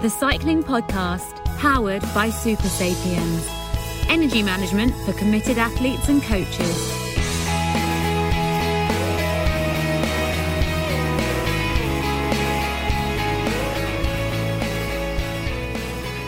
the 0.00 0.08
cycling 0.08 0.62
podcast 0.62 1.44
powered 1.58 2.02
by 2.14 2.30
Super 2.30 2.68
Sapiens. 2.68 3.48
Energy 4.08 4.44
management 4.44 4.94
for 5.04 5.12
committed 5.14 5.58
athletes 5.58 6.08
and 6.08 6.22
coaches. 6.22 6.92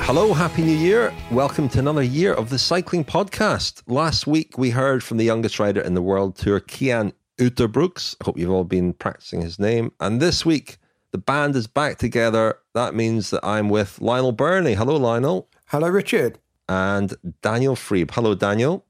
Hello, 0.00 0.34
Happy 0.34 0.62
New 0.62 0.76
Year. 0.76 1.14
Welcome 1.30 1.68
to 1.68 1.78
another 1.78 2.02
year 2.02 2.34
of 2.34 2.50
the 2.50 2.58
Cycling 2.58 3.04
Podcast. 3.04 3.84
Last 3.86 4.26
week 4.26 4.58
we 4.58 4.70
heard 4.70 5.04
from 5.04 5.18
the 5.18 5.24
youngest 5.24 5.60
rider 5.60 5.80
in 5.80 5.94
the 5.94 6.02
World 6.02 6.34
Tour, 6.34 6.60
Cian 6.68 7.12
Uijtdebroeks. 7.38 8.16
I 8.20 8.24
hope 8.24 8.36
you've 8.36 8.50
all 8.50 8.64
been 8.64 8.94
practicing 8.94 9.42
his 9.42 9.60
name. 9.60 9.92
And 10.00 10.20
this 10.20 10.44
week 10.44 10.79
the 11.12 11.18
band 11.18 11.56
is 11.56 11.66
back 11.66 11.98
together. 11.98 12.58
That 12.74 12.94
means 12.94 13.30
that 13.30 13.44
I'm 13.44 13.68
with 13.68 14.00
Lionel 14.00 14.32
Birnie. 14.32 14.74
Hello, 14.74 14.96
Lionel. 14.96 15.48
Hello, 15.66 15.88
Richard. 15.88 16.38
And 16.68 17.14
Daniel 17.42 17.74
Friebe. 17.74 18.10
Hello, 18.12 18.34
Daniel. 18.34 18.84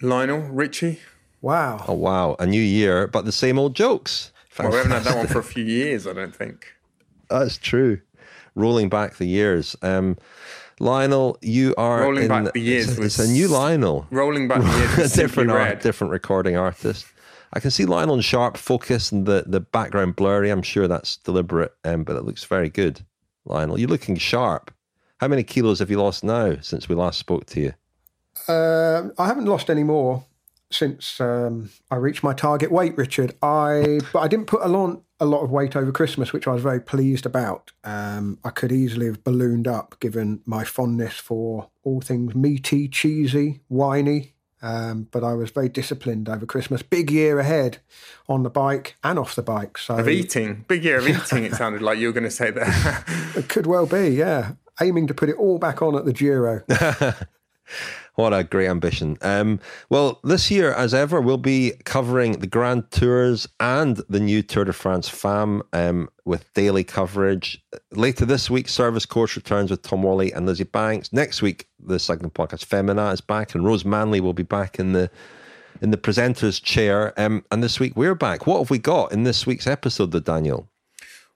Lionel, 0.00 0.40
Richie. 0.40 1.00
Wow. 1.42 1.84
Oh, 1.86 1.94
wow. 1.94 2.36
A 2.38 2.46
new 2.46 2.62
year, 2.62 3.06
but 3.06 3.24
the 3.24 3.32
same 3.32 3.58
old 3.58 3.74
jokes. 3.74 4.32
Well, 4.58 4.70
we 4.70 4.76
haven't 4.76 4.92
had 4.92 5.04
that 5.04 5.16
one 5.16 5.26
for 5.26 5.38
a 5.38 5.44
few 5.44 5.64
years, 5.64 6.06
I 6.06 6.12
don't 6.12 6.34
think. 6.34 6.66
That's 7.30 7.56
true. 7.56 8.00
Rolling 8.54 8.88
back 8.88 9.16
the 9.16 9.26
years. 9.26 9.76
Um, 9.80 10.18
Lionel, 10.80 11.38
you 11.40 11.74
are 11.78 12.02
rolling 12.02 12.24
in, 12.24 12.28
back 12.28 12.52
the 12.52 12.60
years. 12.60 12.98
It's, 12.98 13.18
it's 13.18 13.18
a 13.18 13.30
new 13.30 13.48
Lionel. 13.48 14.06
Rolling 14.10 14.48
back 14.48 14.62
the 14.62 14.96
years. 14.96 15.12
different 15.14 15.50
art, 15.50 15.80
different 15.82 16.10
recording 16.10 16.56
artist. 16.56 17.06
I 17.52 17.60
can 17.60 17.70
see 17.70 17.84
Lionel 17.84 18.20
Sharp 18.20 18.56
focus 18.56 19.10
and 19.10 19.26
the, 19.26 19.44
the 19.46 19.60
background 19.60 20.16
blurry. 20.16 20.50
I'm 20.50 20.62
sure 20.62 20.86
that's 20.86 21.16
deliberate, 21.16 21.74
um, 21.84 22.04
but 22.04 22.16
it 22.16 22.24
looks 22.24 22.44
very 22.44 22.68
good. 22.68 23.04
Lionel, 23.44 23.78
you're 23.78 23.88
looking 23.88 24.16
sharp. 24.16 24.72
How 25.18 25.28
many 25.28 25.42
kilos 25.42 25.80
have 25.80 25.90
you 25.90 26.00
lost 26.00 26.22
now 26.24 26.56
since 26.60 26.88
we 26.88 26.94
last 26.94 27.18
spoke 27.18 27.46
to 27.46 27.60
you? 27.60 27.74
Uh, 28.48 29.08
I 29.18 29.26
haven't 29.26 29.46
lost 29.46 29.68
any 29.68 29.82
more 29.82 30.24
since 30.70 31.20
um, 31.20 31.70
I 31.90 31.96
reached 31.96 32.22
my 32.22 32.32
target 32.32 32.70
weight, 32.70 32.96
Richard. 32.96 33.34
I 33.42 34.00
but 34.12 34.20
I 34.20 34.28
didn't 34.28 34.46
put 34.46 34.62
a 34.62 34.68
lot, 34.68 35.02
a 35.18 35.26
lot 35.26 35.42
of 35.42 35.50
weight 35.50 35.76
over 35.76 35.90
Christmas, 35.92 36.32
which 36.32 36.46
I 36.46 36.52
was 36.52 36.62
very 36.62 36.80
pleased 36.80 37.26
about. 37.26 37.72
Um, 37.84 38.38
I 38.44 38.50
could 38.50 38.72
easily 38.72 39.06
have 39.06 39.24
ballooned 39.24 39.66
up, 39.66 39.96
given 40.00 40.40
my 40.46 40.64
fondness 40.64 41.14
for 41.14 41.68
all 41.82 42.00
things 42.00 42.34
meaty, 42.34 42.88
cheesy, 42.88 43.60
winey, 43.68 44.34
um, 44.62 45.08
but 45.10 45.24
I 45.24 45.34
was 45.34 45.50
very 45.50 45.68
disciplined 45.68 46.28
over 46.28 46.46
Christmas. 46.46 46.82
Big 46.82 47.10
year 47.10 47.38
ahead 47.38 47.78
on 48.28 48.42
the 48.42 48.50
bike 48.50 48.96
and 49.02 49.18
off 49.18 49.34
the 49.34 49.42
bike. 49.42 49.78
So 49.78 49.96
of 49.96 50.08
eating, 50.08 50.64
big 50.68 50.84
year 50.84 50.98
of 50.98 51.08
eating. 51.08 51.44
it 51.44 51.54
sounded 51.54 51.82
like 51.82 51.98
you 51.98 52.08
were 52.08 52.12
going 52.12 52.24
to 52.24 52.30
say 52.30 52.50
that. 52.50 53.04
it 53.36 53.48
could 53.48 53.66
well 53.66 53.86
be, 53.86 54.10
yeah. 54.10 54.52
Aiming 54.80 55.06
to 55.08 55.14
put 55.14 55.28
it 55.28 55.36
all 55.36 55.58
back 55.58 55.82
on 55.82 55.96
at 55.96 56.04
the 56.04 56.12
Giro. 56.12 56.62
What 58.20 58.34
a 58.34 58.44
great 58.44 58.68
ambition. 58.68 59.16
Um, 59.22 59.60
well, 59.88 60.20
this 60.22 60.50
year, 60.50 60.74
as 60.74 60.92
ever, 60.92 61.22
we'll 61.22 61.38
be 61.38 61.72
covering 61.84 62.32
the 62.32 62.46
Grand 62.46 62.90
Tours 62.90 63.48
and 63.60 63.96
the 64.10 64.20
new 64.20 64.42
Tour 64.42 64.66
de 64.66 64.74
France 64.74 65.08
Femmes 65.08 65.62
um, 65.72 66.10
with 66.26 66.52
daily 66.52 66.84
coverage. 66.84 67.64
Later 67.92 68.26
this 68.26 68.50
week, 68.50 68.68
Service 68.68 69.06
Course 69.06 69.36
returns 69.36 69.70
with 69.70 69.80
Tom 69.80 70.02
Whalley 70.02 70.32
and 70.34 70.44
Lizzie 70.44 70.64
Banks. 70.64 71.14
Next 71.14 71.40
week, 71.40 71.66
the 71.82 71.98
cycling 71.98 72.30
podcast 72.30 72.66
Femina 72.66 73.10
is 73.10 73.22
back, 73.22 73.54
and 73.54 73.64
Rose 73.64 73.86
Manley 73.86 74.20
will 74.20 74.34
be 74.34 74.42
back 74.42 74.78
in 74.78 74.92
the 74.92 75.10
in 75.80 75.90
the 75.90 75.96
presenter's 75.96 76.60
chair. 76.60 77.18
Um, 77.18 77.42
and 77.50 77.62
this 77.62 77.80
week, 77.80 77.96
we're 77.96 78.14
back. 78.14 78.46
What 78.46 78.58
have 78.58 78.68
we 78.68 78.76
got 78.76 79.12
in 79.12 79.22
this 79.22 79.46
week's 79.46 79.66
episode, 79.66 80.10
the 80.10 80.20
Daniel? 80.20 80.68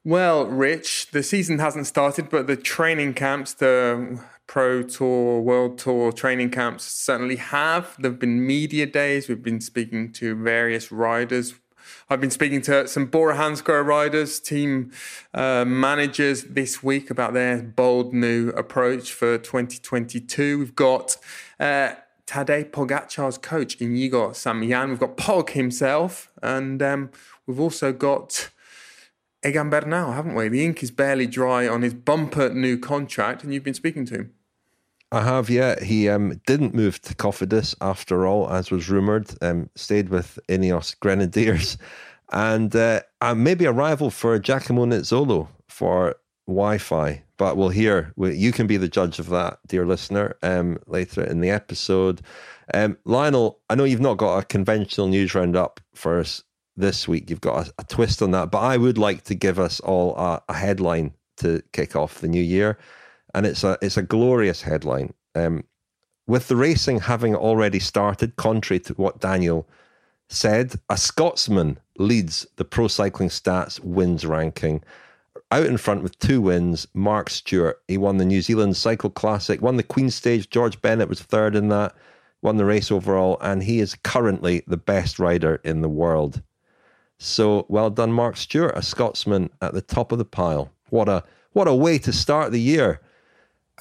Well, 0.05 0.45
Rich, 0.45 1.13
the 1.13 1.23
season 1.23 1.61
hasn't 1.61 1.87
started, 1.87 2.29
but 2.29 2.47
the 2.47 2.57
training 2.57 3.15
camps, 3.15 3.55
the 3.55 4.21
Pro 4.47 4.83
Tour, 4.83 5.41
World 5.41 5.79
Tour 5.79 6.13
training 6.13 6.51
camps 6.51 6.85
certainly 6.85 7.37
have. 7.37 7.97
There 7.99 8.11
have 8.11 8.21
been 8.21 8.47
media 8.47 8.87
days. 8.87 9.29
We've 9.29 9.43
been 9.43 9.61
speaking 9.61 10.13
to 10.13 10.35
various 10.35 10.93
riders. 10.93 11.55
I've 12.09 12.21
been 12.21 12.31
speaking 12.31 12.63
to 12.63 12.87
some 12.87 13.07
Bora 13.07 13.37
Hansgrohe 13.37 13.85
riders, 13.85 14.41
team 14.41 14.93
uh, 15.33 15.65
managers 15.67 16.45
this 16.45 16.83
week 16.83 17.11
about 17.11 17.35
their 17.35 17.63
bold 17.63 18.13
new 18.15 18.51
approach 18.51 19.13
for 19.13 19.39
2022. 19.39 20.59
We've 20.59 20.75
got 20.75 21.17
uh, 21.59 21.95
Tadej 22.27 22.71
Pogacar's 22.71 23.39
coach, 23.39 23.81
Inigo 23.81 24.33
San 24.33 24.61
Millán. 24.61 24.91
We've 24.91 25.01
got 25.01 25.17
Pog 25.17 25.51
himself, 25.51 26.31
and 26.43 26.83
um, 26.83 27.11
we've 27.47 27.61
also 27.61 27.93
got 27.93 28.51
Egan 29.45 29.69
Bernal, 29.69 30.13
haven't 30.13 30.35
we? 30.35 30.49
The 30.49 30.65
ink 30.65 30.83
is 30.83 30.91
barely 30.91 31.27
dry 31.27 31.69
on 31.69 31.83
his 31.83 31.93
bumper 31.93 32.49
new 32.49 32.79
contract, 32.79 33.45
and 33.45 33.53
you've 33.53 33.65
been 33.65 33.75
speaking 33.75 34.07
to 34.07 34.15
him. 34.15 34.35
I 35.13 35.23
have, 35.23 35.51
yeah. 35.51 35.83
He 35.83 36.09
um, 36.09 36.41
didn't 36.47 36.75
move 36.75 37.01
to 37.03 37.15
Cofidis 37.15 37.75
after 37.81 38.27
all, 38.27 38.51
as 38.51 38.71
was 38.71 38.89
rumoured. 38.89 39.31
Um, 39.43 39.71
stayed 39.77 40.09
with 40.09 40.39
Ineos 40.49 40.99
Grenadiers, 40.99 41.77
and 42.33 42.75
uh, 42.75 43.03
maybe 43.37 43.67
a 43.67 43.73
rival 43.73 44.11
for 44.11 44.39
Giacomo 44.39 44.87
Nizzolo 44.87 45.49
for 45.69 46.17
Wi-Fi. 46.47 47.23
But 47.37 47.57
we'll 47.57 47.69
hear. 47.69 48.13
You 48.17 48.53
can 48.53 48.67
be 48.67 48.77
the 48.77 48.89
judge 48.89 49.19
of 49.19 49.29
that, 49.29 49.59
dear 49.67 49.85
listener, 49.85 50.37
um, 50.43 50.79
later 50.87 51.23
in 51.23 51.41
the 51.41 51.51
episode. 51.51 52.23
Um, 52.73 52.97
Lionel, 53.05 53.61
I 53.69 53.75
know 53.75 53.85
you've 53.85 54.01
not 54.01 54.17
got 54.17 54.39
a 54.39 54.45
conventional 54.45 55.09
news 55.09 55.35
roundup 55.35 55.81
for 55.95 56.19
us 56.19 56.43
this 56.77 57.07
week. 57.07 57.31
You've 57.31 57.41
got 57.41 57.69
a, 57.69 57.75
a, 57.79 57.85
twist 57.85 58.23
on 58.23 58.33
that, 58.33 58.51
but 58.51 58.59
I 58.59 58.77
would 58.77 58.99
like 58.99 59.23
to 59.25 59.35
give 59.35 59.59
us 59.59 59.81
all 59.81 60.17
a, 60.17 60.43
a, 60.49 60.55
headline 60.55 61.15
to 61.37 61.63
kick 61.73 61.97
off 61.97 62.21
the 62.21 62.29
new 62.29 62.43
year, 62.43 62.79
and 63.35 63.47
it's 63.47 63.65
a 63.65 63.79
it's 63.81 63.97
a 63.97 64.03
glorious 64.03 64.63
headline. 64.63 65.15
Um, 65.35 65.65
with 66.27 66.49
the 66.49 66.57
racing 66.57 67.01
having 67.01 67.35
already 67.37 67.81
started, 67.81 68.37
contrary 68.37 68.81
to 68.81 68.95
what 68.95 69.21
Daniel 69.21 69.69
said, 70.29 70.75
a 70.89 70.97
Scotsman 70.97 71.79
leads 71.99 72.47
the 72.57 72.65
pro 72.65 72.89
cycling 72.89 73.29
stats 73.29 73.79
wins 73.81 74.25
ranking. 74.25 74.83
Out 75.51 75.67
in 75.67 75.77
front 75.77 76.03
with 76.03 76.19
two 76.19 76.41
wins, 76.41 76.87
Mark 76.95 77.31
Stewart. 77.31 77.81
He 77.87 77.99
won 77.99 78.17
the 78.17 78.25
New 78.25 78.41
Zealand 78.41 78.77
Cycle 78.77 79.11
Classic, 79.11 79.61
won 79.61 79.77
the 79.77 79.83
Queen 79.83 80.11
Stage. 80.11 80.51
George 80.51 80.81
Bennett 80.81 81.09
was 81.09 81.23
third 81.23 81.55
in 81.55 81.69
that, 81.69 81.95
won 82.43 82.57
the 82.57 82.65
race 82.65 82.91
overall, 82.91 83.37
and 83.41 83.63
he 83.63 83.81
is 83.81 83.95
currently 84.03 84.65
the 84.67 84.77
best 84.77 85.19
rider 85.19 85.61
in 85.63 85.83
the 85.83 85.89
world. 85.89 86.43
So 87.25 87.65
well 87.69 87.91
done, 87.91 88.13
Mark 88.13 88.37
Stewart, 88.37 88.77
a 88.77 88.83
Scotsman 88.83 89.51
at 89.63 89.73
the 89.73 89.81
top 89.81 90.13
of 90.13 90.19
the 90.19 90.25
pile. 90.25 90.71
What 90.91 91.09
a 91.09 91.25
what 91.53 91.67
a 91.67 91.75
way 91.75 91.99
to 91.99 92.13
start 92.13 92.53
the 92.53 92.61
year. 92.61 93.01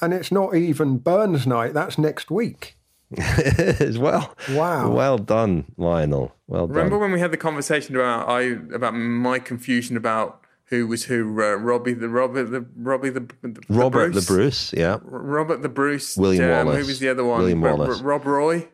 And 0.00 0.12
it's 0.12 0.32
not 0.32 0.54
even 0.56 0.98
Burns 0.98 1.46
night, 1.46 1.74
that's 1.74 1.98
next 1.98 2.30
week. 2.30 2.76
as 3.18 3.98
well. 3.98 4.34
Wow. 4.50 4.90
Well 4.90 5.18
done, 5.18 5.66
Lionel. 5.76 6.34
Well 6.48 6.66
done. 6.66 6.76
Remember 6.76 6.98
when 6.98 7.12
we 7.12 7.20
had 7.20 7.30
the 7.30 7.36
conversation 7.36 7.94
about 7.94 8.28
I 8.28 8.40
about 8.74 8.92
my 8.92 9.38
confusion 9.38 9.96
about 9.96 10.40
who 10.66 10.86
was 10.86 11.04
who? 11.04 11.40
Uh, 11.40 11.56
Robbie 11.56 11.92
the 11.92 12.08
Robert 12.08 12.44
the 12.44 12.66
Robbie 12.76 13.10
the, 13.10 13.28
the 13.42 13.60
Robert 13.68 14.12
Bruce? 14.12 14.26
the 14.26 14.32
Bruce, 14.32 14.72
yeah. 14.72 14.98
Robert 15.02 15.62
the 15.62 15.68
Bruce. 15.68 16.16
William 16.16 16.44
um, 16.44 16.66
Wallace. 16.66 16.80
Who 16.80 16.86
was 16.86 16.98
the 16.98 17.10
other 17.10 17.24
one? 17.24 17.40
William 17.40 17.60
Wallace. 17.60 18.00
Rob 18.00 18.24
Roy. 18.24 18.68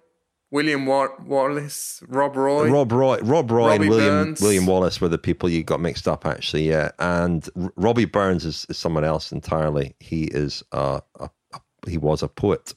William 0.50 0.84
Wallace, 0.84 2.03
Rob 2.09 2.34
Roy, 2.37 2.69
Rob 2.71 2.91
Roy, 2.91 3.19
Rob 3.22 3.50
Roy, 3.50 3.69
Robbie 3.69 3.84
and 3.84 3.88
William 3.88 4.25
Burns. 4.25 4.41
William 4.41 4.66
Wallace 4.66 5.00
were 5.00 5.09
the 5.09 5.19
people 5.19 5.49
you 5.49 5.62
got 5.62 5.81
mixed 5.81 6.09
up 6.09 6.27
actually. 6.27 6.69
Yeah, 6.69 6.91
and 6.99 7.49
R- 7.56 7.72
Robbie 7.77 8.05
Burns 8.05 8.44
is, 8.44 8.66
is 8.69 8.77
someone 8.77 9.05
else 9.05 9.31
entirely. 9.31 9.94
He 10.00 10.25
is 10.25 10.65
a, 10.72 11.03
a, 11.21 11.31
a 11.53 11.61
he 11.87 11.99
was 11.99 12.22
a 12.22 12.28
poet, 12.28 12.75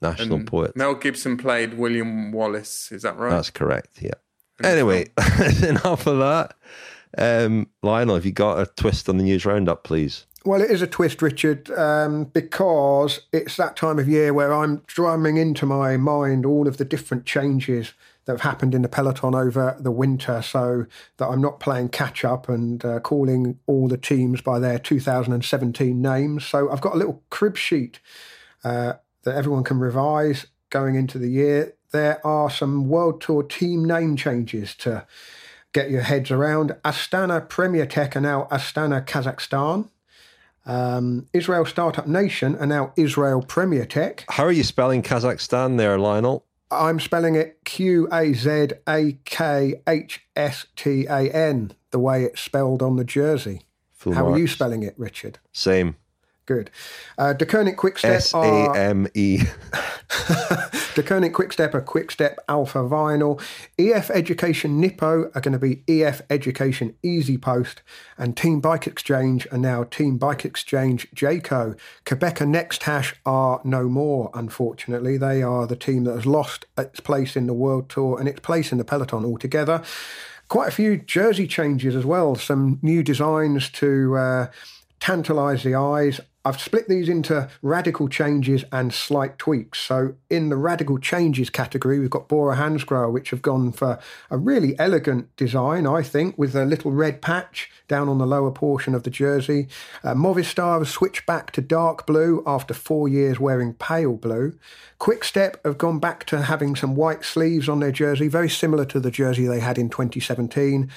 national 0.00 0.36
and 0.38 0.46
poet. 0.46 0.76
Mel 0.76 0.94
Gibson 0.94 1.36
played 1.36 1.74
William 1.74 2.30
Wallace. 2.30 2.92
Is 2.92 3.02
that 3.02 3.16
right? 3.16 3.30
That's 3.30 3.50
correct. 3.50 4.00
Yeah. 4.00 4.14
Anyway, 4.62 5.06
enough 5.62 6.06
of 6.06 6.18
that. 6.18 6.54
Um, 7.18 7.68
Lionel, 7.82 8.14
have 8.14 8.26
you 8.26 8.32
got 8.32 8.60
a 8.60 8.66
twist 8.66 9.08
on 9.08 9.16
the 9.16 9.24
news 9.24 9.44
roundup, 9.44 9.84
please? 9.84 10.26
Well, 10.46 10.62
it 10.62 10.70
is 10.70 10.80
a 10.80 10.86
twist, 10.86 11.22
Richard, 11.22 11.72
um, 11.72 12.26
because 12.26 13.22
it's 13.32 13.56
that 13.56 13.74
time 13.74 13.98
of 13.98 14.08
year 14.08 14.32
where 14.32 14.54
I'm 14.54 14.84
drumming 14.86 15.38
into 15.38 15.66
my 15.66 15.96
mind 15.96 16.46
all 16.46 16.68
of 16.68 16.76
the 16.76 16.84
different 16.84 17.26
changes 17.26 17.94
that 18.26 18.34
have 18.34 18.42
happened 18.42 18.72
in 18.72 18.82
the 18.82 18.88
peloton 18.88 19.34
over 19.34 19.76
the 19.80 19.90
winter, 19.90 20.40
so 20.42 20.86
that 21.16 21.26
I'm 21.26 21.40
not 21.40 21.58
playing 21.58 21.88
catch 21.88 22.24
up 22.24 22.48
and 22.48 22.84
uh, 22.84 23.00
calling 23.00 23.58
all 23.66 23.88
the 23.88 23.98
teams 23.98 24.40
by 24.40 24.60
their 24.60 24.78
2017 24.78 26.00
names. 26.00 26.46
So 26.46 26.70
I've 26.70 26.80
got 26.80 26.94
a 26.94 26.98
little 26.98 27.24
crib 27.28 27.56
sheet 27.56 27.98
uh, 28.62 28.92
that 29.24 29.34
everyone 29.34 29.64
can 29.64 29.80
revise 29.80 30.46
going 30.70 30.94
into 30.94 31.18
the 31.18 31.28
year. 31.28 31.74
There 31.90 32.24
are 32.24 32.50
some 32.50 32.88
World 32.88 33.20
Tour 33.20 33.42
team 33.42 33.84
name 33.84 34.14
changes 34.14 34.76
to 34.76 35.08
get 35.72 35.90
your 35.90 36.02
heads 36.02 36.30
around. 36.30 36.76
Astana 36.84 37.48
Premier 37.48 37.86
Tech 37.86 38.14
are 38.14 38.20
now 38.20 38.46
Astana 38.52 39.04
Kazakhstan. 39.04 39.88
Um, 40.66 41.28
Israel 41.32 41.64
Startup 41.64 42.06
Nation 42.06 42.56
are 42.56 42.66
now 42.66 42.92
Israel 42.96 43.40
Premier 43.40 43.86
Tech. 43.86 44.24
How 44.28 44.44
are 44.44 44.52
you 44.52 44.64
spelling 44.64 45.02
Kazakhstan 45.02 45.78
there, 45.78 45.98
Lionel? 45.98 46.44
I'm 46.70 46.98
spelling 46.98 47.36
it 47.36 47.64
Q 47.64 48.08
A 48.12 48.32
Z 48.32 48.70
A 48.88 49.18
K 49.24 49.80
H 49.86 50.26
S 50.34 50.66
T 50.74 51.06
A 51.06 51.30
N, 51.30 51.72
the 51.92 52.00
way 52.00 52.24
it's 52.24 52.40
spelled 52.40 52.82
on 52.82 52.96
the 52.96 53.04
jersey. 53.04 53.62
Full 53.92 54.14
How 54.14 54.26
are 54.32 54.38
you 54.38 54.48
spelling 54.48 54.82
it, 54.82 54.94
Richard? 54.98 55.38
Same. 55.52 55.96
Good. 56.44 56.70
Uh, 57.18 57.34
Deceuninck 57.36 57.76
Quickstep 57.76 58.16
S 58.16 58.34
A 58.34 58.72
M 58.76 59.06
E. 59.14 59.42
Deceuninck 60.96 61.32
Quickstep 61.32 61.74
are 61.74 61.82
Quickstep 61.82 62.36
Alpha 62.48 62.78
Vinyl. 62.78 63.38
EF 63.78 64.08
Education 64.08 64.80
Nippo 64.80 65.30
are 65.34 65.42
going 65.42 65.52
to 65.52 65.58
be 65.58 65.82
EF 65.86 66.22
Education 66.30 66.96
Easy 67.02 67.36
Post. 67.36 67.82
And 68.16 68.34
Team 68.34 68.62
Bike 68.62 68.86
Exchange 68.86 69.46
are 69.52 69.58
now 69.58 69.84
Team 69.84 70.16
Bike 70.16 70.46
Exchange 70.46 71.06
Jayco. 71.14 71.78
Qhubeka 72.06 72.48
Next 72.48 72.84
Hash 72.84 73.14
are 73.26 73.60
no 73.62 73.90
more, 73.90 74.30
unfortunately. 74.32 75.18
They 75.18 75.42
are 75.42 75.66
the 75.66 75.76
team 75.76 76.04
that 76.04 76.14
has 76.14 76.24
lost 76.24 76.64
its 76.78 77.00
place 77.00 77.36
in 77.36 77.46
the 77.46 77.52
World 77.52 77.90
Tour 77.90 78.18
and 78.18 78.26
its 78.26 78.40
place 78.40 78.72
in 78.72 78.78
the 78.78 78.84
peloton 78.84 79.22
altogether. 79.22 79.82
Quite 80.48 80.68
a 80.68 80.72
few 80.72 80.96
jersey 80.96 81.46
changes 81.46 81.94
as 81.94 82.06
well, 82.06 82.36
some 82.36 82.78
new 82.80 83.02
designs 83.02 83.68
to. 83.72 84.16
Uh, 84.16 84.46
tantalise 84.98 85.62
the 85.62 85.74
eyes 85.74 86.20
I've 86.46 86.60
split 86.60 86.86
these 86.86 87.08
into 87.08 87.48
radical 87.60 88.08
changes 88.08 88.64
and 88.70 88.94
slight 88.94 89.36
tweaks. 89.36 89.80
So 89.80 90.14
in 90.30 90.48
the 90.48 90.56
radical 90.56 90.96
changes 90.96 91.50
category, 91.50 91.98
we've 91.98 92.08
got 92.08 92.28
Bora 92.28 92.54
Hansgrohe, 92.54 93.12
which 93.12 93.30
have 93.30 93.42
gone 93.42 93.72
for 93.72 93.98
a 94.30 94.38
really 94.38 94.78
elegant 94.78 95.34
design, 95.34 95.88
I 95.88 96.02
think, 96.02 96.38
with 96.38 96.54
a 96.54 96.64
little 96.64 96.92
red 96.92 97.20
patch 97.20 97.68
down 97.88 98.08
on 98.08 98.18
the 98.18 98.26
lower 98.26 98.52
portion 98.52 98.94
of 98.94 99.02
the 99.02 99.10
jersey. 99.10 99.66
Uh, 100.04 100.14
Movistar 100.14 100.78
have 100.78 100.88
switched 100.88 101.26
back 101.26 101.50
to 101.50 101.60
dark 101.60 102.06
blue 102.06 102.44
after 102.46 102.74
four 102.74 103.08
years 103.08 103.40
wearing 103.40 103.74
pale 103.74 104.14
blue. 104.14 104.56
Quickstep 105.00 105.56
have 105.64 105.78
gone 105.78 105.98
back 105.98 106.26
to 106.26 106.42
having 106.42 106.76
some 106.76 106.94
white 106.94 107.24
sleeves 107.24 107.68
on 107.68 107.80
their 107.80 107.90
jersey, 107.90 108.28
very 108.28 108.48
similar 108.48 108.84
to 108.84 109.00
the 109.00 109.10
jersey 109.10 109.46
they 109.46 109.58
had 109.58 109.78
in 109.78 109.90
2017 109.90 110.92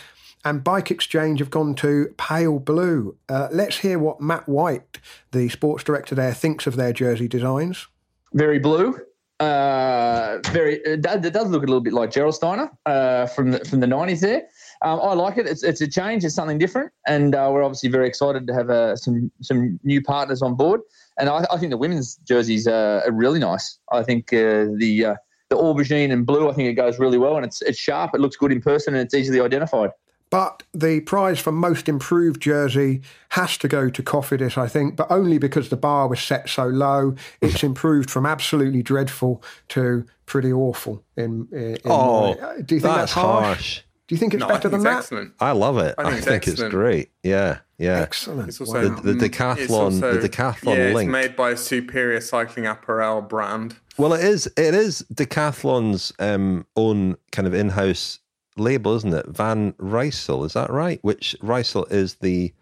and 0.46 0.64
Bike 0.64 0.92
Exchange 0.92 1.40
have 1.40 1.50
gone 1.50 1.76
to 1.76 2.14
pale 2.18 2.60
blue. 2.60 3.18
Uh, 3.28 3.50
let's 3.52 3.80
hear 3.80 4.00
what 4.00 4.22
Matt 4.22 4.48
White, 4.48 5.00
the 5.32 5.50
sports 5.50 5.84
director 5.84 6.16
there, 6.16 6.34
thinks 6.34 6.66
of 6.68 6.76
their 6.76 6.94
jersey 6.94 7.28
designs. 7.28 7.88
Very 8.34 8.60
blue. 8.60 9.00
Uh, 9.40 10.40
very. 10.48 10.82
It 10.84 11.02
does, 11.02 11.50
look 11.50 11.64
a 11.64 11.66
little 11.66 11.80
bit 11.80 11.94
like 11.94 12.12
Gerolsteiner 12.12 12.70
uh, 12.86 13.26
from 13.28 13.52
the 13.52 13.60
from 13.60 13.80
the 13.80 13.88
nineties. 13.88 14.20
There, 14.20 14.44
um, 14.82 15.00
I 15.02 15.14
like 15.14 15.38
it. 15.38 15.48
It's, 15.48 15.64
it's 15.64 15.80
a 15.80 15.88
change. 15.88 16.26
It's 16.26 16.36
something 16.36 16.58
different, 16.58 16.92
and 17.08 17.34
uh, 17.34 17.50
we're 17.52 17.64
obviously 17.64 17.90
very 17.90 18.06
excited 18.06 18.48
to 18.48 18.54
have 18.54 18.70
uh, 18.70 18.98
some 18.98 19.32
some 19.42 19.80
new 19.84 20.02
partners 20.02 20.42
on 20.42 20.56
board. 20.56 20.82
And 21.18 21.30
I, 21.30 21.46
I 21.52 21.58
think 21.58 21.70
the 21.70 21.78
women's 21.78 22.16
jerseys 22.18 22.68
are 22.68 23.10
really 23.12 23.40
nice. 23.40 23.80
I 23.94 24.04
think 24.04 24.34
uh, 24.34 24.68
the 24.76 25.16
the 25.50 25.56
aubergine 25.56 26.12
and 26.12 26.26
blue. 26.26 26.50
I 26.50 26.54
think 26.54 26.68
it 26.68 26.74
goes 26.74 27.00
really 27.00 27.18
well, 27.18 27.38
and 27.38 27.46
it's 27.46 27.62
it's 27.62 27.80
sharp. 27.80 28.14
It 28.14 28.20
looks 28.20 28.36
good 28.36 28.52
in 28.52 28.62
person, 28.62 28.94
and 28.94 29.02
it's 29.02 29.14
easily 29.14 29.40
identified. 29.40 29.92
But 30.30 30.64
the 30.74 31.00
prize 31.02 31.40
for 31.40 31.52
most 31.52 31.90
improved 31.90 32.42
jersey 32.42 33.02
has 33.30 33.58
to 33.58 33.68
go 33.68 33.90
to 33.90 34.04
Cofidis, 34.04 34.58
I 34.58 34.68
think, 34.68 34.96
but 34.96 35.10
only 35.10 35.40
because 35.40 35.70
the 35.70 35.78
bar 35.78 36.08
was 36.08 36.20
set 36.20 36.50
so 36.50 36.68
low. 36.68 37.16
It's 37.42 37.64
improved 37.64 38.12
from 38.12 38.28
absolutely 38.28 38.84
dreadful 38.84 39.44
to 39.70 40.06
pretty 40.28 40.54
awful. 40.54 41.04
In, 41.18 41.48
in 41.52 41.78
oh, 41.86 42.36
my, 42.36 42.62
do 42.62 42.76
you 42.76 42.82
think 42.82 42.84
that's, 42.84 42.98
that's 42.98 43.14
harsh? 43.14 43.46
harsh? 43.46 43.82
Do 44.08 44.16
you 44.16 44.20
think 44.20 44.34
it's 44.34 44.42
no, 44.42 44.48
better 44.48 44.70
than 44.70 44.84
that? 44.84 44.98
Excellent. 44.98 45.34
I 45.40 45.52
love 45.52 45.78
it. 45.78 45.96
I 45.98 46.04
think, 46.04 46.14
I 46.14 46.18
it's, 46.18 46.26
think 46.26 46.48
it's, 46.48 46.64
great. 46.64 47.12
Yeah, 47.24 47.60
yeah. 47.78 48.00
Excellent. 48.00 48.50
It's 48.50 48.60
also, 48.60 48.90
the, 48.90 49.14
the, 49.14 49.30
decathlon, 49.30 49.70
also, 49.70 50.18
the 50.18 50.28
decathlon 50.28 50.78
yeah, 50.78 50.94
link. 50.94 51.10
It's 51.10 51.12
made 51.12 51.36
by 51.36 51.52
a 51.52 51.58
superior 51.58 52.20
cycling 52.20 52.66
apparel 52.66 53.22
brand. 53.22 53.78
Well, 53.98 54.14
it 54.14 54.24
is. 54.24 54.48
It 54.58 54.74
is 54.74 55.06
Decathlon's 55.14 56.12
um, 56.20 56.66
own 56.76 57.18
kind 57.32 57.48
of 57.48 57.54
in-house 57.54 58.20
label, 58.60 58.96
isn't 58.96 59.14
it? 59.14 59.28
Van 59.28 59.74
Rysel, 59.74 60.46
is 60.46 60.54
that 60.54 60.70
right? 60.70 61.00
Which 61.02 61.36
Rysel 61.42 61.92
is 61.92 62.16
the 62.16 62.54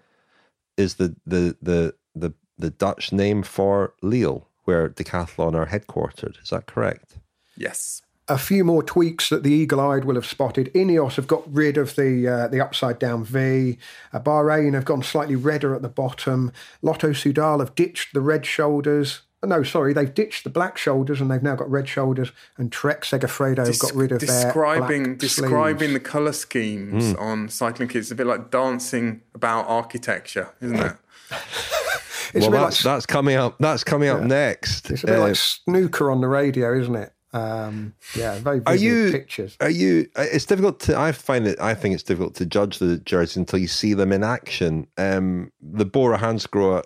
is 0.78 0.96
the 0.96 1.16
the 1.26 1.56
the 1.62 1.96
the, 2.16 2.34
the 2.58 2.70
Dutch 2.70 3.12
name 3.12 3.44
for 3.44 3.94
Lille, 4.02 4.48
where 4.64 4.90
Decathlon 4.90 5.56
are 5.56 5.68
headquartered. 5.68 6.42
Is 6.42 6.50
that 6.50 6.66
correct? 6.66 7.18
Yes. 7.56 8.02
A 8.30 8.38
few 8.38 8.66
more 8.66 8.84
tweaks 8.84 9.30
that 9.30 9.44
the 9.44 9.54
eagle-eyed 9.54 10.04
will 10.04 10.16
have 10.16 10.26
spotted. 10.26 10.70
Ineos 10.74 11.16
have 11.16 11.28
got 11.28 11.44
rid 11.52 11.78
of 11.78 11.96
the 11.96 12.28
uh, 12.28 12.48
the 12.50 12.60
upside 12.60 13.00
down 13.00 13.24
V. 13.24 13.78
Uh, 14.12 14.20
Bahrain 14.20 14.74
have 14.74 14.84
gone 14.84 15.02
slightly 15.02 15.38
redder 15.38 15.74
at 15.74 15.82
the 15.82 15.88
bottom. 15.88 16.52
Lotto 16.82 17.12
Soudal 17.12 17.60
have 17.60 17.74
ditched 17.74 18.14
the 18.14 18.20
red 18.22 18.46
shoulders 18.46 19.22
no, 19.44 19.64
sorry, 19.64 19.94
they've 19.94 20.14
ditched 20.14 20.44
the 20.44 20.50
black 20.50 20.78
shoulders 20.78 21.22
and 21.22 21.30
they've 21.30 21.44
now 21.44 21.56
got 21.56 21.70
red 21.70 21.88
shoulders. 21.88 22.32
And 22.58 22.72
Trek 22.72 23.04
Segafredo 23.04 23.68
have 23.68 23.80
got 23.80 23.94
rid 23.94 24.12
of 24.12 24.20
describing, 24.20 25.04
their 25.04 25.16
describing 25.16 25.90
sleeves. 25.90 25.94
the 25.94 26.00
color 26.00 26.34
schemes 26.34 27.14
mm. 27.14 27.22
on 27.22 27.48
cycling 27.50 27.88
kits. 27.88 28.06
It's 28.06 28.12
a 28.12 28.16
bit 28.16 28.28
like 28.28 28.50
dancing 28.50 29.22
about 29.36 29.68
architecture, 29.68 30.54
isn't 30.62 30.80
it? 30.80 30.96
well, 32.34 32.52
that's, 32.52 32.84
like, 32.84 32.96
that's 32.96 33.06
coming 33.06 33.36
up. 33.36 33.58
That's 33.60 33.84
coming 33.84 34.10
up 34.10 34.22
next. 34.22 34.90
It's 34.90 35.04
a 35.04 35.08
bit 35.08 35.20
uh, 35.20 35.22
like 35.22 35.36
snooker 35.36 36.10
on 36.10 36.22
the 36.22 36.28
radio, 36.28 36.80
isn't 36.80 36.96
it? 36.96 37.14
Um, 37.34 37.94
yeah, 38.16 38.40
very 38.40 38.62
are 38.66 38.76
you, 38.76 39.12
pictures. 39.12 39.58
Are 39.60 39.70
you? 39.70 40.08
It's 40.16 40.46
difficult 40.46 40.80
to. 40.82 40.98
I 40.98 41.12
find 41.12 41.46
it. 41.46 41.60
I 41.60 41.74
think 41.74 41.94
it's 41.94 42.04
difficult 42.04 42.36
to 42.36 42.46
judge 42.46 42.80
the 42.80 42.98
jerseys 42.98 43.38
until 43.38 43.60
you 43.60 43.68
see 43.68 43.94
them 43.94 44.12
in 44.12 44.24
action. 44.24 44.88
Um, 44.98 45.52
the 45.62 45.86
Bora 45.86 46.18
Hansgrohe 46.18 46.84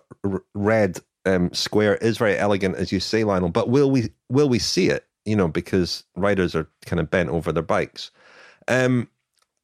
red 0.54 1.00
um, 1.26 1.54
square 1.54 1.96
is 1.98 2.18
very 2.18 2.38
elegant, 2.38 2.76
as 2.76 2.92
you 2.92 3.00
say, 3.00 3.24
Lionel. 3.24 3.50
But 3.50 3.70
will 3.70 3.92
we 3.92 4.10
will 4.30 4.50
we 4.50 4.60
see 4.60 4.90
it? 4.90 5.06
You 5.26 5.36
know, 5.36 5.48
because 5.48 6.04
riders 6.16 6.56
are 6.56 6.68
kind 6.86 7.00
of 7.00 7.10
bent 7.10 7.30
over 7.30 7.52
their 7.52 7.64
bikes. 7.64 8.12
Um, 8.68 9.08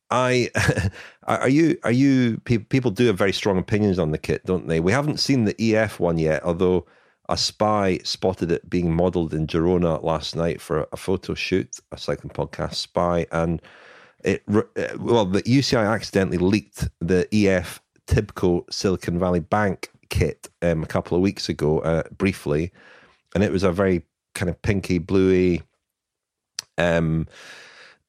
I 0.09 0.49
are 1.23 1.49
you 1.49 1.77
are 1.83 1.91
you 1.91 2.39
people 2.45 2.91
do 2.91 3.07
have 3.07 3.17
very 3.17 3.33
strong 3.33 3.57
opinions 3.57 3.99
on 3.99 4.11
the 4.11 4.17
kit, 4.17 4.45
don't 4.45 4.67
they? 4.67 4.79
We 4.79 4.91
haven't 4.91 5.19
seen 5.19 5.45
the 5.45 5.75
EF 5.75 5.99
one 5.99 6.17
yet, 6.17 6.43
although 6.43 6.85
a 7.29 7.37
spy 7.37 7.99
spotted 8.03 8.51
it 8.51 8.69
being 8.69 8.95
modelled 8.95 9.33
in 9.33 9.47
Girona 9.47 10.01
last 10.01 10.35
night 10.35 10.61
for 10.61 10.87
a 10.91 10.97
photo 10.97 11.33
shoot, 11.33 11.79
a 11.91 11.97
cycling 11.97 12.31
podcast 12.31 12.75
spy, 12.75 13.25
and 13.31 13.61
it 14.23 14.43
uh, 14.47 14.63
well 14.97 15.25
the 15.25 15.43
UCI 15.43 15.85
accidentally 15.91 16.37
leaked 16.37 16.87
the 17.01 17.27
EF 17.33 17.81
Tibco 18.07 18.63
Silicon 18.71 19.19
Valley 19.19 19.41
Bank 19.41 19.89
kit 20.09 20.49
um, 20.61 20.83
a 20.83 20.87
couple 20.87 21.15
of 21.15 21.21
weeks 21.21 21.49
ago, 21.49 21.79
uh, 21.79 22.03
briefly, 22.17 22.71
and 23.35 23.43
it 23.43 23.51
was 23.51 23.63
a 23.63 23.71
very 23.71 24.03
kind 24.33 24.49
of 24.49 24.61
pinky, 24.61 24.97
bluey, 24.97 25.61
um, 26.77 27.27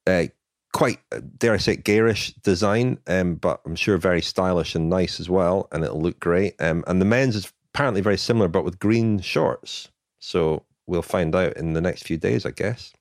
uh, 0.07 0.25
quite 0.73 0.99
dare 1.39 1.55
I 1.55 1.57
say 1.57 1.77
garish 1.77 2.35
design, 2.35 2.99
um, 3.07 3.37
but 3.37 3.61
I'm 3.65 3.77
sure 3.77 3.97
very 3.99 4.23
stylish 4.23 4.75
and 4.75 4.89
nice 4.89 5.21
as 5.21 5.29
well, 5.29 5.69
and 5.73 5.85
it'll 5.85 6.01
look 6.01 6.21
great. 6.21 6.61
Um, 6.61 6.85
and 6.87 7.01
the 7.01 7.07
men's 7.07 7.37
is 7.37 7.53
apparently 7.75 8.01
very 8.01 8.19
similar, 8.19 8.49
but 8.49 8.65
with 8.65 8.79
green 8.79 9.21
shorts. 9.21 9.89
So 10.19 10.65
we'll 10.87 11.03
find 11.03 11.35
out 11.35 11.57
in 11.57 11.73
the 11.73 11.81
next 11.81 12.05
few 12.05 12.17
days, 12.17 12.45
I 12.45 12.51
guess. 12.51 12.93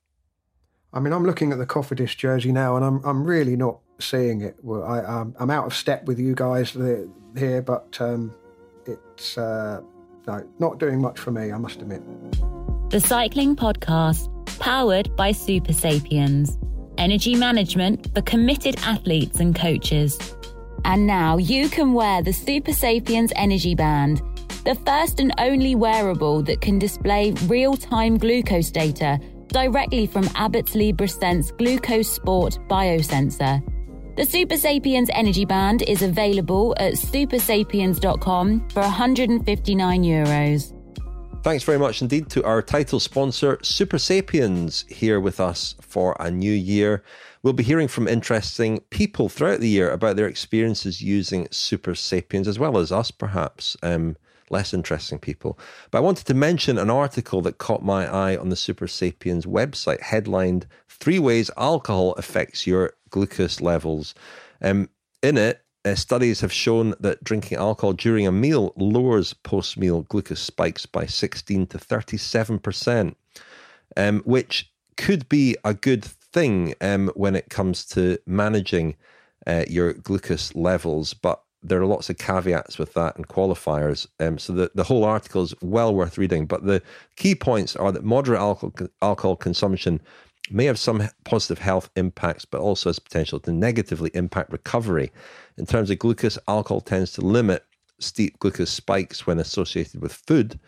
I 0.92 1.00
mean, 1.00 1.12
I'm 1.12 1.24
looking 1.24 1.52
at 1.52 1.58
the 1.58 1.66
Cofidis 1.66 2.16
jersey 2.16 2.52
now, 2.52 2.76
and 2.76 2.84
I'm 2.84 3.04
I'm 3.04 3.24
really 3.24 3.56
not 3.56 3.78
seeing 3.98 4.40
it. 4.40 4.56
I, 4.64 5.00
I'm, 5.00 5.34
I'm 5.38 5.50
out 5.50 5.66
of 5.66 5.74
step 5.74 6.04
with 6.06 6.18
you 6.18 6.34
guys 6.34 6.76
here, 7.36 7.62
but 7.62 7.96
um, 8.00 8.34
it's 8.88 9.38
uh, 9.38 9.80
no, 10.26 10.46
not 10.58 10.78
doing 10.78 11.00
much 11.00 11.18
for 11.18 11.30
me, 11.30 11.52
I 11.52 11.58
must 11.58 11.80
admit. 11.80 12.02
The 12.90 13.00
Cycling 13.00 13.54
Podcast, 13.54 14.28
powered 14.58 15.14
by 15.16 15.32
Super 15.32 15.72
Sapiens, 15.72 16.58
energy 16.96 17.34
management 17.34 18.12
for 18.14 18.22
committed 18.22 18.76
athletes 18.82 19.40
and 19.40 19.54
coaches. 19.54 20.18
And 20.84 21.06
now 21.06 21.36
you 21.36 21.68
can 21.68 21.92
wear 21.92 22.22
the 22.22 22.32
Super 22.32 22.72
Sapiens 22.72 23.32
Energy 23.36 23.74
Band, 23.74 24.22
the 24.64 24.74
first 24.86 25.20
and 25.20 25.32
only 25.38 25.74
wearable 25.74 26.42
that 26.42 26.60
can 26.60 26.78
display 26.78 27.32
real 27.46 27.76
time 27.76 28.16
glucose 28.16 28.70
data 28.70 29.18
directly 29.48 30.06
from 30.06 30.28
Abbott's 30.34 30.74
Libre 30.74 31.08
Glucose 31.56 32.10
Sport 32.10 32.58
biosensor 32.68 33.62
the 34.18 34.26
Super 34.26 34.56
Sapiens 34.56 35.08
Energy 35.12 35.44
Band 35.44 35.82
is 35.82 36.02
available 36.02 36.74
at 36.80 36.94
supersapiens.com 36.94 38.68
for 38.70 38.82
159 38.82 40.02
euros. 40.02 40.74
Thanks 41.44 41.62
very 41.62 41.78
much 41.78 42.02
indeed 42.02 42.28
to 42.30 42.42
our 42.42 42.60
title 42.60 42.98
sponsor, 42.98 43.60
Super 43.62 43.96
Sapiens, 43.96 44.84
here 44.88 45.20
with 45.20 45.38
us 45.38 45.76
for 45.80 46.16
a 46.18 46.32
new 46.32 46.52
year. 46.52 47.04
We'll 47.44 47.52
be 47.52 47.62
hearing 47.62 47.86
from 47.86 48.08
interesting 48.08 48.80
people 48.90 49.28
throughout 49.28 49.60
the 49.60 49.68
year 49.68 49.88
about 49.88 50.16
their 50.16 50.26
experiences 50.26 51.00
using 51.00 51.46
Super 51.52 51.94
Sapiens, 51.94 52.48
as 52.48 52.58
well 52.58 52.76
as 52.76 52.90
us, 52.90 53.12
perhaps. 53.12 53.76
Um, 53.84 54.16
less 54.50 54.74
interesting 54.74 55.18
people. 55.18 55.58
But 55.90 55.98
I 55.98 56.00
wanted 56.00 56.26
to 56.26 56.34
mention 56.34 56.78
an 56.78 56.90
article 56.90 57.42
that 57.42 57.58
caught 57.58 57.84
my 57.84 58.06
eye 58.06 58.36
on 58.36 58.48
the 58.48 58.56
Super 58.56 58.88
Sapiens 58.88 59.46
website, 59.46 60.00
headlined 60.00 60.66
Three 60.88 61.18
Ways 61.18 61.50
Alcohol 61.56 62.14
Affects 62.14 62.66
Your 62.66 62.94
Glucose 63.10 63.60
Levels. 63.60 64.14
Um, 64.62 64.88
in 65.22 65.36
it, 65.36 65.62
uh, 65.84 65.94
studies 65.94 66.40
have 66.40 66.52
shown 66.52 66.94
that 67.00 67.22
drinking 67.24 67.58
alcohol 67.58 67.92
during 67.92 68.26
a 68.26 68.32
meal 68.32 68.72
lowers 68.76 69.32
post 69.32 69.78
meal 69.78 70.02
glucose 70.02 70.40
spikes 70.40 70.86
by 70.86 71.06
16 71.06 71.66
to 71.68 71.78
37%, 71.78 73.14
um, 73.96 74.20
which 74.20 74.70
could 74.96 75.28
be 75.28 75.56
a 75.64 75.74
good 75.74 76.04
thing 76.04 76.74
um, 76.80 77.10
when 77.14 77.36
it 77.36 77.48
comes 77.48 77.84
to 77.84 78.18
managing 78.26 78.96
uh, 79.46 79.64
your 79.68 79.92
glucose 79.92 80.54
levels. 80.54 81.14
But 81.14 81.40
there 81.62 81.80
are 81.80 81.86
lots 81.86 82.10
of 82.10 82.18
caveats 82.18 82.78
with 82.78 82.94
that 82.94 83.16
and 83.16 83.26
qualifiers. 83.28 84.06
Um, 84.20 84.38
so 84.38 84.52
the, 84.52 84.70
the 84.74 84.84
whole 84.84 85.04
article 85.04 85.42
is 85.42 85.54
well 85.60 85.94
worth 85.94 86.18
reading. 86.18 86.46
But 86.46 86.64
the 86.64 86.82
key 87.16 87.34
points 87.34 87.74
are 87.76 87.92
that 87.92 88.04
moderate 88.04 88.40
alcohol, 88.40 88.88
alcohol 89.02 89.36
consumption 89.36 90.00
may 90.50 90.64
have 90.64 90.78
some 90.78 91.08
positive 91.24 91.58
health 91.58 91.90
impacts, 91.96 92.44
but 92.44 92.60
also 92.60 92.88
has 92.88 92.98
potential 92.98 93.40
to 93.40 93.52
negatively 93.52 94.10
impact 94.14 94.52
recovery. 94.52 95.12
In 95.56 95.66
terms 95.66 95.90
of 95.90 95.98
glucose, 95.98 96.38
alcohol 96.48 96.80
tends 96.80 97.12
to 97.12 97.20
limit 97.20 97.64
steep 97.98 98.38
glucose 98.38 98.70
spikes 98.70 99.26
when 99.26 99.38
associated 99.38 100.00
with 100.00 100.12
food. 100.12 100.58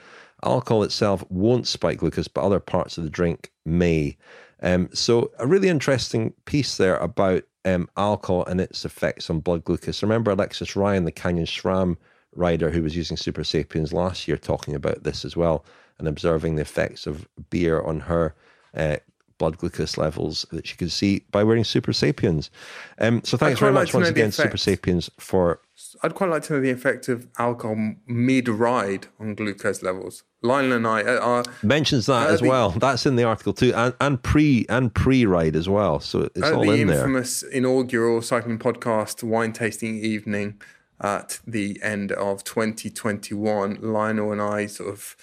Alcohol 0.45 0.83
itself 0.83 1.25
won't 1.31 1.67
spike 1.67 1.99
glucose, 1.99 2.29
but 2.29 2.43
other 2.43 2.61
parts 2.61 2.99
of 2.99 3.05
the 3.05 3.11
drink 3.11 3.53
may. 3.65 4.17
Um, 4.63 4.89
so, 4.93 5.31
a 5.39 5.47
really 5.47 5.69
interesting 5.69 6.35
piece 6.45 6.77
there 6.77 6.97
about 6.97 7.45
um, 7.65 7.89
alcohol 7.97 8.45
and 8.47 8.61
its 8.61 8.85
effects 8.85 9.31
on 9.31 9.41
blood 9.41 9.65
glucose. 9.65 10.03
Remember 10.03 10.31
Alexis 10.31 10.77
Ryan, 10.77 11.05
the 11.05 11.13
Canyon 11.13 11.47
SRAM 11.47 11.97
rider 12.35 12.71
who 12.71 12.83
was 12.83 12.97
using 12.97 13.17
Super 13.17 13.45
Sapiens 13.45 13.93
last 13.93 14.29
year, 14.29 14.37
talking 14.37 14.75
about 14.75 15.03
this 15.03 15.25
as 15.25 15.37
well 15.37 15.65
and 15.99 16.09
observing 16.09 16.57
the 16.57 16.63
effects 16.63 17.07
of 17.07 17.29
beer 17.51 17.81
on 17.83 18.01
her 18.01 18.35
uh, 18.75 18.97
blood 19.41 19.57
glucose 19.57 19.97
levels 19.97 20.47
that 20.53 20.67
she 20.67 20.77
could 20.77 20.93
see 20.93 21.25
by 21.33 21.43
wearing 21.43 21.65
Super 21.65 21.95
Sapiens. 21.95 22.51
Um, 22.99 23.25
so 23.25 23.39
thanks 23.39 23.59
very 23.59 23.73
much 23.73 23.93
once 23.95 24.07
again, 24.07 24.31
Super 24.31 24.59
Sapiens, 24.59 25.11
for. 25.19 25.61
I'd 26.03 26.15
quite 26.15 26.29
like 26.29 26.43
to 26.45 26.53
know 26.53 26.61
the 26.61 26.71
effect 26.71 27.09
of 27.09 27.27
alcohol 27.39 27.95
mid 28.07 28.49
ride 28.49 29.07
on 29.19 29.35
glucose 29.35 29.83
levels. 29.83 30.23
Lionel 30.43 30.73
and 30.75 30.87
I 30.87 31.03
are 31.03 31.43
mentions 31.63 32.05
that 32.07 32.29
as 32.29 32.41
the, 32.41 32.49
well. 32.49 32.71
That's 32.71 33.07
in 33.07 33.17
the 33.17 33.25
article 33.25 33.55
too, 33.55 33.73
and, 33.75 33.95
and 33.99 34.23
pre 34.23 34.67
and 34.69 34.95
pre 34.95 35.25
ride 35.25 35.57
as 35.57 35.69
well. 35.69 36.01
So 36.01 36.29
it's 36.35 36.51
all 36.51 36.65
the 36.65 36.73
in 36.73 36.87
there. 36.87 36.99
The 36.99 37.03
infamous 37.03 37.43
inaugural 37.43 38.21
cycling 38.21 38.59
podcast 38.59 39.23
wine 39.23 39.55
tasting 39.55 39.97
evening 40.05 40.61
at 41.01 41.41
the 41.47 41.81
end 41.83 42.13
of 42.13 42.45
2021, 42.45 43.79
Lionel 43.81 44.33
and 44.33 44.43
I 44.43 44.67
sort 44.67 44.91
of 44.91 45.17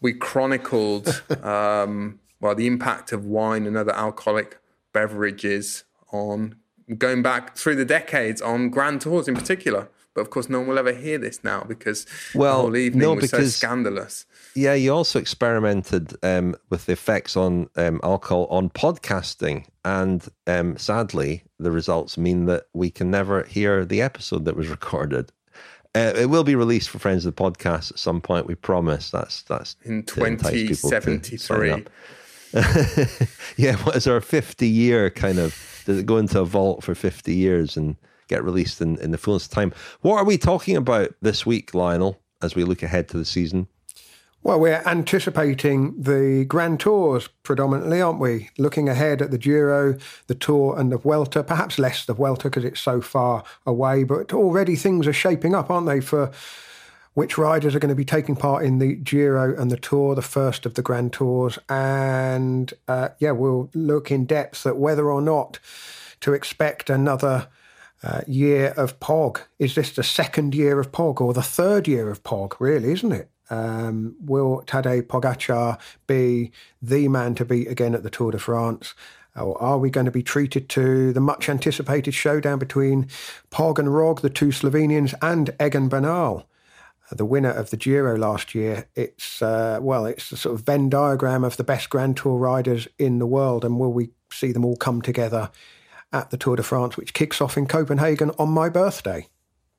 we 0.00 0.12
chronicled 0.12 1.22
um, 1.42 2.18
well, 2.40 2.54
the 2.54 2.66
impact 2.66 3.12
of 3.12 3.24
wine 3.24 3.66
and 3.66 3.76
other 3.76 3.94
alcoholic 3.94 4.58
beverages 4.92 5.84
on 6.12 6.56
going 6.98 7.22
back 7.22 7.56
through 7.56 7.76
the 7.76 7.84
decades 7.84 8.42
on 8.42 8.70
grand 8.70 9.00
tours 9.02 9.28
in 9.28 9.34
particular. 9.34 9.88
But 10.14 10.22
of 10.22 10.30
course, 10.30 10.48
no 10.48 10.58
one 10.58 10.68
will 10.68 10.78
ever 10.78 10.92
hear 10.92 11.18
this 11.18 11.44
now 11.44 11.62
because 11.62 12.04
well, 12.34 12.56
the 12.56 12.62
whole 12.62 12.76
evening 12.76 13.02
no, 13.02 13.14
was 13.14 13.30
because, 13.30 13.54
so 13.54 13.66
scandalous. 13.66 14.26
Yeah, 14.56 14.74
you 14.74 14.92
also 14.92 15.20
experimented 15.20 16.16
um, 16.24 16.56
with 16.68 16.86
the 16.86 16.92
effects 16.92 17.36
on 17.36 17.70
um, 17.76 18.00
alcohol 18.02 18.46
on 18.50 18.70
podcasting, 18.70 19.66
and 19.84 20.26
um, 20.48 20.76
sadly, 20.78 21.44
the 21.60 21.70
results 21.70 22.18
mean 22.18 22.46
that 22.46 22.64
we 22.72 22.90
can 22.90 23.10
never 23.10 23.44
hear 23.44 23.84
the 23.84 24.02
episode 24.02 24.44
that 24.46 24.56
was 24.56 24.68
recorded. 24.78 25.30
Uh, 25.94 26.12
it 26.16 26.26
will 26.26 26.44
be 26.44 26.56
released 26.56 26.88
for 26.88 26.98
friends 26.98 27.24
of 27.24 27.34
the 27.34 27.42
podcast 27.42 27.92
at 27.92 27.98
some 27.98 28.20
point. 28.20 28.46
We 28.46 28.56
promise. 28.56 29.10
That's 29.10 29.42
that's 29.42 29.76
in 29.84 30.02
twenty 30.02 30.74
seventy 30.74 31.36
three. 31.36 31.84
yeah, 33.56 33.76
what 33.76 33.96
is 33.96 34.06
our 34.06 34.20
50 34.20 34.66
year 34.66 35.10
kind 35.10 35.38
of? 35.38 35.82
Does 35.86 35.98
it 35.98 36.06
go 36.06 36.16
into 36.16 36.40
a 36.40 36.44
vault 36.44 36.82
for 36.82 36.94
50 36.94 37.34
years 37.34 37.76
and 37.76 37.96
get 38.28 38.44
released 38.44 38.80
in, 38.80 38.98
in 38.98 39.12
the 39.12 39.18
fullness 39.18 39.46
of 39.46 39.52
time? 39.52 39.72
What 40.00 40.16
are 40.16 40.24
we 40.24 40.38
talking 40.38 40.76
about 40.76 41.14
this 41.20 41.46
week, 41.46 41.74
Lionel, 41.74 42.18
as 42.42 42.54
we 42.54 42.64
look 42.64 42.82
ahead 42.82 43.08
to 43.08 43.18
the 43.18 43.24
season? 43.24 43.68
Well, 44.42 44.58
we're 44.58 44.82
anticipating 44.86 46.00
the 46.00 46.46
Grand 46.48 46.80
Tours 46.80 47.28
predominantly, 47.42 48.00
aren't 48.00 48.20
we? 48.20 48.48
Looking 48.56 48.88
ahead 48.88 49.20
at 49.20 49.30
the 49.30 49.36
Giro, 49.36 49.98
the 50.28 50.34
Tour, 50.34 50.78
and 50.78 50.90
the 50.90 50.96
Vuelta, 50.96 51.44
Perhaps 51.44 51.78
less 51.78 52.06
the 52.06 52.14
Vuelta 52.14 52.44
because 52.44 52.64
it's 52.64 52.80
so 52.80 53.02
far 53.02 53.44
away, 53.66 54.02
but 54.02 54.32
already 54.32 54.76
things 54.76 55.06
are 55.06 55.12
shaping 55.12 55.54
up, 55.54 55.70
aren't 55.70 55.86
they, 55.86 56.00
for 56.00 56.30
which 57.20 57.36
riders 57.36 57.74
are 57.74 57.78
going 57.78 57.90
to 57.90 57.94
be 57.94 58.02
taking 58.02 58.34
part 58.34 58.64
in 58.64 58.78
the 58.78 58.94
Giro 58.94 59.54
and 59.60 59.70
the 59.70 59.76
Tour, 59.76 60.14
the 60.14 60.22
first 60.22 60.64
of 60.64 60.72
the 60.72 60.80
Grand 60.80 61.12
Tours. 61.12 61.58
And 61.68 62.72
uh, 62.88 63.10
yeah, 63.18 63.32
we'll 63.32 63.68
look 63.74 64.10
in 64.10 64.24
depth 64.24 64.64
at 64.64 64.78
whether 64.78 65.10
or 65.10 65.20
not 65.20 65.58
to 66.20 66.32
expect 66.32 66.88
another 66.88 67.48
uh, 68.02 68.22
year 68.26 68.68
of 68.68 68.98
POG. 69.00 69.42
Is 69.58 69.74
this 69.74 69.92
the 69.92 70.02
second 70.02 70.54
year 70.54 70.80
of 70.80 70.92
POG 70.92 71.20
or 71.20 71.34
the 71.34 71.42
third 71.42 71.86
year 71.86 72.08
of 72.08 72.22
POG, 72.22 72.56
really, 72.58 72.90
isn't 72.92 73.12
it? 73.12 73.28
Um, 73.50 74.16
will 74.24 74.62
Tadej 74.66 75.02
Pogacar 75.02 75.78
be 76.06 76.52
the 76.80 77.06
man 77.08 77.34
to 77.34 77.44
beat 77.44 77.68
again 77.68 77.94
at 77.94 78.02
the 78.02 78.08
Tour 78.08 78.30
de 78.30 78.38
France? 78.38 78.94
Or 79.36 79.60
are 79.60 79.76
we 79.76 79.90
going 79.90 80.06
to 80.06 80.10
be 80.10 80.22
treated 80.22 80.70
to 80.70 81.12
the 81.12 81.20
much 81.20 81.50
anticipated 81.50 82.14
showdown 82.14 82.58
between 82.58 83.08
Pog 83.50 83.78
and 83.78 83.94
Rog, 83.94 84.22
the 84.22 84.30
two 84.30 84.48
Slovenians, 84.48 85.12
and 85.20 85.50
Egan 85.60 85.90
Bernal? 85.90 86.46
The 87.10 87.24
winner 87.24 87.50
of 87.50 87.70
the 87.70 87.76
Giro 87.76 88.16
last 88.16 88.54
year. 88.54 88.88
It's 88.94 89.42
uh, 89.42 89.78
well, 89.80 90.06
it's 90.06 90.32
a 90.32 90.36
sort 90.36 90.54
of 90.54 90.64
Venn 90.64 90.88
diagram 90.88 91.44
of 91.44 91.56
the 91.56 91.64
best 91.64 91.90
Grand 91.90 92.16
Tour 92.16 92.38
riders 92.38 92.88
in 92.98 93.18
the 93.18 93.26
world, 93.26 93.64
and 93.64 93.78
will 93.78 93.92
we 93.92 94.10
see 94.32 94.52
them 94.52 94.64
all 94.64 94.76
come 94.76 95.02
together 95.02 95.50
at 96.12 96.30
the 96.30 96.36
Tour 96.36 96.56
de 96.56 96.62
France, 96.62 96.96
which 96.96 97.14
kicks 97.14 97.40
off 97.40 97.56
in 97.56 97.66
Copenhagen 97.66 98.30
on 98.38 98.50
my 98.50 98.68
birthday, 98.68 99.28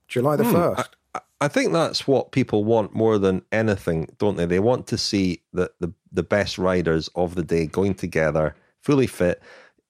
July 0.08 0.36
the 0.36 0.44
hmm, 0.44 0.52
first. 0.52 0.96
I, 1.14 1.20
I 1.42 1.48
think 1.48 1.74
that's 1.74 2.08
what 2.08 2.32
people 2.32 2.64
want 2.64 2.94
more 2.94 3.18
than 3.18 3.42
anything, 3.52 4.10
don't 4.18 4.38
they? 4.38 4.46
They 4.46 4.60
want 4.60 4.88
to 4.88 4.98
see 4.98 5.42
the, 5.54 5.72
the, 5.80 5.92
the 6.12 6.24
best 6.24 6.58
riders 6.58 7.10
of 7.16 7.36
the 7.36 7.44
day 7.44 7.66
going 7.66 7.96
together, 7.96 8.56
fully 8.80 9.08
fit. 9.08 9.42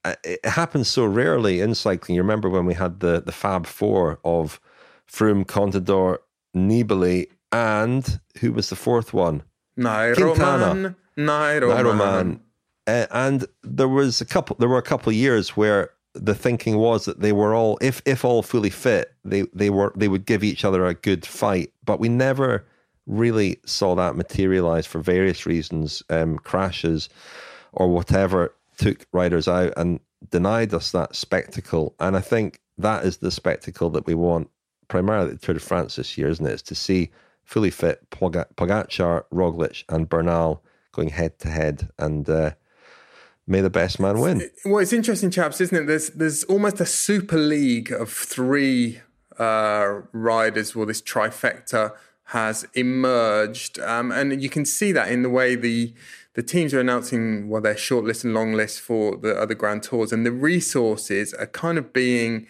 Uh, 0.04 0.16
it 0.24 0.44
happens 0.46 0.88
so 0.88 1.06
rarely 1.06 1.62
in 1.62 1.76
cycling. 1.76 2.16
You 2.16 2.22
remember 2.22 2.50
when 2.50 2.66
we 2.66 2.74
had 2.74 3.02
the, 3.02 3.22
the 3.22 3.32
Fab 3.32 3.68
Four 3.68 4.20
of 4.24 4.60
Froome, 5.08 5.46
Contador, 5.46 6.20
Nibali, 6.56 7.28
and 7.52 8.20
who 8.40 8.54
was 8.54 8.70
the 8.70 8.76
fourth 8.76 9.14
one? 9.14 9.44
Nairoman. 9.78 10.96
Nairoman. 11.18 12.42
Uh, 12.88 13.06
and 13.12 13.46
there 13.64 13.88
was 13.88 14.22
a 14.22 14.26
couple. 14.26 14.56
There 14.60 14.70
were 14.70 14.78
a 14.78 14.84
couple 14.84 15.10
of 15.10 15.16
years 15.16 15.56
where 15.56 15.92
the 16.14 16.36
thinking 16.36 16.78
was 16.78 17.06
that 17.06 17.22
they 17.22 17.32
were 17.32 17.54
all, 17.54 17.78
if 17.82 18.02
if 18.06 18.26
all 18.26 18.44
fully 18.44 18.70
fit, 18.70 19.14
they 19.24 19.44
they 19.54 19.70
were 19.70 19.94
they 19.96 20.08
would 20.08 20.26
give 20.26 20.44
each 20.44 20.66
other 20.66 20.86
a 20.86 20.94
good 20.94 21.26
fight. 21.26 21.72
But 21.86 22.00
we 22.00 22.10
never 22.10 22.66
really 23.08 23.60
saw 23.66 23.96
that 23.96 24.16
materialize 24.16 24.86
for 24.86 25.00
various 25.00 25.46
reasons. 25.46 26.04
Um, 26.10 26.38
crashes 26.38 27.10
or 27.74 27.88
whatever 27.88 28.54
took 28.78 29.06
riders 29.14 29.48
out 29.48 29.74
and 29.78 30.00
denied 30.30 30.74
us 30.74 30.92
that 30.92 31.16
spectacle. 31.16 31.96
And 32.00 32.18
I 32.18 32.22
think 32.22 32.60
that 32.78 33.06
is 33.06 33.18
the 33.18 33.32
spectacle 33.32 33.90
that 33.92 34.06
we 34.06 34.16
want 34.16 34.50
primarily 34.92 35.32
the 35.32 35.38
Tour 35.38 35.54
de 35.54 35.62
France 35.62 35.96
this 35.96 36.18
year, 36.18 36.28
isn't 36.28 36.46
it? 36.46 36.52
Is 36.52 36.62
to 36.64 36.76
see 36.76 37.12
fully 37.46 37.72
fit 37.72 38.10
Pogacar, 38.12 39.24
Roglic, 39.34 39.86
and 39.88 40.10
Bernal 40.10 40.62
going 40.92 41.10
head 41.10 41.40
to 41.40 41.48
head, 41.48 41.90
and 41.98 42.30
uh, 42.30 42.52
may 43.48 43.62
the 43.62 43.70
best 43.70 44.02
man 44.02 44.20
win. 44.20 44.52
Well, 44.66 44.80
it's 44.80 44.92
interesting, 44.92 45.32
chaps, 45.32 45.62
isn't 45.62 45.84
it? 45.84 45.88
There's 45.88 46.10
there's 46.10 46.44
almost 46.44 46.82
a 46.82 46.86
super 46.86 47.38
league 47.38 47.90
of 47.94 48.12
three 48.12 49.00
uh, 49.40 50.02
riders. 50.12 50.76
Well, 50.76 50.86
this 50.86 51.02
trifecta 51.02 51.94
has 52.26 52.68
emerged, 52.74 53.80
um, 53.80 54.12
and 54.12 54.44
you 54.44 54.50
can 54.50 54.66
see 54.66 54.92
that 54.92 55.10
in 55.10 55.24
the 55.24 55.30
way 55.30 55.56
the 55.56 55.94
the 56.34 56.44
teams 56.44 56.74
are 56.74 56.82
announcing 56.82 57.48
well 57.48 57.62
their 57.62 57.78
short 57.78 58.04
list 58.04 58.26
and 58.26 58.34
long 58.34 58.54
list 58.54 58.82
for 58.82 59.16
the 59.16 59.40
other 59.40 59.56
Grand 59.56 59.84
Tours, 59.84 60.12
and 60.12 60.26
the 60.26 60.34
resources 60.34 61.34
are 61.34 61.48
kind 61.48 61.78
of 61.78 61.94
being 61.94 62.46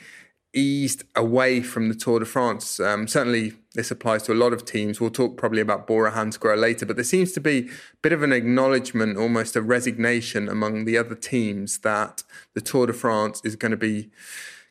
eased 0.53 1.03
away 1.15 1.62
from 1.62 1.89
the 1.89 1.96
Tour 1.96 2.20
de 2.20 2.25
France. 2.25 2.79
Um, 2.79 3.08
certainly, 3.08 3.53
this 3.74 3.91
applies 3.91 4.24
to 4.24 4.34
a 4.34 4.36
lot 4.36 4.53
of 4.53 4.65
teams. 4.65 5.00
We'll 5.00 5.10
talk 5.10 5.38
probably 5.38 5.62
about 5.62 5.88
Bora 5.88 6.12
Hansgrohe 6.12 6.60
later, 6.60 6.86
but 6.86 6.96
there 6.96 7.05
seems 7.05 7.31
to 7.34 7.39
be 7.39 7.70
a 7.70 7.98
bit 8.01 8.12
of 8.12 8.24
an 8.24 8.34
acknowledgement, 8.34 9.17
almost 9.17 9.55
a 9.55 9.62
resignation 9.62 10.50
among 10.50 10.86
the 10.86 10.98
other 10.98 11.15
teams 11.15 11.79
that 11.79 12.24
the 12.53 12.62
Tour 12.62 12.88
de 12.88 12.93
France 12.93 13.41
is 13.43 13.55
going 13.55 13.72
to 13.72 13.77
be 13.77 14.10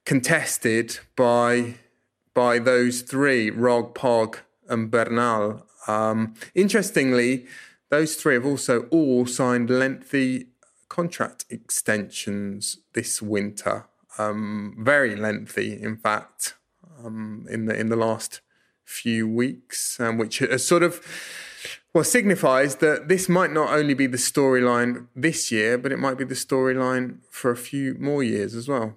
contested 0.05 0.99
by 1.17 1.75
by 2.35 2.59
those 2.59 3.03
three: 3.03 3.51
Rog, 3.51 3.95
Pog, 3.95 4.39
and 4.69 4.91
Bernal. 4.91 5.67
Um, 5.87 6.35
interestingly, 6.55 7.47
those 7.89 8.17
three 8.17 8.35
have 8.35 8.47
also 8.47 8.83
all 8.91 9.27
signed 9.27 9.71
lengthy 9.71 10.49
contract 10.89 11.45
extensions 11.49 12.79
this 12.93 13.23
winter 13.23 13.87
um, 14.29 14.77
very 14.79 15.17
lengthy, 15.17 15.81
in 15.81 15.97
fact, 15.97 16.55
um, 17.05 17.47
in 17.51 17.67
the 17.67 17.79
in 17.79 17.89
the 17.89 17.97
last 17.97 18.41
few 18.85 19.29
weeks, 19.29 20.01
um, 20.01 20.19
which 20.19 20.43
sort 20.59 20.83
of 20.83 21.01
well 21.93 22.05
signifies 22.05 22.77
that 22.77 23.09
this 23.09 23.29
might 23.29 23.53
not 23.53 23.73
only 23.73 23.95
be 23.95 24.07
the 24.07 24.17
storyline 24.17 25.07
this 25.15 25.51
year, 25.51 25.79
but 25.79 25.93
it 25.93 25.99
might 25.99 26.19
be 26.19 26.25
the 26.25 26.35
storyline 26.35 27.19
for 27.31 27.51
a 27.51 27.57
few 27.57 27.97
more 27.99 28.23
years 28.23 28.55
as 28.55 28.69
well. 28.69 28.97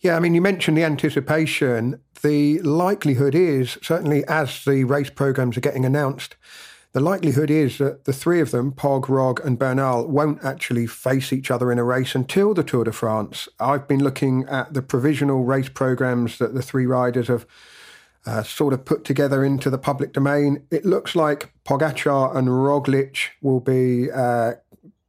Yeah, 0.00 0.16
I 0.16 0.20
mean, 0.20 0.34
you 0.34 0.42
mentioned 0.42 0.76
the 0.76 0.84
anticipation. 0.84 2.00
The 2.20 2.60
likelihood 2.60 3.34
is 3.34 3.78
certainly 3.82 4.22
as 4.26 4.64
the 4.64 4.84
race 4.84 5.08
programs 5.08 5.56
are 5.56 5.62
getting 5.62 5.86
announced 5.86 6.36
the 6.94 7.00
likelihood 7.00 7.50
is 7.50 7.78
that 7.78 8.04
the 8.04 8.12
three 8.12 8.40
of 8.40 8.52
them, 8.52 8.70
Pog, 8.70 9.08
Rog, 9.08 9.44
and 9.44 9.58
Bernal, 9.58 10.06
won't 10.06 10.44
actually 10.44 10.86
face 10.86 11.32
each 11.32 11.50
other 11.50 11.72
in 11.72 11.78
a 11.80 11.84
race 11.84 12.14
until 12.14 12.54
the 12.54 12.62
Tour 12.62 12.84
de 12.84 12.92
France. 12.92 13.48
I've 13.58 13.88
been 13.88 14.02
looking 14.02 14.44
at 14.44 14.74
the 14.74 14.80
provisional 14.80 15.42
race 15.44 15.68
programs 15.68 16.38
that 16.38 16.54
the 16.54 16.62
three 16.62 16.86
riders 16.86 17.26
have 17.26 17.46
uh, 18.24 18.44
sort 18.44 18.72
of 18.72 18.84
put 18.84 19.04
together 19.04 19.44
into 19.44 19.70
the 19.70 19.78
public 19.78 20.12
domain. 20.12 20.66
It 20.70 20.84
looks 20.84 21.16
like 21.16 21.52
Pogacar 21.64 22.36
and 22.36 22.46
Roglic 22.46 23.30
will 23.42 23.60
be 23.60 24.08
uh, 24.12 24.52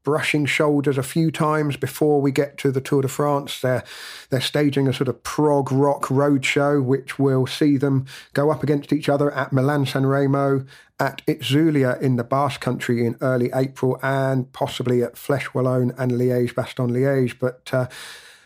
brushing 0.05 0.45
shoulders 0.45 0.97
a 0.97 1.03
few 1.03 1.29
times 1.31 1.75
before 1.75 2.21
we 2.21 2.31
get 2.31 2.57
to 2.59 2.71
the 2.71 2.79
Tour 2.79 3.01
de 3.01 3.07
France. 3.09 3.59
They're, 3.59 3.83
they're 4.29 4.39
staging 4.39 4.87
a 4.87 4.93
sort 4.93 5.09
of 5.09 5.21
prog 5.23 5.71
rock 5.71 6.03
roadshow, 6.05 6.81
which 6.81 7.19
will 7.19 7.45
see 7.45 7.75
them 7.75 8.05
go 8.33 8.51
up 8.51 8.63
against 8.63 8.93
each 8.93 9.09
other 9.09 9.31
at 9.31 9.51
Milan 9.51 9.85
San 9.85 10.05
Remo, 10.05 10.65
at 10.99 11.25
Itzulia 11.25 11.99
in 12.01 12.15
the 12.15 12.23
Basque 12.23 12.61
Country 12.61 13.05
in 13.05 13.17
early 13.21 13.51
April, 13.53 13.99
and 14.01 14.51
possibly 14.53 15.03
at 15.03 15.15
Flèche 15.15 15.53
Wallonne 15.53 15.93
and 15.97 16.11
Liège 16.11 16.53
Bastogne 16.53 16.91
Liège. 16.91 17.37
But 17.39 17.69
uh, 17.73 17.87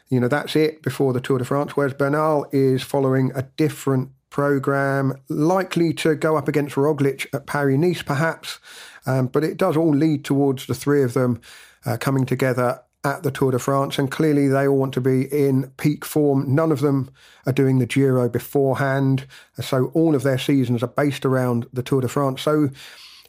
you 0.10 0.20
know 0.20 0.28
that's 0.28 0.56
it 0.56 0.82
before 0.82 1.14
the 1.14 1.22
Tour 1.22 1.40
de 1.40 1.46
France. 1.46 1.76
Whereas 1.76 1.94
Bernal 1.94 2.48
is 2.52 2.84
following 2.84 3.32
a 3.36 3.44
different 3.44 4.10
program, 4.30 5.14
likely 5.28 5.94
to 5.94 6.16
go 6.16 6.38
up 6.38 6.48
against 6.48 6.76
Roglic 6.76 7.28
at 7.34 7.48
Paris 7.48 7.78
Nice, 7.78 8.02
perhaps. 8.02 8.60
Um, 9.06 9.28
but 9.28 9.44
it 9.44 9.58
does 9.58 9.76
all 9.76 9.94
lead 9.94 10.24
towards 10.24 10.68
the 10.68 10.76
three 10.76 11.04
of 11.04 11.14
them 11.14 11.42
uh, 11.86 11.98
coming 11.98 12.26
together 12.26 12.82
at 13.04 13.24
the 13.24 13.32
Tour 13.32 13.52
de 13.52 13.60
France, 13.60 13.98
and 13.98 14.12
clearly 14.12 14.48
they 14.48 14.68
all 14.68 14.78
want 14.78 14.94
to 14.94 15.02
be 15.02 15.26
in 15.26 15.72
peak 15.78 16.04
form. 16.04 16.54
None 16.54 16.72
of 16.72 16.82
them 16.82 17.10
are 17.46 17.54
doing 17.54 17.80
the 17.80 17.86
Giro 17.86 18.28
beforehand, 18.28 19.26
so 19.60 19.86
all 19.94 20.16
of 20.16 20.24
their 20.24 20.38
seasons 20.38 20.84
are 20.84 20.88
based 20.88 21.26
around 21.26 21.68
the 21.72 21.84
Tour 21.84 22.02
de 22.02 22.10
France. 22.10 22.42
So 22.42 22.70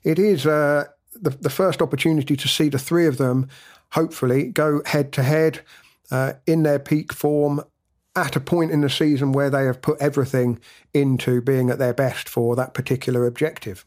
it 0.03 0.19
is 0.19 0.47
uh, 0.47 0.87
the, 1.15 1.31
the 1.31 1.51
first 1.51 1.81
opportunity 1.81 2.37
to 2.37 2.49
see 2.49 2.69
the 2.69 2.79
three 2.79 3.07
of 3.07 3.19
them, 3.19 3.49
hopefully, 3.93 4.47
go 4.47 4.83
head 4.87 5.13
to 5.13 5.23
head 5.23 5.61
uh, 6.11 6.35
in 6.47 6.65
their 6.65 6.79
peak 6.79 7.13
form 7.13 7.63
at 8.17 8.35
a 8.35 8.41
point 8.41 8.73
in 8.73 8.81
the 8.81 8.91
season 8.91 9.31
where 9.33 9.51
they 9.51 9.65
have 9.65 9.81
put 9.81 10.01
everything 10.01 10.59
into 10.93 11.41
being 11.41 11.71
at 11.71 11.79
their 11.79 11.95
best 11.95 12.29
for 12.29 12.57
that 12.57 12.75
particular 12.75 13.25
objective. 13.25 13.87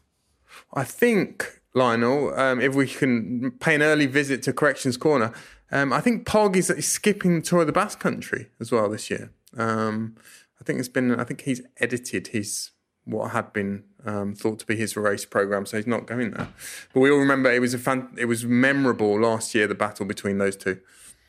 I 0.72 0.84
think, 0.84 1.60
Lionel, 1.74 2.32
um, 2.38 2.60
if 2.60 2.74
we 2.74 2.86
can 2.86 3.50
pay 3.60 3.74
an 3.74 3.82
early 3.82 4.06
visit 4.06 4.42
to 4.44 4.52
Corrections 4.52 4.96
Corner, 4.96 5.32
um, 5.74 5.92
I 5.92 6.00
think 6.00 6.26
Pog 6.26 6.56
is 6.56 6.72
skipping 6.86 7.36
the 7.36 7.42
Tour 7.42 7.60
of 7.62 7.66
the 7.66 7.72
Basque 7.72 8.00
Country 8.00 8.48
as 8.60 8.72
well 8.72 8.88
this 8.88 9.10
year. 9.10 9.32
Um, 9.56 10.16
I 10.60 10.64
think 10.64 10.78
it's 10.78 10.88
been, 10.88 11.18
I 11.18 11.24
think 11.24 11.42
he's 11.42 11.60
edited 11.78 12.28
his 12.28 12.70
what 13.04 13.32
had 13.32 13.52
been 13.52 13.84
um, 14.06 14.34
thought 14.34 14.58
to 14.60 14.66
be 14.66 14.76
his 14.76 14.96
race 14.96 15.24
program, 15.24 15.66
so 15.66 15.76
he's 15.76 15.86
not 15.86 16.06
going 16.06 16.30
there. 16.30 16.48
But 16.92 17.00
we 17.00 17.10
all 17.10 17.18
remember 17.18 17.50
it 17.50 17.60
was 17.60 17.74
a 17.74 17.78
fan, 17.78 18.08
it 18.16 18.24
was 18.26 18.44
memorable 18.44 19.20
last 19.20 19.54
year 19.54 19.66
the 19.66 19.74
battle 19.74 20.06
between 20.06 20.38
those 20.38 20.56
two. 20.56 20.80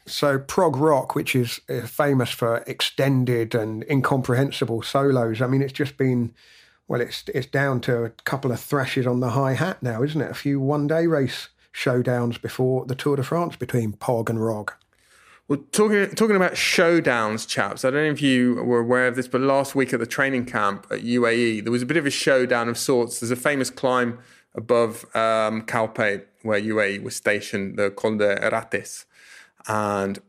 So 0.05 0.37
prog 0.37 0.77
rock, 0.77 1.15
which 1.15 1.35
is 1.35 1.59
uh, 1.67 1.81
famous 1.81 2.29
for 2.29 2.57
extended 2.67 3.55
and 3.55 3.83
incomprehensible 3.89 4.83
solos. 4.83 5.41
I 5.41 5.47
mean, 5.47 5.63
it's 5.63 5.73
just 5.73 5.97
been 5.97 6.33
well, 6.87 7.01
it's 7.01 7.23
it's 7.33 7.47
down 7.47 7.81
to 7.81 8.03
a 8.03 8.09
couple 8.09 8.51
of 8.51 8.59
thrashes 8.59 9.07
on 9.07 9.19
the 9.19 9.31
hi 9.31 9.53
hat 9.53 9.81
now, 9.81 10.03
isn't 10.03 10.21
it? 10.21 10.29
A 10.29 10.35
few 10.35 10.59
one 10.59 10.85
day 10.85 11.07
race 11.07 11.49
showdowns 11.75 12.41
before 12.41 12.85
the 12.85 12.95
Tour 12.95 13.17
de 13.17 13.23
France 13.23 13.57
between 13.57 13.93
Pog 13.93 14.29
and 14.29 14.43
Rog. 14.43 14.71
Well, 15.47 15.59
talking 15.71 16.09
talking 16.15 16.35
about 16.35 16.53
showdowns, 16.53 17.47
chaps. 17.47 17.85
I 17.85 17.91
don't 17.91 18.05
know 18.05 18.11
if 18.11 18.21
you 18.21 18.55
were 18.63 18.79
aware 18.79 19.07
of 19.07 19.15
this, 19.15 19.27
but 19.27 19.41
last 19.41 19.75
week 19.75 19.93
at 19.93 19.99
the 19.99 20.07
training 20.07 20.45
camp 20.45 20.87
at 20.89 21.01
UAE, 21.01 21.63
there 21.63 21.71
was 21.71 21.83
a 21.83 21.85
bit 21.85 21.97
of 21.97 22.05
a 22.05 22.09
showdown 22.09 22.67
of 22.67 22.77
sorts. 22.77 23.19
There's 23.19 23.29
a 23.31 23.35
famous 23.35 23.69
climb 23.69 24.17
above 24.55 25.05
um, 25.15 25.61
Calpe 25.63 26.25
where 26.41 26.59
UAE 26.59 27.03
was 27.03 27.15
stationed, 27.15 27.77
the 27.77 27.91
Col 27.91 28.17
de 28.17 28.89
and 29.67 30.19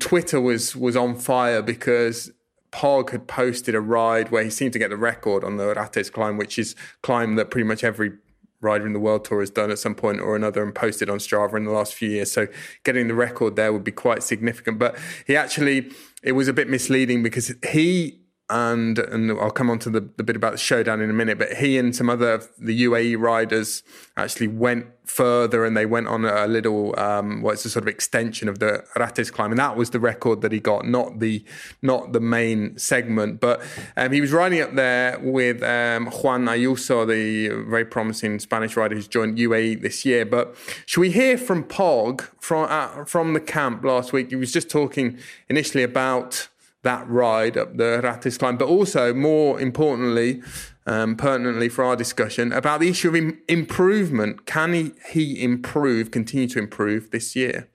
Twitter 0.00 0.40
was 0.40 0.76
was 0.76 0.96
on 0.96 1.14
fire 1.16 1.62
because 1.62 2.30
Pog 2.72 3.10
had 3.10 3.26
posted 3.26 3.74
a 3.74 3.80
ride 3.80 4.30
where 4.30 4.44
he 4.44 4.50
seemed 4.50 4.74
to 4.74 4.78
get 4.78 4.90
the 4.90 4.96
record 4.96 5.44
on 5.44 5.56
the 5.56 5.74
Rates 5.74 6.10
climb, 6.10 6.36
which 6.36 6.58
is 6.58 6.76
climb 7.02 7.36
that 7.36 7.50
pretty 7.50 7.66
much 7.66 7.82
every 7.82 8.12
rider 8.60 8.86
in 8.86 8.92
the 8.92 9.00
world 9.00 9.24
tour 9.24 9.40
has 9.40 9.50
done 9.50 9.70
at 9.70 9.78
some 9.78 9.94
point 9.94 10.20
or 10.20 10.36
another 10.36 10.62
and 10.62 10.74
posted 10.74 11.08
on 11.08 11.18
Strava 11.18 11.56
in 11.56 11.64
the 11.64 11.70
last 11.70 11.94
few 11.94 12.10
years. 12.10 12.30
So 12.30 12.46
getting 12.84 13.08
the 13.08 13.14
record 13.14 13.56
there 13.56 13.72
would 13.72 13.84
be 13.84 13.92
quite 13.92 14.22
significant. 14.22 14.78
But 14.78 14.98
he 15.26 15.36
actually 15.36 15.90
it 16.22 16.32
was 16.32 16.48
a 16.48 16.52
bit 16.52 16.68
misleading 16.68 17.22
because 17.22 17.54
he 17.70 18.19
and 18.50 18.98
and 18.98 19.30
I'll 19.32 19.50
come 19.50 19.70
on 19.70 19.78
to 19.80 19.90
the, 19.90 20.08
the 20.16 20.24
bit 20.24 20.36
about 20.36 20.52
the 20.52 20.58
showdown 20.58 21.00
in 21.00 21.08
a 21.08 21.14
minute. 21.14 21.38
But 21.38 21.54
he 21.54 21.78
and 21.78 21.94
some 21.94 22.10
other 22.10 22.42
the 22.58 22.84
UAE 22.84 23.18
riders 23.18 23.82
actually 24.16 24.48
went 24.48 24.86
further 25.04 25.64
and 25.64 25.76
they 25.76 25.86
went 25.86 26.06
on 26.06 26.24
a 26.24 26.46
little 26.46 26.98
um, 26.98 27.42
what's 27.42 27.64
well, 27.64 27.68
a 27.68 27.70
sort 27.70 27.84
of 27.84 27.88
extension 27.88 28.48
of 28.48 28.58
the 28.58 28.84
Rates 28.96 29.30
climb, 29.30 29.50
and 29.50 29.58
that 29.58 29.76
was 29.76 29.90
the 29.90 30.00
record 30.00 30.40
that 30.42 30.52
he 30.52 30.60
got, 30.60 30.86
not 30.86 31.20
the 31.20 31.44
not 31.80 32.12
the 32.12 32.20
main 32.20 32.76
segment. 32.76 33.40
But 33.40 33.62
um, 33.96 34.12
he 34.12 34.20
was 34.20 34.32
riding 34.32 34.60
up 34.60 34.74
there 34.74 35.18
with 35.20 35.62
um, 35.62 36.06
Juan 36.06 36.46
Ayuso, 36.46 37.06
the 37.06 37.48
very 37.68 37.84
promising 37.84 38.38
Spanish 38.40 38.76
rider 38.76 38.94
who's 38.94 39.08
joined 39.08 39.38
UAE 39.38 39.80
this 39.80 40.04
year. 40.04 40.26
But 40.26 40.56
should 40.86 41.00
we 41.00 41.10
hear 41.10 41.38
from 41.38 41.64
Pog 41.64 42.28
from 42.40 42.66
uh, 42.68 43.04
from 43.04 43.32
the 43.32 43.40
camp 43.40 43.84
last 43.84 44.12
week? 44.12 44.30
He 44.30 44.36
was 44.36 44.52
just 44.52 44.68
talking 44.68 45.18
initially 45.48 45.84
about 45.84 46.48
that 46.82 47.08
ride 47.08 47.56
up 47.56 47.76
the 47.76 48.00
Rates 48.02 48.38
climb, 48.38 48.56
but 48.56 48.68
also 48.68 49.12
more 49.12 49.60
importantly, 49.60 50.42
um, 50.86 51.14
pertinently 51.16 51.68
for 51.68 51.84
our 51.84 51.96
discussion 51.96 52.52
about 52.52 52.80
the 52.80 52.88
issue 52.88 53.08
of 53.08 53.16
Im- 53.16 53.38
improvement. 53.48 54.46
Can 54.46 54.72
he, 54.72 54.92
he 55.12 55.42
improve, 55.42 56.10
continue 56.10 56.48
to 56.48 56.58
improve 56.58 57.10
this 57.10 57.36
year? 57.36 57.68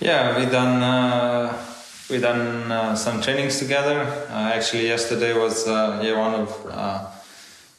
Yeah, 0.00 0.38
we 0.38 0.46
done 0.46 0.82
uh, 0.82 1.64
we 2.10 2.18
done 2.18 2.70
uh, 2.70 2.94
some 2.96 3.22
trainings 3.22 3.58
together. 3.58 4.00
Uh, 4.28 4.52
actually, 4.54 4.86
yesterday 4.86 5.32
was 5.32 5.66
uh, 5.66 6.00
yeah 6.02 6.18
one 6.18 6.34
of 6.34 6.66
uh, 6.66 7.06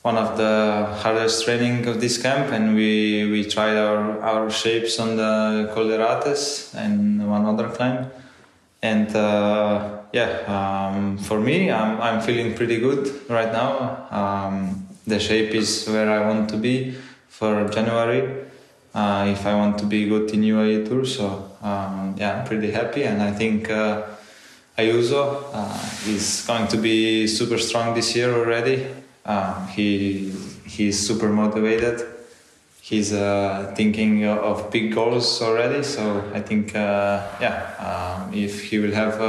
one 0.04 0.18
of 0.18 0.38
the 0.38 0.88
hardest 1.02 1.44
training 1.44 1.86
of 1.86 2.00
this 2.00 2.22
camp, 2.22 2.52
and 2.52 2.76
we 2.76 3.30
we 3.30 3.44
tried 3.44 3.76
our 3.76 4.22
our 4.22 4.50
shapes 4.50 5.00
on 5.00 5.18
the 5.18 5.70
Col 5.74 5.88
de 5.88 6.00
and 6.78 7.30
one 7.30 7.46
other 7.46 7.68
climb, 7.70 8.10
and 8.82 9.14
uh, 9.16 10.03
yeah, 10.14 10.46
um, 10.46 11.18
for 11.18 11.40
me, 11.40 11.72
I'm, 11.72 12.00
I'm 12.00 12.22
feeling 12.22 12.54
pretty 12.54 12.80
good 12.80 13.30
right 13.30 13.52
now. 13.52 14.08
Um, 14.12 14.88
the 15.08 15.20
shape 15.20 15.56
is 15.56 15.88
where 15.88 16.10
I 16.10 16.28
want 16.28 16.50
to 16.52 16.58
be 16.58 16.96
for 17.28 17.68
January. 17.68 18.46
Uh, 18.94 19.26
if 19.28 19.44
I 19.48 19.56
want 19.56 19.80
to 19.80 19.86
be 19.86 20.08
good 20.08 20.30
in 20.32 20.42
UAE 20.42 20.88
Tour, 20.88 21.04
so 21.04 21.50
um, 21.64 22.16
yeah, 22.16 22.38
I'm 22.40 22.46
pretty 22.46 22.70
happy, 22.70 23.04
and 23.06 23.24
I 23.24 23.32
think 23.32 23.72
uh, 23.72 24.04
Ayuso 24.78 25.46
uh, 25.52 26.12
is 26.12 26.46
going 26.46 26.68
to 26.68 26.78
be 26.78 27.26
super 27.26 27.58
strong 27.58 27.96
this 27.96 28.16
year 28.16 28.32
already. 28.32 28.86
Uh, 29.26 29.66
he 29.68 30.30
he's 30.68 31.00
super 31.08 31.30
motivated. 31.30 32.08
He's 32.82 33.14
uh, 33.14 33.74
thinking 33.76 34.26
of 34.26 34.70
big 34.70 34.94
goals 34.94 35.42
already, 35.42 35.82
so 35.82 36.30
I 36.36 36.42
think 36.42 36.76
uh, 36.76 37.26
yeah, 37.42 38.20
um, 38.28 38.32
if 38.32 38.70
he 38.70 38.78
will 38.78 38.94
have 38.94 39.20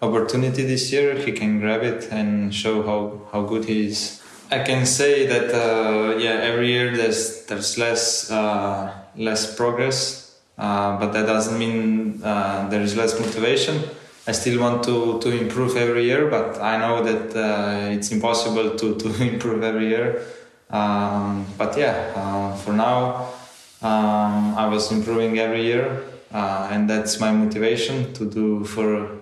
opportunity 0.00 0.64
this 0.64 0.92
year, 0.92 1.14
he 1.16 1.32
can 1.32 1.60
grab 1.60 1.82
it 1.82 2.08
and 2.10 2.54
show 2.54 2.82
how, 2.82 3.28
how 3.32 3.42
good 3.42 3.64
he 3.64 3.86
is. 3.86 4.22
I 4.50 4.60
can 4.60 4.86
say 4.86 5.26
that 5.26 5.54
uh, 5.54 6.16
yeah, 6.16 6.40
every 6.40 6.68
year 6.68 6.96
there's 6.96 7.44
there's 7.46 7.76
less 7.76 8.30
uh, 8.30 8.94
less 9.14 9.54
progress, 9.54 10.38
uh, 10.56 10.98
but 10.98 11.12
that 11.12 11.26
doesn't 11.26 11.58
mean 11.58 12.22
uh, 12.24 12.66
there 12.70 12.80
is 12.80 12.96
less 12.96 13.18
motivation. 13.20 13.82
I 14.26 14.32
still 14.32 14.60
want 14.60 14.84
to, 14.84 15.18
to 15.20 15.30
improve 15.30 15.76
every 15.76 16.04
year, 16.04 16.28
but 16.28 16.60
I 16.60 16.76
know 16.76 17.02
that 17.02 17.34
uh, 17.34 17.90
it's 17.90 18.10
impossible 18.10 18.76
to, 18.76 18.94
to 18.96 19.22
improve 19.32 19.62
every 19.62 19.88
year. 19.88 20.22
Um, 20.70 21.46
but 21.56 21.78
yeah, 21.78 22.12
uh, 22.14 22.54
for 22.56 22.74
now, 22.74 23.32
um, 23.80 24.54
I 24.54 24.66
was 24.66 24.92
improving 24.92 25.38
every 25.38 25.64
year, 25.64 26.04
and 26.30 26.88
that's 26.88 27.20
my 27.20 27.32
motivation 27.32 28.12
to 28.14 28.28
do 28.28 28.64
for 28.64 29.17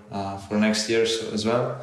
for 0.48 0.56
next 0.58 0.88
year 0.88 1.02
as 1.02 1.44
well. 1.44 1.80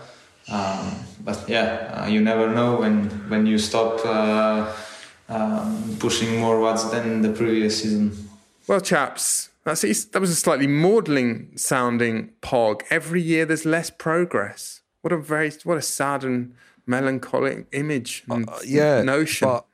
Um, 0.49 1.05
but 1.23 1.47
yeah, 1.47 2.03
uh, 2.03 2.07
you 2.07 2.21
never 2.21 2.49
know 2.49 2.75
when 2.75 3.09
when 3.29 3.45
you 3.45 3.57
stop 3.57 4.05
uh, 4.05 4.73
um, 5.29 5.97
pushing 5.99 6.39
more 6.39 6.59
watts 6.59 6.83
than 6.86 7.21
the 7.21 7.31
previous 7.31 7.81
season. 7.81 8.29
Well, 8.67 8.81
chaps, 8.81 9.49
that's 9.63 9.81
that 9.81 10.19
was 10.19 10.29
a 10.29 10.36
slightly 10.36 10.67
maudling 10.67 11.57
sounding 11.57 12.31
pog. 12.41 12.81
Every 12.89 13.21
year 13.21 13.45
there's 13.45 13.65
less 13.65 13.89
progress. 13.89 14.81
What 15.01 15.13
a 15.13 15.17
very 15.17 15.51
what 15.63 15.77
a 15.77 15.81
sad 15.81 16.23
and 16.23 16.55
melancholic 16.86 17.67
image 17.71 18.23
and 18.29 18.49
uh, 18.49 18.59
yeah, 18.65 19.01
notion. 19.01 19.47
But 19.47 19.65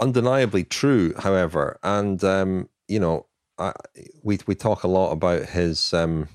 undeniably 0.00 0.64
true, 0.64 1.14
however, 1.18 1.78
and 1.84 2.22
um, 2.24 2.68
you 2.88 2.98
know, 2.98 3.26
I, 3.58 3.72
we 4.22 4.40
we 4.48 4.56
talk 4.56 4.82
a 4.82 4.88
lot 4.88 5.12
about 5.12 5.46
his 5.46 5.94
um, 5.94 6.28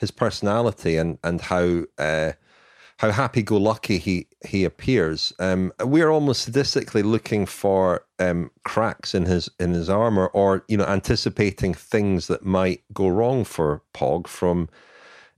his 0.00 0.10
personality 0.10 0.96
and 0.96 1.18
and 1.22 1.40
how 1.40 1.84
uh, 1.98 2.32
how 3.00 3.10
happy 3.10 3.42
go 3.42 3.56
lucky 3.56 3.98
he 3.98 4.26
he 4.44 4.64
appears. 4.64 5.32
Um, 5.38 5.72
we're 5.84 6.10
almost 6.10 6.50
sadistically 6.50 7.04
looking 7.04 7.46
for 7.46 8.04
um, 8.18 8.50
cracks 8.64 9.14
in 9.14 9.26
his 9.26 9.48
in 9.60 9.72
his 9.72 9.88
armor, 9.88 10.26
or 10.28 10.64
you 10.68 10.76
know, 10.76 10.86
anticipating 10.86 11.74
things 11.74 12.26
that 12.26 12.44
might 12.44 12.82
go 12.92 13.08
wrong 13.08 13.44
for 13.44 13.82
Pog 13.94 14.26
from 14.26 14.68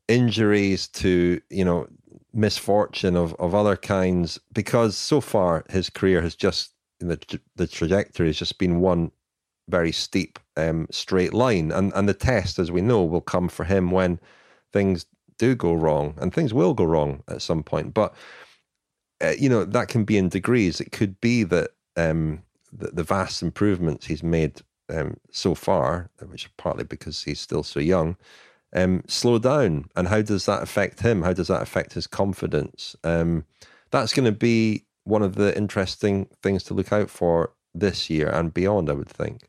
injuries 0.08 0.88
to 0.88 1.40
you 1.50 1.64
know 1.64 1.88
misfortune 2.34 3.16
of, 3.16 3.34
of 3.34 3.54
other 3.54 3.76
kinds 3.76 4.40
because 4.52 4.96
so 4.96 5.20
far 5.20 5.64
his 5.70 5.90
career 5.90 6.22
has 6.22 6.34
just 6.34 6.72
the 6.98 7.18
the 7.56 7.66
trajectory 7.66 8.26
has 8.26 8.38
just 8.38 8.58
been 8.58 8.80
one 8.80 9.10
very 9.68 9.92
steep 9.92 10.38
um, 10.56 10.86
straight 10.90 11.32
line 11.32 11.70
and 11.70 11.92
and 11.94 12.08
the 12.08 12.14
test 12.14 12.58
as 12.58 12.72
we 12.72 12.80
know 12.80 13.04
will 13.04 13.20
come 13.20 13.48
for 13.48 13.64
him 13.64 13.90
when 13.90 14.18
things 14.72 15.06
do 15.38 15.54
go 15.54 15.72
wrong 15.72 16.14
and 16.18 16.32
things 16.32 16.54
will 16.54 16.74
go 16.74 16.84
wrong 16.84 17.22
at 17.28 17.42
some 17.42 17.62
point 17.62 17.94
but 17.94 18.14
uh, 19.22 19.32
you 19.38 19.48
know 19.48 19.64
that 19.64 19.88
can 19.88 20.04
be 20.04 20.16
in 20.16 20.28
degrees 20.28 20.80
it 20.80 20.92
could 20.92 21.20
be 21.20 21.42
that 21.42 21.70
um, 21.96 22.42
the, 22.72 22.88
the 22.88 23.02
vast 23.02 23.42
improvements 23.42 24.06
he's 24.06 24.22
made 24.22 24.60
um, 24.88 25.16
so 25.30 25.54
far 25.54 26.10
which 26.26 26.46
are 26.46 26.52
partly 26.58 26.84
because 26.84 27.22
he's 27.24 27.40
still 27.40 27.62
so 27.62 27.80
young 27.80 28.16
um, 28.74 29.02
slow 29.06 29.38
down. 29.38 29.86
And 29.96 30.08
how 30.08 30.22
does 30.22 30.46
that 30.46 30.62
affect 30.62 31.00
him? 31.00 31.22
How 31.22 31.32
does 31.32 31.48
that 31.48 31.62
affect 31.62 31.94
his 31.94 32.06
confidence? 32.06 32.96
Um, 33.04 33.44
that's 33.90 34.12
going 34.12 34.24
to 34.24 34.32
be 34.32 34.84
one 35.04 35.22
of 35.22 35.34
the 35.34 35.56
interesting 35.56 36.28
things 36.42 36.62
to 36.64 36.74
look 36.74 36.92
out 36.92 37.10
for 37.10 37.52
this 37.74 38.08
year 38.08 38.28
and 38.28 38.54
beyond, 38.54 38.88
I 38.88 38.94
would 38.94 39.08
think. 39.08 39.48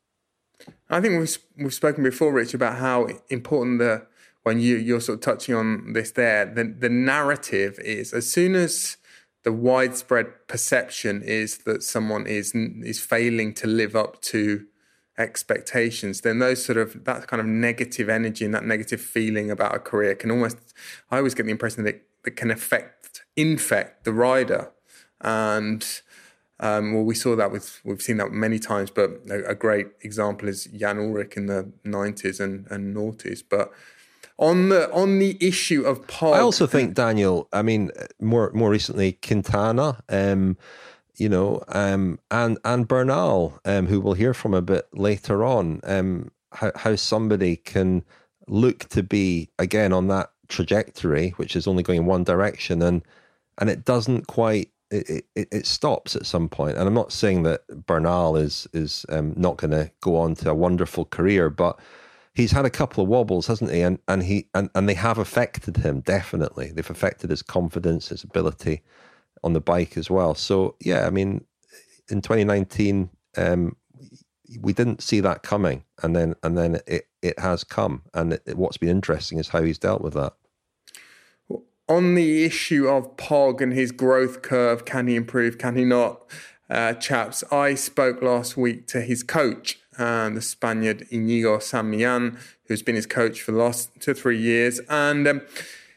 I 0.89 1.01
think 1.01 1.19
we've, 1.19 1.38
we've 1.57 1.73
spoken 1.73 2.03
before, 2.03 2.31
Rich, 2.33 2.53
about 2.53 2.77
how 2.77 3.07
important 3.29 3.79
the 3.79 4.05
when 4.43 4.60
you 4.60 4.75
you're 4.75 5.01
sort 5.01 5.17
of 5.17 5.21
touching 5.21 5.56
on 5.56 5.93
this 5.93 6.12
there, 6.12 6.45
the 6.45 6.63
the 6.63 6.89
narrative 6.89 7.79
is 7.79 8.13
as 8.13 8.29
soon 8.29 8.56
as 8.56 8.97
the 9.43 9.51
widespread 9.51 10.47
perception 10.47 11.21
is 11.21 11.60
that 11.60 11.84
someone 11.84 12.27
is 12.27 12.53
is 12.56 12.99
failing 12.99 13.53
to 13.56 13.67
live 13.67 13.95
up 13.95 14.21
to 14.21 14.65
expectations, 15.17 16.21
then 16.21 16.39
those 16.39 16.63
sort 16.63 16.77
of 16.77 17.06
that 17.06 17.27
kind 17.27 17.39
of 17.39 17.45
negative 17.45 18.10
energy 18.10 18.45
and 18.45 18.53
that 18.53 18.65
negative 18.65 19.01
feeling 19.01 19.51
about 19.51 19.75
a 19.75 19.79
career 19.79 20.15
can 20.15 20.32
almost 20.32 20.58
I 21.12 21.17
always 21.17 21.34
get 21.34 21.45
the 21.45 21.51
impression 21.51 21.84
that 21.84 22.01
it, 22.25 22.36
can 22.36 22.51
affect 22.51 23.23
infect 23.36 24.06
the 24.06 24.13
rider. 24.13 24.71
And 25.21 25.86
um, 26.60 26.93
well, 26.93 27.03
we 27.03 27.15
saw 27.15 27.36
that 27.36 27.51
with 27.51 27.82
we've 27.84 28.01
seen 28.01 28.17
that 28.17 28.32
many 28.32 28.60
times, 28.60 28.89
but 28.89 29.10
a, 29.29 29.49
a 29.49 29.56
great 29.56 29.88
example 30.01 30.47
is 30.47 30.65
Jan 30.65 30.97
Ullrich 30.97 31.38
in 31.38 31.47
the 31.47 31.71
nineties 31.84 32.39
and, 32.39 32.65
and 32.69 32.95
noughties. 32.95 33.43
But 33.47 33.71
on 34.43 34.69
the 34.69 34.91
on 34.91 35.19
the 35.19 35.38
issue 35.39 35.84
of 35.84 36.06
Pog, 36.08 36.34
I 36.36 36.39
also 36.39 36.67
think 36.67 36.93
Daniel. 36.93 37.47
I 37.53 37.62
mean, 37.62 37.91
more 38.19 38.51
more 38.53 38.69
recently, 38.69 39.13
Quintana. 39.13 40.03
Um, 40.10 40.58
you 41.15 41.29
know, 41.29 41.63
um, 41.69 42.19
and 42.32 42.58
and 42.65 42.88
Bernal, 42.88 43.60
um, 43.65 43.88
who 43.88 44.01
we'll 44.01 44.13
hear 44.13 44.34
from 44.34 44.53
a 44.53 44.62
bit 44.62 44.88
later 44.93 45.43
on, 45.43 45.79
um, 45.84 46.32
how 46.51 46.71
how 46.75 46.95
somebody 46.95 47.56
can 47.56 48.03
look 48.47 48.89
to 48.89 49.03
be 49.03 49.49
again 49.60 49.93
on 49.93 50.08
that 50.08 50.32
trajectory, 50.49 51.29
which 51.38 51.56
is 51.56 51.67
only 51.67 51.84
going 51.84 51.99
in 51.99 52.06
one 52.06 52.23
direction, 52.23 52.82
and 52.82 53.01
and 53.58 53.69
it 53.69 53.86
doesn't 53.86 54.27
quite. 54.27 54.69
It, 54.91 55.25
it, 55.36 55.47
it 55.51 55.65
stops 55.65 56.15
at 56.15 56.27
some 56.27 56.47
point, 56.47 56.77
and 56.77 56.88
I'm 56.88 56.93
not 56.93 57.12
saying 57.12 57.41
that 57.43 57.65
Bernal 57.88 58.36
is 58.36 58.67
is 58.73 59.08
um, 59.10 59.34
not 59.36 59.58
going 59.58 59.71
to 59.71 59.89
go 60.01 60.17
on 60.17 60.36
to 60.36 60.51
a 60.51 60.53
wonderful 60.53 61.06
career, 61.06 61.49
but 61.49 61.79
he's 62.33 62.51
had 62.51 62.65
a 62.65 62.69
couple 62.69 63.03
of 63.03 63.09
wobbles, 63.09 63.47
hasn't 63.47 63.71
he? 63.71 63.81
And 63.81 63.99
and 64.07 64.23
he 64.23 64.47
and, 64.53 64.69
and 64.75 64.89
they 64.89 64.93
have 64.95 65.17
affected 65.17 65.77
him 65.77 66.01
definitely. 66.01 66.71
They've 66.71 66.89
affected 66.89 67.29
his 67.29 67.41
confidence, 67.41 68.09
his 68.09 68.23
ability 68.23 68.81
on 69.43 69.53
the 69.53 69.61
bike 69.61 69.97
as 69.97 70.09
well. 70.09 70.35
So 70.35 70.75
yeah, 70.79 71.05
I 71.05 71.09
mean, 71.09 71.45
in 72.09 72.21
2019, 72.21 73.09
um, 73.37 73.75
we 74.61 74.73
didn't 74.73 75.01
see 75.01 75.19
that 75.19 75.43
coming, 75.43 75.83
and 76.01 76.15
then 76.15 76.35
and 76.43 76.57
then 76.57 76.79
it 76.87 77.07
it 77.21 77.39
has 77.39 77.63
come. 77.63 78.03
And 78.13 78.33
it, 78.33 78.57
what's 78.57 78.77
been 78.77 78.89
interesting 78.89 79.39
is 79.39 79.49
how 79.49 79.61
he's 79.63 79.79
dealt 79.79 80.01
with 80.01 80.13
that. 80.13 80.33
On 81.89 82.15
the 82.15 82.45
issue 82.45 82.87
of 82.87 83.17
Pog 83.17 83.59
and 83.59 83.73
his 83.73 83.91
growth 83.91 84.41
curve, 84.41 84.85
can 84.85 85.07
he 85.07 85.15
improve? 85.15 85.57
Can 85.57 85.75
he 85.75 85.83
not? 85.83 86.23
Uh, 86.69 86.93
chaps, 86.93 87.43
I 87.51 87.75
spoke 87.75 88.21
last 88.21 88.55
week 88.55 88.87
to 88.87 89.01
his 89.01 89.21
coach, 89.21 89.79
uh, 89.97 90.29
the 90.29 90.41
Spaniard 90.41 91.08
Inigo 91.10 91.60
San 91.60 91.91
Millán, 91.91 92.38
who's 92.67 92.82
been 92.82 92.95
his 92.95 93.06
coach 93.06 93.41
for 93.41 93.51
the 93.51 93.58
last 93.58 93.89
two 93.99 94.12
or 94.12 94.15
three 94.15 94.39
years, 94.39 94.79
and. 94.89 95.27
Um, 95.27 95.41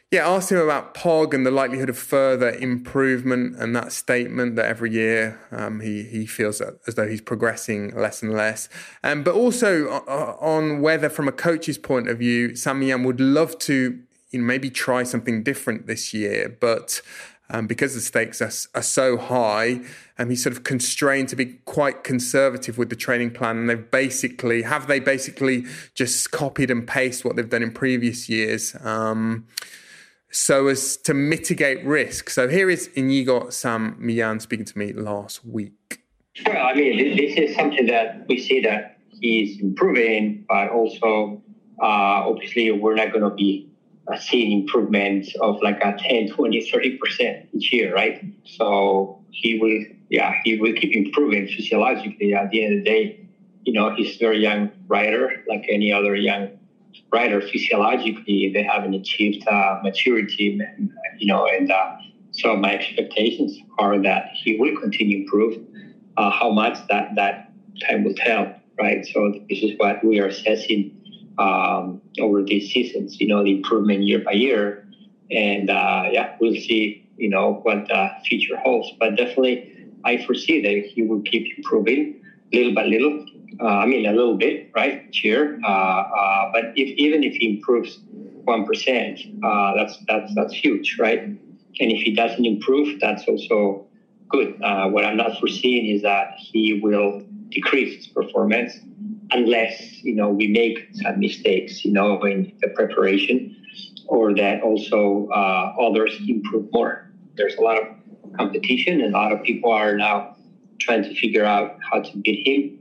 yeah, 0.09 0.25
asked 0.25 0.53
him 0.53 0.59
about 0.59 0.93
POG 0.93 1.33
and 1.33 1.45
the 1.45 1.51
likelihood 1.51 1.89
of 1.89 1.97
further 1.97 2.51
improvement, 2.51 3.57
and 3.57 3.75
that 3.75 3.91
statement 3.91 4.55
that 4.55 4.65
every 4.65 4.91
year 4.91 5.37
um, 5.51 5.81
he 5.81 6.03
he 6.03 6.25
feels 6.25 6.61
as 6.61 6.95
though 6.95 7.07
he's 7.07 7.19
progressing 7.19 7.93
less 7.93 8.23
and 8.23 8.31
less. 8.33 8.69
Um, 9.03 9.23
but 9.23 9.35
also 9.35 9.89
uh, 9.89 10.01
uh, 10.07 10.37
on 10.39 10.81
whether, 10.81 11.09
from 11.09 11.27
a 11.27 11.33
coach's 11.33 11.77
point 11.77 12.07
of 12.07 12.19
view, 12.19 12.55
San 12.55 12.79
Millán 12.79 13.03
would 13.03 13.19
love 13.19 13.59
to 13.59 13.99
you 14.31 14.39
know, 14.39 14.45
maybe 14.45 14.69
try 14.69 15.03
something 15.03 15.43
different 15.43 15.87
this 15.87 16.13
year, 16.13 16.55
but 16.57 17.01
um, 17.49 17.67
because 17.67 17.93
the 17.93 18.01
stakes 18.01 18.41
are, 18.41 18.51
are 18.77 18.83
so 18.83 19.17
high, 19.17 19.81
um, 20.17 20.29
he's 20.29 20.43
sort 20.43 20.55
of 20.55 20.63
constrained 20.63 21.29
to 21.29 21.35
be 21.35 21.45
quite 21.65 22.03
conservative 22.03 22.77
with 22.77 22.89
the 22.89 22.95
training 22.95 23.31
plan. 23.31 23.57
And 23.57 23.69
they've 23.69 23.91
basically 23.91 24.63
have 24.63 24.87
they 24.87 24.99
basically 24.99 25.65
just 25.93 26.31
copied 26.31 26.69
and 26.71 26.87
pasted 26.87 27.25
what 27.25 27.35
they've 27.35 27.49
done 27.49 27.63
in 27.63 27.71
previous 27.71 28.27
years. 28.29 28.75
Um, 28.81 29.47
so 30.29 30.67
as 30.67 30.97
to 30.97 31.13
mitigate 31.13 31.85
risk. 31.85 32.29
So 32.29 32.47
here 32.47 32.69
is 32.69 32.89
Inigo 32.95 33.49
San 33.49 33.95
Millán 33.95 34.41
speaking 34.41 34.65
to 34.65 34.77
me 34.77 34.93
last 34.93 35.45
week. 35.45 36.01
Well, 36.45 36.67
I 36.67 36.73
mean, 36.73 37.17
this 37.17 37.35
is 37.37 37.55
something 37.55 37.87
that 37.87 38.25
we 38.27 38.39
see 38.39 38.61
that 38.61 38.97
he's 39.21 39.59
improving, 39.61 40.45
but 40.47 40.69
also 40.69 41.41
uh, 41.81 42.29
obviously 42.29 42.71
we're 42.71 42.95
not 42.95 43.11
going 43.11 43.23
to 43.23 43.35
be 43.35 43.66
seeing 44.19 44.61
improvements 44.61 45.33
of 45.41 45.61
like 45.61 45.79
a 45.81 45.97
10, 45.99 46.29
20, 46.29 46.71
30% 46.71 47.47
each 47.53 47.73
year, 47.73 47.93
right? 47.93 48.23
So 48.45 49.19
he 49.31 49.59
will, 49.59 49.97
yeah, 50.09 50.33
he 50.43 50.57
will 50.57 50.73
keep 50.73 50.95
improving 50.95 51.47
physiologically. 51.47 52.33
At 52.33 52.49
the 52.51 52.63
end 52.63 52.79
of 52.79 52.83
the 52.83 52.89
day, 52.89 53.27
you 53.63 53.73
know, 53.73 53.93
he's 53.95 54.15
a 54.15 54.19
very 54.19 54.41
young 54.41 54.71
rider, 54.87 55.43
like 55.47 55.65
any 55.69 55.91
other 55.91 56.15
young 56.15 56.57
rider 57.11 57.41
physiologically 57.41 58.51
they 58.53 58.63
haven't 58.63 58.93
achieved 58.93 59.47
uh, 59.47 59.79
maturity, 59.83 60.59
you 61.17 61.27
know, 61.27 61.45
and 61.45 61.71
uh, 61.71 61.95
so 62.31 62.55
my 62.55 62.73
expectations 62.75 63.57
are 63.79 64.01
that 64.01 64.29
he 64.33 64.57
will 64.57 64.79
continue 64.79 65.17
to 65.17 65.23
improve. 65.23 65.65
Uh, 66.17 66.31
how 66.31 66.49
much 66.49 66.77
that 66.89 67.15
that 67.15 67.51
time 67.87 68.03
will 68.03 68.13
tell, 68.15 68.55
right? 68.79 69.05
So 69.05 69.33
this 69.49 69.59
is 69.59 69.71
what 69.77 70.03
we 70.03 70.19
are 70.19 70.27
assessing 70.27 70.95
um, 71.37 72.01
over 72.19 72.43
these 72.43 72.69
seasons. 72.71 73.19
You 73.19 73.27
know, 73.27 73.43
the 73.43 73.51
improvement 73.51 74.03
year 74.03 74.19
by 74.19 74.33
year, 74.33 74.87
and 75.31 75.69
uh, 75.69 76.09
yeah, 76.11 76.35
we'll 76.39 76.55
see. 76.55 77.03
You 77.17 77.29
know 77.29 77.59
what 77.63 77.87
the 77.87 78.09
future 78.25 78.57
holds, 78.57 78.91
but 78.99 79.15
definitely 79.15 79.87
I 80.05 80.23
foresee 80.23 80.61
that 80.61 80.85
he 80.85 81.01
will 81.01 81.21
keep 81.21 81.47
improving 81.57 82.21
little 82.53 82.75
by 82.75 82.85
little 82.85 83.25
uh, 83.59 83.65
I 83.65 83.85
mean, 83.85 84.05
a 84.05 84.11
little 84.11 84.37
bit, 84.37 84.69
right? 84.75 85.03
Sure. 85.13 85.57
Uh, 85.63 85.67
uh, 85.67 86.51
but 86.51 86.65
if 86.75 86.89
even 86.97 87.23
if 87.23 87.33
he 87.33 87.55
improves 87.55 87.99
one 88.43 88.65
percent, 88.65 89.19
that's 89.41 89.97
that's 90.07 90.33
that's 90.35 90.53
huge, 90.53 90.97
right? 90.99 91.23
And 91.23 91.91
if 91.91 92.01
he 92.01 92.13
doesn't 92.13 92.45
improve, 92.45 92.99
that's 92.99 93.27
also 93.27 93.85
good. 94.29 94.59
what 94.59 95.05
I'm 95.05 95.17
not 95.17 95.39
foreseeing 95.39 95.95
is 95.95 96.01
that 96.03 96.33
he 96.37 96.79
will 96.81 97.21
decrease 97.49 97.97
his 97.97 98.07
performance 98.07 98.77
unless 99.31 100.03
you 100.03 100.15
know 100.15 100.29
we 100.29 100.47
make 100.47 100.87
some 100.93 101.19
mistakes, 101.19 101.83
you 101.83 101.91
know, 101.91 102.21
in 102.23 102.53
the 102.61 102.69
preparation, 102.69 103.55
or 104.07 104.33
that 104.35 104.61
also 104.61 105.27
uh, 105.33 105.75
others 105.79 106.17
improve 106.27 106.67
more. 106.71 107.11
There's 107.35 107.55
a 107.55 107.61
lot 107.61 107.77
of 107.81 107.87
competition, 108.37 109.01
and 109.01 109.13
a 109.13 109.17
lot 109.17 109.31
of 109.31 109.43
people 109.43 109.71
are 109.71 109.95
now 109.95 110.35
trying 110.79 111.03
to 111.03 111.13
figure 111.15 111.45
out 111.45 111.77
how 111.91 112.01
to 112.01 112.17
beat 112.17 112.47
him 112.47 112.79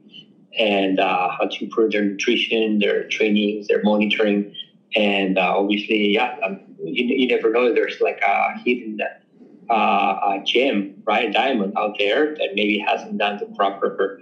and 0.59 1.01
uh, 1.01 1.31
how 1.31 1.47
to 1.51 1.65
improve 1.65 1.93
their 1.93 2.05
nutrition, 2.05 2.79
their 2.79 3.09
trainings, 3.09 3.69
their 3.69 3.83
monitoring, 3.83 4.55
and 4.95 5.39
uh, 5.39 5.55
obviously, 5.57 6.15
yeah, 6.15 6.37
um, 6.43 6.61
you, 6.83 7.05
you 7.05 7.29
never 7.29 7.51
know. 7.51 7.75
There's 7.75 8.01
like 8.01 8.21
a 8.27 8.59
hidden 8.65 8.99
uh, 9.69 9.73
a 9.75 10.43
gem, 10.45 11.03
right, 11.05 11.29
a 11.29 11.33
diamond 11.33 11.75
out 11.77 11.97
there 11.99 12.35
that 12.37 12.51
maybe 12.55 12.79
hasn't 12.79 13.19
done 13.19 13.39
the 13.39 13.47
proper 13.57 14.21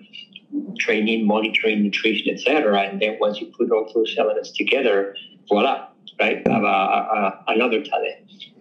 training, 0.79 1.27
monitoring, 1.27 1.83
nutrition, 1.83 2.33
etc. 2.33 2.83
And 2.83 3.01
then 3.01 3.17
once 3.21 3.41
you 3.41 3.53
put 3.57 3.71
all 3.71 3.91
those 3.95 4.15
elements 4.19 4.51
together, 4.53 5.17
voila, 5.49 5.89
right, 6.21 6.47
have 6.49 6.63
a, 6.63 6.67
a, 6.67 7.45
another 7.49 7.83
talent. 7.83 8.17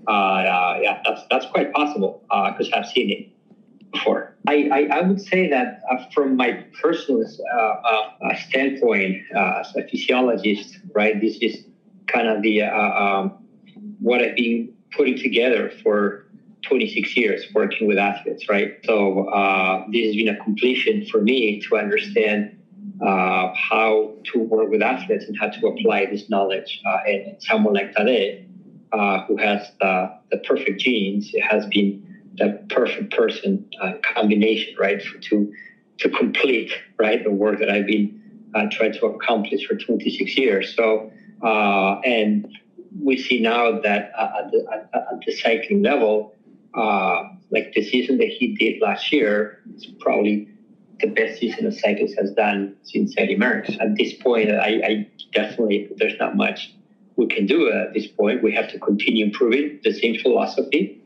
Uh, 0.08 0.12
uh, 0.12 0.80
yeah, 0.82 1.02
that's 1.06 1.22
that's 1.30 1.46
quite 1.48 1.72
possible 1.74 2.22
because 2.24 2.70
uh, 2.74 2.78
I've 2.78 2.88
seen 2.88 3.10
it 3.10 3.92
before. 3.92 4.36
I, 4.48 4.70
I, 4.72 4.98
I 4.98 5.02
would 5.02 5.22
say 5.22 5.50
that 5.50 5.82
uh, 5.90 5.98
from 6.14 6.36
my 6.36 6.66
personal 6.82 7.24
uh, 7.24 8.36
standpoint 8.50 9.22
as 9.34 9.74
a 9.76 9.88
physiologist, 9.88 10.80
right, 10.94 11.20
this 11.22 11.38
is 11.38 11.66
kind 12.08 12.28
of 12.28 12.42
the 12.42 12.64
um, 12.64 13.38
what 14.00 14.22
I've 14.22 14.36
been 14.36 14.74
putting 14.92 15.18
together 15.18 15.72
for 15.82 16.23
26 16.64 17.16
years 17.18 17.46
working 17.54 17.88
with 17.88 17.98
athletes, 17.98 18.48
right? 18.50 18.78
So 18.86 19.28
uh, 19.30 19.86
this 19.92 20.08
has 20.08 20.16
been 20.16 20.30
a 20.30 20.44
completion 20.44 21.06
for 21.06 21.22
me 21.22 21.62
to 21.62 21.78
understand 21.78 22.58
how 23.02 24.14
to 24.32 24.40
work 24.40 24.70
with 24.70 24.82
athletes 24.82 25.26
and 25.26 25.38
how 25.38 25.50
to 25.50 25.68
apply 25.68 26.06
this 26.06 26.30
knowledge. 26.30 26.82
and 27.06 27.42
someone 27.42 27.74
like 27.74 27.94
uh, 28.94 29.26
who 29.26 29.38
has 29.38 29.72
the, 29.82 30.14
the 30.32 30.38
perfect 30.38 30.80
genes 30.80 31.32
has 31.50 31.66
been 31.68 32.02
the 32.38 32.64
perfect 32.70 33.12
person 33.12 33.66
uh, 33.82 33.94
combination, 34.14 34.76
right, 34.80 35.02
for, 35.02 35.20
to 35.20 35.52
to 36.00 36.10
complete 36.10 36.72
right 36.98 37.24
the 37.24 37.32
work 37.32 37.60
that 37.60 37.70
I've 37.70 37.86
been 37.86 38.20
uh, 38.56 38.66
trying 38.72 38.94
to 38.94 39.06
accomplish 39.08 39.66
for 39.66 39.76
26 39.76 40.38
years. 40.38 40.76
So, 40.76 41.12
uh, 41.44 42.00
and 42.02 42.48
we 43.02 43.18
see 43.18 43.40
now 43.40 43.80
that 43.82 44.12
uh, 44.18 44.30
at, 44.40 44.52
the, 44.52 44.66
at, 44.94 45.26
the, 45.26 45.32
cycling 45.34 45.82
level, 45.82 46.36
uh, 46.76 47.24
like 47.52 47.74
the 47.74 47.84
season 47.84 48.18
that 48.18 48.28
he 48.28 48.56
did 48.56 48.82
last 48.82 49.12
year 49.12 49.62
is 49.76 49.86
probably 50.00 50.50
the 51.00 51.08
best 51.08 51.40
season 51.40 51.66
a 51.66 51.72
cyclist 51.72 52.18
has 52.18 52.32
done 52.32 52.76
since 52.84 53.14
Eddy 53.18 53.38
Merckx. 53.38 53.80
At 53.80 53.96
this 53.98 54.14
point, 54.14 54.52
I, 54.52 54.82
I 54.86 55.08
definitely 55.34 55.90
there's 55.98 56.18
not 56.20 56.36
much 56.36 56.74
we 57.16 57.28
can 57.28 57.46
do 57.46 57.72
at 57.72 57.94
this 57.94 58.08
point. 58.08 58.42
We 58.42 58.54
have 58.54 58.70
to 58.72 58.80
continue 58.80 59.26
improving 59.26 59.80
the 59.84 59.94
same 59.94 60.18
philosophy, 60.20 61.02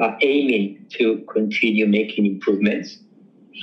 uh, 0.00 0.16
aiming 0.20 0.86
to 0.94 1.24
continue 1.32 1.86
making 1.86 2.26
improvements, 2.26 2.98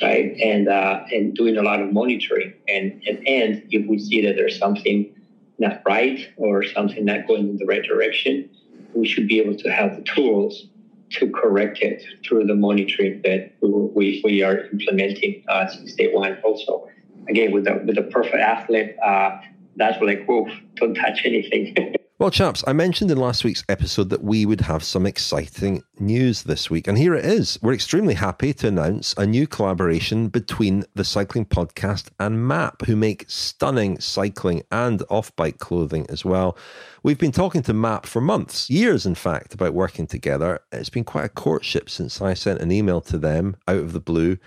right? 0.02 0.38
And 0.42 0.70
uh, 0.70 1.04
and 1.12 1.36
doing 1.36 1.58
a 1.58 1.62
lot 1.62 1.82
of 1.82 1.92
monitoring. 1.92 2.54
And, 2.70 3.02
and 3.06 3.28
and 3.28 3.64
if 3.70 3.88
we 3.88 4.00
see 4.00 4.26
that 4.26 4.36
there's 4.36 4.58
something 4.58 5.14
not 5.60 5.82
right 5.86 6.32
or 6.38 6.64
something 6.64 7.06
not 7.06 7.28
going 7.28 7.50
in 7.50 7.58
the 7.58 7.66
right 7.66 7.84
direction, 7.84 8.50
we 8.94 9.08
should 9.08 9.28
be 9.28 9.40
able 9.40 9.56
to 9.58 9.70
have 9.72 9.96
the 9.96 10.04
tools 10.04 10.68
to 11.12 11.30
correct 11.32 11.80
it 11.82 12.04
through 12.26 12.46
the 12.46 12.56
monitoring 12.56 13.22
that 13.24 13.52
we, 13.62 14.22
we 14.24 14.42
are 14.42 14.66
implementing 14.72 15.44
uh, 15.48 15.68
since 15.68 15.94
day 15.94 16.12
one. 16.14 16.38
Also, 16.44 16.88
again, 17.30 17.52
with 17.52 17.66
the 17.66 17.82
with 17.86 17.96
the 17.96 18.04
perfect 18.04 18.36
athlete, 18.36 18.96
uh, 19.06 19.38
that's 19.76 20.02
like, 20.02 20.26
whoa, 20.26 20.48
don't 20.76 20.96
touch 20.96 21.22
anything. 21.26 21.96
Well, 22.24 22.32
chaps, 22.32 22.64
I 22.66 22.72
mentioned 22.72 23.12
in 23.12 23.18
last 23.18 23.44
week's 23.44 23.66
episode 23.68 24.10
that 24.12 24.24
we 24.24 24.46
would 24.46 24.62
have 24.62 24.82
some 24.82 25.06
exciting 25.06 25.84
news 26.00 26.44
this 26.44 26.70
week, 26.70 26.88
and 26.88 26.98
here 26.98 27.14
it 27.16 27.26
is. 27.26 27.60
We're 27.62 27.74
extremely 27.74 28.14
happy 28.14 28.54
to 28.54 28.70
announce 28.70 29.14
a 29.18 29.26
new 29.26 29.46
collaboration 29.46 30.30
between 30.30 30.86
the 30.96 31.04
Cycling 31.04 31.48
Podcast 31.48 32.12
and 32.22 32.38
MAAP, 32.38 32.86
who 32.86 32.96
make 32.96 33.26
stunning 33.28 34.00
cycling 34.00 34.64
and 34.72 35.04
off 35.10 35.36
bike 35.36 35.58
clothing 35.58 36.06
as 36.08 36.24
well. 36.24 36.58
We've 37.04 37.20
been 37.20 37.34
talking 37.34 37.62
to 37.64 37.74
MAAP 37.74 38.06
for 38.06 38.22
months, 38.22 38.70
years 38.70 39.06
in 39.06 39.16
fact, 39.16 39.54
about 39.54 39.74
working 39.74 40.08
together. 40.08 40.62
It's 40.72 40.88
been 40.88 41.04
quite 41.04 41.26
a 41.26 41.30
courtship 41.30 41.90
since 41.90 42.22
I 42.22 42.36
sent 42.36 42.62
an 42.62 42.72
email 42.72 43.02
to 43.02 43.18
them 43.18 43.58
out 43.68 43.80
of 43.80 43.92
the 43.92 44.00
blue 44.00 44.38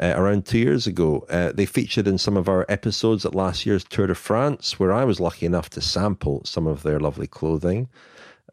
uh, 0.00 0.14
around 0.16 0.46
two 0.46 0.58
years 0.58 0.86
ago. 0.86 1.26
Uh, 1.30 1.52
they 1.52 1.66
featured 1.66 2.06
in 2.06 2.18
some 2.18 2.36
of 2.36 2.48
our 2.48 2.66
episodes 2.68 3.24
at 3.24 3.34
last 3.34 3.66
year's 3.66 3.84
Tour 3.84 4.08
de 4.08 4.14
France, 4.14 4.78
where 4.78 4.92
I 4.92 5.04
was 5.04 5.20
lucky 5.20 5.46
enough 5.46 5.70
to 5.70 5.80
sample 5.80 6.42
some 6.44 6.66
of 6.66 6.82
their 6.82 7.00
lovely 7.00 7.26
clothing 7.26 7.88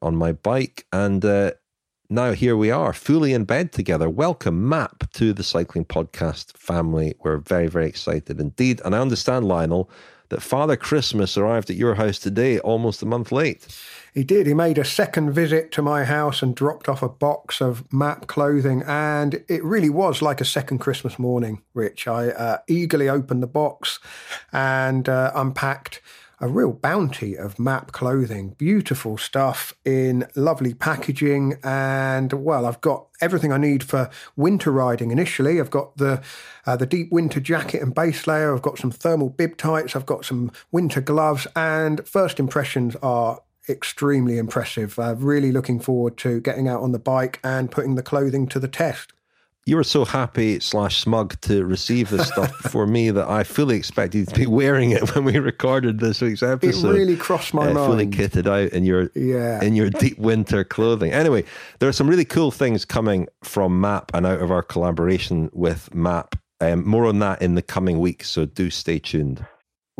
on 0.01 0.15
my 0.15 0.31
bike. 0.31 0.85
And 0.91 1.23
uh, 1.23 1.51
now 2.09 2.33
here 2.33 2.57
we 2.57 2.71
are, 2.71 2.93
fully 2.93 3.33
in 3.33 3.45
bed 3.45 3.71
together. 3.71 4.09
Welcome, 4.09 4.67
MAAP, 4.67 5.11
to 5.13 5.33
the 5.33 5.43
Cycling 5.43 5.85
Podcast 5.85 6.57
family. 6.57 7.15
We're 7.19 7.37
very, 7.37 7.67
very 7.67 7.87
excited 7.87 8.39
indeed. 8.39 8.81
And 8.83 8.95
I 8.95 8.99
understand, 8.99 9.47
Lionel, 9.47 9.89
that 10.29 10.41
Father 10.41 10.77
Christmas 10.77 11.37
arrived 11.37 11.69
at 11.69 11.75
your 11.75 11.95
house 11.95 12.19
today, 12.19 12.59
almost 12.59 13.01
a 13.01 13.05
month 13.05 13.31
late. 13.31 13.67
He 14.13 14.25
did. 14.25 14.45
He 14.45 14.53
made 14.53 14.77
a 14.77 14.83
second 14.83 15.31
visit 15.31 15.71
to 15.71 15.81
my 15.81 16.03
house 16.03 16.41
and 16.41 16.53
dropped 16.53 16.89
off 16.89 17.01
a 17.01 17.07
box 17.07 17.61
of 17.61 17.87
MAAP 17.91 18.27
clothing. 18.27 18.83
And 18.85 19.43
it 19.47 19.63
really 19.63 19.89
was 19.89 20.21
like 20.21 20.41
a 20.41 20.45
second 20.45 20.79
Christmas 20.79 21.17
morning, 21.17 21.61
Rich. 21.73 22.07
I 22.07 22.29
uh, 22.29 22.57
eagerly 22.67 23.07
opened 23.07 23.41
the 23.41 23.47
box 23.47 23.99
and 24.51 25.07
uh, 25.07 25.31
unpacked 25.33 26.01
a 26.41 26.47
real 26.47 26.73
bounty 26.73 27.37
of 27.37 27.55
MAAP 27.57 27.91
clothing, 27.91 28.55
beautiful 28.57 29.17
stuff 29.17 29.73
in 29.85 30.27
lovely 30.35 30.73
packaging. 30.73 31.57
And 31.63 32.33
well, 32.33 32.65
I've 32.65 32.81
got 32.81 33.05
everything 33.21 33.53
I 33.53 33.57
need 33.57 33.83
for 33.83 34.09
winter 34.35 34.71
riding 34.71 35.11
initially. 35.11 35.59
I've 35.59 35.69
got 35.69 35.95
the 35.97 36.21
uh, 36.65 36.75
the 36.75 36.87
deep 36.87 37.11
winter 37.11 37.39
jacket 37.39 37.81
and 37.81 37.93
base 37.95 38.27
layer. 38.27 38.53
I've 38.53 38.61
got 38.63 38.79
some 38.79 38.91
thermal 38.91 39.29
bib 39.29 39.55
tights. 39.55 39.95
I've 39.95 40.05
got 40.07 40.25
some 40.25 40.51
winter 40.71 40.99
gloves. 40.99 41.47
And 41.55 42.05
first 42.05 42.39
impressions 42.39 42.97
are 43.03 43.39
extremely 43.69 44.37
impressive. 44.37 44.97
Uh, 44.97 45.15
really 45.17 45.51
looking 45.51 45.79
forward 45.79 46.17
to 46.17 46.39
getting 46.41 46.67
out 46.67 46.81
on 46.81 46.91
the 46.91 46.99
bike 46.99 47.39
and 47.43 47.71
putting 47.71 47.95
the 47.95 48.03
clothing 48.03 48.47
to 48.47 48.59
the 48.59 48.67
test 48.67 49.13
you 49.65 49.75
were 49.75 49.83
so 49.83 50.05
happy 50.05 50.59
slash 50.59 51.01
smug 51.01 51.39
to 51.41 51.63
receive 51.63 52.09
this 52.09 52.27
stuff 52.27 52.51
for 52.71 52.87
me 52.87 53.11
that 53.11 53.29
I 53.29 53.43
fully 53.43 53.75
expected 53.75 54.27
to 54.27 54.35
be 54.35 54.47
wearing 54.47 54.91
it 54.91 55.13
when 55.13 55.23
we 55.23 55.37
recorded 55.37 55.99
this 55.99 56.21
week's 56.21 56.41
episode. 56.41 56.95
It 56.95 56.99
really 56.99 57.15
crossed 57.15 57.53
my 57.53 57.69
uh, 57.69 57.73
mind. 57.73 57.91
Fully 57.91 58.07
kitted 58.07 58.47
out 58.47 58.71
in 58.71 58.85
your 58.85 59.11
yeah. 59.13 59.63
in 59.63 59.75
your 59.75 59.89
deep 59.89 60.17
winter 60.17 60.63
clothing. 60.63 61.11
Anyway, 61.11 61.43
there 61.79 61.87
are 61.87 61.93
some 61.93 62.09
really 62.09 62.25
cool 62.25 62.51
things 62.51 62.85
coming 62.85 63.27
from 63.43 63.79
MAAP 63.79 64.09
and 64.13 64.25
out 64.25 64.41
of 64.41 64.51
our 64.51 64.63
collaboration 64.63 65.49
with 65.53 65.89
MAAP. 65.93 66.37
Um, 66.59 66.87
more 66.87 67.05
on 67.05 67.19
that 67.19 67.41
in 67.41 67.55
the 67.55 67.61
coming 67.61 67.99
weeks, 67.99 68.29
so 68.29 68.45
do 68.45 68.69
stay 68.69 68.99
tuned. 68.99 69.45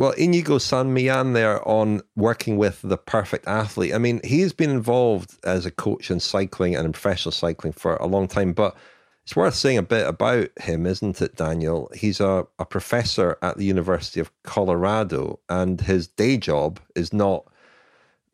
Well, 0.01 0.15
Inigo 0.17 0.57
San 0.57 0.95
Millan 0.95 1.33
there 1.33 1.61
on 1.67 2.01
working 2.15 2.57
with 2.57 2.81
the 2.81 2.97
perfect 2.97 3.45
athlete. 3.45 3.93
I 3.93 3.99
mean, 3.99 4.19
he's 4.23 4.51
been 4.51 4.71
involved 4.71 5.37
as 5.43 5.67
a 5.67 5.69
coach 5.69 6.09
in 6.09 6.19
cycling 6.19 6.75
and 6.75 6.87
in 6.87 6.91
professional 6.91 7.31
cycling 7.31 7.71
for 7.71 7.97
a 7.97 8.07
long 8.07 8.27
time, 8.27 8.53
but 8.53 8.75
it's 9.23 9.35
worth 9.35 9.53
saying 9.53 9.77
a 9.77 9.83
bit 9.83 10.07
about 10.07 10.49
him, 10.59 10.87
isn't 10.87 11.21
it, 11.21 11.35
Daniel? 11.35 11.87
He's 11.93 12.19
a, 12.19 12.47
a 12.57 12.65
professor 12.65 13.37
at 13.43 13.57
the 13.57 13.63
University 13.63 14.19
of 14.19 14.31
Colorado, 14.41 15.39
and 15.49 15.79
his 15.79 16.07
day 16.07 16.35
job 16.35 16.79
is 16.95 17.13
not 17.13 17.45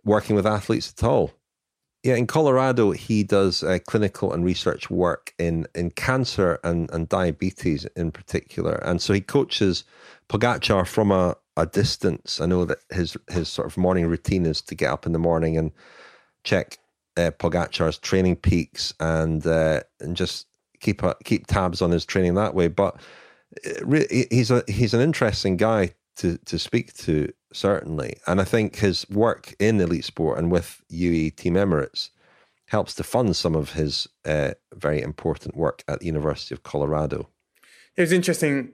working 0.06 0.38
with 0.38 0.48
athletes 0.48 0.94
at 0.98 1.06
all. 1.06 1.34
Yeah, 2.02 2.16
in 2.16 2.28
Colorado, 2.28 2.92
he 2.92 3.26
does 3.26 3.62
uh, 3.62 3.80
clinical 3.86 4.32
and 4.32 4.46
research 4.46 4.90
work 4.90 5.34
in, 5.38 5.68
in 5.76 5.92
cancer 5.92 6.60
and, 6.64 6.90
and 6.92 7.10
diabetes 7.10 7.84
in 7.98 8.12
particular. 8.12 8.76
And 8.86 9.02
so 9.02 9.12
he 9.12 9.20
coaches 9.20 9.84
Pogacar 10.30 10.88
from 10.88 11.12
a, 11.12 11.36
a 11.58 11.66
distance. 11.66 12.40
I 12.40 12.46
know 12.46 12.64
that 12.66 12.80
his, 12.92 13.18
his 13.30 13.50
sort 13.50 13.68
of 13.68 13.76
morning 13.76 14.06
routine 14.06 14.46
is 14.46 14.62
to 14.62 14.76
get 14.76 14.92
up 14.92 15.06
in 15.06 15.12
the 15.12 15.20
morning 15.20 15.58
and 15.58 15.72
check 16.44 16.78
uh, 17.18 17.32
Pogacar's 17.32 17.98
training 17.98 18.38
peaks 18.38 18.94
and 19.00 19.46
uh, 19.46 19.82
and 20.00 20.16
just 20.16 20.46
keep 20.80 21.02
keep 21.26 21.48
tabs 21.48 21.82
on 21.82 21.92
his 21.92 22.06
training 22.06 22.36
that 22.36 22.54
way. 22.54 22.68
But 22.68 22.96
uh, 23.66 24.04
he's 24.30 24.52
a 24.52 24.64
he's 24.68 24.94
an 24.94 25.02
interesting 25.02 25.58
guy 25.58 25.96
to 26.18 26.38
to 26.46 26.60
speak 26.60 26.94
to 26.98 27.34
certainly, 27.52 28.18
and 28.28 28.40
I 28.40 28.44
think 28.44 28.78
his 28.78 29.10
work 29.10 29.56
in 29.60 29.82
elite 29.82 30.06
sport 30.06 30.38
and 30.38 30.52
with 30.52 30.82
UAE 30.92 31.36
Team 31.36 31.56
Emirates 31.56 32.12
helps 32.68 32.94
to 32.96 33.04
fund 33.04 33.36
some 33.36 33.56
of 33.56 33.74
his 33.74 34.08
uh, 34.26 34.52
very 34.76 35.02
important 35.02 35.56
work 35.56 35.84
at 35.88 36.00
the 36.00 36.06
University 36.06 36.54
of 36.54 36.64
Colorado. 36.64 37.30
It 37.96 38.02
was 38.02 38.12
interesting 38.12 38.74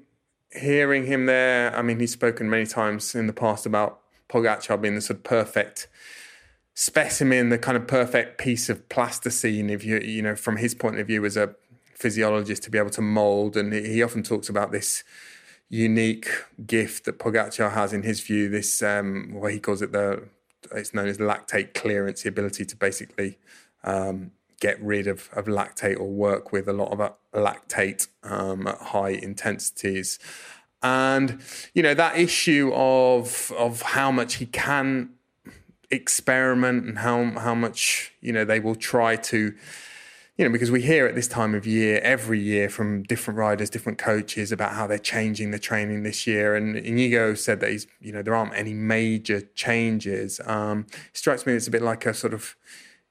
hearing 0.56 1.06
him 1.06 1.26
there. 1.26 1.76
I 1.76 1.82
mean, 1.82 2.00
he's 2.00 2.12
spoken 2.12 2.50
many 2.50 2.66
times 2.66 3.16
in 3.16 3.28
the 3.28 3.34
past 3.34 3.66
about 3.66 4.00
Pogacar 4.30 4.80
being 4.82 4.96
the 4.96 5.02
sort 5.02 5.18
of 5.18 5.24
perfect 5.24 5.88
specimen, 6.74 7.50
the 7.50 7.58
kind 7.58 7.78
of 7.78 7.88
perfect 7.88 8.38
piece 8.38 8.70
of 8.70 8.88
plasticine, 8.90 9.70
if 9.70 9.84
you 9.84 10.00
you 10.00 10.22
know, 10.22 10.36
from 10.36 10.58
his 10.58 10.74
point 10.74 11.00
of 11.00 11.08
view 11.08 11.24
as 11.26 11.38
a 11.38 11.56
physiologist 11.96 12.64
to 12.64 12.72
be 12.72 12.78
able 12.78 12.90
to 12.92 13.02
mold. 13.02 13.56
And 13.56 13.74
he 13.74 14.02
often 14.02 14.24
talks 14.24 14.50
about 14.50 14.72
this 14.72 15.04
unique 15.70 16.28
gift 16.66 17.06
that 17.06 17.20
Pogacar 17.20 17.72
has 17.74 17.94
in 17.94 18.04
his 18.04 18.22
view. 18.22 18.50
This 18.50 18.82
um, 18.82 19.30
what 19.34 19.54
he 19.54 19.60
calls 19.60 19.82
it 19.82 19.92
the 19.92 20.24
it's 20.72 20.94
known 20.94 21.08
as 21.08 21.18
lactate 21.18 21.74
clearance, 21.74 22.24
the 22.24 22.30
ability 22.30 22.66
to 22.66 22.76
basically 22.76 23.38
um, 23.84 24.32
get 24.64 24.82
rid 24.82 25.08
of, 25.08 25.30
of 25.34 25.46
lactate 25.46 26.00
or 26.00 26.10
work 26.10 26.54
with 26.54 26.70
a 26.70 26.74
lot 26.74 26.90
of 26.94 27.02
uh, 27.02 27.12
lactate 27.34 28.08
um, 28.24 28.66
at 28.66 28.78
high 28.94 29.10
intensities. 29.10 30.20
And 30.82 31.42
you 31.74 31.84
know 31.84 31.94
that 31.94 32.18
issue 32.18 32.72
of 32.74 33.52
of 33.58 33.82
how 33.82 34.10
much 34.12 34.36
he 34.36 34.46
can 34.46 35.10
experiment 35.92 36.86
and 36.86 37.00
how 37.00 37.18
how 37.48 37.56
much 37.56 38.14
you 38.22 38.32
know 38.34 38.46
they 38.46 38.60
will 38.60 38.76
try 38.76 39.16
to 39.32 39.54
you 40.38 40.44
know, 40.44 40.52
because 40.52 40.72
we 40.72 40.82
hear 40.82 41.06
at 41.06 41.14
this 41.14 41.28
time 41.28 41.54
of 41.54 41.68
year, 41.68 42.00
every 42.02 42.40
year 42.40 42.68
from 42.68 43.04
different 43.04 43.38
riders, 43.38 43.70
different 43.70 44.00
coaches 44.00 44.52
about 44.52 44.74
how 44.74 44.88
they're 44.88 44.98
changing 44.98 45.52
the 45.52 45.60
training 45.60 46.02
this 46.02 46.26
year. 46.26 46.56
And 46.56 46.76
Inigo 46.76 47.36
said 47.36 47.60
that 47.60 47.70
he's, 47.70 47.86
you 48.02 48.12
know, 48.12 48.24
there 48.24 48.34
aren't 48.34 48.56
any 48.56 48.74
major 48.74 49.42
changes. 49.54 50.42
Um, 50.46 50.88
strikes 51.14 51.46
me 51.46 51.54
it's 51.54 51.68
a 51.68 51.72
bit 51.72 51.84
like 51.84 52.08
a 52.08 52.16
sort 52.16 52.34
of, 52.34 52.56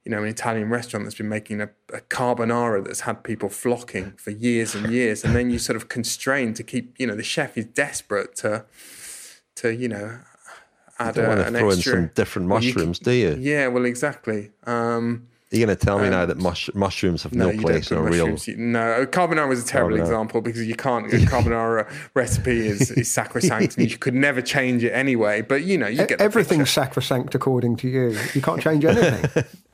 you 0.05 0.11
know, 0.11 0.23
an 0.23 0.29
Italian 0.29 0.69
restaurant 0.69 1.07
that's 1.07 1.17
been 1.17 1.29
making 1.29 1.61
a, 1.61 1.71
a 1.93 2.01
carbonara 2.01 2.85
that's 2.85 3.01
had 3.01 3.23
people 3.23 3.49
flocking 3.49 4.13
for 4.13 4.31
years 4.31 4.75
and 4.75 4.93
years. 4.93 5.25
And 5.25 5.35
then 5.37 5.51
you 5.51 5.59
sort 5.59 5.77
of 5.77 5.89
constrain 5.89 6.55
to 6.55 6.65
keep, 6.65 6.99
you 6.99 7.07
know, 7.07 7.15
the 7.15 7.23
chef 7.23 7.57
is 7.57 7.67
desperate 7.67 8.35
to, 8.37 8.65
to, 9.57 9.73
you 9.73 9.89
know, 9.89 10.19
add 10.99 11.17
you 11.17 11.23
a, 11.23 11.29
want 11.29 11.41
to 11.41 11.59
throw 11.59 11.71
extra, 11.71 11.93
in 11.93 11.99
some 11.99 12.11
different 12.15 12.49
mushrooms, 12.49 13.01
well, 13.05 13.15
you, 13.15 13.35
do 13.35 13.41
you? 13.41 13.51
Yeah, 13.53 13.69
well, 13.69 13.85
exactly. 13.85 14.51
Um, 14.65 15.29
you're 15.53 15.67
going 15.67 15.77
to 15.77 15.85
tell 15.85 15.99
me 15.99 16.07
um, 16.07 16.13
now 16.13 16.27
that 16.27 16.39
mush, 16.39 16.71
mushrooms 16.75 17.23
have 17.25 17.35
no, 17.35 17.51
no 17.51 17.61
place 17.61 17.91
in 17.91 17.99
a 17.99 18.03
real. 18.03 18.27
No, 18.27 19.07
carbonara 19.07 19.47
was 19.47 19.63
a 19.63 19.67
terrible 19.67 19.99
carbonara. 19.99 20.01
example 20.01 20.41
because 20.41 20.67
you 20.67 20.75
can't. 20.75 21.13
A 21.13 21.19
carbonara 21.19 21.93
recipe 22.15 22.67
is, 22.67 22.91
is 22.91 23.11
sacrosanct, 23.11 23.77
and 23.77 23.91
you 23.91 23.99
could 23.99 24.15
never 24.15 24.41
change 24.41 24.83
it 24.83 24.93
anyway. 24.93 25.43
But 25.43 25.65
you 25.65 25.77
know, 25.77 25.89
you 25.89 26.07
get 26.07 26.23
everything's 26.23 26.71
sacrosanct 26.71 27.35
according 27.35 27.77
to 27.77 27.89
you. 27.89 28.19
You 28.33 28.41
can't 28.41 28.63
change 28.63 28.87
anything. 28.87 29.45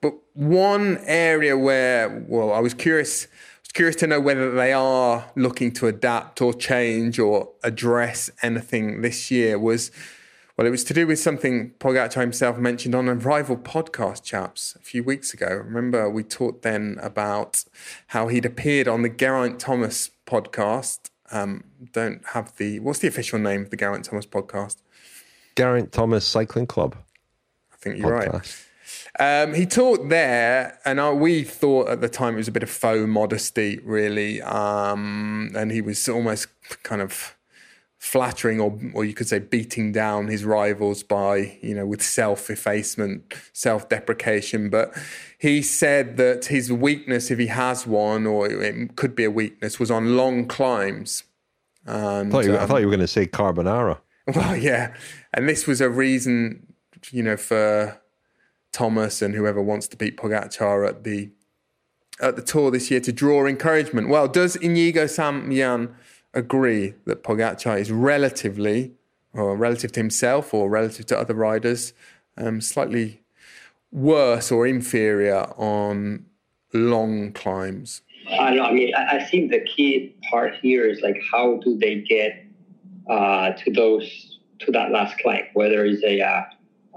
but 0.00 0.14
one 0.34 0.98
area 1.04 1.56
where, 1.56 2.24
well, 2.28 2.52
I 2.52 2.60
was 2.60 2.74
curious 2.74 3.26
curious 3.72 3.96
to 3.96 4.06
know 4.06 4.20
whether 4.20 4.50
they 4.50 4.72
are 4.72 5.30
looking 5.36 5.72
to 5.72 5.86
adapt 5.86 6.42
or 6.42 6.52
change 6.52 7.18
or 7.18 7.50
address 7.62 8.30
anything 8.42 9.00
this 9.00 9.30
year 9.30 9.58
was 9.58 9.90
well 10.56 10.66
it 10.66 10.70
was 10.70 10.84
to 10.84 10.94
do 10.94 11.06
with 11.06 11.18
something 11.18 11.70
Pogacar 11.78 12.20
himself 12.20 12.58
mentioned 12.58 12.94
on 12.94 13.08
a 13.08 13.14
rival 13.14 13.56
podcast 13.56 14.24
chaps 14.24 14.76
a 14.76 14.82
few 14.82 15.04
weeks 15.04 15.32
ago. 15.32 15.46
Remember 15.46 16.10
we 16.10 16.22
talked 16.22 16.62
then 16.62 16.98
about 17.00 17.64
how 18.08 18.28
he'd 18.28 18.44
appeared 18.44 18.88
on 18.88 19.02
the 19.02 19.08
Geraint 19.08 19.60
Thomas 19.60 20.10
podcast. 20.26 21.10
Um, 21.30 21.64
don't 21.92 22.22
have 22.32 22.56
the 22.56 22.80
what's 22.80 22.98
the 22.98 23.08
official 23.08 23.38
name 23.38 23.62
of 23.62 23.70
the 23.70 23.76
Geraint 23.76 24.04
Thomas 24.04 24.26
podcast? 24.26 24.78
Geraint 25.56 25.92
Thomas 25.92 26.26
Cycling 26.26 26.66
Club 26.66 26.96
think 27.80 27.98
you're 27.98 28.10
podcast. 28.10 28.32
right 28.32 28.66
um, 29.18 29.54
he 29.54 29.66
talked 29.66 30.08
there, 30.08 30.78
and 30.84 31.00
I, 31.00 31.12
we 31.12 31.42
thought 31.42 31.88
at 31.88 32.00
the 32.00 32.08
time 32.08 32.34
it 32.34 32.38
was 32.38 32.48
a 32.48 32.52
bit 32.52 32.62
of 32.62 32.70
faux 32.70 33.06
modesty, 33.06 33.78
really. 33.84 34.40
Um, 34.42 35.52
and 35.56 35.70
he 35.70 35.80
was 35.80 36.08
almost 36.08 36.48
kind 36.82 37.02
of 37.02 37.36
flattering, 37.98 38.60
or 38.60 38.78
or 38.94 39.04
you 39.04 39.12
could 39.12 39.28
say 39.28 39.38
beating 39.38 39.92
down 39.92 40.28
his 40.28 40.44
rivals 40.44 41.02
by, 41.02 41.58
you 41.60 41.74
know, 41.74 41.86
with 41.86 42.02
self 42.02 42.50
effacement, 42.50 43.34
self 43.52 43.88
deprecation. 43.88 44.70
But 44.70 44.96
he 45.38 45.60
said 45.62 46.16
that 46.16 46.46
his 46.46 46.72
weakness, 46.72 47.30
if 47.30 47.38
he 47.38 47.48
has 47.48 47.86
one, 47.86 48.26
or 48.26 48.48
it 48.48 48.96
could 48.96 49.14
be 49.14 49.24
a 49.24 49.30
weakness, 49.30 49.78
was 49.78 49.90
on 49.90 50.16
long 50.16 50.46
climbs. 50.46 51.24
And, 51.86 52.28
I, 52.28 52.30
thought 52.30 52.44
you, 52.44 52.56
um, 52.56 52.60
I 52.60 52.66
thought 52.66 52.80
you 52.80 52.86
were 52.86 52.96
going 52.96 53.00
to 53.00 53.08
say 53.08 53.26
carbonara. 53.26 53.98
Well, 54.36 54.54
yeah, 54.54 54.94
and 55.34 55.48
this 55.48 55.66
was 55.66 55.80
a 55.80 55.90
reason, 55.90 56.69
you 57.10 57.22
know, 57.22 57.36
for 57.36 58.00
Thomas 58.72 59.22
and 59.22 59.34
whoever 59.34 59.62
wants 59.62 59.88
to 59.88 59.96
beat 59.96 60.16
Pogacar 60.16 60.88
at 60.88 61.04
the 61.04 61.30
at 62.20 62.36
the 62.36 62.42
tour 62.42 62.70
this 62.70 62.90
year 62.90 63.00
to 63.00 63.12
draw 63.12 63.46
encouragement. 63.46 64.08
Well, 64.08 64.28
does 64.28 64.56
Inigo 64.56 65.04
Millán 65.04 65.94
agree 66.34 66.94
that 67.06 67.22
Pogacar 67.22 67.80
is 67.80 67.90
relatively, 67.90 68.92
or 69.32 69.56
relative 69.56 69.92
to 69.92 70.00
himself 70.00 70.52
or 70.52 70.68
relative 70.68 71.06
to 71.06 71.18
other 71.18 71.34
riders, 71.34 71.92
um, 72.36 72.60
slightly 72.60 73.22
worse 73.90 74.52
or 74.52 74.66
inferior 74.66 75.46
on 75.56 76.26
long 76.72 77.32
climbs? 77.32 78.02
I 78.28 78.54
know. 78.54 78.64
I 78.64 78.72
mean, 78.72 78.94
I 78.94 79.24
think 79.24 79.50
the 79.50 79.60
key 79.60 80.14
part 80.30 80.54
here 80.62 80.86
is 80.86 81.00
like 81.00 81.20
how 81.32 81.58
do 81.64 81.76
they 81.78 81.96
get 81.96 82.44
uh, 83.08 83.52
to 83.52 83.72
those 83.72 84.38
to 84.60 84.70
that 84.72 84.90
last 84.92 85.18
climb, 85.18 85.44
whether 85.54 85.84
it's 85.84 86.04
a 86.04 86.20
uh, 86.20 86.42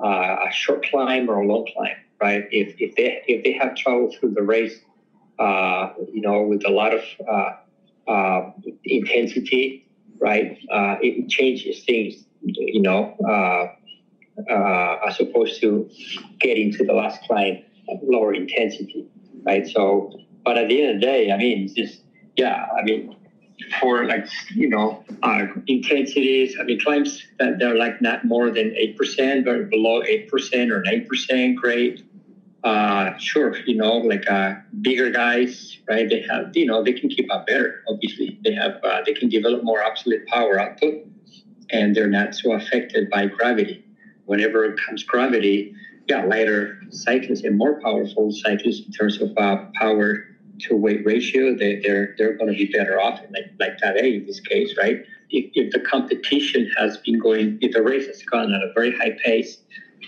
uh, 0.01 0.47
a 0.47 0.51
short 0.51 0.86
climb 0.86 1.29
or 1.29 1.41
a 1.41 1.47
long 1.47 1.67
climb, 1.73 1.95
right? 2.21 2.45
If, 2.51 2.75
if 2.79 2.95
they 2.95 3.21
if 3.27 3.43
they 3.43 3.53
have 3.53 3.75
traveled 3.75 4.15
through 4.19 4.34
the 4.34 4.43
race, 4.43 4.79
uh, 5.39 5.93
you 6.12 6.21
know, 6.21 6.43
with 6.43 6.65
a 6.65 6.71
lot 6.71 6.93
of 6.93 7.03
uh, 7.27 8.12
uh 8.12 8.51
intensity, 8.84 9.88
right? 10.19 10.58
Uh, 10.71 10.95
it 11.01 11.29
changes 11.29 11.84
things, 11.84 12.25
you 12.41 12.82
know, 12.82 13.15
uh, 13.27 15.08
as 15.08 15.19
opposed 15.19 15.62
to 15.62 15.89
getting 16.39 16.71
to 16.73 16.86
the 16.86 16.93
last 16.93 17.21
climb 17.23 17.63
at 17.89 18.03
lower 18.03 18.34
intensity, 18.34 19.08
right? 19.43 19.67
So, 19.67 20.12
but 20.43 20.58
at 20.58 20.67
the 20.69 20.82
end 20.82 20.95
of 20.95 21.01
the 21.01 21.06
day, 21.06 21.32
I 21.32 21.38
mean, 21.38 21.63
it's 21.63 21.73
just 21.73 22.01
yeah, 22.36 22.65
I 22.77 22.84
mean, 22.84 23.15
for 23.80 24.06
like 24.06 24.26
you 24.54 24.69
know 24.69 25.04
uh, 25.23 25.45
intensities. 25.67 26.56
I 26.60 26.63
mean 26.63 26.80
climbs 26.80 27.21
that 27.39 27.60
they're 27.60 27.78
like 27.78 28.02
not 28.02 28.23
more 28.23 28.49
than 28.49 28.73
eight 28.76 28.95
percent, 28.97 29.45
but 29.45 29.69
below 29.69 30.02
eight 30.04 30.28
percent 30.28 30.71
or 30.71 30.82
nine 30.82 31.06
percent, 31.08 31.56
great. 31.56 32.02
Uh, 32.63 33.12
sure, 33.17 33.58
you 33.65 33.76
know, 33.76 33.97
like 33.97 34.30
uh, 34.30 34.54
bigger 34.82 35.10
guys, 35.10 35.80
right? 35.89 36.08
They 36.10 36.23
have, 36.30 36.45
you 36.54 36.65
know, 36.65 36.82
they 36.82 36.93
can 36.93 37.10
keep 37.10 37.30
up 37.30 37.45
better. 37.45 37.84
Obviously, 37.89 38.39
they 38.45 38.54
have, 38.54 38.71
uh, 38.82 39.02
they 39.06 39.12
can 39.12 39.28
develop 39.28 39.63
more 39.63 39.84
absolute 39.84 40.26
power 40.28 40.62
output, 40.62 40.93
and 41.71 41.93
they're 41.93 42.08
not 42.08 42.34
so 42.34 42.54
affected 42.54 43.10
by 43.10 43.26
gravity. 43.26 43.84
Whenever 44.28 44.63
it 44.63 44.78
comes 44.78 45.04
gravity, 45.04 45.73
yeah, 46.08 46.23
lighter 46.23 46.78
cyclists 46.89 47.43
and 47.43 47.58
more 47.58 47.80
powerful 47.82 48.32
cyclists 48.32 48.86
in 48.86 48.93
terms 48.93 49.21
of 49.21 49.32
uh, 49.36 49.58
power 49.76 50.23
to 50.60 50.76
weight 50.76 51.06
ratio, 51.06 51.56
they, 51.56 51.80
they're 51.80 52.16
they're 52.18 52.38
going 52.38 52.52
to 52.52 52.58
be 52.58 52.72
better 52.72 53.00
off, 53.00 53.20
like 53.32 53.52
like 53.60 53.78
Tadej 53.80 54.22
in 54.22 54.26
this 54.26 54.39
case, 54.39 54.76
right? 54.78 55.04
If, 55.30 55.52
if 55.56 55.72
the 55.72 55.80
competition 55.80 56.70
has 56.78 56.98
been 56.98 57.20
going, 57.20 57.58
if 57.62 57.74
the 57.74 57.82
race 57.82 58.08
has 58.08 58.22
gone 58.24 58.54
at 58.54 58.62
a 58.62 58.72
very 58.74 58.96
high 58.96 59.18
pace, 59.24 59.58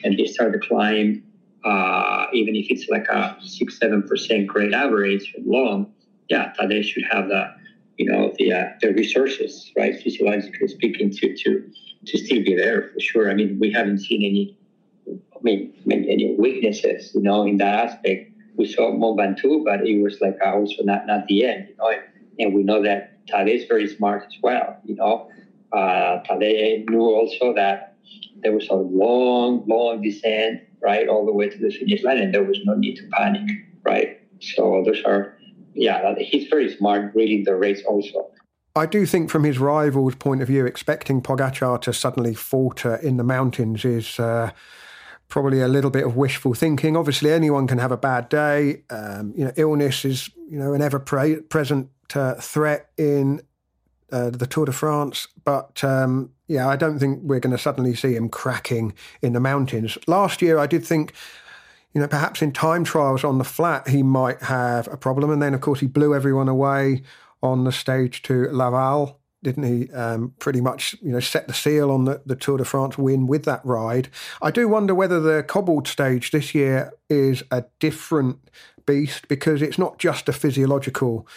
and 0.04 0.18
they 0.18 0.26
start 0.26 0.54
to 0.54 0.60
climb, 0.60 1.24
uh, 1.64 2.28
even 2.34 2.56
if 2.56 2.68
it's 2.70 2.88
like 2.90 3.08
a 3.08 3.38
six 3.44 3.80
seven 3.80 4.04
percent 4.04 4.48
grade 4.48 4.74
average 4.74 5.34
long, 5.46 5.92
yeah, 6.30 6.54
Tadej 6.60 6.84
should 6.84 7.06
have 7.10 7.28
the 7.28 7.54
you 7.98 8.12
know 8.12 8.34
the 8.38 8.54
uh, 8.54 8.66
the 8.82 8.94
resources, 8.94 9.72
right, 9.76 10.00
physiologically 10.02 10.68
speaking, 10.68 11.10
to 11.12 11.36
to 11.36 11.72
to 12.06 12.18
still 12.18 12.44
be 12.44 12.56
there 12.56 12.90
for 12.94 13.00
sure. 13.00 13.32
I 13.32 13.34
mean, 13.34 13.58
we 13.60 13.72
haven't 13.72 14.00
seen 14.00 14.24
any, 14.24 14.56
I 15.10 15.40
mean, 15.42 15.74
any 15.90 16.36
weaknesses, 16.38 17.16
you 17.16 17.22
know, 17.22 17.48
in 17.48 17.58
that 17.58 17.90
aspect 17.90 18.35
we 18.58 18.66
saw 18.66 18.92
Mont 18.92 19.20
Ventoux, 19.20 19.64
but 19.64 19.86
it 19.86 20.02
was 20.02 20.20
like 20.22 20.38
also 20.44 20.84
not 20.84 21.08
not 21.08 21.28
the 21.28 21.46
end, 21.46 21.68
you 21.70 21.76
know. 21.78 21.92
And 22.40 22.54
we 22.54 22.64
know 22.64 22.82
that 22.84 23.26
Tadej 23.28 23.62
is 23.62 23.66
very 23.66 23.88
smart 23.88 24.24
as 24.28 24.34
well, 24.42 24.78
you 24.84 24.96
know. 24.96 25.30
Uh, 25.72 26.22
Tadej 26.24 26.90
knew 26.90 27.02
also 27.02 27.54
that 27.54 27.96
there 28.44 28.54
was 28.54 28.68
a 28.70 28.76
long, 28.76 29.66
long 29.68 30.02
descent, 30.02 30.62
right, 30.82 31.08
all 31.08 31.26
the 31.26 31.32
way 31.32 31.50
to 31.50 31.58
the 31.58 31.72
finish 31.72 32.04
line, 32.04 32.18
and 32.18 32.34
there 32.34 32.44
was 32.44 32.60
no 32.66 32.76
need 32.76 32.96
to 32.98 33.08
panic, 33.12 33.50
right. 33.84 34.20
So 34.40 34.84
those 34.86 35.02
are, 35.04 35.38
yeah, 35.74 36.14
he's 36.20 36.48
very 36.50 36.76
smart 36.76 37.16
reading 37.16 37.46
the 37.46 37.56
race 37.56 37.84
also. 37.88 38.30
I 38.76 38.86
do 38.86 39.06
think, 39.06 39.30
from 39.30 39.46
his 39.46 39.58
rival's 39.58 40.16
point 40.16 40.42
of 40.42 40.50
view, 40.50 40.66
expecting 40.66 41.22
Pogacar 41.22 41.82
to 41.82 41.94
suddenly 41.94 42.34
falter 42.34 42.96
in 42.96 43.18
the 43.18 43.24
mountains 43.24 43.86
is. 43.86 44.20
Uh, 44.20 44.52
probably 45.28 45.62
a 45.62 45.68
little 45.68 45.90
bit 45.90 46.06
of 46.06 46.16
wishful 46.16 46.54
thinking. 46.54 46.96
Obviously, 46.96 47.32
anyone 47.32 47.68
can 47.68 47.78
have 47.78 47.92
a 47.92 47.98
bad 47.98 48.30
day. 48.30 48.84
Um, 48.90 49.34
you 49.36 49.46
know, 49.46 49.52
illness 49.56 50.06
is 50.06 50.30
you 50.50 50.58
know 50.60 50.74
an 50.74 50.82
ever 50.82 51.00
pre- 51.00 51.42
present 51.42 51.90
uh, 52.14 52.36
threat 52.36 52.90
in 52.98 53.42
uh, 54.12 54.30
the 54.30 54.48
Tour 54.48 54.66
de 54.66 54.72
France. 54.72 55.28
But 55.44 55.84
um, 55.84 56.32
yeah, 56.48 56.68
I 56.68 56.76
don't 56.76 57.00
think 57.00 57.22
we're 57.24 57.40
going 57.40 57.56
to 57.56 57.62
suddenly 57.62 57.96
see 57.96 58.16
him 58.16 58.30
cracking 58.30 58.94
in 59.22 59.34
the 59.34 59.40
mountains. 59.40 59.98
Last 60.08 60.42
year, 60.42 60.58
I 60.58 60.68
did 60.68 60.86
think. 60.86 61.14
You 61.94 62.02
know, 62.02 62.10
perhaps 62.10 62.42
in 62.42 62.52
time 62.52 62.84
trials 62.84 63.24
on 63.24 63.38
the 63.38 63.46
flat, 63.46 63.88
he 63.88 64.04
might 64.04 64.42
have 64.42 64.90
a 64.90 64.98
problem. 64.98 65.32
And 65.32 65.42
then, 65.42 65.54
of 65.54 65.62
course, 65.62 65.80
he 65.80 65.88
blew 65.88 66.14
everyone 66.14 66.50
away 66.50 67.04
on 67.42 67.64
the 67.64 67.72
stage 67.72 68.22
to 68.24 68.50
Laval 68.52 69.18
didn't 69.46 69.64
he? 69.64 69.94
Um, 69.94 70.34
pretty 70.40 70.60
much, 70.60 70.96
you 71.04 71.12
know, 71.12 71.20
set 71.20 71.48
the 71.48 71.54
seal 71.54 71.92
on 71.92 72.06
the, 72.06 72.20
the 72.26 72.36
Tour 72.36 72.58
de 72.58 72.66
France 72.66 72.98
win 72.98 73.28
with 73.28 73.46
that 73.46 73.62
ride. 73.64 74.10
I 74.42 74.50
do 74.50 74.68
wonder 74.68 74.96
whether 74.96 75.20
the 75.20 75.44
cobbled 75.44 75.88
stage 75.88 76.32
this 76.32 76.56
year 76.56 76.92
is 77.12 77.44
a 77.52 77.64
different 77.80 78.40
beast 78.88 79.28
because 79.28 79.62
it's 79.62 79.78
not 79.78 80.00
just 80.00 80.28
a 80.28 80.34
physiological 80.34 81.28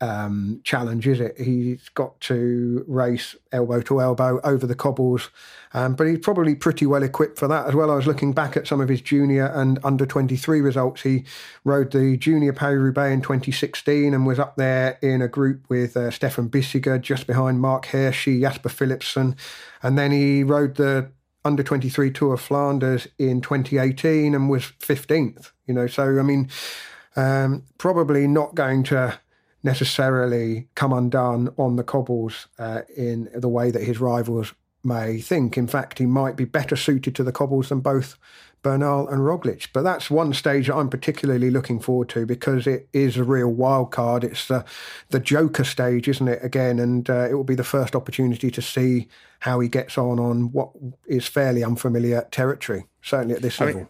um, 0.00 0.60
challenge, 0.62 1.08
is 1.08 1.20
it? 1.20 1.38
He's 1.38 1.88
got 1.90 2.20
to 2.22 2.84
race 2.86 3.34
elbow 3.50 3.80
to 3.82 4.00
elbow 4.00 4.40
over 4.44 4.66
the 4.66 4.74
cobbles, 4.74 5.30
um, 5.74 5.94
but 5.94 6.06
he's 6.06 6.20
probably 6.20 6.54
pretty 6.54 6.86
well 6.86 7.02
equipped 7.02 7.38
for 7.38 7.48
that 7.48 7.66
as 7.66 7.74
well. 7.74 7.90
I 7.90 7.94
was 7.94 8.06
looking 8.06 8.32
back 8.32 8.56
at 8.56 8.66
some 8.66 8.80
of 8.80 8.88
his 8.88 9.00
junior 9.00 9.46
and 9.46 9.78
under 9.82 10.06
23 10.06 10.60
results. 10.60 11.02
He 11.02 11.24
rode 11.64 11.90
the 11.92 12.16
Junior 12.16 12.52
Paris 12.52 12.80
Roubaix 12.80 13.12
in 13.12 13.22
2016 13.22 14.14
and 14.14 14.26
was 14.26 14.38
up 14.38 14.56
there 14.56 14.98
in 15.02 15.20
a 15.20 15.28
group 15.28 15.68
with 15.68 15.96
uh, 15.96 16.10
Stefan 16.10 16.48
Bissegger, 16.48 17.00
just 17.00 17.26
behind 17.26 17.60
Marc 17.60 17.86
Hirschi, 17.86 18.40
Jasper 18.40 18.68
Philipsen. 18.68 19.36
And 19.82 19.98
then 19.98 20.12
he 20.12 20.44
rode 20.44 20.76
the 20.76 21.10
under 21.44 21.62
23 21.62 22.12
Tour 22.12 22.34
of 22.34 22.40
Flanders 22.40 23.08
in 23.18 23.40
2018 23.40 24.34
and 24.34 24.48
was 24.48 24.64
15th. 24.80 25.50
You 25.66 25.74
know, 25.74 25.86
so 25.86 26.18
I 26.18 26.22
mean, 26.22 26.48
um, 27.16 27.64
probably 27.78 28.28
not 28.28 28.54
going 28.54 28.84
to 28.84 29.18
necessarily 29.62 30.68
come 30.74 30.92
undone 30.92 31.52
on 31.58 31.76
the 31.76 31.84
cobbles 31.84 32.46
uh, 32.58 32.82
in 32.96 33.28
the 33.34 33.48
way 33.48 33.70
that 33.70 33.82
his 33.82 34.00
rivals 34.00 34.54
may 34.84 35.20
think. 35.20 35.58
In 35.58 35.66
fact, 35.66 35.98
he 35.98 36.06
might 36.06 36.36
be 36.36 36.44
better 36.44 36.76
suited 36.76 37.14
to 37.16 37.24
the 37.24 37.32
cobbles 37.32 37.68
than 37.68 37.80
both 37.80 38.16
Bernal 38.62 39.08
and 39.08 39.20
Roglic. 39.20 39.68
But 39.72 39.82
that's 39.82 40.10
one 40.10 40.32
stage 40.32 40.66
that 40.66 40.74
I'm 40.74 40.88
particularly 40.88 41.50
looking 41.50 41.80
forward 41.80 42.08
to 42.10 42.26
because 42.26 42.66
it 42.66 42.88
is 42.92 43.16
a 43.16 43.24
real 43.24 43.48
wild 43.48 43.92
card. 43.92 44.24
It's 44.24 44.48
the 44.48 44.64
the 45.10 45.20
Joker 45.20 45.64
stage, 45.64 46.08
isn't 46.08 46.28
it? 46.28 46.44
Again, 46.44 46.78
and 46.78 47.08
uh, 47.08 47.28
it 47.30 47.34
will 47.34 47.44
be 47.44 47.54
the 47.54 47.64
first 47.64 47.94
opportunity 47.94 48.50
to 48.50 48.62
see 48.62 49.08
how 49.40 49.60
he 49.60 49.68
gets 49.68 49.96
on 49.96 50.18
on 50.18 50.52
what 50.52 50.70
is 51.06 51.26
fairly 51.26 51.62
unfamiliar 51.62 52.26
territory. 52.30 52.86
Certainly 53.02 53.36
at 53.36 53.42
this 53.42 53.60
I 53.60 53.66
level. 53.66 53.80
Mean, 53.82 53.88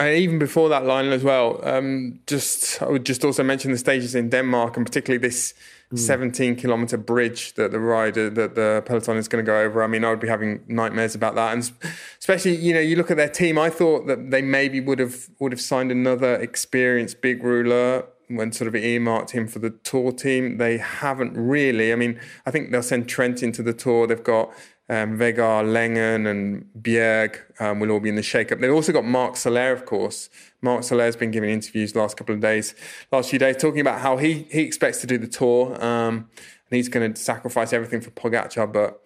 And 0.00 0.16
even 0.16 0.38
before 0.38 0.70
that 0.70 0.86
line 0.86 1.12
as 1.12 1.22
well, 1.22 1.60
um, 1.62 2.20
just 2.26 2.80
I 2.80 2.88
would 2.88 3.04
just 3.04 3.22
also 3.22 3.42
mention 3.42 3.70
the 3.70 3.76
stages 3.76 4.14
in 4.14 4.30
Denmark 4.30 4.78
and 4.78 4.86
particularly 4.86 5.18
this 5.18 5.52
mm. 5.92 5.98
17 5.98 6.56
kilometer 6.56 6.96
bridge 6.96 7.52
that 7.54 7.70
the 7.70 7.78
rider 7.78 8.30
that 8.30 8.54
the 8.54 8.82
peloton 8.86 9.18
is 9.18 9.28
going 9.28 9.44
to 9.44 9.46
go 9.46 9.60
over. 9.60 9.82
I 9.82 9.86
mean, 9.86 10.02
I 10.02 10.08
would 10.08 10.18
be 10.18 10.28
having 10.28 10.64
nightmares 10.68 11.14
about 11.14 11.34
that, 11.34 11.52
and 11.52 11.70
especially 12.18 12.56
you 12.56 12.72
know 12.72 12.80
you 12.80 12.96
look 12.96 13.10
at 13.10 13.18
their 13.18 13.28
team. 13.28 13.58
I 13.58 13.68
thought 13.68 14.06
that 14.06 14.30
they 14.30 14.40
maybe 14.40 14.80
would 14.80 15.00
have 15.00 15.28
would 15.38 15.52
have 15.52 15.60
signed 15.60 15.92
another 15.92 16.34
experienced 16.36 17.20
big 17.20 17.42
rouleur 17.42 18.06
when 18.28 18.52
sort 18.52 18.68
of 18.68 18.74
earmarked 18.74 19.32
him 19.32 19.46
for 19.46 19.58
the 19.58 19.70
tour 19.70 20.12
team. 20.12 20.56
They 20.56 20.78
haven't 20.78 21.34
really. 21.36 21.92
I 21.92 21.96
mean, 21.96 22.18
I 22.46 22.50
think 22.50 22.70
they'll 22.70 22.82
send 22.82 23.06
Trentin 23.06 23.52
to 23.52 23.62
the 23.62 23.74
tour. 23.74 24.06
They've 24.06 24.24
got 24.24 24.50
um, 24.90 25.16
Vegard, 25.16 25.66
Laengen, 25.66 26.28
and 26.28 26.66
Bjerg 26.82 27.38
um, 27.60 27.78
will 27.78 27.92
all 27.92 28.00
be 28.00 28.08
in 28.08 28.16
the 28.16 28.22
shake-up. 28.22 28.58
They've 28.58 28.72
also 28.72 28.92
got 28.92 29.04
Marc 29.04 29.36
Soler, 29.36 29.72
of 29.72 29.86
course. 29.86 30.28
Marc 30.60 30.82
Soler's 30.82 31.16
been 31.16 31.30
giving 31.30 31.48
interviews 31.48 31.92
the 31.92 32.00
last 32.00 32.16
couple 32.16 32.34
of 32.34 32.40
days, 32.40 32.74
last 33.12 33.30
few 33.30 33.38
days, 33.38 33.56
talking 33.56 33.80
about 33.80 34.00
how 34.00 34.16
he 34.16 34.48
he 34.50 34.62
expects 34.62 35.00
to 35.00 35.06
do 35.06 35.16
the 35.16 35.28
tour, 35.28 35.82
um, 35.82 36.28
and 36.68 36.76
he's 36.76 36.88
going 36.88 37.14
to 37.14 37.20
sacrifice 37.20 37.72
everything 37.72 38.00
for 38.00 38.10
Pogacar, 38.10 38.70
but 38.70 39.00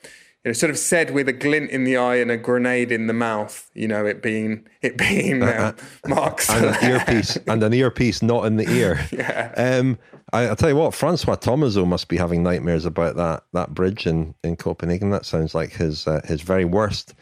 know, 0.51 0.53
sort 0.53 0.71
of 0.71 0.79
said 0.79 1.11
with 1.13 1.29
a 1.29 1.33
glint 1.33 1.71
in 1.71 1.85
the 1.85 1.97
eye 1.97 2.17
and 2.17 2.31
a 2.31 2.37
grenade 2.37 2.93
in 2.93 3.07
the 3.07 3.13
mouth. 3.13 3.71
You 3.75 3.89
know, 3.89 4.05
it 4.05 4.23
being 4.23 4.67
it 4.83 4.97
being 4.97 5.43
uh, 5.43 5.73
uh, 5.77 6.09
Mark 6.09 6.43
and 6.51 6.67
an 6.67 6.85
earpiece 6.85 7.37
and 7.47 7.63
an 7.63 7.73
earpiece 7.73 8.23
not 8.23 8.45
in 8.47 8.57
the 8.57 8.69
ear. 8.71 9.07
yeah. 9.13 9.53
Um, 9.57 9.99
I, 10.33 10.49
will 10.49 10.57
tell 10.57 10.69
you 10.69 10.77
what, 10.77 10.95
Francois 10.95 11.37
Thomazeau 11.37 11.87
must 11.87 12.09
be 12.09 12.17
having 12.17 12.43
nightmares 12.43 12.85
about 12.85 13.17
that 13.17 13.45
that 13.53 13.75
bridge 13.75 14.07
in, 14.07 14.35
in 14.43 14.57
Copenhagen. 14.57 15.11
That 15.11 15.25
sounds 15.25 15.55
like 15.55 15.73
his 15.73 16.07
uh, 16.07 16.21
his 16.25 16.43
very 16.43 16.65
worst 16.65 17.15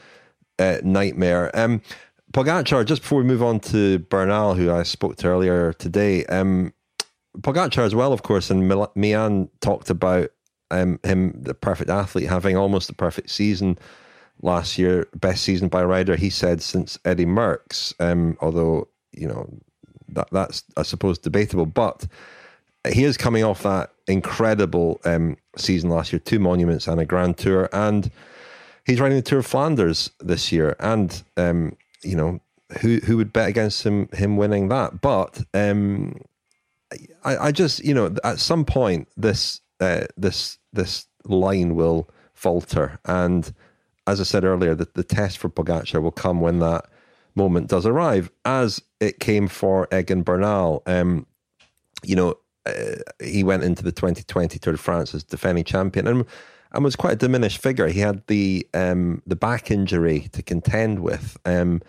uh, 0.58 0.78
nightmare. 0.82 1.50
Um, 1.54 1.82
Pogacar, 2.32 2.86
just 2.86 3.02
before 3.02 3.18
we 3.18 3.24
move 3.24 3.42
on 3.42 3.60
to 3.60 3.98
Bernal, 3.98 4.54
who 4.54 4.72
I 4.72 4.84
spoke 4.84 5.16
to 5.16 5.28
earlier 5.28 5.74
today, 5.74 6.24
um, 6.26 6.72
Pogacar 7.38 7.84
as 7.84 7.94
well, 7.94 8.12
of 8.12 8.22
course, 8.22 8.50
and 8.50 8.70
Millán 8.70 9.50
talked 9.60 9.90
about 9.90 10.30
um, 10.72 10.98
him, 11.04 11.32
the 11.40 11.54
perfect 11.54 11.90
athlete, 11.90 12.28
having 12.28 12.56
almost 12.56 12.88
the 12.88 12.94
perfect 12.94 13.30
season 13.30 13.78
last 14.42 14.78
year, 14.78 15.06
best 15.14 15.44
season 15.44 15.68
by 15.68 15.82
a 15.82 15.86
rider. 15.86 16.16
He 16.16 16.30
said 16.30 16.62
since 16.62 16.98
Eddy 17.04 17.26
Merckx, 17.26 17.94
um, 18.00 18.36
although 18.40 18.88
you 19.12 19.28
know 19.28 19.48
that 20.08 20.28
that's 20.32 20.64
I 20.76 20.82
suppose 20.82 21.18
debatable, 21.18 21.66
but 21.66 22.06
he 22.88 23.04
is 23.04 23.16
coming 23.16 23.44
off 23.44 23.62
that 23.62 23.92
incredible 24.08 25.00
um, 25.04 25.36
season 25.56 25.90
last 25.90 26.12
year, 26.12 26.18
two 26.18 26.40
monuments 26.40 26.88
and 26.88 27.00
a 27.00 27.04
Grand 27.04 27.38
Tour, 27.38 27.68
and 27.72 28.10
he's 28.84 29.00
riding 29.00 29.16
the 29.16 29.22
Tour 29.22 29.40
of 29.40 29.46
Flanders 29.46 30.10
this 30.20 30.50
year, 30.50 30.76
and 30.80 31.22
um, 31.36 31.76
you 32.02 32.16
know 32.16 32.40
who 32.80 32.98
who 32.98 33.16
would 33.16 33.32
bet 33.32 33.48
against 33.48 33.84
him 33.84 34.08
him 34.12 34.36
winning 34.36 34.68
that? 34.68 35.00
But 35.00 35.42
um, 35.54 36.20
I, 37.24 37.36
I 37.36 37.52
just 37.52 37.84
you 37.84 37.94
know 37.94 38.14
at 38.24 38.38
some 38.38 38.64
point 38.64 39.08
this 39.16 39.60
uh, 39.82 40.06
this 40.16 40.58
this 40.72 41.06
line 41.24 41.74
will 41.74 42.08
falter. 42.34 42.98
And 43.04 43.52
as 44.06 44.20
I 44.20 44.24
said 44.24 44.44
earlier, 44.44 44.74
the, 44.74 44.88
the 44.94 45.04
test 45.04 45.38
for 45.38 45.48
Pogacar 45.48 46.02
will 46.02 46.10
come 46.10 46.40
when 46.40 46.58
that 46.60 46.86
moment 47.34 47.68
does 47.68 47.86
arrive, 47.86 48.30
as 48.44 48.82
it 49.00 49.20
came 49.20 49.48
for 49.48 49.88
Egan 49.92 50.22
Bernal. 50.22 50.82
Um, 50.86 51.26
you 52.02 52.16
know, 52.16 52.36
uh, 52.66 52.96
he 53.20 53.44
went 53.44 53.64
into 53.64 53.82
the 53.82 53.92
2020 53.92 54.58
Tour 54.58 54.72
de 54.72 54.78
France 54.78 55.14
as 55.14 55.24
defending 55.24 55.64
champion 55.64 56.06
and, 56.06 56.24
and 56.72 56.84
was 56.84 56.96
quite 56.96 57.14
a 57.14 57.16
diminished 57.16 57.58
figure. 57.58 57.88
He 57.88 58.00
had 58.00 58.26
the 58.26 58.66
um, 58.74 59.22
the 59.26 59.36
back 59.36 59.70
injury 59.70 60.28
to 60.32 60.42
contend 60.42 61.00
with. 61.00 61.36
Um, 61.44 61.82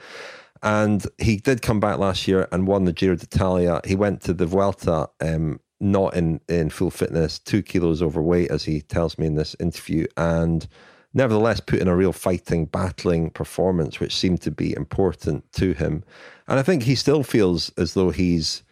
and 0.61 1.05
he 1.17 1.35
did 1.37 1.61
come 1.61 1.81
back 1.81 1.97
last 1.97 2.25
year 2.25 2.47
and 2.51 2.67
won 2.67 2.85
the 2.85 2.93
Giro 2.93 3.15
d'Italia. 3.15 3.81
He 3.85 3.95
went 3.95 4.21
to 4.21 4.33
the 4.33 4.45
Vuelta 4.45 5.09
um, 5.19 5.59
not 5.83 6.15
in, 6.15 6.39
in 6.47 6.69
full 6.69 6.89
fitness, 6.89 7.37
two 7.37 7.61
kilos 7.61 8.01
overweight, 8.01 8.49
as 8.49 8.63
he 8.63 8.81
tells 8.81 9.17
me 9.17 9.27
in 9.27 9.35
this 9.35 9.55
interview, 9.59 10.07
and 10.17 10.67
nevertheless 11.13 11.59
put 11.59 11.79
in 11.79 11.87
a 11.87 11.95
real 11.95 12.13
fighting, 12.13 12.65
battling 12.65 13.29
performance, 13.29 13.99
which 13.99 14.15
seemed 14.15 14.41
to 14.41 14.51
be 14.51 14.73
important 14.75 15.51
to 15.53 15.73
him. 15.73 16.03
And 16.47 16.59
I 16.59 16.63
think 16.63 16.83
he 16.83 16.95
still 16.95 17.23
feels 17.23 17.71
as 17.77 17.93
though 17.93 18.09
he's 18.09 18.63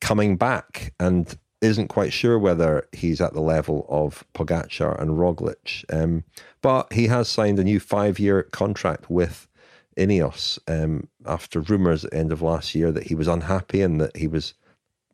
coming 0.00 0.36
back 0.36 0.92
and 0.98 1.36
isn't 1.60 1.88
quite 1.88 2.12
sure 2.12 2.38
whether 2.38 2.88
he's 2.92 3.20
at 3.20 3.34
the 3.34 3.40
level 3.40 3.86
of 3.88 4.24
Pogacar 4.34 5.00
and 5.00 5.12
Roglic. 5.12 5.84
Um, 5.92 6.24
but 6.62 6.92
he 6.92 7.06
has 7.08 7.28
signed 7.28 7.58
a 7.58 7.64
new 7.64 7.80
five 7.80 8.18
year 8.18 8.42
contract 8.44 9.10
with 9.10 9.46
Ineos 9.96 10.58
um, 10.68 11.08
after 11.26 11.60
rumours 11.60 12.04
at 12.04 12.12
the 12.12 12.16
end 12.16 12.32
of 12.32 12.42
last 12.42 12.74
year 12.74 12.90
that 12.92 13.06
he 13.06 13.14
was 13.14 13.28
unhappy 13.28 13.82
and 13.82 14.00
that 14.00 14.16
he 14.16 14.26
was 14.26 14.54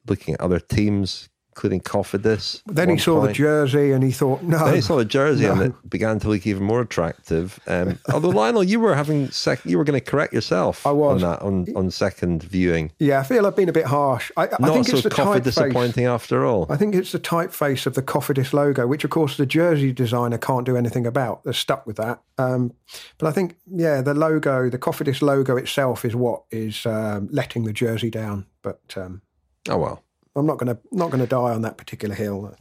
looking 0.09 0.35
at 0.35 0.41
other 0.41 0.61
teams, 0.61 1.29
including 1.57 1.81
Cofidis. 1.81 2.61
Then 2.67 2.91
he 2.91 2.99
saw 2.99 3.21
point. 3.21 3.29
the 3.29 3.33
jersey 3.33 3.93
and 3.93 4.05
he 4.05 4.11
thought, 4.11 4.43
no. 4.43 4.63
Then 4.67 4.75
he 4.75 4.81
saw 4.83 4.97
the 4.97 5.07
jersey 5.07 5.45
no. 5.45 5.53
and 5.53 5.63
it 5.63 5.89
began 5.89 6.19
to 6.19 6.29
look 6.29 6.47
even 6.47 6.63
more 6.63 6.83
attractive. 6.83 7.59
Um, 7.67 7.99
although 8.13 8.29
Lionel, 8.29 8.63
you 8.63 8.79
were 8.79 8.95
having 8.95 9.31
sec- 9.31 9.65
you 9.65 9.79
were 9.79 9.85
going 9.85 9.99
to 9.99 10.05
correct 10.05 10.35
yourself. 10.35 10.87
I 10.87 10.91
was 10.91 11.23
on 11.23 11.31
that 11.31 11.43
on, 11.43 11.67
on 11.75 11.91
second 11.91 12.43
viewing. 12.43 12.93
Yeah, 12.99 13.21
I 13.21 13.23
feel 13.23 13.47
I've 13.47 13.57
been 13.57 13.71
a 13.71 13.73
bit 13.73 13.87
harsh. 13.87 14.31
I, 14.37 14.47
Not 14.47 14.63
I 14.63 14.75
think 14.75 14.87
so 14.89 14.97
it's 14.97 15.05
the 15.05 15.09
Cofidis 15.09 15.45
disappointing 15.45 16.05
after 16.05 16.45
all. 16.45 16.67
I 16.69 16.77
think 16.77 16.95
it's 16.95 17.13
the 17.13 17.19
typeface 17.19 17.87
of 17.87 17.95
the 17.95 18.03
Cofidis 18.03 18.53
logo, 18.53 18.87
which 18.87 19.05
of 19.05 19.09
course 19.09 19.39
the 19.39 19.47
jersey 19.47 19.93
designer 19.93 20.37
can't 20.37 20.67
do 20.67 20.77
anything 20.77 21.07
about. 21.07 21.43
They're 21.45 21.55
stuck 21.55 21.87
with 21.87 21.97
that. 21.97 22.21
Um, 22.37 22.75
but 23.17 23.29
I 23.29 23.33
think, 23.33 23.57
yeah, 23.67 24.03
the 24.03 24.13
logo, 24.13 24.69
the 24.69 24.79
Cofidis 24.79 25.23
logo 25.23 25.57
itself, 25.57 26.05
is 26.05 26.15
what 26.15 26.43
is 26.51 26.85
um, 26.85 27.29
letting 27.33 27.65
the 27.65 27.73
jersey 27.73 28.11
down. 28.11 28.45
But 28.61 28.95
um, 28.97 29.23
oh 29.69 29.79
well. 29.79 30.03
I'm 30.35 30.45
not 30.45 30.59
going 30.59 30.75
to 30.75 30.81
not 30.93 31.11
going 31.11 31.23
to 31.23 31.27
die 31.27 31.53
on 31.53 31.63
that 31.63 31.79
particular 31.79 32.15
hill. 32.15 32.55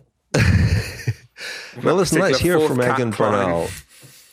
well, 1.83 1.95
listen, 1.95 2.19
let's 2.21 2.39
hear 2.39 2.59
from 2.59 2.81
Egan 2.81 3.11
Bernal 3.11 3.67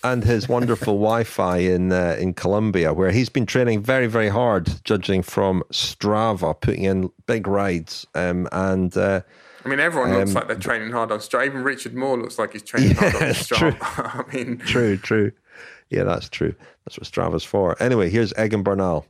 and 0.05 0.25
his 0.25 0.49
wonderful 0.49 0.95
Wi-Fi 0.99 1.59
in 1.59 1.93
uh, 1.93 2.17
in 2.19 2.35
Colombia, 2.35 2.93
where 2.93 3.11
he's 3.11 3.29
been 3.29 3.47
training 3.47 3.83
very, 3.83 4.07
very 4.07 4.29
hard, 4.29 4.85
judging 4.85 5.23
from 5.23 5.63
Strava, 5.73 6.59
putting 6.61 6.85
in 6.85 7.11
big 7.27 7.47
rides, 7.47 8.07
um, 8.15 8.49
and. 8.53 8.97
Uh, 8.97 9.23
I 9.65 9.69
mean, 9.69 9.79
everyone 9.79 10.11
um, 10.11 10.19
looks 10.19 10.33
like 10.33 10.49
they're 10.49 10.57
training 10.57 10.91
hard 10.91 11.13
on 11.13 11.21
Strava. 11.21 11.47
Even 11.47 11.63
Richard 11.63 11.95
Moore 11.95 12.19
looks 12.19 12.37
like 12.37 12.53
he's 12.53 12.65
training 12.65 12.91
yeah, 12.91 13.11
hard 13.11 13.15
on 13.15 13.21
Strava. 13.31 13.77
I 14.33 14.37
mean, 14.37 14.59
true, 14.59 14.97
true. 14.97 15.31
Yeah, 15.89 16.03
that's 16.03 16.29
true. 16.29 16.55
That's 16.85 16.99
what 16.99 17.07
Strava's 17.07 17.45
for. 17.45 17.81
Anyway, 17.81 18.11
here's 18.11 18.33
Egan 18.37 18.65
Bernal. 18.65 19.07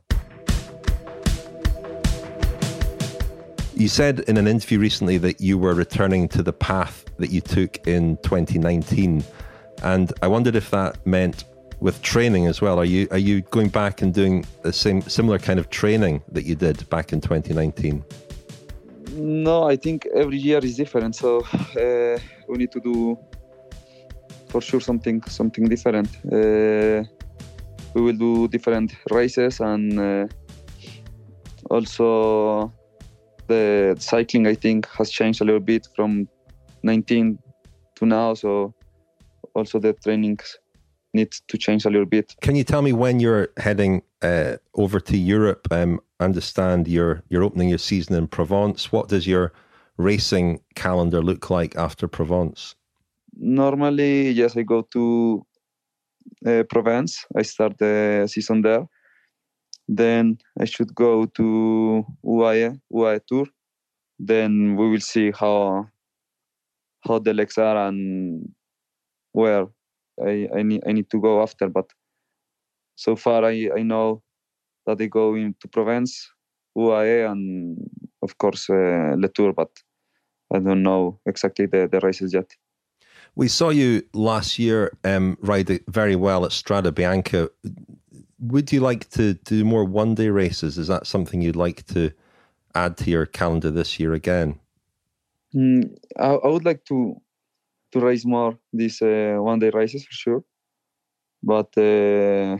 You 3.75 3.87
said 3.87 4.19
in 4.27 4.37
an 4.37 4.47
interview 4.47 4.77
recently 4.77 5.17
that 5.17 5.41
you 5.41 5.57
were 5.57 5.73
returning 5.73 6.27
to 6.29 6.43
the 6.43 6.53
path 6.53 7.05
that 7.17 7.31
you 7.31 7.41
took 7.41 7.87
in 7.87 8.17
2019, 8.17 9.23
and 9.81 10.13
I 10.21 10.27
wondered 10.27 10.55
if 10.55 10.69
that 10.69 11.05
meant 11.07 11.45
with 11.79 11.99
training 12.03 12.45
as 12.45 12.61
well. 12.61 12.77
Are 12.79 12.85
you 12.85 13.07
are 13.09 13.17
you 13.17 13.41
going 13.41 13.69
back 13.69 14.03
and 14.03 14.13
doing 14.13 14.45
the 14.61 14.71
same 14.71 15.01
similar 15.01 15.39
kind 15.39 15.59
of 15.59 15.71
training 15.71 16.21
that 16.31 16.45
you 16.45 16.55
did 16.55 16.87
back 16.89 17.13
in 17.13 17.19
2019? 17.19 18.03
No, 19.13 19.63
I 19.63 19.75
think 19.75 20.07
every 20.15 20.37
year 20.37 20.59
is 20.59 20.77
different, 20.77 21.15
so 21.15 21.39
uh, 21.75 22.19
we 22.47 22.57
need 22.57 22.71
to 22.73 22.79
do 22.79 23.17
for 24.49 24.61
sure 24.61 24.81
something 24.81 25.23
something 25.23 25.65
different. 25.67 26.09
Uh, 26.31 27.03
we 27.95 28.01
will 28.01 28.17
do 28.17 28.47
different 28.49 28.95
races 29.09 29.59
and 29.59 29.99
uh, 29.99 30.27
also 31.71 32.71
the 33.47 33.95
cycling 33.99 34.47
I 34.47 34.55
think 34.55 34.87
has 34.97 35.09
changed 35.09 35.41
a 35.41 35.45
little 35.45 35.59
bit 35.59 35.87
from 35.95 36.27
19 36.83 37.39
to 37.95 38.05
now. 38.05 38.33
So 38.33 38.73
also 39.53 39.79
the 39.79 39.93
trainings 39.93 40.57
need 41.13 41.31
to 41.47 41.57
change 41.57 41.85
a 41.85 41.89
little 41.89 42.05
bit. 42.05 42.33
Can 42.41 42.55
you 42.55 42.63
tell 42.63 42.81
me 42.81 42.93
when 42.93 43.19
you're 43.19 43.49
heading 43.57 44.01
uh, 44.21 44.57
over 44.75 44.99
to 44.99 45.17
Europe? 45.17 45.67
Um, 45.71 45.99
I 46.19 46.25
understand 46.25 46.87
you're 46.87 47.23
you're 47.29 47.43
opening 47.43 47.69
your 47.69 47.77
season 47.77 48.15
in 48.15 48.27
Provence. 48.27 48.91
What 48.91 49.09
does 49.09 49.27
your 49.27 49.53
racing 49.97 50.61
calendar 50.75 51.21
look 51.21 51.49
like 51.49 51.75
after 51.75 52.07
Provence? 52.07 52.75
Normally, 53.35 54.31
yes, 54.31 54.57
I 54.57 54.63
go 54.63 54.81
to 54.93 55.45
uh, 56.45 56.63
Provence. 56.69 57.25
I 57.35 57.43
start 57.43 57.77
the 57.77 58.27
season 58.27 58.61
there 58.61 58.87
then 59.87 60.37
I 60.59 60.65
should 60.65 60.93
go 60.95 61.25
to 61.25 62.05
UAE, 62.25 62.79
UAE 62.91 63.19
Tour. 63.27 63.45
Then 64.19 64.75
we 64.75 64.89
will 64.89 65.01
see 65.01 65.31
how 65.31 65.87
how 67.01 67.19
the 67.19 67.33
legs 67.33 67.57
are 67.57 67.87
and 67.87 68.49
where 69.33 69.67
I, 70.25 70.47
I 70.55 70.63
need 70.63 70.83
I 70.87 70.91
need 70.93 71.09
to 71.11 71.19
go 71.19 71.41
after. 71.41 71.67
But 71.67 71.89
so 72.95 73.15
far 73.15 73.43
I, 73.45 73.69
I 73.75 73.81
know 73.83 74.21
that 74.85 74.97
they 74.97 75.07
go 75.07 75.35
into 75.35 75.67
Provence, 75.67 76.29
UAE, 76.77 77.31
and 77.31 77.77
of 78.21 78.37
course 78.37 78.69
uh, 78.69 79.15
Le 79.17 79.27
Tour, 79.27 79.53
but 79.53 79.71
I 80.53 80.59
don't 80.59 80.83
know 80.83 81.19
exactly 81.25 81.65
the, 81.65 81.89
the 81.91 81.99
races 82.01 82.33
yet. 82.33 82.55
We 83.35 83.47
saw 83.47 83.69
you 83.69 84.03
last 84.13 84.59
year 84.59 84.95
um, 85.03 85.37
ride 85.41 85.79
very 85.87 86.15
well 86.15 86.45
at 86.45 86.51
Strade 86.51 86.91
Bianche 86.91 87.49
would 88.43 88.71
you 88.71 88.81
like 88.81 89.09
to 89.11 89.33
do 89.33 89.63
more 89.63 89.85
one 89.85 90.15
day 90.15 90.29
races? 90.29 90.77
Is 90.77 90.87
that 90.87 91.07
something 91.07 91.41
you'd 91.41 91.55
like 91.55 91.85
to 91.87 92.11
add 92.75 92.97
to 92.97 93.09
your 93.09 93.25
calendar 93.25 93.71
this 93.71 93.99
year 93.99 94.13
again? 94.13 94.59
Mm, 95.55 95.95
I, 96.17 96.27
I, 96.27 96.47
would 96.47 96.65
like 96.65 96.83
to 96.85 97.15
to 97.91 97.99
race 97.99 98.25
more 98.25 98.57
these 98.73 99.01
uh, 99.01 99.37
one 99.39 99.59
day 99.59 99.69
races 99.69 100.03
for 100.03 100.11
sure, 100.11 100.43
but 101.43 101.69
uh, 101.77 102.57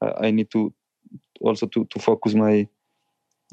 I 0.00 0.30
need 0.32 0.50
to 0.50 0.74
also 1.40 1.66
to, 1.66 1.84
to 1.84 1.98
focus 1.98 2.34
my 2.34 2.68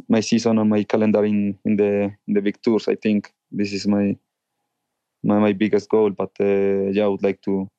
my 0.10 0.22
season 0.22 0.58
on 0.58 0.70
my 0.70 0.84
calendar 0.84 1.24
in, 1.24 1.58
in 1.66 1.78
the 1.78 2.12
in 2.28 2.34
the 2.34 2.42
big 2.42 2.62
tours. 2.62 2.88
I 2.88 2.96
think 2.96 3.32
this 3.52 3.74
is 3.74 3.88
my 3.88 4.18
my, 5.24 5.40
my 5.40 5.54
biggest 5.54 5.88
goal. 5.90 6.10
But 6.10 6.32
uh, 6.40 6.90
yeah, 6.92 7.06
I 7.06 7.08
would 7.08 7.24
like 7.24 7.42
to 7.44 7.70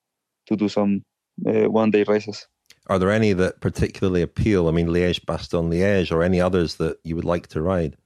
to 0.47 0.57
do 0.57 0.69
some 0.69 1.03
uh, 1.47 1.69
one 1.69 1.91
day 1.91 2.05
races. 2.05 2.47
Are 2.87 2.99
there 2.99 3.11
any 3.11 3.33
that 3.33 3.61
particularly 3.61 4.23
appeal? 4.23 4.69
I 4.69 4.73
mean, 4.73 4.89
Liège, 4.89 5.25
Bastogne, 5.25 5.71
Liège, 5.71 6.13
or 6.13 6.23
any 6.23 6.41
others 6.41 6.77
that 6.77 6.99
you 7.03 7.17
would 7.17 7.25
like 7.25 7.47
to 7.49 7.63
ride? 7.63 7.97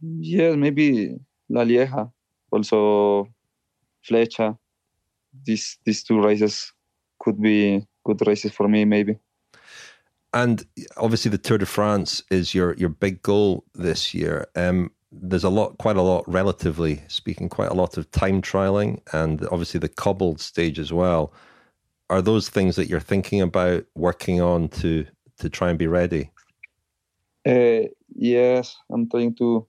Yeah, 0.00 0.56
maybe 0.56 1.16
La 1.48 1.62
Lieja, 1.62 2.10
also 2.50 3.28
Flecha. 4.08 4.58
These 5.44 5.78
these 5.84 6.02
two 6.02 6.20
races 6.20 6.72
could 7.20 7.40
be 7.40 7.86
good 8.04 8.26
races 8.26 8.52
for 8.52 8.68
me, 8.68 8.84
maybe. 8.84 9.18
And 10.32 10.64
obviously, 10.96 11.30
the 11.30 11.38
Tour 11.38 11.58
de 11.58 11.66
France 11.66 12.22
is 12.30 12.54
your 12.54 12.74
your 12.74 12.88
big 12.88 13.22
goal 13.22 13.64
this 13.74 14.12
year. 14.12 14.46
Um, 14.56 14.90
there's 15.12 15.44
a 15.44 15.50
lot, 15.50 15.78
quite 15.78 15.96
a 15.96 16.02
lot, 16.02 16.24
relatively 16.26 17.02
speaking, 17.08 17.48
quite 17.48 17.70
a 17.70 17.74
lot 17.74 17.96
of 17.96 18.10
time 18.10 18.42
trialing, 18.42 19.00
and 19.12 19.46
obviously 19.50 19.80
the 19.80 19.88
cobbled 19.88 20.40
stage 20.40 20.78
as 20.78 20.92
well. 20.92 21.32
Are 22.08 22.22
those 22.22 22.48
things 22.48 22.76
that 22.76 22.88
you're 22.88 23.00
thinking 23.00 23.40
about 23.40 23.84
working 23.94 24.40
on 24.40 24.68
to 24.68 25.06
to 25.38 25.50
try 25.50 25.70
and 25.70 25.78
be 25.78 25.86
ready? 25.86 26.30
Uh, 27.46 27.88
yes, 28.14 28.76
I'm 28.90 29.08
trying 29.08 29.34
to 29.36 29.66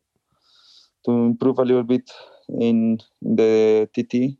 to 1.06 1.12
improve 1.12 1.60
a 1.60 1.64
little 1.64 1.84
bit 1.84 2.12
in, 2.50 3.00
the 3.22 3.90
TT. 3.94 4.38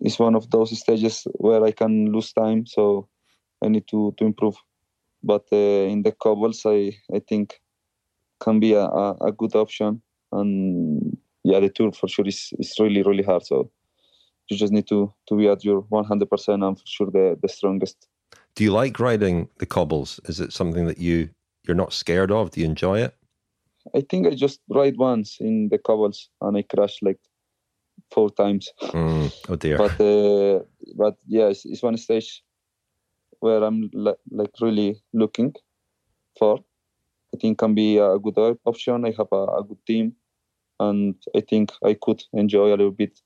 It's 0.00 0.18
one 0.18 0.34
of 0.34 0.50
those 0.50 0.78
stages 0.78 1.26
where 1.34 1.64
I 1.64 1.72
can 1.72 2.12
lose 2.12 2.32
time, 2.32 2.66
so 2.66 3.08
I 3.62 3.68
need 3.68 3.86
to 3.88 4.14
to 4.18 4.24
improve. 4.24 4.56
But 5.22 5.46
uh, 5.52 5.88
in 5.92 6.02
the 6.02 6.12
cobbles, 6.12 6.62
I 6.66 6.92
I 7.14 7.20
think 7.20 7.60
can 8.40 8.60
be 8.60 8.72
a, 8.72 8.84
a, 8.84 9.12
a, 9.20 9.32
good 9.32 9.54
option. 9.54 10.02
And 10.32 11.18
yeah, 11.44 11.60
the 11.60 11.68
tour 11.68 11.92
for 11.92 12.08
sure 12.08 12.26
is, 12.26 12.52
is 12.58 12.74
really, 12.80 13.02
really 13.02 13.22
hard. 13.22 13.44
So 13.44 13.70
you 14.50 14.56
just 14.56 14.72
need 14.72 14.86
to, 14.88 15.12
to 15.28 15.36
be 15.36 15.48
at 15.48 15.64
your 15.64 15.82
100% 15.82 16.66
and 16.66 16.78
for 16.78 16.86
sure 16.86 17.10
the, 17.10 17.38
the 17.40 17.48
strongest. 17.48 18.06
Do 18.54 18.64
you 18.64 18.72
like 18.72 18.98
riding 18.98 19.48
the 19.58 19.66
cobbles? 19.66 20.20
Is 20.24 20.40
it 20.40 20.52
something 20.52 20.86
that 20.86 20.98
you, 20.98 21.30
you're 21.66 21.76
not 21.76 21.92
scared 21.92 22.30
of? 22.30 22.50
Do 22.50 22.60
you 22.60 22.66
enjoy 22.66 23.00
it? 23.00 23.14
I 23.94 24.02
think 24.02 24.26
I 24.26 24.34
just 24.34 24.60
ride 24.68 24.96
once 24.96 25.38
in 25.40 25.68
the 25.70 25.78
cobbles 25.78 26.28
and 26.40 26.56
I 26.56 26.62
crashed 26.62 27.02
like 27.02 27.20
four 28.12 28.30
times. 28.30 28.68
Mm, 28.80 29.32
oh 29.48 29.56
dear. 29.56 29.78
but 29.78 30.00
uh, 30.00 30.60
but 30.96 31.16
yeah, 31.26 31.46
it's, 31.46 31.64
it's, 31.64 31.82
one 31.82 31.96
stage 31.96 32.42
where 33.40 33.62
I'm 33.62 33.90
like 34.30 34.50
really 34.60 35.00
looking 35.12 35.54
for. 36.38 36.58
I 37.34 37.38
think 37.38 37.58
can 37.58 37.74
be 37.74 37.98
a 37.98 38.18
good 38.18 38.36
option. 38.64 39.04
I 39.04 39.14
have 39.16 39.28
a, 39.32 39.44
a 39.44 39.64
good 39.64 39.84
team, 39.86 40.14
and 40.78 41.14
I 41.34 41.40
think 41.40 41.72
I 41.84 41.94
could 41.94 42.22
enjoy 42.32 42.68
a 42.68 42.76
little 42.76 42.90
bit 42.90 43.20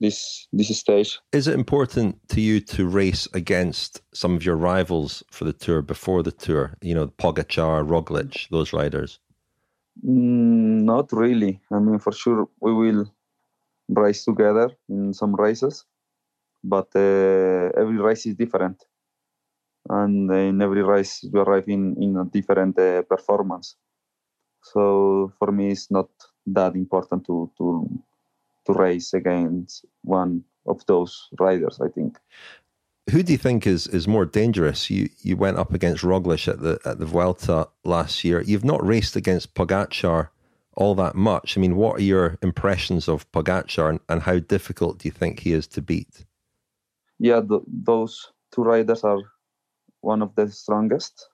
this 0.00 0.48
this 0.52 0.76
stage. 0.78 1.18
Is 1.32 1.48
it 1.48 1.54
important 1.54 2.16
to 2.28 2.40
you 2.40 2.60
to 2.60 2.86
race 2.86 3.28
against 3.32 4.02
some 4.12 4.34
of 4.34 4.44
your 4.44 4.56
rivals 4.56 5.22
for 5.30 5.44
the 5.44 5.52
tour 5.52 5.82
before 5.82 6.22
the 6.22 6.32
tour? 6.32 6.74
You 6.82 6.94
know, 6.94 7.06
Pogacar, 7.08 7.86
Roglic, 7.86 8.48
those 8.50 8.72
riders. 8.72 9.20
Mm, 10.04 10.84
not 10.84 11.12
really. 11.12 11.60
I 11.72 11.78
mean, 11.78 11.98
for 11.98 12.12
sure 12.12 12.48
we 12.60 12.72
will 12.72 13.06
race 13.88 14.24
together 14.24 14.70
in 14.88 15.14
some 15.14 15.34
races, 15.34 15.84
but 16.62 16.88
uh, 16.94 17.70
every 17.80 17.98
race 17.98 18.26
is 18.26 18.34
different 18.34 18.82
and 19.88 20.30
in 20.30 20.60
every 20.62 20.82
race 20.82 21.22
you 21.22 21.40
arrive 21.40 21.68
in, 21.68 21.96
in 22.02 22.16
a 22.16 22.24
different 22.24 22.78
uh, 22.78 23.02
performance. 23.02 23.76
So 24.62 25.32
for 25.38 25.52
me, 25.52 25.70
it's 25.70 25.90
not 25.90 26.08
that 26.46 26.74
important 26.74 27.24
to 27.26 27.50
to 27.58 27.88
to 28.66 28.72
race 28.72 29.14
against 29.14 29.84
one 30.02 30.44
of 30.66 30.84
those 30.86 31.28
riders. 31.38 31.80
I 31.82 31.88
think. 31.88 32.18
Who 33.10 33.22
do 33.22 33.32
you 33.32 33.38
think 33.38 33.66
is 33.66 33.86
is 33.86 34.08
more 34.08 34.24
dangerous? 34.24 34.90
You 34.90 35.08
you 35.22 35.36
went 35.36 35.58
up 35.58 35.72
against 35.72 36.04
Roglic 36.04 36.48
at 36.48 36.60
the 36.60 36.78
at 36.84 36.98
the 36.98 37.06
Vuelta 37.06 37.68
last 37.84 38.24
year. 38.24 38.40
You've 38.40 38.64
not 38.64 38.84
raced 38.84 39.16
against 39.16 39.54
Pogacar 39.54 40.28
all 40.76 40.94
that 40.94 41.14
much. 41.14 41.56
I 41.56 41.60
mean, 41.60 41.76
what 41.76 41.96
are 41.96 42.02
your 42.02 42.38
impressions 42.42 43.08
of 43.08 43.30
Pogacar 43.32 43.88
and, 43.90 44.00
and 44.08 44.22
how 44.22 44.38
difficult 44.38 44.98
do 44.98 45.08
you 45.08 45.12
think 45.12 45.40
he 45.40 45.52
is 45.52 45.66
to 45.68 45.82
beat? 45.82 46.24
Yeah, 47.18 47.40
the, 47.40 47.60
those 47.66 48.32
two 48.54 48.62
riders 48.62 49.02
are 49.02 49.18
one 50.02 50.22
of 50.22 50.34
the 50.34 50.50
strongest, 50.50 51.28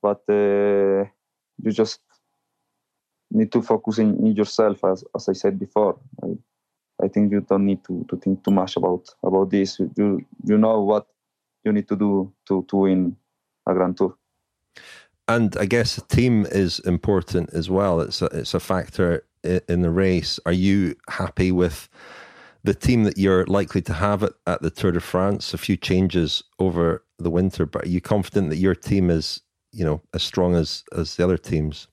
but 0.00 0.22
uh, 0.28 1.04
you 1.62 1.72
just 1.72 2.00
need 3.32 3.50
to 3.52 3.60
focus 3.60 3.98
in, 3.98 4.16
in 4.24 4.36
yourself, 4.36 4.84
as, 4.84 5.04
as 5.14 5.28
I 5.28 5.32
said 5.32 5.58
before. 5.58 5.98
I, 6.22 6.28
I 7.02 7.08
think 7.08 7.32
you 7.32 7.40
don't 7.40 7.66
need 7.66 7.84
to, 7.84 8.04
to 8.08 8.16
think 8.16 8.44
too 8.44 8.50
much 8.50 8.76
about 8.76 9.08
about 9.22 9.50
this. 9.50 9.78
You 9.78 10.24
you 10.44 10.58
know 10.58 10.82
what 10.82 11.06
you 11.64 11.72
need 11.72 11.88
to 11.88 11.96
do 11.96 12.32
to 12.48 12.64
to 12.68 12.76
win 12.76 13.16
a 13.66 13.74
Grand 13.74 13.96
Tour. 13.96 14.16
And 15.28 15.56
I 15.56 15.66
guess 15.66 15.96
the 15.96 16.02
team 16.02 16.46
is 16.46 16.78
important 16.80 17.52
as 17.52 17.68
well. 17.68 18.00
It's 18.00 18.22
a, 18.22 18.26
it's 18.26 18.54
a 18.54 18.60
factor 18.60 19.24
in 19.42 19.82
the 19.82 19.90
race. 19.90 20.38
Are 20.46 20.52
you 20.52 20.94
happy 21.08 21.50
with 21.50 21.88
the 22.62 22.74
team 22.74 23.04
that 23.04 23.18
you're 23.18 23.44
likely 23.46 23.82
to 23.82 23.92
have 23.92 24.22
at, 24.22 24.32
at 24.46 24.62
the 24.62 24.70
Tour 24.70 24.92
de 24.92 25.00
France? 25.00 25.52
A 25.52 25.58
few 25.58 25.76
changes 25.76 26.44
over 26.58 27.04
the 27.18 27.30
winter, 27.30 27.66
but 27.66 27.84
are 27.84 27.88
you 27.88 28.00
confident 28.00 28.50
that 28.50 28.58
your 28.58 28.74
team 28.74 29.10
is, 29.10 29.40
you 29.72 29.84
know, 29.84 30.00
as 30.14 30.22
strong 30.22 30.54
as 30.54 30.84
as 30.96 31.16
the 31.16 31.24
other 31.24 31.38
teams? 31.38 31.88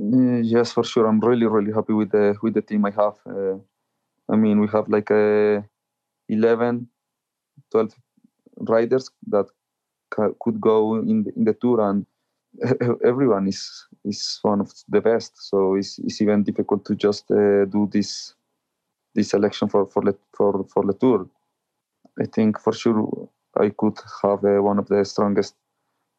Mm, 0.00 0.42
yes, 0.44 0.72
for 0.72 0.84
sure. 0.84 1.06
I'm 1.06 1.20
really, 1.20 1.46
really 1.46 1.72
happy 1.72 1.92
with 1.92 2.10
the 2.10 2.36
with 2.42 2.54
the 2.54 2.62
team 2.62 2.84
I 2.84 2.90
have. 2.90 3.14
Uh, 3.26 3.58
I 4.30 4.36
mean, 4.36 4.60
we 4.60 4.68
have 4.68 4.88
like 4.88 5.10
a 5.10 5.58
uh, 5.58 5.62
11, 6.28 6.88
12 7.70 7.94
riders 8.60 9.10
that 9.28 9.46
could 10.10 10.60
go 10.60 10.96
in 10.96 11.24
the, 11.24 11.32
in 11.36 11.44
the 11.44 11.54
tour, 11.54 11.80
and 11.80 12.06
everyone 13.04 13.48
is 13.48 13.86
is 14.04 14.38
one 14.42 14.60
of 14.60 14.72
the 14.88 15.00
best. 15.00 15.32
So 15.36 15.74
it's, 15.74 15.98
it's 15.98 16.20
even 16.20 16.44
difficult 16.44 16.84
to 16.86 16.94
just 16.94 17.30
uh, 17.30 17.64
do 17.66 17.88
this 17.92 18.34
this 19.14 19.30
selection 19.30 19.68
for 19.68 19.86
for 19.86 20.02
the 20.02 20.16
for 20.32 20.64
for 20.72 20.84
the 20.84 20.94
tour. 20.94 21.26
I 22.20 22.26
think 22.26 22.60
for 22.60 22.72
sure 22.72 23.28
I 23.56 23.70
could 23.70 23.98
have 24.22 24.44
uh, 24.44 24.62
one 24.62 24.78
of 24.78 24.88
the 24.88 25.04
strongest 25.04 25.54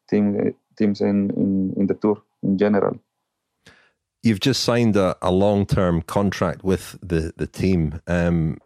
team 0.08 0.36
uh, 0.38 0.50
teams 0.76 1.00
in, 1.00 1.30
in, 1.30 1.74
in 1.76 1.86
the 1.86 1.94
tour 1.94 2.22
in 2.42 2.58
general. 2.58 2.98
You've 4.22 4.40
just 4.40 4.64
signed 4.64 4.96
a, 4.96 5.16
a 5.22 5.30
long 5.30 5.66
term 5.66 6.02
contract 6.02 6.64
with 6.64 6.98
the 7.02 7.32
the 7.36 7.46
team. 7.46 8.00
Um, 8.06 8.58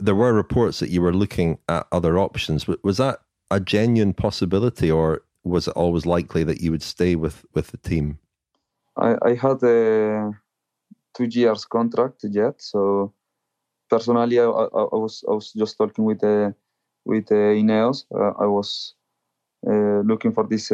there 0.00 0.14
were 0.14 0.32
reports 0.32 0.80
that 0.80 0.90
you 0.90 1.02
were 1.02 1.12
looking 1.12 1.58
at 1.68 1.86
other 1.92 2.18
options. 2.18 2.66
Was 2.82 2.96
that 2.96 3.20
a 3.50 3.60
genuine 3.60 4.14
possibility, 4.14 4.90
or 4.90 5.22
was 5.44 5.68
it 5.68 5.76
always 5.76 6.06
likely 6.06 6.44
that 6.44 6.60
you 6.60 6.70
would 6.70 6.82
stay 6.82 7.14
with, 7.14 7.44
with 7.54 7.68
the 7.68 7.76
team? 7.76 8.18
I, 8.96 9.14
I 9.22 9.34
had 9.34 9.62
a 9.62 10.32
two 11.14 11.24
years 11.24 11.64
contract 11.64 12.24
yet, 12.24 12.60
so 12.60 13.12
personally, 13.88 14.40
I, 14.40 14.44
I, 14.44 14.96
was 14.96 15.24
I 15.28 15.32
was 15.32 15.52
just 15.52 15.78
talking 15.78 16.04
with 16.04 16.20
the 16.20 16.54
with 17.04 17.30
uh, 17.30 17.54
Ineos. 17.54 18.04
Uh, 18.12 18.32
I 18.42 18.46
was 18.46 18.94
uh, 19.66 20.00
looking 20.00 20.32
for 20.32 20.46
this 20.46 20.72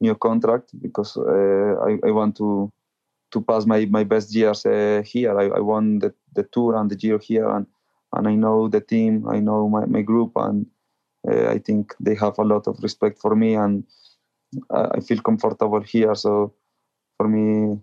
new 0.00 0.14
contract 0.14 0.70
because 0.80 1.16
uh, 1.16 1.74
I, 1.86 1.98
I 2.06 2.10
want 2.10 2.36
to 2.36 2.72
to 3.30 3.42
pass 3.42 3.66
my, 3.66 3.84
my 3.86 4.04
best 4.04 4.34
years 4.34 4.64
uh, 4.64 5.02
here. 5.04 5.38
I, 5.38 5.48
I 5.58 5.60
won 5.60 5.98
the, 5.98 6.14
the 6.34 6.44
tour 6.44 6.76
and 6.76 6.90
the 6.90 6.96
Giro 6.96 7.18
here, 7.18 7.48
and, 7.48 7.66
and 8.14 8.26
I 8.26 8.34
know 8.34 8.68
the 8.68 8.80
team, 8.80 9.28
I 9.28 9.38
know 9.38 9.68
my, 9.68 9.84
my 9.84 10.00
group, 10.00 10.32
and 10.36 10.66
uh, 11.30 11.48
I 11.48 11.58
think 11.58 11.94
they 12.00 12.14
have 12.14 12.38
a 12.38 12.42
lot 12.44 12.66
of 12.66 12.82
respect 12.82 13.20
for 13.20 13.36
me, 13.36 13.54
and 13.54 13.84
I 14.70 15.00
feel 15.00 15.20
comfortable 15.20 15.82
here. 15.82 16.14
So 16.14 16.54
for 17.18 17.28
me, 17.28 17.78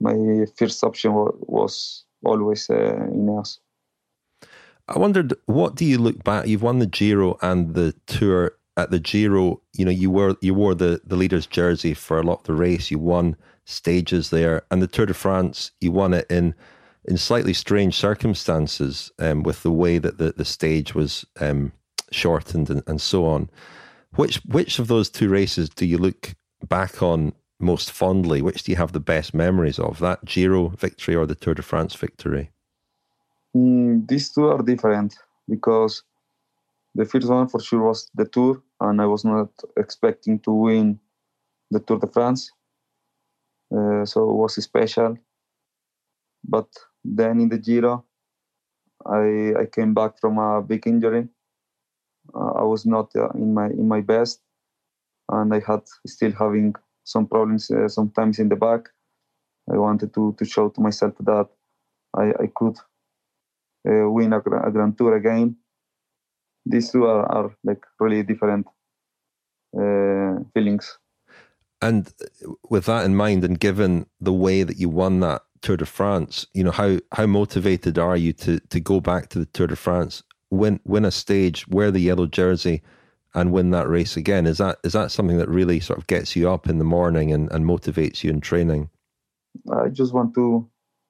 my 0.00 0.46
first 0.56 0.84
option 0.84 1.12
was 1.14 2.04
always 2.24 2.70
uh, 2.70 3.08
Ineos. 3.10 3.58
I 4.88 4.98
wondered, 4.98 5.34
what 5.46 5.74
do 5.74 5.84
you 5.84 5.98
look 5.98 6.22
back? 6.22 6.46
You've 6.46 6.62
won 6.62 6.78
the 6.78 6.86
Giro 6.86 7.38
and 7.42 7.74
the 7.74 7.92
Tour. 8.06 8.52
At 8.76 8.90
the 8.90 9.00
Giro, 9.00 9.62
you 9.74 9.84
know, 9.84 9.90
you 9.90 10.10
wore 10.10 10.36
you 10.40 10.54
wore 10.54 10.74
the 10.74 11.00
the 11.04 11.16
leader's 11.16 11.46
jersey 11.46 11.94
for 11.94 12.18
a 12.18 12.22
lot 12.22 12.40
of 12.40 12.44
the 12.44 12.54
race. 12.54 12.90
You 12.90 12.98
won 12.98 13.36
stages 13.64 14.30
there, 14.30 14.62
and 14.70 14.82
the 14.82 14.86
Tour 14.86 15.06
de 15.06 15.14
France, 15.14 15.70
you 15.80 15.92
won 15.92 16.12
it 16.14 16.26
in 16.30 16.54
in 17.06 17.16
slightly 17.16 17.52
strange 17.52 17.94
circumstances, 17.94 19.12
um, 19.18 19.42
with 19.42 19.62
the 19.62 19.72
way 19.72 19.98
that 19.98 20.18
the 20.18 20.32
the 20.36 20.44
stage 20.44 20.94
was 20.94 21.24
um, 21.40 21.72
shortened 22.12 22.68
and, 22.68 22.82
and 22.86 23.00
so 23.00 23.26
on. 23.26 23.48
Which 24.14 24.36
which 24.44 24.78
of 24.78 24.88
those 24.88 25.10
two 25.10 25.28
races 25.28 25.68
do 25.68 25.86
you 25.86 25.98
look 25.98 26.34
back 26.68 27.02
on 27.02 27.32
most 27.58 27.90
fondly? 27.90 28.42
Which 28.42 28.62
do 28.62 28.72
you 28.72 28.76
have 28.76 28.92
the 28.92 29.00
best 29.00 29.34
memories 29.34 29.78
of? 29.78 29.98
That 30.00 30.24
Giro 30.24 30.68
victory 30.68 31.14
or 31.14 31.26
the 31.26 31.34
Tour 31.34 31.54
de 31.54 31.62
France 31.62 31.94
victory? 31.94 32.50
Mm, 33.56 34.06
these 34.08 34.32
two 34.32 34.46
are 34.48 34.62
different 34.62 35.16
because 35.48 36.02
the 36.96 37.04
first 37.04 37.28
one 37.28 37.48
for 37.48 37.60
sure 37.60 37.82
was 37.88 38.10
the 38.14 38.24
Tour, 38.26 38.62
and 38.80 39.00
I 39.00 39.06
was 39.06 39.24
not 39.24 39.50
expecting 39.76 40.40
to 40.40 40.52
win 40.52 40.98
the 41.70 41.80
Tour 41.80 41.98
de 41.98 42.06
France. 42.06 42.50
Uh, 43.74 44.04
so 44.04 44.30
it 44.30 44.34
was 44.34 44.54
special. 44.64 45.16
But 46.44 46.68
then 47.04 47.40
in 47.40 47.48
the 47.48 47.58
Giro, 47.58 48.04
I 49.04 49.54
I 49.62 49.66
came 49.66 49.94
back 49.94 50.18
from 50.20 50.38
a 50.38 50.62
big 50.62 50.86
injury. 50.86 51.28
Uh, 52.34 52.52
I 52.62 52.62
was 52.62 52.86
not 52.86 53.14
uh, 53.16 53.30
in 53.34 53.54
my 53.54 53.68
in 53.70 53.88
my 53.88 54.00
best, 54.00 54.42
and 55.30 55.54
I 55.54 55.60
had 55.60 55.82
still 56.06 56.32
having 56.32 56.74
some 57.04 57.26
problems 57.26 57.70
uh, 57.70 57.88
sometimes 57.88 58.38
in 58.38 58.48
the 58.48 58.56
back. 58.56 58.88
I 59.72 59.76
wanted 59.76 60.14
to 60.14 60.34
to 60.38 60.44
show 60.44 60.68
to 60.70 60.80
myself 60.80 61.14
that 61.20 61.48
I 62.14 62.26
I 62.44 62.46
could 62.54 62.76
uh, 63.88 64.10
win 64.10 64.32
a, 64.32 64.38
a 64.38 64.70
Grand 64.70 64.96
Tour 64.98 65.16
again. 65.16 65.56
These 66.66 66.90
two 66.90 67.06
are, 67.06 67.24
are 67.26 67.56
like 67.64 67.82
really 68.00 68.22
different 68.22 68.66
uh, 69.78 70.42
feelings. 70.52 70.98
And 71.82 72.12
with 72.68 72.86
that 72.86 73.04
in 73.04 73.14
mind, 73.14 73.44
and 73.44 73.58
given 73.60 74.06
the 74.20 74.32
way 74.32 74.62
that 74.62 74.78
you 74.78 74.88
won 74.88 75.20
that 75.20 75.42
Tour 75.62 75.76
de 75.76 75.86
France, 75.86 76.46
you 76.54 76.64
know 76.64 76.70
how 76.70 76.98
how 77.12 77.26
motivated 77.26 77.98
are 77.98 78.16
you 78.16 78.32
to 78.34 78.60
to 78.60 78.80
go 78.80 79.00
back 79.00 79.28
to 79.30 79.38
the 79.38 79.46
Tour 79.46 79.66
de 79.66 79.76
France, 79.76 80.22
win 80.50 80.80
win 80.84 81.04
a 81.04 81.10
stage, 81.10 81.68
wear 81.68 81.90
the 81.90 82.00
yellow 82.00 82.26
jersey, 82.26 82.82
and 83.34 83.52
win 83.52 83.70
that 83.70 83.88
race 83.88 84.16
again? 84.16 84.46
Is 84.46 84.58
that 84.58 84.78
is 84.84 84.92
that 84.94 85.10
something 85.10 85.38
that 85.38 85.48
really 85.48 85.80
sort 85.80 85.98
of 85.98 86.06
gets 86.06 86.34
you 86.34 86.50
up 86.50 86.68
in 86.68 86.78
the 86.78 86.84
morning 86.84 87.32
and, 87.32 87.50
and 87.52 87.64
motivates 87.64 88.24
you 88.24 88.30
in 88.30 88.40
training? 88.40 88.88
I 89.70 89.88
just 89.88 90.14
want 90.14 90.34
to 90.34 90.68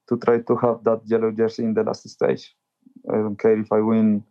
to 0.08 0.16
try 0.18 0.40
to 0.40 0.56
have 0.56 0.84
that 0.84 1.00
yellow 1.06 1.30
jersey 1.30 1.64
in 1.64 1.74
the 1.74 1.82
last 1.82 2.08
stage. 2.08 2.54
I 3.08 3.16
don't 3.16 3.38
care 3.38 3.58
if 3.58 3.70
I 3.72 3.80
win 3.80 4.24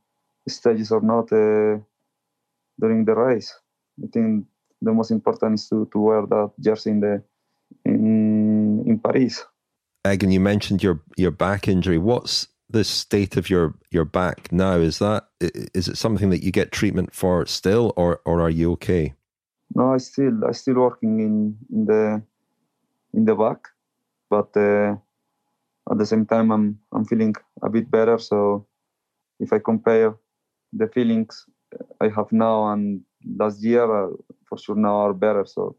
stages 0.47 0.91
or 0.91 1.01
not 1.01 1.31
uh, 1.31 1.77
during 2.79 3.05
the 3.05 3.15
race. 3.15 3.53
I 4.03 4.07
think 4.11 4.45
the 4.81 4.93
most 4.93 5.11
important 5.11 5.55
is 5.55 5.69
to, 5.69 5.87
to 5.91 5.99
wear 5.99 6.25
that 6.25 6.51
jersey 6.59 6.91
in 6.91 6.99
the 6.99 7.23
in 7.83 8.83
in 8.85 8.99
Paris. 8.99 9.45
Egan, 10.07 10.31
you 10.31 10.39
mentioned 10.39 10.83
your 10.83 11.01
your 11.17 11.31
back 11.31 11.67
injury. 11.67 11.97
What's 11.97 12.47
the 12.69 12.83
state 12.83 13.37
of 13.37 13.49
your 13.49 13.75
your 13.91 14.05
back 14.05 14.51
now? 14.51 14.75
Is 14.77 14.99
that 14.99 15.27
is 15.39 15.87
it 15.87 15.97
something 15.97 16.29
that 16.29 16.43
you 16.43 16.51
get 16.51 16.71
treatment 16.71 17.13
for 17.13 17.45
still, 17.45 17.93
or 17.95 18.21
or 18.25 18.41
are 18.41 18.49
you 18.49 18.71
okay? 18.73 19.13
No, 19.73 19.93
I 19.93 19.97
still 19.97 20.45
I 20.45 20.51
still 20.51 20.75
working 20.75 21.19
in 21.19 21.57
in 21.71 21.85
the 21.85 22.21
in 23.13 23.25
the 23.25 23.35
back, 23.35 23.67
but 24.29 24.55
uh, 24.55 24.95
at 25.91 25.97
the 25.97 26.05
same 26.05 26.25
time 26.25 26.51
I'm 26.51 26.79
I'm 26.91 27.05
feeling 27.05 27.35
a 27.61 27.69
bit 27.69 27.89
better. 27.89 28.19
So 28.19 28.67
if 29.39 29.51
I 29.51 29.59
compare 29.59 30.15
the 30.77 30.87
feelings 30.87 31.45
I 32.01 32.09
have 32.09 32.31
now 32.31 32.71
and 32.71 33.01
last 33.37 33.63
year, 33.63 33.83
uh, 33.83 34.11
for 34.47 34.57
sure 34.57 34.75
now 34.75 34.97
are 35.07 35.13
better. 35.13 35.45
So 35.45 35.75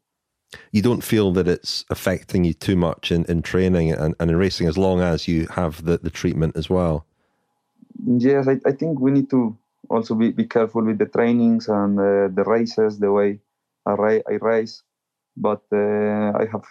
you 0.72 0.82
don't 0.82 1.05
feel 1.05 1.32
that 1.32 1.49
it's 1.49 1.84
affecting 1.90 2.44
you 2.44 2.55
too 2.55 2.76
much 2.76 3.12
in, 3.12 3.24
in 3.26 3.42
training 3.42 3.92
and, 3.92 4.14
and 4.18 4.30
in 4.30 4.36
racing 4.36 4.68
as 4.68 4.78
long 4.78 5.01
as 5.01 5.28
you 5.28 5.47
have 5.49 5.84
the, 5.84 5.99
the 5.99 6.11
treatment 6.11 6.57
as 6.57 6.70
well. 6.70 7.07
Yes, 8.05 8.47
I, 8.49 8.61
I 8.66 8.72
think 8.72 9.01
we 9.01 9.11
need 9.11 9.30
to 9.30 9.57
also 9.88 10.14
be, 10.14 10.30
be 10.32 10.44
careful 10.44 10.84
with 10.84 10.99
the 10.99 11.07
trainings 11.07 11.68
and 11.68 11.99
uh, 11.99 12.28
the 12.28 12.44
races, 12.47 12.99
the 12.99 13.11
way 13.12 13.40
I, 13.84 13.92
ra- 13.92 14.26
I 14.28 14.34
race. 14.40 14.82
But 15.36 15.62
uh, 15.72 16.32
I 16.38 16.47
have 16.51 16.64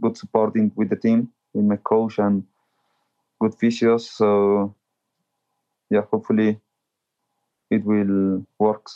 good 0.00 0.16
supporting 0.16 0.72
with 0.74 0.90
the 0.90 0.96
team, 0.96 1.30
with 1.54 1.64
my 1.64 1.76
coach 1.76 2.18
and 2.18 2.44
good 3.40 3.52
physios. 3.52 4.02
So 4.02 4.74
yeah, 5.90 6.02
hopefully 6.10 6.60
it 7.72 7.84
will 7.84 8.46
work. 8.58 8.86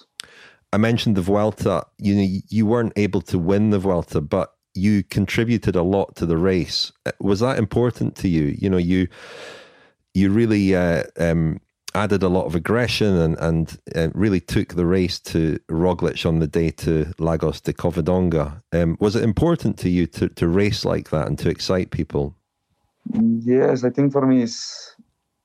I 0.73 0.77
mentioned 0.77 1.17
the 1.17 1.23
Vuelta. 1.23 1.87
You 1.99 2.15
know, 2.15 2.41
you 2.49 2.67
weren't 2.67 2.93
able 2.97 3.23
to 3.23 3.39
win 3.39 3.71
the 3.71 3.79
Vuelta, 3.79 4.21
but 4.21 4.53
you 4.75 5.03
contributed 5.03 5.75
a 5.75 5.83
lot 5.83 6.15
to 6.17 6.27
the 6.27 6.37
race. 6.37 6.93
Uh, 7.07 7.13
was 7.21 7.41
that 7.41 7.59
important 7.59 8.15
to 8.17 8.29
you? 8.29 8.55
You 8.59 8.69
know, 8.69 8.77
you 8.77 9.09
you 10.15 10.31
really 10.31 10.75
uh, 10.75 11.05
um, 11.19 11.61
added 11.95 12.23
a 12.23 12.29
lot 12.29 12.47
of 12.47 12.55
aggression 12.55 13.17
and 13.17 13.39
and 13.39 13.79
uh, 13.95 14.09
really 14.15 14.41
took 14.41 14.75
the 14.75 14.87
race 14.87 15.19
to 15.21 15.59
Roglic 15.71 16.27
on 16.27 16.41
the 16.41 16.47
day 16.47 16.71
to 16.71 17.13
Lagos 17.19 17.61
de 17.61 17.73
Covadonga. 17.73 18.63
Um, 18.73 18.97
was 19.01 19.17
it 19.17 19.25
important 19.25 19.79
to 19.79 19.89
you 19.89 20.07
to 20.09 20.29
to 20.29 20.47
race 20.47 20.85
like 20.85 21.11
that 21.11 21.27
and 21.27 21.39
to 21.39 21.49
excite 21.49 21.91
people? 21.91 22.37
Yes, 23.15 23.85
I 23.85 23.91
think 23.91 24.13
for 24.13 24.27
me 24.27 24.43
it's 24.43 24.96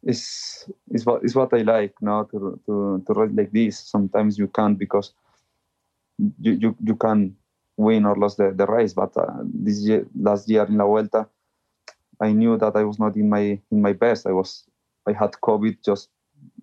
is 0.03 0.69
is 0.91 1.05
what 1.05 1.23
is 1.23 1.35
what 1.35 1.53
I 1.53 1.61
like 1.61 1.93
now 2.01 2.23
to 2.23 2.59
to 2.65 3.03
to 3.05 3.13
ride 3.13 3.35
like 3.35 3.51
this. 3.51 3.79
Sometimes 3.79 4.37
you 4.37 4.47
can't 4.47 4.77
because 4.77 5.13
you 6.17 6.53
you, 6.53 6.75
you 6.83 6.95
can 6.95 7.35
win 7.77 8.05
or 8.05 8.15
lose 8.15 8.35
the, 8.35 8.51
the 8.51 8.65
race. 8.65 8.93
But 8.93 9.15
uh, 9.17 9.43
this 9.43 9.79
year, 9.79 10.05
last 10.19 10.49
year 10.49 10.65
in 10.65 10.77
La 10.77 10.85
Vuelta, 10.85 11.27
I 12.19 12.31
knew 12.31 12.57
that 12.57 12.75
I 12.75 12.83
was 12.83 12.99
not 12.99 13.15
in 13.15 13.29
my 13.29 13.59
in 13.71 13.81
my 13.81 13.93
best. 13.93 14.27
I 14.27 14.31
was 14.31 14.65
I 15.07 15.13
had 15.13 15.31
COVID 15.43 15.77
just 15.83 16.09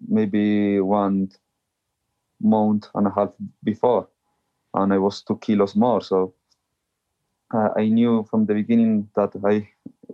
maybe 0.08 0.80
one 0.80 1.30
month 2.40 2.88
and 2.94 3.06
a 3.06 3.10
half 3.10 3.30
before, 3.62 4.08
and 4.74 4.92
I 4.92 4.98
was 4.98 5.22
two 5.22 5.38
kilos 5.38 5.76
more. 5.76 6.00
So 6.00 6.34
uh, 7.54 7.68
I 7.76 7.88
knew 7.88 8.26
from 8.30 8.46
the 8.46 8.54
beginning 8.54 9.08
that 9.16 9.32
I 9.44 9.68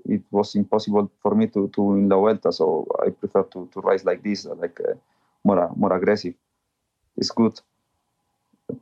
it 0.04 0.22
was 0.30 0.54
impossible 0.54 1.10
for 1.22 1.34
me 1.34 1.46
to 1.48 1.68
to 1.68 1.82
win 1.82 2.08
La 2.08 2.16
Vuelta. 2.16 2.52
So 2.52 2.86
I 3.04 3.10
prefer 3.10 3.42
to 3.42 3.68
to 3.72 3.80
race 3.80 4.04
like 4.04 4.22
this, 4.22 4.46
uh, 4.46 4.54
like 4.54 4.80
uh, 4.80 4.94
more 5.44 5.64
uh, 5.64 5.72
more 5.76 5.92
aggressive. 5.96 6.34
It's 7.16 7.30
good 7.30 7.60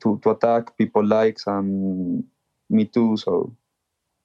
to 0.00 0.18
to 0.22 0.30
attack 0.30 0.76
people 0.76 1.04
likes 1.04 1.46
and 1.46 2.24
me 2.70 2.84
too. 2.86 3.16
So 3.16 3.54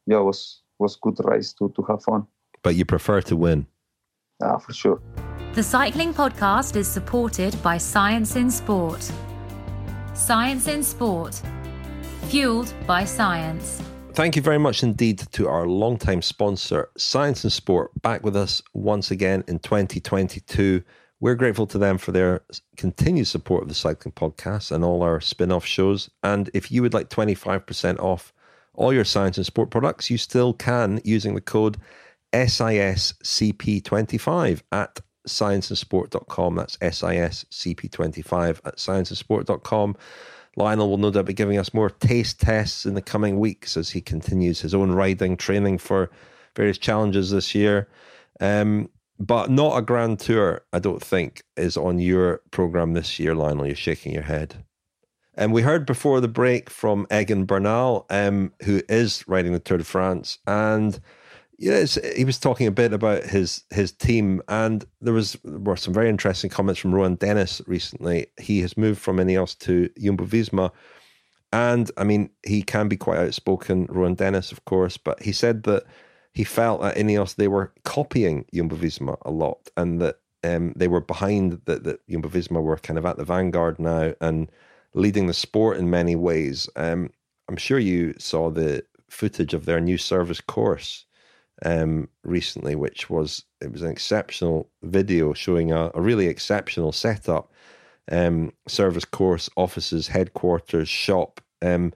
yeah, 0.05 0.19
it 0.19 0.23
was 0.23 0.61
was 0.79 0.95
good 0.95 1.19
race 1.25 1.53
to 1.53 1.69
to 1.69 1.81
have 1.83 2.03
fun. 2.03 2.27
But 2.63 2.75
you 2.75 2.85
prefer 2.85 3.21
to 3.21 3.35
win. 3.35 3.67
Yeah, 4.41 4.57
for 4.57 4.73
sure. 4.73 5.01
The 5.53 5.63
Cycling 5.63 6.13
Podcast 6.13 6.75
is 6.75 6.87
supported 6.87 7.55
by 7.63 7.77
Science 7.79 8.35
in 8.35 8.51
Sport. 8.51 9.11
Science 10.13 10.67
in 10.67 10.83
Sport, 10.83 11.41
fueled 12.29 12.73
by 12.85 13.05
science. 13.05 13.81
Thank 14.17 14.35
you 14.35 14.41
very 14.41 14.57
much 14.57 14.81
indeed 14.81 15.19
to 15.33 15.47
our 15.47 15.67
long-time 15.67 16.23
sponsor, 16.23 16.89
Science 16.97 17.43
in 17.43 17.51
Sport, 17.51 17.91
back 18.01 18.23
with 18.23 18.35
us 18.35 18.63
once 18.73 19.11
again 19.11 19.43
in 19.47 19.59
2022. 19.59 20.81
We're 21.19 21.35
grateful 21.35 21.67
to 21.67 21.77
them 21.77 21.99
for 21.99 22.11
their 22.11 22.41
continued 22.77 23.27
support 23.27 23.61
of 23.61 23.69
the 23.69 23.75
Cycling 23.75 24.13
Podcast 24.13 24.71
and 24.71 24.83
all 24.83 25.03
our 25.03 25.21
spin 25.21 25.51
off 25.51 25.67
shows. 25.67 26.09
And 26.23 26.49
if 26.55 26.71
you 26.71 26.81
would 26.81 26.95
like 26.95 27.09
25% 27.09 27.99
off 27.99 28.33
all 28.73 28.91
your 28.91 29.05
Science 29.05 29.37
in 29.37 29.43
Sport 29.43 29.69
products, 29.69 30.09
you 30.09 30.17
still 30.17 30.51
can 30.51 30.99
using 31.03 31.35
the 31.35 31.41
code 31.41 31.77
SISCP25 32.33 34.63
at 34.71 34.99
scienceinsport.com. 35.27 36.55
That's 36.55 36.77
SISCP25 36.77 38.61
at 38.65 38.77
scienceinsport.com. 38.77 39.95
Lionel 40.57 40.89
will 40.89 40.97
no 40.97 41.11
doubt 41.11 41.25
be 41.25 41.33
giving 41.33 41.57
us 41.57 41.73
more 41.73 41.89
taste 41.89 42.41
tests 42.41 42.85
in 42.85 42.95
the 42.95 43.01
coming 43.01 43.39
weeks 43.39 43.77
as 43.77 43.91
he 43.91 44.01
continues 44.01 44.59
his 44.59 44.73
own 44.73 44.91
riding 44.91 45.37
training 45.37 45.77
for 45.77 46.09
various 46.55 46.79
challenges 46.79 47.29
this 47.29 47.53
year. 47.53 47.87
Um, 48.41 48.89
but 49.19 49.49
not 49.49 49.77
a 49.77 49.81
grand 49.81 50.19
tour, 50.19 50.63
I 50.73 50.79
don't 50.79 51.01
think, 51.01 51.43
is 51.55 51.77
on 51.77 51.99
your 51.99 52.41
program 52.51 52.93
this 52.93 53.19
year, 53.19 53.35
Lionel. 53.35 53.67
You're 53.67 53.75
shaking 53.75 54.13
your 54.13 54.23
head. 54.23 54.63
And 55.35 55.53
we 55.53 55.61
heard 55.61 55.85
before 55.85 56.19
the 56.21 56.27
break 56.27 56.69
from 56.69 57.05
Egan 57.13 57.45
Bernal, 57.45 58.07
um, 58.09 58.51
who 58.63 58.81
is 58.89 59.23
riding 59.27 59.53
the 59.53 59.59
Tour 59.59 59.77
de 59.77 59.83
France, 59.83 60.39
and 60.47 60.99
Yes, 61.59 61.97
he 62.15 62.23
was 62.23 62.37
talking 62.37 62.67
a 62.67 62.71
bit 62.71 62.93
about 62.93 63.23
his 63.23 63.63
his 63.71 63.91
team, 63.91 64.43
and 64.47 64.85
there 65.01 65.13
was 65.13 65.37
there 65.43 65.57
were 65.57 65.75
some 65.75 65.93
very 65.93 66.07
interesting 66.07 66.51
comments 66.51 66.79
from 66.79 66.93
Rohan 66.93 67.15
Dennis 67.15 67.61
recently. 67.65 68.27
He 68.39 68.61
has 68.61 68.77
moved 68.77 69.01
from 69.01 69.17
Ineos 69.17 69.57
to 69.59 69.89
Jumbo 69.99 70.25
Visma, 70.25 70.71
and 71.51 71.89
I 71.97 72.03
mean 72.03 72.29
he 72.45 72.61
can 72.61 72.87
be 72.87 72.95
quite 72.97 73.17
outspoken, 73.17 73.87
Rohan 73.89 74.13
Dennis, 74.13 74.51
of 74.51 74.65
course, 74.65 74.97
but 74.97 75.21
he 75.23 75.31
said 75.31 75.63
that 75.63 75.85
he 76.33 76.43
felt 76.43 76.83
at 76.83 76.95
Ineos 76.95 77.35
they 77.35 77.47
were 77.47 77.73
copying 77.83 78.45
Jumbo 78.53 78.75
Visma 78.75 79.17
a 79.23 79.31
lot, 79.31 79.67
and 79.75 79.99
that 79.99 80.19
um, 80.43 80.73
they 80.75 80.87
were 80.87 81.01
behind 81.01 81.59
that 81.65 81.83
that 81.85 82.07
Jumbo 82.07 82.29
Visma 82.29 82.61
were 82.61 82.77
kind 82.77 82.99
of 82.99 83.05
at 83.07 83.17
the 83.17 83.25
vanguard 83.25 83.79
now 83.79 84.13
and 84.21 84.51
leading 84.93 85.25
the 85.25 85.33
sport 85.33 85.77
in 85.77 85.89
many 85.89 86.15
ways. 86.15 86.69
Um, 86.75 87.09
I'm 87.49 87.57
sure 87.57 87.79
you 87.79 88.13
saw 88.19 88.51
the 88.51 88.83
footage 89.09 89.55
of 89.55 89.65
their 89.65 89.79
new 89.81 89.97
service 89.97 90.41
course 90.41 91.06
um, 91.65 92.09
recently, 92.23 92.75
which 92.75 93.09
was 93.09 93.45
it 93.61 93.71
was 93.71 93.81
an 93.81 93.91
exceptional 93.91 94.69
video 94.83 95.33
showing 95.33 95.71
a, 95.71 95.91
a 95.95 96.01
really 96.01 96.27
exceptional 96.27 96.91
setup. 96.91 97.51
um, 98.11 98.53
service 98.67 99.05
course, 99.05 99.49
offices, 99.55 100.07
headquarters, 100.07 100.89
shop. 100.89 101.41
Um, 101.61 101.93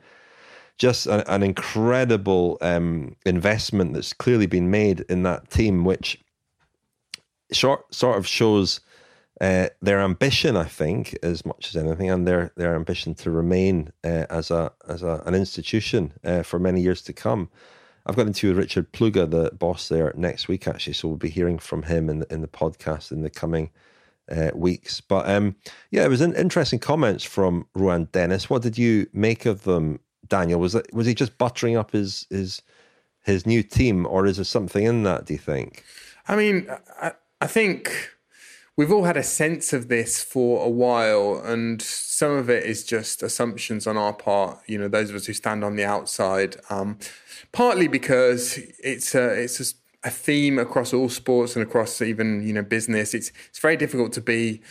just 0.78 1.06
an, 1.08 1.22
an 1.28 1.44
incredible 1.44 2.58
um, 2.62 3.16
investment 3.26 3.94
that's 3.94 4.14
clearly 4.14 4.48
been 4.48 4.72
made 4.72 5.02
in 5.02 5.24
that 5.24 5.50
team, 5.50 5.86
which 5.86 6.20
short, 7.52 7.94
sort 7.94 8.18
of 8.18 8.28
shows 8.28 8.82
uh, 9.40 9.68
their 9.82 10.00
ambition, 10.00 10.58
I 10.58 10.66
think, 10.66 11.18
as 11.24 11.46
much 11.46 11.70
as 11.70 11.76
anything, 11.76 12.10
and 12.10 12.28
their 12.28 12.52
their 12.58 12.76
ambition 12.76 13.16
to 13.16 13.32
remain 13.32 13.92
uh, 14.04 14.26
as 14.30 14.52
a 14.52 14.72
as 14.88 15.04
a, 15.04 15.24
an 15.26 15.36
institution 15.36 16.14
uh, 16.24 16.44
for 16.44 16.60
many 16.60 16.82
years 16.82 17.02
to 17.04 17.14
come. 17.14 17.50
I've 18.06 18.16
got 18.16 18.28
into 18.28 18.54
Richard 18.54 18.92
Plugge, 18.92 19.30
the 19.30 19.52
boss 19.52 19.88
there, 19.88 20.14
next 20.16 20.48
week 20.48 20.68
actually, 20.68 20.94
so 20.94 21.08
we'll 21.08 21.18
be 21.18 21.30
hearing 21.30 21.60
from 21.60 21.84
him 21.84 22.10
in 22.10 22.20
the, 22.20 22.34
in 22.34 22.42
the 22.42 22.48
podcast 22.48 23.12
in 23.12 23.22
the 23.22 23.30
coming 23.30 23.70
uh, 24.32 24.52
weeks. 24.54 25.02
But 25.02 25.30
um, 25.30 25.56
yeah, 25.92 26.04
it 26.04 26.10
was 26.10 26.22
an 26.22 26.36
interesting 26.36 26.80
comments 26.80 27.24
from 27.24 27.68
Rohan 27.76 28.08
Dennis. 28.12 28.50
What 28.50 28.62
did 28.62 28.78
you 28.78 29.08
make 29.14 29.46
of 29.46 29.64
them, 29.64 30.00
Daniel? 30.28 30.60
Was 30.60 30.76
it 30.76 30.94
was 30.94 31.08
he 31.08 31.14
just 31.14 31.38
buttering 31.38 31.76
up 31.76 31.92
his 31.92 32.26
his 32.30 32.62
his 33.24 33.46
new 33.46 33.62
team, 33.64 34.06
or 34.06 34.26
is 34.26 34.38
there 34.38 34.46
something 34.46 34.84
in 34.84 35.04
that? 35.04 35.26
Do 35.26 35.34
you 35.34 35.40
think? 35.40 35.84
I 36.28 36.36
mean, 36.36 36.68
I, 37.02 37.12
I 37.40 37.48
think 37.48 38.12
we've 38.78 38.92
all 38.92 39.04
had 39.04 39.18
a 39.18 39.24
sense 39.24 39.74
of 39.74 39.88
this 39.88 40.24
for 40.24 40.66
a 40.66 40.70
while, 40.70 41.42
and 41.44 41.82
some 41.82 42.32
of 42.32 42.50
it 42.50 42.64
is 42.64 42.84
just 42.84 43.24
assumptions 43.24 43.88
on 43.88 43.98
our 43.98 44.14
part. 44.14 44.60
You 44.68 44.78
know, 44.78 44.88
those 44.88 45.10
of 45.10 45.16
us 45.16 45.26
who 45.26 45.34
stand 45.34 45.64
on 45.64 45.76
the 45.76 45.86
outside. 45.86 46.58
Um, 46.70 46.98
partly 47.52 47.88
because 47.88 48.58
it's 48.84 49.14
a, 49.16 49.44
it's 49.44 49.60
a, 49.60 50.08
a 50.08 50.10
theme 50.10 50.58
across 50.58 50.94
all 50.94 51.10
sports 51.10 51.56
and 51.56 51.64
across 51.64 52.02
even 52.02 52.46
you 52.48 52.54
know 52.54 52.64
business. 52.64 53.14
It's 53.14 53.32
it's 53.50 53.60
very 53.60 53.78
difficult 53.78 54.14
to 54.14 54.22
be 54.22 54.62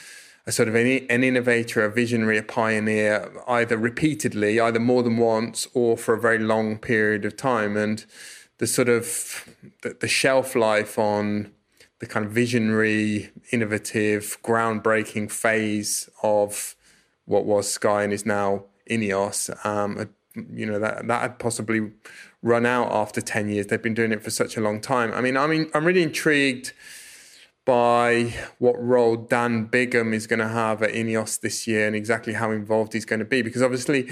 a 0.46 0.52
sort 0.52 0.68
of 0.68 0.74
an, 0.74 1.06
an 1.10 1.22
innovator, 1.22 1.84
a 1.84 1.90
visionary, 1.90 2.38
a 2.38 2.42
pioneer, 2.42 3.30
either 3.46 3.76
repeatedly, 3.76 4.58
either 4.58 4.80
more 4.80 5.02
than 5.02 5.18
once, 5.18 5.68
or 5.74 5.96
for 5.96 6.14
a 6.14 6.20
very 6.20 6.38
long 6.38 6.78
period 6.78 7.24
of 7.24 7.36
time. 7.36 7.76
And 7.76 8.04
the 8.58 8.66
sort 8.66 8.88
of 8.88 9.56
the, 9.82 9.96
the 10.00 10.08
shelf 10.08 10.54
life 10.54 10.98
on 10.98 11.52
the 12.00 12.06
kind 12.06 12.26
of 12.26 12.32
visionary, 12.32 13.30
innovative, 13.52 14.38
groundbreaking 14.42 15.30
phase 15.30 16.08
of 16.22 16.74
what 17.26 17.44
was 17.44 17.70
Sky 17.70 18.02
and 18.02 18.12
is 18.12 18.26
now 18.26 18.64
Ineos, 18.90 19.64
um, 19.64 20.10
you 20.52 20.66
know 20.66 20.78
that 20.78 21.06
that 21.06 21.22
had 21.22 21.38
possibly 21.38 21.92
run 22.42 22.66
out 22.66 22.90
after 22.90 23.20
10 23.20 23.48
years. 23.48 23.66
They've 23.66 23.82
been 23.82 23.94
doing 23.94 24.12
it 24.12 24.22
for 24.22 24.30
such 24.30 24.56
a 24.56 24.60
long 24.60 24.80
time. 24.80 25.12
I 25.12 25.20
mean, 25.20 25.36
I 25.36 25.46
mean, 25.46 25.70
I'm 25.74 25.84
really 25.84 26.02
intrigued 26.02 26.72
by 27.64 28.34
what 28.58 28.82
role 28.82 29.16
Dan 29.16 29.66
Bigham 29.66 30.14
is 30.14 30.26
going 30.26 30.38
to 30.38 30.48
have 30.48 30.82
at 30.82 30.90
Ineos 30.90 31.40
this 31.40 31.66
year 31.66 31.86
and 31.86 31.94
exactly 31.94 32.32
how 32.32 32.50
involved 32.50 32.94
he's 32.94 33.04
going 33.04 33.18
to 33.18 33.24
be 33.24 33.42
because 33.42 33.62
obviously 33.62 34.10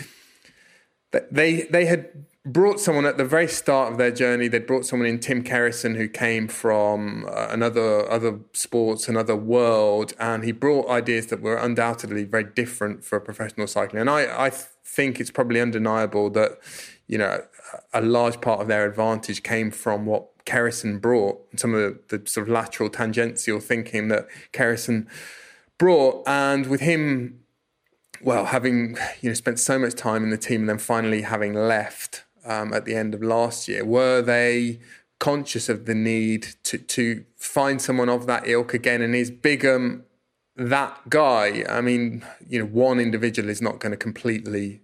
they 1.30 1.62
they 1.62 1.86
had 1.86 2.26
brought 2.52 2.80
someone 2.80 3.04
at 3.04 3.18
the 3.18 3.24
very 3.24 3.48
start 3.48 3.92
of 3.92 3.98
their 3.98 4.10
journey. 4.10 4.48
They 4.48 4.58
brought 4.58 4.86
someone 4.86 5.08
in 5.08 5.18
Tim 5.20 5.44
Kerrison 5.44 5.96
who 5.96 6.08
came 6.08 6.48
from 6.48 7.26
uh, 7.28 7.48
another 7.50 8.10
other 8.10 8.40
sports, 8.52 9.08
another 9.08 9.36
world, 9.36 10.14
and 10.18 10.44
he 10.44 10.52
brought 10.52 10.88
ideas 10.88 11.26
that 11.26 11.40
were 11.40 11.56
undoubtedly 11.56 12.24
very 12.24 12.44
different 12.44 13.04
for 13.04 13.20
professional 13.20 13.66
cycling. 13.66 14.00
And 14.00 14.10
I 14.10 14.46
I 14.46 14.50
think 14.50 15.20
it's 15.20 15.30
probably 15.30 15.60
undeniable 15.60 16.30
that 16.30 16.58
you 17.06 17.18
know 17.18 17.42
a 17.92 18.00
large 18.00 18.40
part 18.40 18.60
of 18.60 18.68
their 18.68 18.86
advantage 18.86 19.42
came 19.42 19.70
from 19.70 20.06
what 20.06 20.44
Kerrison 20.46 21.00
brought, 21.00 21.38
some 21.56 21.74
of 21.74 21.80
the, 22.08 22.18
the 22.18 22.26
sort 22.26 22.48
of 22.48 22.52
lateral 22.52 22.88
tangential 22.88 23.60
thinking 23.60 24.08
that 24.08 24.26
Kerrison 24.52 25.06
brought, 25.76 26.26
and 26.26 26.66
with 26.66 26.80
him, 26.80 27.40
well, 28.22 28.46
having 28.46 28.96
you 29.20 29.30
know 29.30 29.34
spent 29.34 29.58
so 29.58 29.78
much 29.78 29.94
time 29.94 30.24
in 30.24 30.30
the 30.30 30.38
team 30.38 30.62
and 30.62 30.68
then 30.70 30.78
finally 30.78 31.22
having 31.22 31.52
left 31.52 32.24
um, 32.44 32.72
at 32.72 32.84
the 32.84 32.94
end 32.94 33.14
of 33.14 33.22
last 33.22 33.68
year, 33.68 33.84
were 33.84 34.22
they 34.22 34.80
conscious 35.18 35.68
of 35.68 35.86
the 35.86 35.94
need 35.94 36.54
to 36.62 36.78
to 36.78 37.24
find 37.36 37.82
someone 37.82 38.08
of 38.08 38.26
that 38.26 38.46
ilk 38.46 38.74
again? 38.74 39.02
And 39.02 39.14
is 39.14 39.30
Bigham 39.30 40.04
that 40.56 41.08
guy? 41.08 41.64
I 41.68 41.80
mean, 41.80 42.24
you 42.46 42.58
know, 42.60 42.66
one 42.66 43.00
individual 43.00 43.48
is 43.48 43.62
not 43.62 43.80
going 43.80 43.92
to 43.92 43.96
completely 43.96 44.80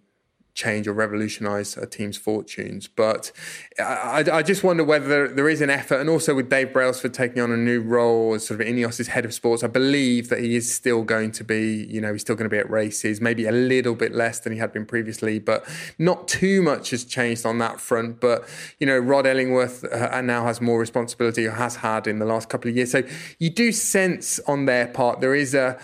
change 0.54 0.86
or 0.86 0.92
revolutionize 0.92 1.76
a 1.76 1.84
team's 1.84 2.16
fortunes. 2.16 2.86
But 2.86 3.32
I, 3.78 4.24
I, 4.32 4.42
just 4.42 4.62
wonder 4.62 4.84
whether 4.84 5.26
there 5.26 5.48
is 5.48 5.60
an 5.60 5.68
effort, 5.68 6.00
and 6.00 6.08
also 6.08 6.34
with 6.34 6.48
Dave 6.48 6.72
Brailsford 6.72 7.12
taking 7.12 7.42
on 7.42 7.50
a 7.50 7.56
new 7.56 7.80
role 7.80 8.34
as 8.34 8.46
sort 8.46 8.60
of 8.60 8.66
Ineos's 8.66 9.08
head 9.08 9.24
of 9.24 9.34
sports, 9.34 9.64
I 9.64 9.66
believe 9.66 10.28
that 10.28 10.38
he 10.38 10.54
is 10.54 10.72
still 10.72 11.02
going 11.02 11.32
to 11.32 11.44
be, 11.44 11.86
you 11.90 12.00
know, 12.00 12.12
he's 12.12 12.22
still 12.22 12.36
going 12.36 12.48
to 12.48 12.54
be 12.54 12.58
at 12.58 12.70
races, 12.70 13.20
maybe 13.20 13.46
a 13.46 13.52
little 13.52 13.96
bit 13.96 14.14
less 14.14 14.38
than 14.40 14.52
he 14.52 14.58
had 14.58 14.72
been 14.72 14.86
previously, 14.86 15.40
but 15.40 15.66
not 15.98 16.28
too 16.28 16.62
much 16.62 16.90
has 16.90 17.04
changed 17.04 17.44
on 17.44 17.58
that 17.58 17.80
front. 17.80 18.20
But 18.20 18.48
you 18.78 18.86
know, 18.86 18.98
Rod 18.98 19.26
Ellingworth 19.26 19.84
uh, 19.84 20.20
now 20.20 20.44
has 20.44 20.60
more 20.60 20.78
responsibility, 20.78 21.46
or 21.46 21.52
has 21.52 21.76
had 21.76 22.06
in 22.06 22.20
the 22.20 22.26
last 22.26 22.48
couple 22.48 22.70
of 22.70 22.76
years. 22.76 22.92
So 22.92 23.02
you 23.40 23.50
do 23.50 23.72
sense 23.72 24.38
on 24.46 24.66
their 24.66 24.86
part 24.86 25.20
there 25.20 25.34
is 25.34 25.54
a 25.54 25.78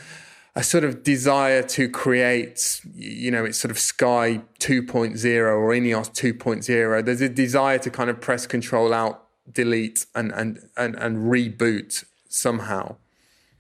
a 0.55 0.62
sort 0.64 0.84
of 0.84 1.03
desire 1.03 1.62
to 1.62 1.88
create, 1.88 2.80
you 2.94 3.30
know, 3.30 3.44
it's 3.44 3.59
sort 3.59 3.70
of 3.70 3.78
Sky 3.78 4.42
2.0 4.59 5.24
or 5.24 5.70
Ineos 5.70 6.11
2.0. 6.11 7.05
There's 7.05 7.20
a 7.20 7.28
desire 7.28 7.78
to 7.78 7.90
kind 7.90 8.11
of 8.11 8.20
press 8.20 8.46
control 8.46 8.92
out, 8.92 9.26
delete, 9.51 10.07
and 10.14 10.32
and 10.32 10.68
and, 10.76 10.96
and 10.96 11.30
reboot 11.30 12.05
somehow. 12.28 12.96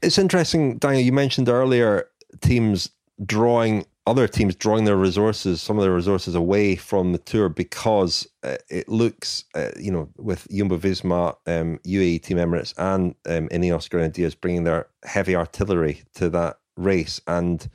It's 0.02 0.18
interesting, 0.18 0.78
Daniel. 0.78 1.04
You 1.04 1.12
mentioned 1.12 1.48
earlier 1.48 2.08
teams 2.40 2.90
drawing 3.24 3.84
other 4.06 4.26
teams 4.26 4.56
drawing 4.56 4.84
their 4.84 4.96
resources, 4.96 5.62
some 5.62 5.78
of 5.78 5.82
their 5.82 5.94
resources 5.94 6.34
away 6.34 6.74
from 6.74 7.12
the 7.12 7.18
tour 7.18 7.48
because 7.48 8.26
uh, 8.42 8.56
it 8.68 8.88
looks, 8.88 9.44
uh, 9.54 9.70
you 9.78 9.92
know, 9.92 10.08
with 10.16 10.48
Jumbo 10.50 10.78
Visma, 10.78 11.36
um, 11.46 11.78
UAE 11.84 12.22
Team 12.22 12.38
Emirates, 12.38 12.74
and 12.76 13.14
um, 13.26 13.48
Ineos 13.50 13.88
Grenadiers 13.88 14.34
bringing 14.34 14.64
their 14.64 14.88
heavy 15.04 15.36
artillery 15.36 16.02
to 16.14 16.28
that 16.30 16.58
race 16.80 17.20
and 17.26 17.68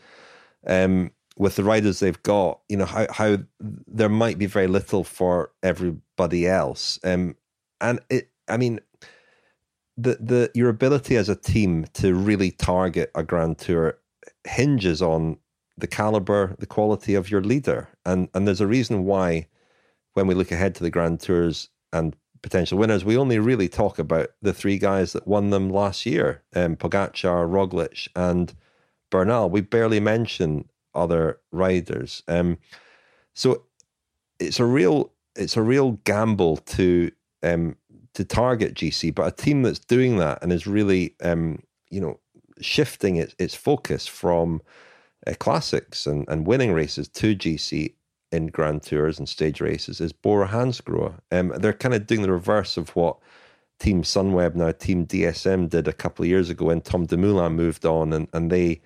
um, 0.68 1.12
with 1.38 1.56
the 1.56 1.64
riders 1.64 2.00
they've 2.00 2.22
got, 2.24 2.62
you 2.70 2.78
know 2.78 2.86
how 2.86 3.08
how 3.12 3.38
there 3.60 4.10
might 4.10 4.38
be 4.38 4.46
very 4.46 4.68
little 4.68 5.04
for 5.04 5.52
everybody 5.64 6.48
else. 6.48 7.00
Um, 7.04 7.36
and 7.82 8.00
it, 8.10 8.30
I 8.48 8.58
mean, 8.58 8.80
the 9.98 10.18
the 10.20 10.52
your 10.54 10.70
ability 10.70 11.18
as 11.18 11.30
a 11.30 11.36
team 11.36 11.86
to 11.94 12.14
really 12.16 12.52
target 12.52 13.12
a 13.16 13.24
Grand 13.24 13.58
Tour 13.58 13.98
hinges 14.46 15.02
on 15.02 15.38
the 15.78 15.88
caliber, 15.88 16.56
the 16.60 16.66
quality 16.66 17.16
of 17.16 17.30
your 17.30 17.42
leader, 17.42 17.90
and 18.06 18.30
and 18.34 18.48
there's 18.48 18.62
a 18.62 18.68
reason 18.68 19.04
why 19.04 19.48
when 20.14 20.28
we 20.28 20.34
look 20.34 20.52
ahead 20.52 20.74
to 20.76 20.84
the 20.84 20.90
Grand 20.90 21.20
Tours 21.20 21.70
and 21.92 22.16
potential 22.42 22.78
winners, 22.78 23.04
we 23.04 23.18
only 23.18 23.40
really 23.40 23.68
talk 23.68 24.00
about 24.00 24.30
the 24.42 24.54
three 24.54 24.78
guys 24.78 25.12
that 25.14 25.28
won 25.28 25.50
them 25.50 25.70
last 25.70 26.06
year: 26.06 26.44
um, 26.56 26.78
Pogacar, 26.78 27.50
Roglic, 27.50 28.08
and 28.16 28.54
Bernal. 29.16 29.50
We 29.50 29.62
barely 29.62 30.02
mention 30.02 30.68
other 30.94 31.40
riders. 31.54 32.22
Um, 32.28 32.58
so 33.34 33.64
it's 34.40 34.60
a 34.60 34.66
real 34.66 35.14
it's 35.38 35.56
a 35.56 35.62
real 35.62 35.94
gamble 36.04 36.58
to 36.58 37.12
um, 37.42 37.78
to 38.16 38.26
target 38.26 38.74
GC, 38.74 39.16
but 39.16 39.28
a 39.28 39.32
team 39.32 39.62
that's 39.62 39.80
doing 39.80 40.18
that 40.18 40.40
and 40.42 40.52
is 40.52 40.68
really 40.68 41.16
um, 41.24 41.64
you 41.90 42.02
know 42.02 42.20
shifting 42.60 43.16
its 43.16 43.34
its 43.40 43.56
focus 43.56 44.06
from 44.06 44.62
uh, 45.26 45.34
classics 45.40 46.06
and, 46.06 46.28
and 46.28 46.46
winning 46.46 46.74
races 46.74 47.08
to 47.08 47.38
GC 47.38 47.94
in 48.34 48.48
Grand 48.48 48.84
Tours 48.84 49.18
and 49.18 49.30
stage 49.30 49.62
races 49.62 50.02
is 50.02 50.12
Bora 50.12 50.50
Hansgrohe. 50.50 51.18
Um, 51.32 51.54
they're 51.58 51.72
kind 51.72 51.96
of 51.96 52.06
doing 52.06 52.22
the 52.22 52.32
reverse 52.34 52.76
of 52.76 52.90
what 52.98 53.18
Team 53.80 54.04
Sunweb 54.04 54.56
now 54.56 54.72
Team 54.72 55.06
DSM 55.06 55.70
did 55.70 55.88
a 55.88 55.94
couple 55.94 56.24
of 56.24 56.30
years 56.30 56.50
ago 56.50 56.66
when 56.66 56.82
Tom 56.82 57.06
Dumoulin 57.06 57.54
moved 57.54 57.86
on 57.86 58.12
and, 58.12 58.28
and 58.34 58.52
they 58.52 58.82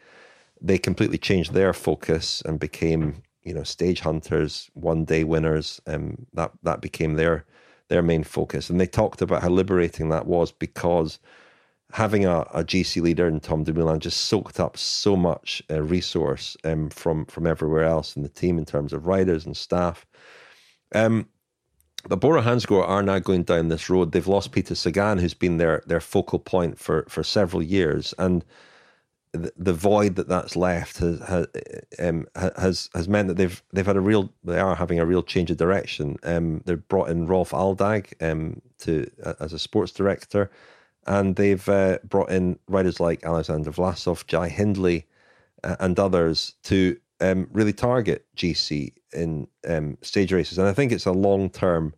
they 0.62 0.78
completely 0.78 1.18
changed 1.18 1.54
their 1.54 1.74
focus 1.74 2.42
and 2.46 2.60
became 2.60 3.24
you 3.44 3.54
know 3.54 3.64
stage 3.64 4.02
hunters, 4.02 4.70
one 4.74 5.06
day 5.06 5.24
winners, 5.24 5.82
and 5.86 6.12
um, 6.12 6.28
that 6.34 6.52
that 6.64 6.82
became 6.82 7.16
their 7.16 7.46
their 7.88 8.02
main 8.02 8.24
focus. 8.24 8.70
And 8.70 8.80
they 8.80 8.88
talked 8.88 9.22
about 9.22 9.42
how 9.42 9.50
liberating 9.50 10.10
that 10.10 10.28
was 10.28 10.52
because 10.52 11.20
having 11.92 12.26
a, 12.26 12.42
a 12.54 12.64
GC 12.64 13.02
leader 13.02 13.28
in 13.28 13.40
Tom 13.40 13.64
Dumoulin 13.64 14.00
just 14.00 14.26
soaked 14.26 14.60
up 14.60 14.78
so 14.78 15.16
much 15.16 15.64
uh, 15.72 15.82
resource 15.82 16.56
um, 16.64 16.90
from 16.90 17.26
from 17.26 17.48
everywhere 17.48 17.84
else 17.84 18.16
in 18.16 18.24
the 18.24 18.30
team 18.30 18.58
in 18.58 18.66
terms 18.66 18.94
of 18.94 19.08
riders 19.08 19.46
and 19.46 19.58
staff. 19.58 20.06
Um, 20.94 21.28
the 22.08 22.16
Bora 22.18 22.42
Hansgrohe 22.42 22.88
are 22.88 23.04
now 23.04 23.20
going 23.20 23.44
down 23.44 23.68
this 23.68 23.90
road. 23.90 24.12
They've 24.12 24.26
lost 24.26 24.54
Peter 24.54 24.74
Sagan, 24.74 25.18
who's 25.18 25.34
been 25.34 25.58
their 25.58 25.84
their 25.88 26.00
focal 26.00 26.40
point 26.40 26.78
for 26.78 27.06
for 27.10 27.24
several 27.24 27.64
years, 27.64 28.14
and 28.18 28.46
the, 29.34 29.74
void 29.74 30.16
that 30.16 30.28
that's 30.28 30.56
left 30.56 30.98
has 30.98 31.20
has, 31.22 31.48
um, 32.00 32.26
has 32.36 32.90
has 32.94 33.08
meant 33.08 33.28
that 33.28 33.38
they've 33.38 33.62
they've 33.72 33.86
had 33.86 33.96
a 33.96 34.02
real 34.02 34.34
they 34.44 34.60
are 34.60 34.76
having 34.76 35.00
a 35.00 35.06
real 35.06 35.24
change 35.24 35.52
of 35.52 35.58
direction. 35.58 36.18
Um, 36.24 36.62
they've 36.66 36.88
brought 36.88 37.10
in 37.10 37.28
Rolf 37.28 37.52
Aldag 37.52 38.14
um, 38.22 38.62
to 38.80 39.10
as 39.40 39.54
a 39.54 39.60
sports 39.60 39.92
director, 39.92 40.50
and 41.06 41.36
they've 41.36 41.68
uh, 41.70 42.00
brought 42.04 42.32
in 42.32 42.58
riders 42.68 43.00
like 43.00 43.24
Alexander 43.24 43.72
Vlasov, 43.72 44.26
Jai 44.26 44.50
Hindley, 44.50 45.06
uh, 45.64 45.76
and 45.80 46.00
others 46.00 46.56
to 46.64 46.98
um, 47.22 47.48
really 47.52 47.74
target 47.74 48.26
GC 48.36 48.94
in 49.14 49.48
um, 49.68 49.98
stage 50.02 50.34
races. 50.34 50.58
And 50.58 50.68
I 50.68 50.74
think 50.74 50.92
it's 50.92 51.06
a 51.06 51.12
long 51.12 51.50
term 51.50 51.94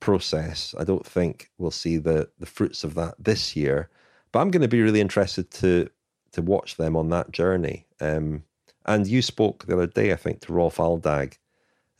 process. 0.00 0.74
I 0.78 0.84
don't 0.84 1.06
think 1.06 1.50
we'll 1.58 1.70
see 1.70 1.98
the, 1.98 2.28
the 2.38 2.46
fruits 2.46 2.84
of 2.84 2.94
that 2.94 3.14
this 3.18 3.54
year, 3.54 3.90
but 4.32 4.40
I'm 4.40 4.50
going 4.50 4.62
to 4.62 4.68
be 4.68 4.80
really 4.80 5.00
interested 5.00 5.50
to 5.52 5.90
to 6.32 6.42
watch 6.42 6.76
them 6.76 6.96
on 6.96 7.08
that 7.10 7.32
journey. 7.32 7.86
Um, 8.00 8.44
and 8.86 9.06
you 9.06 9.22
spoke 9.22 9.66
the 9.66 9.74
other 9.74 9.86
day, 9.86 10.12
I 10.12 10.16
think, 10.16 10.40
to 10.42 10.52
Rolf 10.52 10.76
Aldag, 10.76 11.36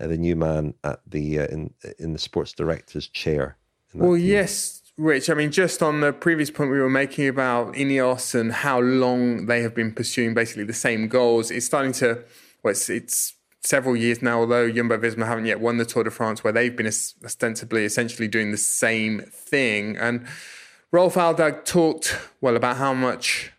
uh, 0.01 0.07
the 0.07 0.17
new 0.17 0.37
man 0.37 0.75
at 0.83 1.01
the 1.07 1.41
uh, 1.41 1.47
in 1.47 1.75
in 1.99 2.13
the 2.13 2.19
sports 2.19 2.53
director's 2.53 3.07
chair. 3.07 3.57
Well, 3.95 4.17
team. 4.17 4.27
yes, 4.27 4.83
Rich. 4.97 5.31
I 5.31 5.35
mean, 5.35 5.51
just 5.51 5.83
on 5.83 6.01
the 6.01 6.13
previous 6.13 6.51
point 6.51 6.71
we 6.71 6.79
were 6.79 6.91
making 6.91 7.29
about 7.29 7.75
Ineos 7.75 8.39
and 8.39 8.53
how 8.53 8.81
long 8.81 9.47
they 9.47 9.63
have 9.63 9.75
been 9.75 9.93
pursuing 9.93 10.35
basically 10.35 10.65
the 10.65 10.73
same 10.73 11.09
goals, 11.09 11.51
it's 11.51 11.67
starting 11.67 11.93
to. 11.93 12.25
Well, 12.63 12.73
it's, 12.73 12.91
it's 12.91 13.35
several 13.63 13.97
years 13.97 14.23
now, 14.23 14.41
although 14.41 14.71
Jumbo 14.71 14.99
Visma 14.99 15.27
haven't 15.27 15.47
yet 15.47 15.61
won 15.61 15.79
the 15.79 15.85
Tour 15.85 16.05
de 16.05 16.11
France, 16.11 16.45
where 16.45 16.53
they've 16.53 16.75
been 16.75 16.87
ostensibly, 16.87 17.85
essentially 17.85 18.29
doing 18.29 18.51
the 18.51 18.59
same 18.59 19.21
thing. 19.21 19.97
And 19.97 20.27
Rolf 20.93 21.15
Aldag 21.15 21.65
talked, 21.65 22.19
well, 22.41 22.57
about 22.57 22.77
how 22.77 22.93
much 22.95 23.53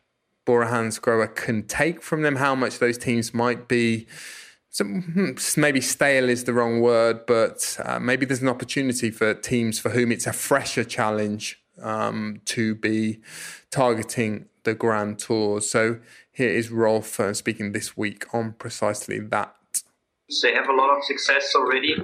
Bora 0.46 0.92
grower 1.02 1.28
can 1.28 1.64
take 1.64 2.02
from 2.02 2.22
them, 2.24 2.38
how 2.38 2.56
much 2.56 2.80
those 2.80 2.98
teams 2.98 3.34
might 3.34 3.68
be. 3.68 4.08
So 4.70 4.86
hmm, 4.86 5.32
maybe 5.58 5.82
stale 5.82 6.30
is 6.30 6.46
the 6.46 6.54
wrong 6.54 6.82
word, 6.82 7.26
but 7.26 7.78
uh, 7.84 8.00
maybe 8.00 8.26
there's 8.26 8.42
an 8.42 8.48
opportunity 8.48 9.12
for 9.12 9.34
teams 9.34 9.80
for 9.80 9.90
whom 9.90 10.12
it's 10.12 10.26
a 10.26 10.34
fresher 10.34 10.84
challenge 10.84 11.62
um, 11.82 12.42
to 12.46 12.76
be 12.76 13.20
targeting 13.70 14.46
the 14.64 14.74
Grand 14.74 15.20
Tours. 15.20 15.70
So 15.70 16.00
here 16.32 16.50
is 16.50 16.72
Rolf 16.72 17.20
uh, 17.20 17.34
speaking 17.34 17.74
this 17.74 17.98
week 17.98 18.34
on 18.34 18.54
precisely 18.54 19.20
that. 19.20 19.56
They 20.42 20.54
have 20.54 20.70
a 20.70 20.74
lot 20.74 20.98
of 20.98 21.04
success 21.04 21.54
already, 21.56 21.96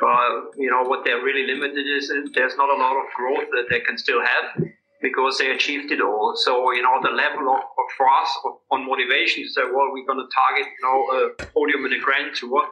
but 0.00 0.52
you 0.56 0.70
know 0.70 0.84
what 0.84 1.04
they're 1.04 1.22
really 1.22 1.52
limited 1.52 1.84
is 1.84 2.12
there's 2.32 2.56
not 2.56 2.68
a 2.68 2.80
lot 2.80 2.96
of 2.96 3.12
growth 3.16 3.48
that 3.50 3.66
they 3.68 3.80
can 3.80 3.98
still 3.98 4.20
have 4.20 4.62
because 5.02 5.38
they 5.38 5.50
achieved 5.50 5.90
it 5.90 6.00
all. 6.00 6.34
So, 6.36 6.72
you 6.72 6.82
know, 6.82 7.02
the 7.02 7.10
level 7.10 7.50
of, 7.50 7.58
of 7.58 7.86
for 7.96 8.06
us 8.08 8.30
on 8.70 8.86
motivation 8.86 9.42
to 9.42 9.50
say, 9.50 9.62
well, 9.66 9.90
we're 9.90 10.06
going 10.06 10.22
to 10.22 10.30
target, 10.30 10.66
you 10.70 10.82
know, 10.86 10.98
a 11.18 11.46
podium 11.52 11.84
in 11.86 11.92
a 11.92 11.98
Grand 11.98 12.34
Tour. 12.34 12.62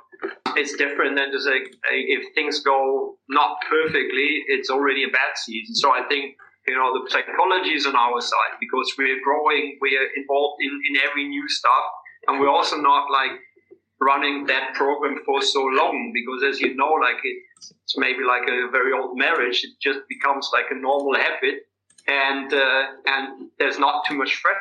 It's 0.56 0.76
different 0.76 1.16
than 1.16 1.32
to 1.32 1.40
say, 1.40 1.66
if 1.90 2.34
things 2.34 2.60
go 2.62 3.18
not 3.28 3.58
perfectly, 3.68 4.46
it's 4.46 4.70
already 4.70 5.04
a 5.04 5.08
bad 5.08 5.34
season. 5.34 5.74
So 5.74 5.90
I 5.90 6.06
think, 6.08 6.36
you 6.68 6.76
know, 6.76 6.94
the 6.94 7.10
psychology 7.10 7.74
is 7.74 7.86
on 7.86 7.96
our 7.96 8.20
side 8.20 8.54
because 8.60 8.94
we're 8.96 9.18
growing, 9.24 9.78
we're 9.80 10.08
involved 10.16 10.62
in, 10.62 10.70
in 10.88 11.02
every 11.02 11.26
new 11.26 11.48
stuff. 11.48 11.86
And 12.28 12.38
we're 12.38 12.50
also 12.50 12.76
not 12.76 13.10
like 13.10 13.32
running 14.00 14.46
that 14.46 14.74
program 14.74 15.18
for 15.26 15.42
so 15.42 15.62
long 15.62 16.12
because 16.14 16.54
as 16.54 16.60
you 16.60 16.74
know, 16.76 16.92
like 16.92 17.20
it's, 17.24 17.72
it's 17.82 17.98
maybe 17.98 18.24
like 18.24 18.48
a 18.48 18.70
very 18.70 18.92
old 18.92 19.18
marriage. 19.18 19.64
It 19.64 19.72
just 19.82 20.00
becomes 20.08 20.48
like 20.52 20.66
a 20.70 20.74
normal 20.74 21.16
habit 21.16 21.64
and 22.06 22.52
uh, 22.52 22.82
and 23.06 23.50
there's 23.58 23.78
not 23.78 24.04
too 24.06 24.14
much 24.14 24.40
threat. 24.40 24.56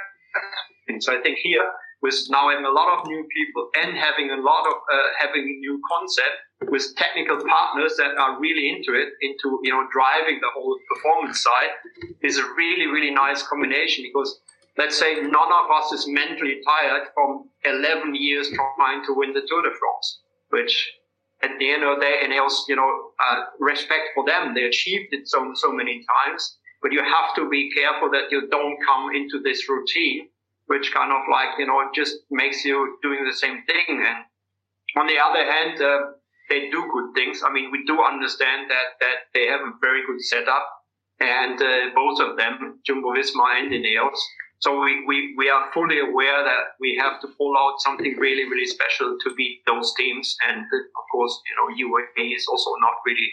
So 1.01 1.15
I 1.17 1.21
think 1.21 1.37
here, 1.37 1.63
with 2.01 2.15
now 2.29 2.49
having 2.49 2.65
a 2.65 2.71
lot 2.71 2.99
of 2.99 3.07
new 3.07 3.27
people 3.35 3.69
and 3.79 3.95
having 3.95 4.31
a 4.31 4.41
lot 4.41 4.65
of 4.65 4.73
uh, 4.73 5.07
having 5.19 5.43
a 5.43 5.59
new 5.59 5.81
concept 5.87 6.71
with 6.71 6.95
technical 6.95 7.37
partners 7.37 7.95
that 7.97 8.17
are 8.17 8.39
really 8.39 8.69
into 8.69 8.93
it, 8.93 9.09
into 9.21 9.59
you 9.63 9.71
know 9.71 9.87
driving 9.91 10.39
the 10.41 10.49
whole 10.53 10.77
performance 10.93 11.43
side, 11.43 11.73
is 12.21 12.37
a 12.37 12.45
really 12.57 12.87
really 12.87 13.11
nice 13.11 13.43
combination 13.43 14.03
because 14.03 14.39
let's 14.77 14.97
say 14.97 15.21
none 15.21 15.51
of 15.51 15.69
us 15.71 15.91
is 15.91 16.07
mentally 16.07 16.61
tired 16.65 17.07
from 17.13 17.49
11 17.65 18.15
years 18.15 18.49
trying 18.77 19.03
to 19.05 19.13
win 19.13 19.33
the 19.33 19.41
Tour 19.47 19.61
de 19.61 19.69
France, 19.77 20.19
which 20.49 20.91
at 21.43 21.51
the 21.59 21.69
end 21.69 21.83
of 21.83 21.99
the 21.99 22.01
day, 22.01 22.19
and 22.23 22.33
else, 22.33 22.65
you 22.67 22.75
know, 22.75 23.11
uh, 23.23 23.43
respect 23.59 24.09
for 24.13 24.25
them, 24.25 24.53
they 24.53 24.63
achieved 24.63 25.07
it 25.11 25.27
so 25.27 25.51
so 25.55 25.71
many 25.71 26.05
times 26.05 26.57
but 26.81 26.91
you 26.91 27.03
have 27.03 27.35
to 27.35 27.49
be 27.49 27.71
careful 27.71 28.09
that 28.11 28.31
you 28.31 28.47
don't 28.49 28.77
come 28.85 29.13
into 29.13 29.39
this 29.43 29.67
routine, 29.67 30.29
which 30.67 30.93
kind 30.93 31.11
of 31.11 31.21
like, 31.31 31.59
you 31.59 31.67
know, 31.67 31.89
just 31.93 32.15
makes 32.31 32.63
you 32.63 32.97
doing 33.01 33.25
the 33.25 33.35
same 33.35 33.63
thing. 33.65 34.05
And 34.05 34.23
on 34.97 35.07
the 35.07 35.19
other 35.19 35.43
hand, 35.43 35.81
uh, 35.81 36.15
they 36.49 36.69
do 36.69 36.81
good 36.91 37.13
things. 37.15 37.41
I 37.45 37.51
mean, 37.51 37.69
we 37.71 37.83
do 37.85 38.01
understand 38.01 38.69
that, 38.69 38.97
that 39.01 39.17
they 39.33 39.47
have 39.47 39.61
a 39.61 39.73
very 39.81 40.05
good 40.05 40.21
setup 40.21 40.67
and 41.19 41.61
uh, 41.61 41.93
both 41.93 42.19
of 42.21 42.37
them, 42.37 42.79
Jumbo 42.85 43.13
Visma 43.13 43.59
and 43.59 43.71
Ineos. 43.71 44.17
So 44.59 44.81
we, 44.81 45.05
we, 45.05 45.35
we 45.37 45.49
are 45.49 45.71
fully 45.73 45.99
aware 45.99 46.43
that 46.43 46.79
we 46.79 46.97
have 47.01 47.21
to 47.21 47.27
pull 47.37 47.55
out 47.57 47.75
something 47.79 48.15
really, 48.17 48.43
really 48.43 48.65
special 48.65 49.17
to 49.23 49.33
beat 49.35 49.61
those 49.67 49.93
teams. 49.95 50.35
And 50.47 50.61
uh, 50.61 50.77
of 50.77 51.05
course, 51.11 51.39
you 51.45 51.55
know, 51.55 51.89
UAE 51.91 52.35
is 52.35 52.47
also 52.47 52.71
not 52.79 52.95
really 53.05 53.31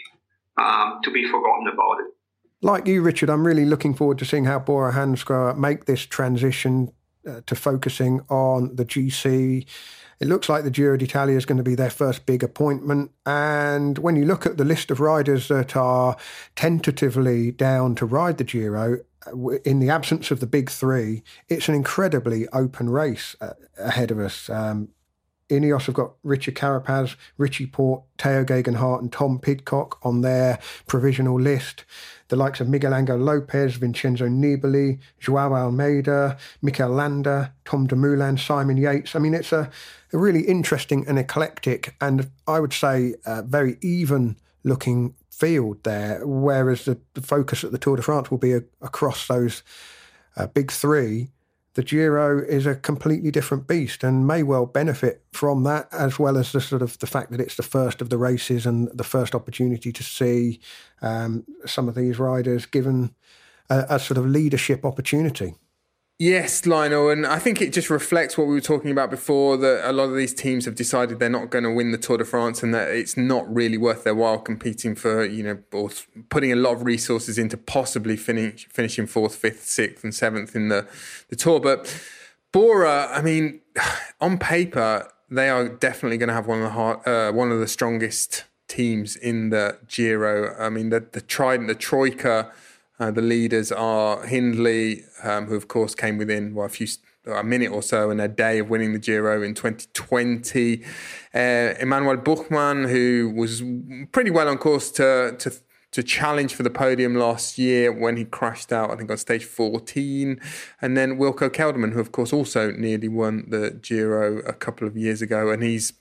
um, 0.57 0.99
to 1.03 1.11
be 1.11 1.25
forgotten 1.27 1.67
about 1.67 1.99
it 1.99 2.16
like 2.61 2.87
you, 2.87 3.01
Richard, 3.01 3.29
I'm 3.29 3.45
really 3.45 3.65
looking 3.65 3.93
forward 3.93 4.17
to 4.19 4.25
seeing 4.25 4.45
how 4.45 4.59
Bora 4.59 4.93
Hansgrohe 4.93 5.57
make 5.57 5.85
this 5.85 6.01
transition 6.01 6.91
uh, 7.27 7.41
to 7.45 7.55
focusing 7.55 8.21
on 8.29 8.75
the 8.75 8.85
GC. 8.85 9.65
It 10.19 10.27
looks 10.27 10.49
like 10.49 10.63
the 10.63 10.71
Giro 10.71 10.97
d'Italia 10.97 11.37
is 11.37 11.45
going 11.45 11.57
to 11.57 11.63
be 11.63 11.75
their 11.75 11.91
first 11.91 12.25
big 12.25 12.43
appointment. 12.43 13.11
And 13.25 13.99
when 13.99 14.15
you 14.15 14.25
look 14.25 14.45
at 14.45 14.57
the 14.57 14.65
list 14.65 14.89
of 14.89 14.99
riders 14.99 15.47
that 15.49 15.75
are 15.75 16.17
tentatively 16.55 17.51
down 17.51 17.93
to 17.95 18.05
ride 18.05 18.37
the 18.37 18.43
Giro, 18.43 18.99
uh, 19.27 19.49
in 19.63 19.79
the 19.79 19.89
absence 19.89 20.31
of 20.31 20.39
the 20.39 20.47
big 20.47 20.71
three, 20.71 21.23
it's 21.49 21.69
an 21.69 21.75
incredibly 21.75 22.47
open 22.49 22.89
race 22.89 23.35
uh, 23.41 23.53
ahead 23.77 24.09
of 24.09 24.17
us. 24.17 24.49
Um, 24.49 24.89
Ineos 25.49 25.85
have 25.85 25.95
got 25.95 26.13
Richard 26.23 26.55
Carapaz, 26.55 27.15
Richie 27.37 27.67
Porte, 27.67 28.03
Tao 28.17 28.43
Geoghegan 28.43 28.75
Hart, 28.75 29.01
and 29.01 29.11
Tom 29.11 29.39
Pidcock 29.39 29.99
on 30.03 30.21
their 30.21 30.59
provisional 30.87 31.39
list 31.39 31.85
the 32.29 32.35
likes 32.35 32.59
of 32.59 32.67
Miguel 32.67 32.93
Angel 32.93 33.17
Lopez, 33.17 33.75
Vincenzo 33.75 34.27
Nibali, 34.27 34.99
Joao 35.19 35.53
Almeida, 35.53 36.37
Mikel 36.61 36.89
Landa, 36.89 37.53
Tom 37.65 37.87
Dumoulin, 37.87 38.37
Simon 38.37 38.77
Yates. 38.77 39.15
I 39.15 39.19
mean, 39.19 39.33
it's 39.33 39.51
a, 39.51 39.69
a 40.11 40.17
really 40.17 40.41
interesting 40.41 41.05
and 41.07 41.17
eclectic, 41.17 41.95
and 42.01 42.29
I 42.47 42.59
would 42.59 42.73
say 42.73 43.15
a 43.25 43.43
very 43.43 43.77
even 43.81 44.37
looking 44.63 45.15
field 45.29 45.83
there. 45.83 46.25
Whereas 46.25 46.85
the, 46.85 46.99
the, 47.13 47.21
focus 47.21 47.63
at 47.63 47.71
the 47.71 47.77
Tour 47.77 47.95
de 47.95 48.01
France 48.01 48.29
will 48.29 48.37
be 48.37 48.53
a, 48.53 48.63
across 48.81 49.27
those 49.27 49.63
uh, 50.35 50.47
big 50.47 50.71
three 50.71 51.29
the 51.77 51.83
Giro 51.83 52.39
is 52.39 52.65
a 52.65 52.73
completely 52.73 53.29
different 53.29 53.67
beast 53.67 54.03
and 54.03 54.25
may 54.25 54.41
well 54.41 54.65
benefit 54.65 55.21
from 55.31 55.61
that, 55.65 55.87
as 55.91 56.17
well 56.17 56.35
as 56.35 56.51
the 56.51 56.59
sort 56.59 56.81
of 56.81 56.97
the 56.97 57.05
fact 57.05 57.29
that 57.29 57.39
it's 57.39 57.55
the 57.55 57.61
first 57.61 58.01
of 58.01 58.09
the 58.09 58.17
races 58.17 58.65
and 58.65 58.89
the 58.97 59.03
first 59.03 59.35
opportunity 59.35 59.91
to 59.91 60.01
see 60.01 60.59
um, 61.03 61.45
some 61.67 61.87
of 61.87 61.93
these 61.93 62.17
riders 62.17 62.65
given 62.65 63.13
a, 63.69 63.85
a 63.91 63.99
sort 63.99 64.17
of 64.17 64.25
leadership 64.25 64.83
opportunity. 64.85 65.53
Yes, 66.19 66.65
Lionel, 66.65 67.11
and 67.11 67.27
I 67.27 67.37
think 67.37 67.61
it 67.61 67.71
just 67.71 67.91
reflects 67.91 68.39
what 68.39 68.47
we 68.47 68.55
were 68.55 68.61
talking 68.61 68.89
about 68.89 69.11
before 69.11 69.55
that 69.57 69.87
a 69.87 69.93
lot 69.93 70.05
of 70.05 70.15
these 70.15 70.33
teams 70.33 70.65
have 70.65 70.73
decided 70.73 71.19
they're 71.19 71.29
not 71.29 71.51
going 71.51 71.63
to 71.63 71.71
win 71.71 71.91
the 71.91 71.97
Tour 71.99 72.17
de 72.17 72.25
France 72.25 72.63
and 72.63 72.73
that 72.73 72.89
it's 72.89 73.15
not 73.15 73.53
really 73.53 73.77
worth 73.77 74.03
their 74.03 74.15
while 74.15 74.39
competing 74.39 74.95
for, 74.95 75.23
you 75.23 75.43
know, 75.43 75.59
or 75.71 75.91
putting 76.29 76.51
a 76.51 76.55
lot 76.55 76.73
of 76.73 76.83
resources 76.83 77.37
into 77.37 77.55
possibly 77.55 78.17
finish, 78.17 78.67
finishing 78.67 79.05
fourth, 79.05 79.35
fifth, 79.35 79.67
sixth, 79.67 80.03
and 80.03 80.15
seventh 80.15 80.55
in 80.55 80.69
the, 80.69 80.87
the 81.29 81.35
Tour. 81.35 81.59
But 81.59 81.95
Bora, 82.51 83.09
I 83.11 83.21
mean, 83.21 83.61
on 84.19 84.39
paper, 84.39 85.07
they 85.29 85.49
are 85.49 85.69
definitely 85.69 86.17
going 86.17 86.29
to 86.29 86.33
have 86.33 86.47
one 86.47 86.57
of 86.57 86.63
the 86.63 86.71
hard, 86.71 87.07
uh, 87.07 87.31
one 87.31 87.51
of 87.51 87.59
the 87.59 87.67
strongest 87.67 88.45
teams 88.67 89.15
in 89.15 89.51
the 89.51 89.77
Giro. 89.87 90.55
I 90.57 90.69
mean, 90.69 90.89
the 90.89 91.01
the 91.11 91.21
Trident, 91.21 91.67
the 91.67 91.75
Troika 91.75 92.51
uh, 92.99 93.11
the 93.11 93.21
leaders 93.21 93.71
are 93.71 94.25
Hindley, 94.25 95.03
um, 95.23 95.45
who 95.47 95.55
of 95.55 95.67
course 95.67 95.95
came 95.95 96.17
within 96.17 96.53
well, 96.53 96.65
a 96.65 96.69
few 96.69 96.87
a 97.25 97.43
minute 97.43 97.71
or 97.71 97.83
so 97.83 98.09
and 98.09 98.21
a 98.21 98.27
day 98.27 98.59
of 98.59 98.69
winning 98.69 98.93
the 98.93 98.99
Giro 98.99 99.41
in 99.41 99.53
2020. 99.53 100.83
Uh, 101.33 101.37
Emmanuel 101.79 102.17
Buchmann, 102.17 102.89
who 102.89 103.33
was 103.35 103.61
pretty 104.11 104.31
well 104.31 104.47
on 104.47 104.57
course 104.57 104.91
to 104.91 105.35
to 105.39 105.51
to 105.91 106.03
challenge 106.03 106.53
for 106.53 106.63
the 106.63 106.69
podium 106.69 107.15
last 107.15 107.57
year 107.57 107.91
when 107.91 108.17
he 108.17 108.25
crashed 108.25 108.73
out, 108.73 108.91
I 108.91 108.95
think 108.97 109.09
on 109.09 109.17
stage 109.17 109.45
14. 109.45 110.39
And 110.81 110.97
then 110.97 111.17
Wilco 111.17 111.49
Kelderman, 111.49 111.93
who 111.93 111.99
of 111.99 112.11
course 112.11 112.33
also 112.33 112.71
nearly 112.71 113.07
won 113.07 113.45
the 113.47 113.71
Giro 113.81 114.39
a 114.39 114.53
couple 114.53 114.87
of 114.87 114.97
years 114.97 115.21
ago, 115.21 115.49
and 115.49 115.63
he's 115.63 115.93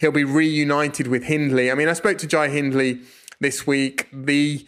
he'll 0.00 0.12
be 0.12 0.24
reunited 0.24 1.06
with 1.06 1.24
Hindley. 1.24 1.70
I 1.70 1.74
mean, 1.74 1.88
I 1.88 1.94
spoke 1.94 2.18
to 2.18 2.26
Jai 2.26 2.48
Hindley 2.48 3.00
this 3.40 3.66
week. 3.66 4.08
The 4.12 4.66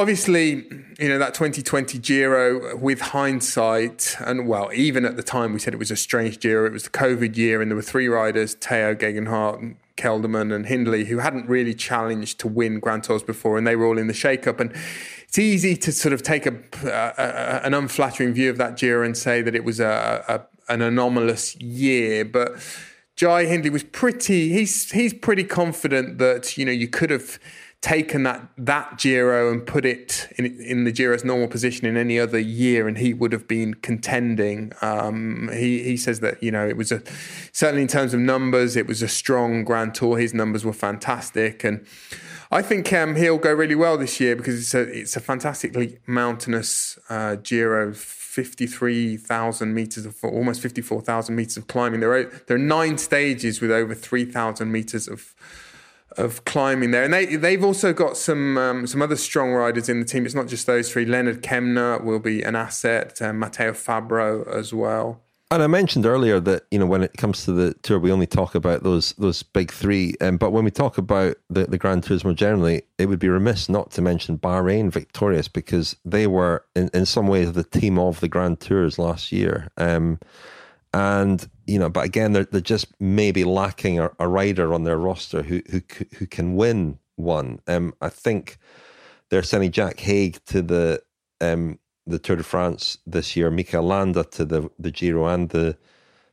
obviously, 0.00 0.66
you 0.98 1.08
know, 1.08 1.18
that 1.18 1.34
2020 1.34 1.98
Giro 1.98 2.76
with 2.76 3.00
hindsight, 3.00 4.16
and 4.20 4.48
well, 4.48 4.70
even 4.72 5.04
at 5.04 5.16
the 5.16 5.22
time 5.22 5.52
we 5.52 5.58
said 5.58 5.74
it 5.74 5.78
was 5.78 5.90
a 5.90 5.96
strange 5.96 6.40
Giro, 6.40 6.64
it 6.64 6.72
was 6.72 6.84
the 6.84 6.90
COVID 6.90 7.36
year, 7.36 7.60
and 7.60 7.70
there 7.70 7.76
were 7.76 7.82
three 7.82 8.08
riders, 8.08 8.54
Tao, 8.54 8.94
Geoghegan 8.94 9.28
Hart, 9.28 9.60
Kelderman, 9.96 10.54
and 10.54 10.66
Hindley, 10.66 11.04
who 11.04 11.18
hadn't 11.18 11.48
really 11.48 11.74
challenged 11.74 12.40
to 12.40 12.48
win 12.48 12.80
Grand 12.80 13.04
Tours 13.04 13.22
before, 13.22 13.58
and 13.58 13.66
they 13.66 13.76
were 13.76 13.86
all 13.86 13.98
in 13.98 14.06
the 14.06 14.14
shake-up. 14.14 14.58
And 14.58 14.74
it's 15.28 15.38
easy 15.38 15.76
to 15.76 15.92
sort 15.92 16.14
of 16.14 16.22
take 16.22 16.46
a, 16.46 16.54
a, 16.84 17.12
a 17.18 17.60
an 17.64 17.74
unflattering 17.74 18.32
view 18.32 18.48
of 18.48 18.56
that 18.56 18.78
Giro 18.78 19.04
and 19.04 19.16
say 19.16 19.42
that 19.42 19.54
it 19.54 19.64
was 19.64 19.80
a, 19.80 20.46
an 20.68 20.80
anomalous 20.80 21.56
year, 21.56 22.24
but 22.24 22.56
Jai 23.16 23.44
Hindley 23.44 23.68
was 23.68 23.84
pretty. 23.84 24.48
He's 24.48 24.90
he's 24.92 25.12
pretty 25.12 25.44
confident 25.44 26.16
that 26.16 26.56
you 26.56 26.64
know 26.64 26.72
you 26.72 26.88
could 26.88 27.10
have 27.10 27.38
taken 27.80 28.24
that 28.24 28.46
that 28.58 28.98
Giro 28.98 29.50
and 29.50 29.66
put 29.66 29.84
it 29.84 30.28
in 30.36 30.46
in 30.60 30.84
the 30.84 30.92
Giro's 30.92 31.24
normal 31.24 31.48
position 31.48 31.86
in 31.86 31.96
any 31.96 32.18
other 32.18 32.38
year, 32.38 32.86
and 32.86 32.98
he 32.98 33.14
would 33.14 33.32
have 33.32 33.48
been 33.48 33.74
contending. 33.74 34.72
Um, 34.82 35.50
he 35.52 35.82
he 35.82 35.96
says 35.96 36.20
that 36.20 36.42
you 36.42 36.50
know 36.50 36.66
it 36.66 36.76
was 36.76 36.92
a 36.92 37.02
certainly 37.52 37.82
in 37.82 37.88
terms 37.88 38.12
of 38.12 38.20
numbers, 38.20 38.76
it 38.76 38.86
was 38.86 39.02
a 39.02 39.08
strong 39.08 39.64
Grand 39.64 39.94
Tour. 39.94 40.18
His 40.18 40.34
numbers 40.34 40.64
were 40.64 40.74
fantastic, 40.74 41.64
and 41.64 41.86
I 42.50 42.62
think 42.62 42.92
um, 42.92 43.16
he'll 43.16 43.38
go 43.38 43.52
really 43.52 43.74
well 43.74 43.96
this 43.96 44.20
year 44.20 44.36
because 44.36 44.58
it's 44.60 44.74
a 44.74 44.80
it's 44.80 45.16
a 45.16 45.20
fantastically 45.20 45.98
mountainous 46.06 46.98
uh, 47.08 47.36
Giro. 47.36 47.94
53,000 48.30 49.74
meters 49.74 50.06
of 50.06 50.14
almost 50.22 50.60
54,000 50.60 51.34
meters 51.34 51.56
of 51.56 51.66
climbing. 51.66 51.98
There 51.98 52.12
are 52.12 52.24
there 52.46 52.56
are 52.56 52.60
nine 52.60 52.96
stages 52.96 53.60
with 53.60 53.72
over 53.72 53.92
3,000 53.92 54.70
meters 54.70 55.08
of 55.08 55.34
of 56.16 56.44
climbing 56.44 56.90
there. 56.90 57.04
And 57.04 57.12
they 57.12 57.36
they've 57.36 57.64
also 57.64 57.92
got 57.92 58.16
some 58.16 58.58
um, 58.58 58.86
some 58.86 59.02
other 59.02 59.16
strong 59.16 59.52
riders 59.52 59.88
in 59.88 60.00
the 60.00 60.06
team. 60.06 60.26
It's 60.26 60.34
not 60.34 60.48
just 60.48 60.66
those 60.66 60.92
three. 60.92 61.04
Lennard 61.04 61.42
Kämna 61.42 62.02
will 62.02 62.18
be 62.18 62.42
an 62.42 62.56
asset. 62.56 63.20
Uh, 63.20 63.32
Matteo 63.32 63.72
Fabbro 63.72 64.46
as 64.46 64.72
well. 64.72 65.20
And 65.52 65.64
I 65.64 65.66
mentioned 65.66 66.06
earlier 66.06 66.38
that 66.38 66.66
you 66.70 66.78
know 66.78 66.86
when 66.86 67.02
it 67.02 67.14
comes 67.14 67.44
to 67.44 67.52
the 67.52 67.74
tour, 67.82 67.98
we 67.98 68.12
only 68.12 68.26
talk 68.26 68.54
about 68.54 68.84
those 68.84 69.12
those 69.14 69.42
big 69.42 69.72
three. 69.72 70.14
Um, 70.20 70.36
but 70.36 70.50
when 70.52 70.64
we 70.64 70.70
talk 70.70 70.96
about 70.96 71.36
the 71.48 71.64
the 71.64 71.78
Grand 71.78 72.04
Tours 72.04 72.22
more 72.22 72.34
generally, 72.34 72.82
it 72.98 73.06
would 73.06 73.18
be 73.18 73.28
remiss 73.28 73.68
not 73.68 73.90
to 73.92 74.02
mention 74.02 74.38
Bahrain 74.38 74.92
victorious 74.92 75.48
because 75.48 75.96
they 76.04 76.28
were 76.28 76.64
in, 76.76 76.88
in 76.94 77.04
some 77.04 77.26
ways 77.26 77.52
the 77.52 77.64
team 77.64 77.98
of 77.98 78.20
the 78.20 78.28
Grand 78.28 78.60
Tours 78.60 78.98
last 78.98 79.32
year. 79.32 79.68
Um, 79.76 80.20
and 80.92 81.48
you 81.70 81.78
know, 81.78 81.88
but 81.88 82.04
again, 82.04 82.32
they're 82.32 82.44
they're 82.44 82.60
just 82.60 82.86
maybe 83.00 83.44
lacking 83.44 83.98
a, 84.00 84.10
a 84.18 84.26
rider 84.26 84.74
on 84.74 84.84
their 84.84 84.98
roster 84.98 85.42
who 85.42 85.62
who 85.70 85.80
who 86.18 86.26
can 86.26 86.56
win 86.56 86.98
one. 87.16 87.60
Um, 87.68 87.94
I 88.00 88.08
think 88.08 88.58
they're 89.28 89.42
sending 89.42 89.70
Jack 89.70 90.00
Haig 90.00 90.38
to 90.46 90.62
the 90.62 91.02
um 91.40 91.78
the 92.06 92.18
Tour 92.18 92.36
de 92.36 92.42
France 92.42 92.98
this 93.06 93.36
year, 93.36 93.50
Mikel 93.50 93.82
Landa 93.82 94.24
to 94.24 94.44
the 94.44 94.70
the 94.78 94.90
Giro 94.90 95.26
and 95.26 95.50
the 95.50 95.76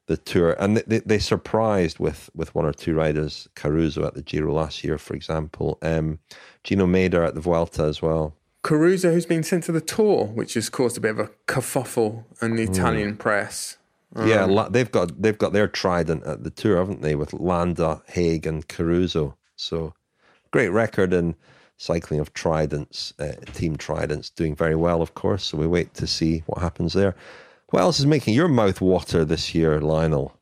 the 0.07 0.17
Tour, 0.17 0.55
and 0.59 0.77
they, 0.77 0.99
they 0.99 1.19
surprised 1.19 1.99
with 1.99 2.29
with 2.33 2.55
one 2.55 2.65
or 2.65 2.73
two 2.73 2.95
riders, 2.95 3.47
Caruso 3.55 4.05
at 4.05 4.15
the 4.15 4.23
Giro 4.23 4.53
last 4.53 4.83
year, 4.83 4.97
for 4.97 5.13
example, 5.13 5.77
um, 5.81 6.19
Gino 6.63 6.87
Mäder 6.87 7.27
at 7.27 7.35
the 7.35 7.41
Vuelta 7.41 7.83
as 7.83 8.01
well. 8.01 8.33
Caruso, 8.63 9.11
who's 9.11 9.25
been 9.25 9.43
sent 9.43 9.65
to 9.65 9.71
the 9.71 9.81
Tour, 9.81 10.25
which 10.25 10.55
has 10.55 10.69
caused 10.69 10.97
a 10.97 11.01
bit 11.01 11.11
of 11.11 11.19
a 11.19 11.29
kerfuffle 11.47 12.23
in 12.41 12.55
the 12.55 12.63
Italian 12.63 13.13
mm. 13.13 13.19
press. 13.19 13.76
Um, 14.15 14.27
yeah, 14.27 14.67
they've 14.69 14.91
got 14.91 15.21
they've 15.21 15.37
got 15.37 15.53
their 15.53 15.67
trident 15.67 16.23
at 16.23 16.43
the 16.43 16.49
tour, 16.49 16.77
haven't 16.77 17.01
they? 17.01 17.15
With 17.15 17.33
Landa, 17.33 18.01
Haig, 18.07 18.47
and 18.47 18.67
Caruso. 18.67 19.35
So 19.55 19.93
great 20.51 20.69
record 20.69 21.13
in 21.13 21.35
cycling 21.77 22.19
of 22.19 22.33
tridents, 22.33 23.13
uh, 23.19 23.33
team 23.53 23.75
tridents, 23.75 24.29
doing 24.29 24.55
very 24.55 24.75
well, 24.75 25.01
of 25.01 25.13
course. 25.13 25.43
So 25.43 25.57
we 25.57 25.67
wait 25.67 25.93
to 25.95 26.07
see 26.07 26.43
what 26.47 26.61
happens 26.61 26.93
there. 26.93 27.15
What 27.69 27.81
else 27.81 27.99
is 27.99 28.05
making 28.05 28.33
your 28.33 28.47
mouth 28.47 28.81
water 28.81 29.25
this 29.25 29.53
year, 29.53 29.79
Lionel? 29.81 30.33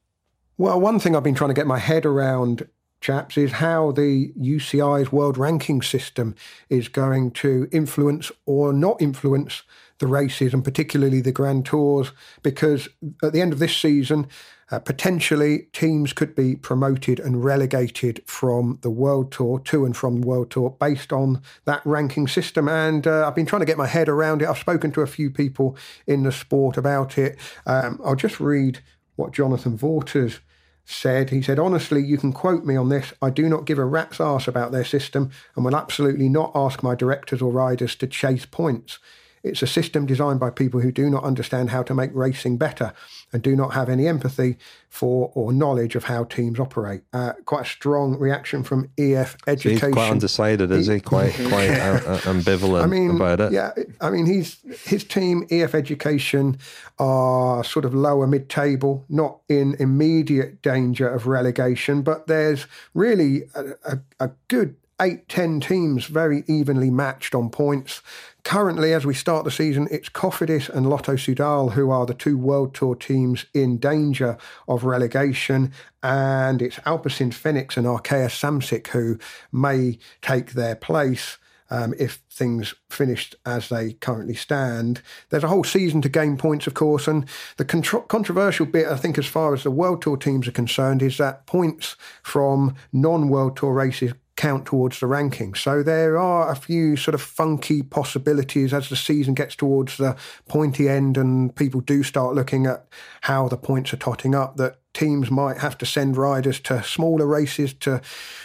Well, 0.57 0.79
one 0.79 0.99
thing 0.99 1.15
I've 1.15 1.23
been 1.23 1.35
trying 1.35 1.49
to 1.49 1.55
get 1.55 1.67
my 1.67 1.79
head 1.79 2.05
around, 2.05 2.67
chaps, 3.01 3.37
is 3.37 3.53
how 3.53 3.91
the 3.91 4.31
UCI's 4.39 5.11
world 5.11 5.37
ranking 5.37 5.81
system 5.81 6.35
is 6.69 6.87
going 6.87 7.31
to 7.31 7.67
influence 7.71 8.31
or 8.45 8.71
not 8.71 9.01
influence 9.01 9.63
the 9.99 10.07
races 10.07 10.53
and 10.53 10.63
particularly 10.63 11.21
the 11.21 11.31
Grand 11.31 11.65
Tours, 11.65 12.11
because 12.43 12.89
at 13.23 13.33
the 13.33 13.41
end 13.41 13.53
of 13.53 13.59
this 13.59 13.75
season, 13.75 14.27
uh, 14.71 14.79
potentially 14.79 15.67
teams 15.73 16.11
could 16.11 16.35
be 16.35 16.55
promoted 16.55 17.19
and 17.19 17.43
relegated 17.43 18.21
from 18.25 18.79
the 18.81 18.89
World 18.89 19.31
Tour 19.31 19.59
to 19.59 19.85
and 19.85 19.95
from 19.95 20.21
the 20.21 20.27
World 20.27 20.49
Tour 20.49 20.75
based 20.79 21.13
on 21.13 21.41
that 21.65 21.81
ranking 21.85 22.27
system. 22.27 22.67
And 22.67 23.05
uh, 23.05 23.27
I've 23.27 23.35
been 23.35 23.45
trying 23.45 23.59
to 23.59 23.65
get 23.65 23.77
my 23.77 23.87
head 23.87 24.09
around 24.09 24.41
it. 24.41 24.47
I've 24.47 24.57
spoken 24.57 24.91
to 24.93 25.01
a 25.01 25.07
few 25.07 25.29
people 25.29 25.77
in 26.07 26.23
the 26.23 26.31
sport 26.31 26.77
about 26.77 27.17
it. 27.17 27.37
Um, 27.65 28.01
I'll 28.03 28.15
just 28.15 28.39
read 28.39 28.79
what 29.15 29.33
Jonathan 29.33 29.77
Vaughters 29.77 30.39
said. 30.83 31.29
He 31.29 31.41
said, 31.41 31.59
Honestly, 31.59 32.03
you 32.03 32.17
can 32.17 32.33
quote 32.33 32.65
me 32.65 32.75
on 32.75 32.89
this. 32.89 33.13
I 33.21 33.29
do 33.29 33.47
not 33.47 33.65
give 33.65 33.77
a 33.77 33.85
rat's 33.85 34.19
ass 34.19 34.47
about 34.47 34.71
their 34.71 34.85
system 34.85 35.31
and 35.55 35.63
will 35.63 35.75
absolutely 35.75 36.29
not 36.29 36.51
ask 36.55 36.81
my 36.81 36.95
directors 36.95 37.41
or 37.41 37.51
riders 37.51 37.95
to 37.97 38.07
chase 38.07 38.45
points. 38.45 38.99
It's 39.45 39.61
a 39.61 39.67
system 39.67 40.05
designed 40.07 40.39
by 40.39 40.49
people 40.49 40.79
who 40.79 40.91
do 40.91 41.09
not 41.09 41.23
understand 41.23 41.69
how 41.69 41.83
to 41.83 41.93
make 41.93 42.09
racing 42.13 42.57
better 42.57 42.93
and 43.31 43.43
do 43.43 43.55
not 43.55 43.73
have 43.73 43.89
any 43.89 44.07
empathy 44.07 44.57
for 44.89 45.31
or 45.35 45.53
knowledge 45.53 45.95
of 45.95 46.05
how 46.05 46.23
teams 46.23 46.59
operate. 46.59 47.03
Uh, 47.13 47.33
quite 47.45 47.61
a 47.61 47.69
strong 47.69 48.17
reaction 48.17 48.63
from 48.63 48.89
EF 48.97 49.37
Education. 49.45 49.79
So 49.79 49.85
he's 49.87 49.93
quite 49.93 50.11
undecided, 50.11 50.71
is 50.71 50.87
he? 50.87 50.99
Quite 50.99 51.33
quite 51.33 51.65
yeah. 51.65 52.01
uh, 52.05 52.17
ambivalent 52.21 52.83
I 52.83 52.87
mean, 52.87 53.11
about 53.11 53.39
it. 53.39 53.51
Yeah, 53.51 53.71
I 54.01 54.09
mean, 54.09 54.25
he's 54.25 54.57
his 54.83 55.03
team 55.03 55.45
EF 55.51 55.75
Education 55.75 56.57
are 56.97 57.63
sort 57.63 57.85
of 57.85 57.93
lower 57.93 58.25
mid-table, 58.25 59.05
not 59.09 59.41
in 59.47 59.75
immediate 59.79 60.61
danger 60.61 61.07
of 61.07 61.27
relegation, 61.27 62.01
but 62.01 62.25
there's 62.27 62.65
really 62.93 63.43
a, 63.53 63.65
a, 63.85 63.99
a 64.19 64.31
good 64.47 64.75
eight, 65.01 65.27
ten 65.27 65.59
teams 65.59 66.05
very 66.05 66.43
evenly 66.47 66.89
matched 66.89 67.35
on 67.35 67.49
points. 67.49 68.01
Currently, 68.43 68.93
as 68.93 69.05
we 69.05 69.13
start 69.13 69.43
the 69.43 69.51
season, 69.51 69.87
it's 69.91 70.09
Cofidis 70.09 70.69
and 70.69 70.89
Lotto 70.89 71.15
Soudal 71.15 71.73
who 71.73 71.89
are 71.89 72.05
the 72.05 72.13
two 72.13 72.37
World 72.37 72.73
Tour 72.73 72.95
teams 72.95 73.45
in 73.53 73.77
danger 73.77 74.37
of 74.67 74.83
relegation, 74.83 75.71
and 76.03 76.61
it's 76.61 76.77
Alpecin 76.79 77.33
Fenix 77.33 77.75
and 77.75 77.85
Arkea 77.87 78.29
Samsic 78.29 78.87
who 78.87 79.17
may 79.51 79.97
take 80.21 80.53
their 80.53 80.75
place. 80.75 81.37
Um, 81.67 81.95
if 81.97 82.21
things 82.29 82.75
finished 82.91 83.35
as 83.43 83.69
they 83.69 83.93
currently 83.93 84.35
stand. 84.35 85.01
There's 85.29 85.43
a 85.43 85.47
whole 85.47 85.63
season 85.63 85.99
to 86.03 86.09
gain 86.09 86.37
points, 86.37 86.67
of 86.67 86.75
course, 86.75 87.07
and 87.07 87.25
the 87.57 87.65
contro- 87.65 88.01
controversial 88.01 88.67
bit, 88.67 88.85
I 88.87 88.97
think, 88.97 89.17
as 89.17 89.25
far 89.25 89.51
as 89.51 89.63
the 89.63 89.71
World 89.71 90.03
Tour 90.03 90.15
teams 90.15 90.47
are 90.47 90.51
concerned, 90.51 91.01
is 91.01 91.17
that 91.17 91.47
points 91.47 91.95
from 92.21 92.75
non 92.93 93.29
World 93.29 93.57
Tour 93.57 93.73
races 93.73 94.13
count 94.35 94.65
towards 94.65 94.99
the 94.99 95.05
rankings. 95.05 95.57
So 95.57 95.81
there 95.81 96.17
are 96.17 96.51
a 96.51 96.55
few 96.55 96.97
sort 96.97 97.15
of 97.15 97.21
funky 97.21 97.81
possibilities 97.81 98.73
as 98.73 98.89
the 98.89 98.95
season 98.95 99.33
gets 99.33 99.55
towards 99.55 99.97
the 99.97 100.17
pointy 100.49 100.89
end 100.89 101.17
and 101.17 101.55
people 101.55 101.79
do 101.81 102.03
start 102.03 102.35
looking 102.35 102.65
at 102.65 102.85
how 103.21 103.47
the 103.47 103.57
points 103.57 103.93
are 103.93 103.97
totting 103.97 104.35
up 104.35 104.57
that 104.57 104.79
teams 104.93 105.31
might 105.31 105.57
have 105.57 105.77
to 105.77 105.85
send 105.85 106.17
riders 106.17 106.59
to 106.61 106.83
smaller 106.83 107.25
races 107.25 107.73
to 107.73 108.01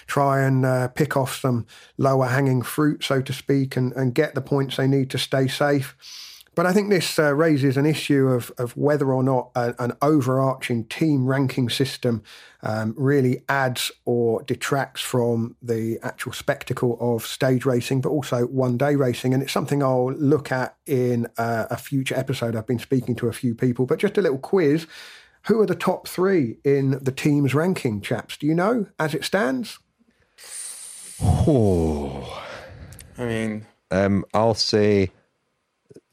try 0.06 0.42
and 0.42 0.64
uh, 0.66 0.88
pick 0.88 1.16
off 1.16 1.36
some 1.40 1.66
lower 1.96 2.26
hanging 2.26 2.62
fruit, 2.62 3.02
so 3.02 3.22
to 3.22 3.32
speak, 3.32 3.76
and, 3.76 3.92
and 3.92 4.14
get 4.14 4.34
the 4.34 4.40
points 4.40 4.76
they 4.76 4.88
need 4.88 5.10
to 5.10 5.18
stay 5.18 5.48
safe. 5.48 5.96
But 6.60 6.66
I 6.66 6.74
think 6.74 6.90
this 6.90 7.18
uh, 7.18 7.34
raises 7.34 7.78
an 7.78 7.86
issue 7.86 8.28
of, 8.28 8.52
of 8.58 8.76
whether 8.76 9.14
or 9.14 9.22
not 9.22 9.50
a, 9.54 9.74
an 9.82 9.94
overarching 10.02 10.84
team 10.84 11.24
ranking 11.24 11.70
system 11.70 12.22
um, 12.62 12.92
really 12.98 13.42
adds 13.48 13.90
or 14.04 14.42
detracts 14.42 15.00
from 15.00 15.56
the 15.62 15.98
actual 16.02 16.34
spectacle 16.34 16.98
of 17.00 17.24
stage 17.24 17.64
racing, 17.64 18.02
but 18.02 18.10
also 18.10 18.44
one 18.44 18.76
day 18.76 18.94
racing. 18.94 19.32
And 19.32 19.42
it's 19.42 19.54
something 19.54 19.82
I'll 19.82 20.12
look 20.12 20.52
at 20.52 20.76
in 20.84 21.28
uh, 21.38 21.64
a 21.70 21.78
future 21.78 22.14
episode. 22.14 22.54
I've 22.54 22.66
been 22.66 22.78
speaking 22.78 23.14
to 23.14 23.28
a 23.28 23.32
few 23.32 23.54
people, 23.54 23.86
but 23.86 23.98
just 23.98 24.18
a 24.18 24.20
little 24.20 24.36
quiz. 24.36 24.86
Who 25.46 25.62
are 25.62 25.66
the 25.66 25.74
top 25.74 26.08
three 26.08 26.58
in 26.62 27.02
the 27.02 27.10
team's 27.10 27.54
ranking, 27.54 28.02
chaps? 28.02 28.36
Do 28.36 28.46
you 28.46 28.54
know 28.54 28.84
as 28.98 29.14
it 29.14 29.24
stands? 29.24 29.78
Oh, 31.22 32.44
I 33.16 33.24
mean, 33.24 33.66
um, 33.90 34.26
I'll 34.34 34.52
say 34.52 35.10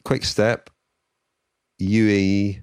Quick 0.07 0.23
Step, 0.23 0.69
UAE, 1.81 2.61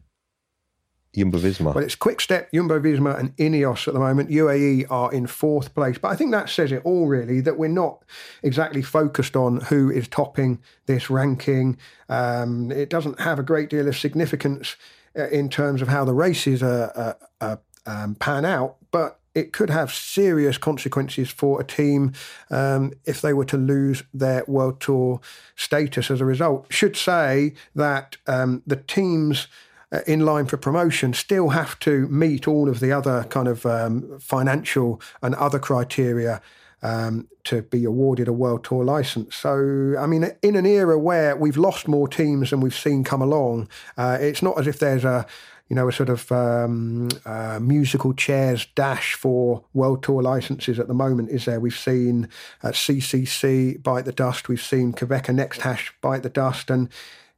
Jumbo 1.15 1.39
Visma. 1.39 1.75
Well, 1.75 1.85
it's 1.85 1.95
Quick 1.95 2.23
Step, 2.23 2.51
Jumbo 2.55 2.81
Visma, 2.81 3.19
and 3.19 3.37
Ineos 3.37 3.87
at 3.87 3.93
the 3.93 4.01
moment. 4.01 4.31
UAE 4.31 4.87
are 4.91 5.13
in 5.13 5.27
fourth 5.27 5.75
place. 5.75 5.99
But 5.99 6.09
I 6.09 6.17
think 6.17 6.31
that 6.31 6.49
says 6.49 6.73
it 6.73 6.81
all, 6.87 7.07
really, 7.07 7.43
that 7.43 7.59
we're 7.59 7.69
not 7.69 8.03
exactly 8.43 8.81
focused 8.81 9.37
on 9.37 9.61
who 9.61 9.91
is 9.91 10.09
topping 10.09 10.59
this 10.87 11.11
ranking. 11.11 11.77
Um, 12.09 12.73
it 12.73 12.89
doesn't 12.89 13.21
have 13.21 13.39
a 13.39 13.43
great 13.43 13.69
deal 13.69 13.89
of 13.89 13.99
significance 13.99 14.77
uh, 15.15 15.29
in 15.29 15.51
terms 15.51 15.83
of 15.83 15.89
how 15.89 16.07
the 16.07 16.15
races 16.15 16.63
are, 16.63 16.91
are, 16.97 17.19
are 17.43 17.61
um, 17.85 18.15
pan 18.15 18.47
out. 18.47 18.77
But 18.91 19.21
it 19.35 19.53
could 19.53 19.71
have 19.71 19.93
serious 19.93 20.59
consequences 20.59 21.31
for 21.31 21.61
a 21.61 21.65
team 21.65 22.13
um, 22.51 22.93
if 23.05 23.21
they 23.21 23.33
were 23.33 23.45
to 23.45 23.57
lose 23.57 24.03
their 24.13 24.45
World 24.47 24.81
Tour 24.81 25.21
status 25.57 26.11
as 26.11 26.21
a 26.21 26.25
result. 26.25 26.67
Should 26.71 26.97
say 26.97 27.55
that 27.75 28.17
um, 28.27 28.63
the 28.67 28.77
teams 28.77 29.49
uh, 29.93 30.01
in 30.07 30.21
line 30.21 30.47
for 30.47 30.57
promotion 30.57 31.13
still 31.13 31.51
have 31.51 31.79
to 31.81 32.09
meet 32.09 32.49
all 32.49 32.69
of 32.69 32.81
the 32.81 32.93
other 32.93 33.25
kind 33.25 33.49
of 33.49 33.67
um, 33.67 34.19
financial 34.19 35.01
and 35.23 35.35
other 35.35 35.59
criteria 35.59 36.41
um, 36.85 37.27
to 37.45 37.63
be 37.63 37.85
awarded 37.85 38.29
a 38.29 38.33
World 38.33 38.63
Tour 38.63 38.85
license. 38.85 39.35
So, 39.35 39.97
I 39.99 40.07
mean, 40.07 40.31
in 40.43 40.55
an 40.55 40.67
era 40.67 40.99
where 40.99 41.35
we've 41.35 41.57
lost 41.57 41.89
more 41.89 42.07
teams 42.07 42.51
than 42.51 42.61
we've 42.61 42.75
seen 42.75 43.03
come 43.03 43.23
along, 43.23 43.69
uh, 43.97 44.19
it's 44.21 44.43
not 44.43 44.61
as 44.61 44.67
if 44.67 44.79
there's 44.79 45.05
a 45.05 45.27
you 45.69 45.77
know, 45.77 45.89
a 45.89 45.93
sort 45.93 46.11
of 46.11 46.31
um, 46.31 47.09
uh, 47.25 47.59
musical 47.59 48.13
chairs 48.13 48.67
dash 48.75 49.15
for 49.15 49.65
World 49.73 50.03
Tour 50.03 50.23
licenses 50.23 50.79
at 50.79 50.89
the 50.89 50.95
moment, 50.95 51.31
is 51.31 51.47
there? 51.47 51.59
We've 51.59 51.75
seen 51.75 52.29
uh, 52.63 52.69
CCC 52.69 53.83
bite 53.83 54.05
the 54.05 54.13
dust, 54.13 54.49
we've 54.49 54.61
seen 54.61 54.93
Qhubeka 54.93 55.35
Next 55.35 55.63
Hash 55.63 55.91
bite 56.03 56.23
the 56.23 56.29
dust, 56.29 56.69
and 56.69 56.91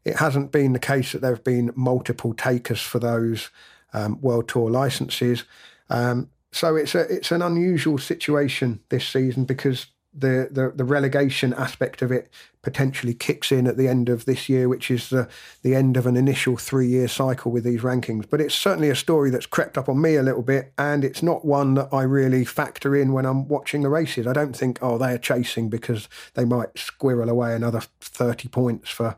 it 0.05 0.17
hasn't 0.17 0.51
been 0.51 0.73
the 0.73 0.81
case 0.81 1.13
that 1.13 1.21
there 1.21 1.31
have 1.31 1.45
been 1.45 1.73
multiple 1.77 2.35
takers 2.35 2.83
for 2.83 2.99
those 2.99 3.51
um, 3.93 4.21
World 4.21 4.49
Tour 4.49 4.71
licenses. 4.73 5.45
Um, 5.89 6.29
so 6.57 6.75
it's 6.75 6.95
a 6.95 7.01
it's 7.01 7.31
an 7.31 7.43
unusual 7.43 7.99
situation 7.99 8.81
this 8.89 9.07
season 9.07 9.45
because 9.45 9.87
the, 10.19 10.49
the, 10.51 10.73
the 10.75 10.85
relegation 10.85 11.53
aspect 11.53 12.01
of 12.01 12.11
it 12.11 12.31
potentially 12.63 13.13
kicks 13.13 13.53
in 13.53 13.67
at 13.67 13.77
the 13.77 13.87
end 13.87 14.09
of 14.09 14.25
this 14.25 14.49
year, 14.49 14.69
which 14.69 14.91
is 14.91 15.11
the, 15.11 15.29
the 15.63 15.75
end 15.75 15.97
of 15.97 16.07
an 16.07 16.17
initial 16.17 16.57
three 16.57 16.89
year 16.89 17.07
cycle 17.07 17.53
with 17.53 17.65
these 17.65 17.83
rankings. 17.83 18.25
But 18.29 18.41
it's 18.41 18.55
certainly 18.55 18.89
a 18.89 18.97
story 18.97 19.31
that's 19.31 19.47
crept 19.47 19.77
up 19.77 19.89
on 19.89 20.01
me 20.01 20.17
a 20.17 20.23
little 20.23 20.43
bit, 20.43 20.73
and 20.79 21.05
it's 21.05 21.23
not 21.23 21.45
one 21.45 21.75
that 21.75 21.91
I 21.93 22.03
really 22.03 22.45
factor 22.45 22.97
in 22.97 23.13
when 23.13 23.27
I'm 23.27 23.47
watching 23.47 23.83
the 23.83 23.91
races. 23.91 24.27
I 24.27 24.33
don't 24.33 24.57
think, 24.57 24.79
oh, 24.81 24.97
they're 24.97 25.19
chasing 25.19 25.69
because 25.69 26.09
they 26.35 26.45
might 26.45 26.79
squirrel 26.79 27.29
away 27.29 27.55
another 27.55 27.83
30 28.01 28.49
points 28.49 28.89
for 28.89 29.17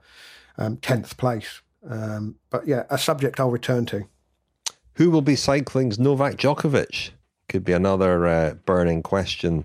um, 0.59 0.79
10th 0.79 1.17
place. 1.17 1.63
Um, 1.89 2.37
but 2.51 2.67
yeah, 2.67 2.85
a 2.91 2.99
subject 2.99 3.39
I'll 3.39 3.51
return 3.51 3.87
to. 3.87 4.09
Who 4.95 5.11
will 5.11 5.23
be 5.23 5.37
cycling's 5.37 5.99
Novak 5.99 6.35
Djokovic? 6.35 7.11
Could 7.49 7.65
be 7.65 7.73
another 7.73 8.27
uh, 8.27 8.55
burning 8.65 9.03
question 9.03 9.65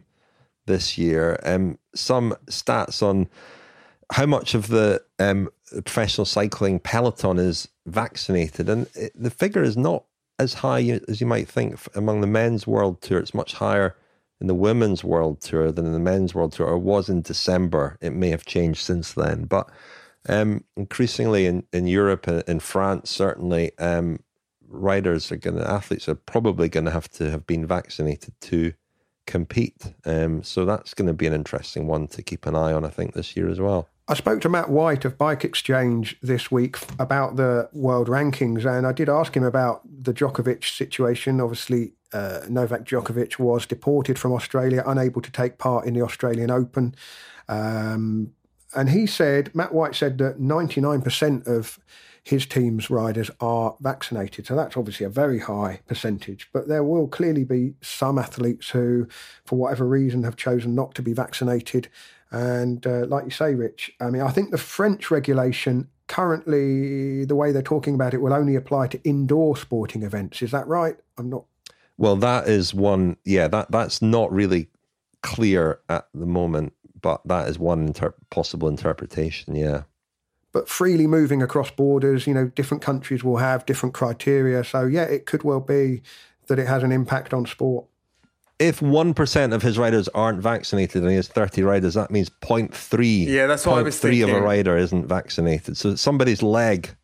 this 0.66 0.98
year. 0.98 1.40
Um, 1.44 1.78
some 1.94 2.36
stats 2.48 3.04
on 3.04 3.28
how 4.12 4.26
much 4.26 4.54
of 4.54 4.68
the 4.68 5.04
um, 5.20 5.50
professional 5.72 6.26
cycling 6.26 6.80
peloton 6.80 7.38
is 7.40 7.68
vaccinated, 7.86 8.70
and 8.70 8.88
it, 8.96 9.12
the 9.16 9.30
figure 9.30 9.64
is 9.64 9.76
not 9.76 10.06
as 10.40 10.56
high 10.56 11.02
as 11.08 11.22
you 11.22 11.28
might 11.28 11.48
think 11.48 11.78
among 11.96 12.22
the 12.22 12.28
men's 12.28 12.66
world 12.66 13.02
tour. 13.02 13.20
It's 13.20 13.34
much 13.34 13.54
higher 13.54 13.96
in 14.40 14.48
the 14.48 14.56
women's 14.56 15.04
world 15.04 15.42
tour 15.42 15.72
than 15.72 15.86
in 15.86 15.94
the 15.94 16.00
men's 16.00 16.36
world 16.36 16.54
tour, 16.54 16.68
or 16.68 16.78
was 16.78 17.10
in 17.10 17.22
December. 17.22 17.98
It 18.02 18.12
may 18.12 18.30
have 18.30 18.46
changed 18.46 18.82
since 18.82 19.14
then, 19.14 19.46
but 19.46 19.70
um, 20.28 20.64
increasingly 20.76 21.46
in, 21.46 21.64
in 21.72 21.88
Europe 21.88 22.28
and 22.28 22.44
in 22.48 22.60
France, 22.60 23.10
certainly, 23.10 23.78
um, 23.78 24.20
riders 24.74 25.32
are 25.32 25.38
going 25.38 25.58
to, 25.58 25.70
athletes 25.70 26.10
are 26.10 26.16
probably 26.16 26.70
going 26.70 26.86
to 26.86 26.92
have 26.92 27.10
to 27.12 27.30
have 27.30 27.48
been 27.48 27.66
vaccinated 27.66 28.34
to 28.42 28.74
compete. 29.26 29.94
Um, 30.06 30.44
so 30.44 30.66
that's 30.66 30.94
going 30.94 31.08
to 31.08 31.14
be 31.14 31.28
an 31.28 31.34
interesting 31.34 31.88
one 31.88 32.08
to 32.10 32.22
keep 32.22 32.46
an 32.46 32.56
eye 32.56 32.74
on, 32.74 32.84
I 32.84 32.90
think, 32.90 33.14
this 33.14 33.36
year 33.38 33.50
as 33.50 33.60
well. 33.60 33.88
I 34.08 34.16
spoke 34.16 34.42
to 34.42 34.50
Matt 34.50 34.70
White 34.70 35.06
of 35.06 35.18
Bike 35.18 35.46
Exchange 35.46 36.18
this 36.22 36.52
week 36.52 36.78
about 37.00 37.38
the 37.38 37.70
world 37.72 38.10
rankings, 38.10 38.66
and 38.66 38.86
I 38.86 38.92
did 38.92 39.08
ask 39.08 39.36
him 39.36 39.46
about 39.46 39.82
the 39.86 40.14
Djokovic 40.14 40.66
situation. 40.66 41.40
Obviously, 41.40 41.94
uh, 42.12 42.42
Novak 42.50 42.84
Djokovic 42.84 43.40
was 43.40 43.66
deported 43.66 44.20
from 44.20 44.34
Australia, 44.34 44.84
unable 44.86 45.22
to 45.22 45.32
take 45.32 45.58
part 45.58 45.86
in 45.86 45.94
the 45.94 46.02
Australian 46.02 46.52
Open. 46.52 46.96
Um, 47.48 48.34
and 48.76 48.90
he 48.90 49.06
said, 49.06 49.56
Matt 49.56 49.74
White 49.74 49.96
said 49.96 50.18
that 50.18 50.40
99% 50.40 51.48
of 51.48 51.80
his 52.24 52.46
team's 52.46 52.90
riders 52.90 53.30
are 53.42 53.76
vaccinated. 53.82 54.48
So 54.48 54.56
that's 54.56 54.78
obviously 54.78 55.06
a 55.06 55.10
very 55.10 55.40
high 55.40 55.82
percentage. 55.88 56.50
But 56.54 56.70
there 56.70 56.84
will 56.84 57.08
clearly 57.08 57.44
be 57.44 57.76
some 57.82 58.18
athletes 58.18 58.70
who, 58.70 59.08
for 59.46 59.58
whatever 59.58 59.86
reason, 59.86 60.24
have 60.24 60.38
chosen 60.38 60.74
not 60.74 60.96
to 60.96 61.02
be 61.02 61.14
vaccinated. 61.14 61.90
And 62.32 62.88
uh, 62.88 63.06
like 63.08 63.26
you 63.26 63.32
say, 63.32 63.56
Rich, 63.56 63.92
I 64.00 64.10
mean, 64.10 64.22
I 64.22 64.32
think 64.32 64.52
the 64.52 64.58
French 64.58 65.12
regulation 65.12 65.90
currently, 66.08 67.26
the 67.26 67.36
way 67.36 67.52
they're 67.52 67.62
talking 67.62 67.94
about 67.94 68.14
it, 68.14 68.22
will 68.22 68.34
only 68.34 68.56
apply 68.56 68.88
to 68.88 69.04
indoor 69.04 69.58
sporting 69.58 70.04
events. 70.04 70.42
Is 70.42 70.52
that 70.52 70.66
right? 70.66 70.96
I'm 71.18 71.30
not. 71.30 71.44
Well, 71.98 72.16
that 72.18 72.48
is 72.48 72.74
one. 72.74 73.18
Yeah, 73.26 73.50
that 73.50 73.70
that's 73.70 74.02
not 74.02 74.32
really 74.32 74.70
clear 75.22 75.80
at 75.90 76.08
the 76.14 76.26
moment, 76.26 76.74
but 77.02 77.22
that 77.26 77.50
is 77.50 77.60
one 77.60 77.88
inter- 77.88 78.16
possible 78.30 78.70
interpretation. 78.70 79.56
Yeah 79.56 79.84
but 80.54 80.70
freely 80.70 81.08
moving 81.08 81.42
across 81.42 81.70
borders. 81.70 82.26
You 82.26 82.34
know, 82.34 82.48
different 82.48 82.82
countries 82.82 83.24
will 83.24 83.38
have 83.38 83.66
different 83.66 83.94
criteria. 83.94 84.64
So, 84.64 84.86
yeah, 84.86 85.04
it 85.04 85.26
could 85.26 85.44
well 85.44 85.60
be 85.60 86.02
that 86.48 86.60
it 86.60 86.68
has 86.68 86.84
an 86.84 86.94
impact 86.94 87.34
on 87.34 87.46
sport. 87.46 87.86
If 88.60 88.80
1% 88.80 89.54
of 89.54 89.62
his 89.62 89.78
riders 89.78 90.08
aren't 90.10 90.40
vaccinated 90.40 91.02
and 91.02 91.10
he 91.10 91.18
has 91.18 91.28
30 91.28 91.64
riders, 91.64 91.96
that 91.96 92.12
means 92.12 92.30
0.3. 92.30 93.26
Yeah, 93.26 93.48
that's 93.48 93.66
what 93.66 93.80
I 93.80 93.82
was 93.82 94.00
thinking. 94.00 94.24
of 94.24 94.30
a 94.30 94.42
rider 94.42 94.78
isn't 94.78 95.08
vaccinated. 95.08 95.76
So 95.76 95.96
somebody's 95.96 96.44
leg, 96.44 96.96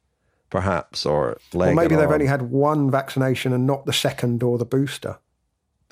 perhaps, 0.52 1.06
or 1.06 1.40
leg. 1.52 1.72
Or 1.72 1.76
maybe 1.76 1.96
they've 1.96 2.06
arm. 2.06 2.14
only 2.14 2.28
had 2.28 2.44
one 2.44 2.92
vaccination 2.92 3.52
and 3.52 3.66
not 3.66 3.86
the 3.86 3.94
second 3.94 4.44
or 4.44 4.58
the 4.58 4.66
booster. 4.66 5.18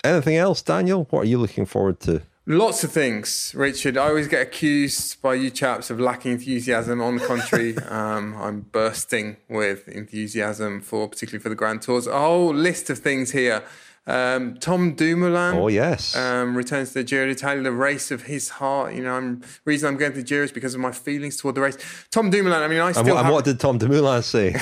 Anything 0.03 0.35
else, 0.37 0.61
Daniel? 0.61 1.07
What 1.09 1.21
are 1.21 1.27
you 1.27 1.39
looking 1.39 1.65
forward 1.65 1.99
to? 2.01 2.21
Lots 2.49 2.81
of 2.85 2.93
things, 2.93 3.51
Richard. 3.57 3.97
I 3.97 4.07
always 4.07 4.29
get 4.29 4.41
accused 4.41 5.21
by 5.21 5.33
you 5.33 5.49
chaps 5.49 5.89
of 5.89 5.99
lacking 5.99 6.31
enthusiasm. 6.31 7.01
On 7.01 7.17
the 7.17 7.25
contrary, 7.25 7.77
um, 7.89 8.37
I'm 8.37 8.61
bursting 8.61 9.35
with 9.49 9.89
enthusiasm 9.89 10.79
for, 10.79 11.09
particularly 11.09 11.43
for 11.43 11.49
the 11.49 11.55
Grand 11.55 11.81
Tours. 11.81 12.07
A 12.07 12.17
whole 12.17 12.53
list 12.53 12.89
of 12.89 12.99
things 12.99 13.31
here. 13.31 13.65
Um, 14.05 14.55
Tom 14.59 14.95
Dumoulin. 14.95 15.57
Oh 15.57 15.67
yes. 15.67 16.15
Um, 16.15 16.55
returns 16.55 16.93
to 16.93 16.99
the 16.99 17.03
Giro 17.03 17.27
d'Italia, 17.27 17.61
the 17.61 17.73
race 17.73 18.11
of 18.11 18.23
his 18.23 18.47
heart. 18.47 18.93
You 18.93 19.03
know, 19.03 19.15
I'm 19.15 19.43
reason 19.65 19.89
I'm 19.89 19.97
going 19.97 20.13
to 20.13 20.19
the 20.19 20.23
Giro 20.23 20.45
is 20.45 20.53
because 20.53 20.73
of 20.73 20.79
my 20.79 20.93
feelings 20.93 21.35
toward 21.35 21.55
the 21.55 21.61
race. 21.61 21.77
Tom 22.11 22.29
Dumoulin. 22.29 22.63
I 22.63 22.69
mean, 22.69 22.79
I 22.79 22.93
still. 22.93 23.01
And 23.01 23.09
what, 23.09 23.17
have, 23.17 23.25
and 23.25 23.33
what 23.33 23.43
did 23.43 23.59
Tom 23.59 23.77
Dumoulin 23.77 24.23
say? 24.23 24.55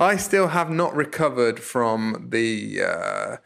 I 0.00 0.16
still 0.18 0.48
have 0.48 0.70
not 0.70 0.96
recovered 0.96 1.60
from 1.60 2.30
the. 2.30 2.82
Uh, 2.82 3.36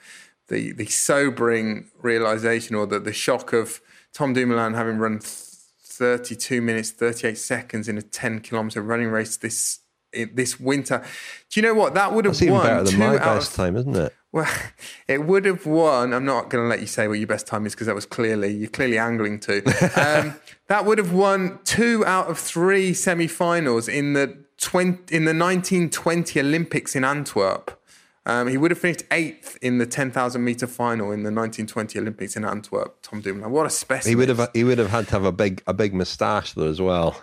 the 0.50 0.72
the 0.72 0.86
sobering 0.86 1.90
realization 2.02 2.76
or 2.76 2.86
the, 2.86 3.00
the 3.00 3.12
shock 3.12 3.52
of 3.52 3.80
Tom 4.12 4.34
Dumoulin 4.34 4.74
having 4.74 4.98
run 4.98 5.20
32 5.20 6.60
minutes 6.60 6.90
38 6.90 7.38
seconds 7.38 7.88
in 7.88 7.96
a 7.96 8.02
10 8.02 8.40
kilometer 8.40 8.82
running 8.82 9.08
race 9.08 9.36
this 9.36 9.80
this 10.12 10.58
winter. 10.58 11.04
Do 11.50 11.60
you 11.60 11.66
know 11.66 11.74
what 11.74 11.94
that 11.94 12.12
would 12.12 12.24
have 12.24 12.34
That's 12.34 12.50
won? 12.50 12.66
Even 12.66 12.84
better 12.84 12.90
than 12.90 12.98
my 12.98 13.16
best 13.18 13.50
of, 13.50 13.56
time, 13.56 13.76
isn't 13.76 13.96
it? 13.96 14.14
Well, 14.32 14.52
it 15.08 15.24
would 15.24 15.44
have 15.44 15.66
won. 15.66 16.12
I'm 16.12 16.24
not 16.24 16.50
going 16.50 16.64
to 16.64 16.68
let 16.68 16.80
you 16.80 16.86
say 16.86 17.08
what 17.08 17.18
your 17.18 17.28
best 17.28 17.46
time 17.46 17.64
is 17.64 17.74
because 17.74 17.86
that 17.86 17.94
was 17.94 18.06
clearly 18.06 18.52
you're 18.52 18.70
clearly 18.70 18.98
angling 18.98 19.40
to. 19.40 19.62
Um, 20.00 20.34
that 20.68 20.86
would 20.86 20.98
have 20.98 21.12
won 21.12 21.58
two 21.64 22.04
out 22.06 22.28
of 22.28 22.38
three 22.38 22.94
semi-finals 22.94 23.88
in 23.88 24.12
the 24.12 24.44
20, 24.58 25.14
in 25.14 25.24
the 25.24 25.34
1920 25.34 26.40
Olympics 26.40 26.94
in 26.94 27.04
Antwerp. 27.04 27.79
Um, 28.26 28.48
he 28.48 28.58
would 28.58 28.70
have 28.70 28.78
finished 28.78 29.04
eighth 29.10 29.56
in 29.62 29.78
the 29.78 29.86
10,000 29.86 30.44
meter 30.44 30.66
final 30.66 31.06
in 31.06 31.22
the 31.22 31.32
1920 31.32 31.98
Olympics 31.98 32.36
in 32.36 32.44
Antwerp. 32.44 32.98
Tom 33.02 33.22
Dumoulin, 33.22 33.50
what 33.50 33.66
a 33.66 33.70
specimen! 33.70 34.10
He 34.10 34.16
would 34.16 34.28
have 34.28 34.50
he 34.52 34.62
would 34.62 34.78
have 34.78 34.90
had 34.90 35.06
to 35.06 35.12
have 35.12 35.24
a 35.24 35.32
big 35.32 35.62
a 35.66 35.72
big 35.72 35.94
moustache 35.94 36.52
though 36.52 36.68
as 36.68 36.80
well. 36.80 37.22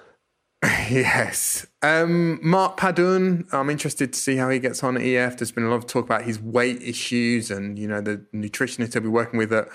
yes, 0.64 1.68
um, 1.84 2.40
Mark 2.42 2.78
Padun. 2.78 3.46
I'm 3.54 3.70
interested 3.70 4.12
to 4.14 4.20
see 4.20 4.38
how 4.38 4.50
he 4.50 4.58
gets 4.58 4.84
on 4.84 4.98
at 4.98 5.04
EF. 5.04 5.38
There's 5.38 5.52
been 5.52 5.66
a 5.66 5.70
lot 5.70 5.76
of 5.76 5.86
talk 5.86 6.06
about 6.06 6.24
his 6.24 6.40
weight 6.40 6.82
issues, 6.82 7.52
and 7.52 7.78
you 7.78 7.88
know 7.88 8.02
the 8.02 8.26
nutritionist 8.34 8.94
he'll 8.94 9.04
be 9.04 9.08
working 9.08 9.38
with 9.38 9.54
at 9.54 9.68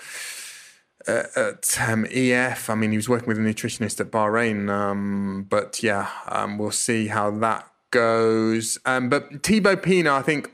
uh, 1.07 1.23
at 1.37 1.79
um, 1.89 2.05
EF. 2.11 2.69
I 2.69 2.75
mean, 2.75 2.91
he 2.91 2.97
was 2.97 3.09
working 3.09 3.29
with 3.29 3.39
a 3.39 3.43
nutritionist 3.43 4.01
at 4.01 4.11
Bahrain, 4.11 4.69
um, 4.71 5.47
but 5.49 5.85
yeah, 5.85 6.09
um, 6.27 6.59
we'll 6.59 6.73
see 6.73 7.07
how 7.07 7.31
that 7.31 7.71
goes. 7.93 8.77
Um, 8.85 9.09
but 9.09 9.45
Thibaut 9.45 9.85
Pinot, 9.85 10.13
I 10.13 10.23
think 10.23 10.51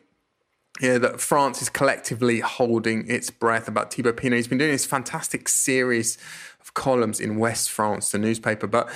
yeah, 0.80 0.98
that 0.98 1.20
France 1.20 1.60
is 1.62 1.68
collectively 1.68 2.40
holding 2.40 3.08
its 3.10 3.30
breath 3.30 3.68
about 3.68 3.92
Thibaut 3.92 4.16
Pinot. 4.16 4.36
He's 4.36 4.48
been 4.48 4.58
doing 4.58 4.72
this 4.72 4.86
fantastic 4.86 5.48
series 5.48 6.18
of 6.60 6.74
columns 6.74 7.20
in 7.20 7.36
Ouest 7.36 7.70
France, 7.70 8.10
the 8.10 8.18
newspaper, 8.18 8.66
but 8.66 8.88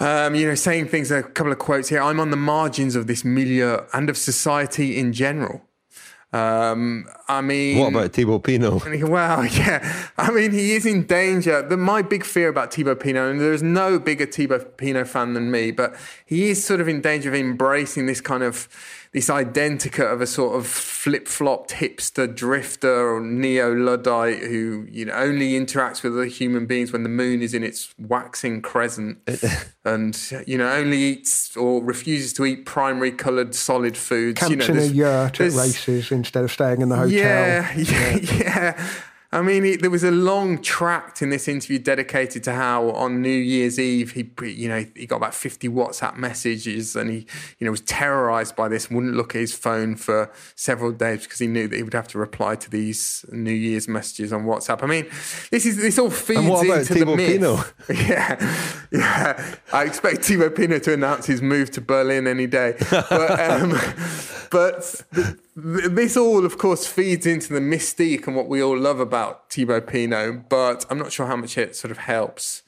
um, 0.00 0.34
you 0.34 0.46
know, 0.46 0.54
saying 0.54 0.88
things, 0.88 1.10
a 1.10 1.22
couple 1.22 1.52
of 1.52 1.58
quotes 1.58 1.90
here. 1.90 2.00
I'm 2.00 2.20
on 2.20 2.30
the 2.30 2.36
margins 2.36 2.96
of 2.96 3.06
this 3.06 3.24
milieu 3.24 3.80
and 3.92 4.08
of 4.08 4.16
society 4.16 4.98
in 4.98 5.12
general. 5.12 5.62
Um, 6.32 7.06
I 7.28 7.40
mean, 7.40 7.78
what 7.78 7.88
about 7.88 8.12
Thibaut 8.12 8.44
Pinot? 8.44 8.84
Well, 9.08 9.44
yeah, 9.46 10.08
I 10.16 10.30
mean, 10.30 10.52
he 10.52 10.72
is 10.72 10.86
in 10.86 11.04
danger. 11.04 11.60
The, 11.60 11.76
my 11.76 12.02
big 12.02 12.24
fear 12.24 12.48
about 12.48 12.72
Thibaut 12.72 13.00
Pinot, 13.00 13.32
and 13.32 13.40
there's 13.40 13.64
no 13.64 13.98
bigger 13.98 14.26
Thibaut 14.26 14.76
Pinot 14.76 15.08
fan 15.08 15.34
than 15.34 15.50
me, 15.50 15.72
but 15.72 15.96
he 16.24 16.50
is 16.50 16.64
sort 16.64 16.80
of 16.80 16.88
in 16.88 17.00
danger 17.00 17.30
of 17.30 17.34
embracing 17.34 18.06
this 18.06 18.20
kind 18.20 18.44
of 18.44 18.68
this 19.12 19.28
identica 19.28 20.12
of 20.12 20.20
a 20.20 20.26
sort 20.26 20.56
of 20.56 20.66
flip 20.66 21.26
flopped 21.26 21.72
hipster 21.72 22.32
drifter 22.32 23.16
or 23.16 23.20
neo 23.20 23.74
Luddite 23.74 24.38
who 24.38 24.86
you 24.88 25.06
know 25.06 25.12
only 25.14 25.52
interacts 25.52 26.04
with 26.04 26.12
other 26.12 26.26
human 26.26 26.66
beings 26.66 26.92
when 26.92 27.02
the 27.02 27.08
moon 27.08 27.42
is 27.42 27.52
in 27.52 27.64
its 27.64 27.92
waxing 27.98 28.62
crescent, 28.62 29.18
and 29.84 30.32
you 30.46 30.56
know 30.56 30.70
only 30.70 30.98
eats 30.98 31.56
or 31.56 31.82
refuses 31.82 32.32
to 32.34 32.44
eat 32.44 32.66
primary 32.66 33.10
coloured 33.10 33.54
solid 33.54 33.96
foods. 33.96 34.38
Camps 34.38 34.68
you 34.68 34.74
know, 34.74 34.80
in 34.80 34.90
a 34.90 34.92
yurt 34.92 35.40
at 35.40 35.52
races 35.52 36.12
instead 36.12 36.44
of 36.44 36.52
staying 36.52 36.80
in 36.80 36.88
the 36.88 36.96
hotel. 36.96 37.10
Yeah, 37.10 37.72
yeah, 37.76 38.16
yeah. 38.16 38.90
I 39.32 39.42
mean, 39.42 39.62
he, 39.62 39.76
there 39.76 39.90
was 39.90 40.02
a 40.02 40.10
long 40.10 40.60
tract 40.60 41.22
in 41.22 41.30
this 41.30 41.46
interview 41.46 41.78
dedicated 41.78 42.42
to 42.44 42.52
how 42.52 42.90
on 42.90 43.22
New 43.22 43.28
Year's 43.28 43.78
Eve 43.78 44.10
he, 44.12 44.28
you 44.44 44.68
know, 44.68 44.84
he 44.96 45.06
got 45.06 45.16
about 45.16 45.34
fifty 45.34 45.68
WhatsApp 45.68 46.16
messages, 46.16 46.96
and 46.96 47.10
he, 47.10 47.26
you 47.58 47.64
know, 47.64 47.70
was 47.70 47.82
terrorized 47.82 48.56
by 48.56 48.68
this. 48.68 48.90
Wouldn't 48.90 49.14
look 49.14 49.36
at 49.36 49.40
his 49.40 49.54
phone 49.54 49.94
for 49.94 50.32
several 50.56 50.90
days 50.90 51.22
because 51.22 51.38
he 51.38 51.46
knew 51.46 51.68
that 51.68 51.76
he 51.76 51.82
would 51.84 51.94
have 51.94 52.08
to 52.08 52.18
reply 52.18 52.56
to 52.56 52.68
these 52.68 53.24
New 53.30 53.52
Year's 53.52 53.86
messages 53.86 54.32
on 54.32 54.46
WhatsApp. 54.46 54.82
I 54.82 54.86
mean, 54.86 55.06
this 55.50 55.64
is 55.64 55.76
this 55.76 55.98
all 55.98 56.10
feeds 56.10 56.40
into 56.40 56.94
Thibaut 56.94 57.16
the 57.16 57.16
myth. 57.16 57.40
Pinot? 57.40 57.72
Yeah, 58.10 58.78
yeah. 58.90 59.54
I 59.72 59.84
expect 59.84 60.22
Timo 60.22 60.54
Pino 60.54 60.78
to 60.80 60.92
announce 60.92 61.26
his 61.26 61.40
move 61.40 61.70
to 61.72 61.80
Berlin 61.80 62.26
any 62.26 62.48
day, 62.48 62.74
but. 62.90 63.40
Um, 63.50 63.78
but 64.50 64.82
th- 65.14 65.26
th- 65.26 65.36
this 65.56 66.16
all, 66.16 66.44
of 66.44 66.58
course, 66.58 66.86
feeds 66.86 67.26
into 67.26 67.52
the 67.52 67.60
mystique 67.60 68.26
and 68.26 68.36
what 68.36 68.48
we 68.48 68.62
all 68.62 68.78
love 68.78 69.00
about 69.00 69.50
Thibaut 69.50 69.86
Pinot. 69.86 70.48
But 70.48 70.86
I'm 70.90 70.98
not 70.98 71.12
sure 71.12 71.26
how 71.26 71.36
much 71.36 71.58
it 71.58 71.76
sort 71.76 71.90
of 71.90 71.98
helps 71.98 72.62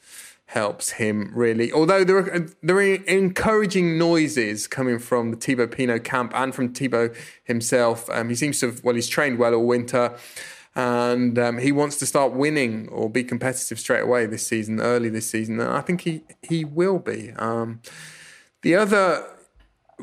helps 0.47 0.91
him 0.91 1.31
really. 1.35 1.73
Although 1.73 2.05
there 2.05 2.19
are 2.19 2.47
there 2.63 2.77
are 2.77 2.95
encouraging 2.95 3.97
noises 3.97 4.67
coming 4.67 4.99
from 4.99 5.31
the 5.31 5.37
Thibaut 5.37 5.71
Pinot 5.71 6.05
camp 6.05 6.33
and 6.35 6.55
from 6.55 6.75
Thibaut 6.75 7.15
himself. 7.45 8.11
Um, 8.11 8.29
he 8.29 8.35
seems 8.35 8.61
to 8.61 8.67
have 8.67 8.85
well, 8.85 8.95
he's 8.95 9.09
trained 9.09 9.39
well 9.39 9.55
all 9.55 9.67
winter. 9.67 10.17
And 10.75 11.39
um, 11.39 11.59
he 11.59 11.71
wants 11.71 11.99
to 11.99 12.07
start 12.07 12.33
winning 12.33 12.89
or 12.89 13.11
be 13.11 13.25
competitive 13.25 13.79
straight 13.79 14.01
away 14.01 14.25
this 14.25 14.47
season, 14.47 14.81
early 14.81 15.11
this 15.11 15.29
season. 15.29 15.61
And 15.61 15.71
I 15.71 15.83
think 15.83 16.01
he, 16.01 16.23
he 16.41 16.65
will 16.65 16.99
be. 16.99 17.33
Um, 17.33 17.83
the 18.63 18.77
other 18.77 19.27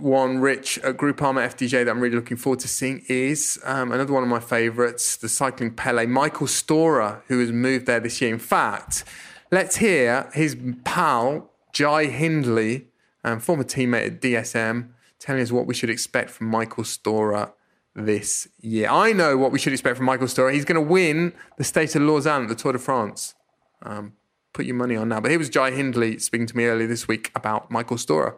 one, 0.01 0.39
Rich, 0.39 0.77
at 0.79 0.97
Groupama 0.97 1.45
FDJ 1.45 1.85
that 1.85 1.89
I'm 1.89 1.99
really 1.99 2.15
looking 2.15 2.37
forward 2.37 2.59
to 2.59 2.67
seeing 2.67 3.03
is 3.07 3.59
um, 3.63 3.91
another 3.91 4.13
one 4.13 4.23
of 4.23 4.29
my 4.29 4.39
favourites, 4.39 5.17
the 5.17 5.29
cycling 5.29 5.73
Pele, 5.73 6.05
Michael 6.05 6.47
Storer, 6.47 7.23
who 7.27 7.39
has 7.39 7.51
moved 7.51 7.85
there 7.85 7.99
this 7.99 8.21
year. 8.21 8.33
In 8.33 8.39
fact, 8.39 9.03
let's 9.51 9.77
hear 9.77 10.29
his 10.33 10.57
pal, 10.83 11.49
Jai 11.73 12.05
Hindley, 12.05 12.87
um, 13.23 13.39
former 13.39 13.63
teammate 13.63 14.07
at 14.07 14.21
DSM, 14.21 14.89
telling 15.19 15.41
us 15.41 15.51
what 15.51 15.65
we 15.65 15.73
should 15.73 15.89
expect 15.89 16.29
from 16.29 16.47
Michael 16.47 16.83
Storer 16.83 17.53
this 17.95 18.47
year. 18.61 18.87
I 18.89 19.13
know 19.13 19.37
what 19.37 19.51
we 19.51 19.59
should 19.59 19.73
expect 19.73 19.97
from 19.97 20.05
Michael 20.05 20.27
Storer. 20.27 20.51
He's 20.51 20.65
going 20.65 20.81
to 20.81 20.89
win 20.89 21.33
the 21.57 21.63
State 21.63 21.95
of 21.95 22.01
Lausanne 22.01 22.43
at 22.43 22.49
the 22.49 22.55
Tour 22.55 22.73
de 22.73 22.79
France. 22.79 23.35
Um, 23.81 24.13
put 24.53 24.65
your 24.65 24.75
money 24.75 24.95
on 24.95 25.09
now. 25.09 25.19
But 25.19 25.31
here 25.31 25.39
was 25.39 25.49
Jai 25.49 25.71
Hindley 25.71 26.19
speaking 26.19 26.47
to 26.47 26.57
me 26.57 26.65
earlier 26.65 26.87
this 26.87 27.07
week 27.07 27.31
about 27.35 27.69
Michael 27.69 27.97
Storer 27.97 28.37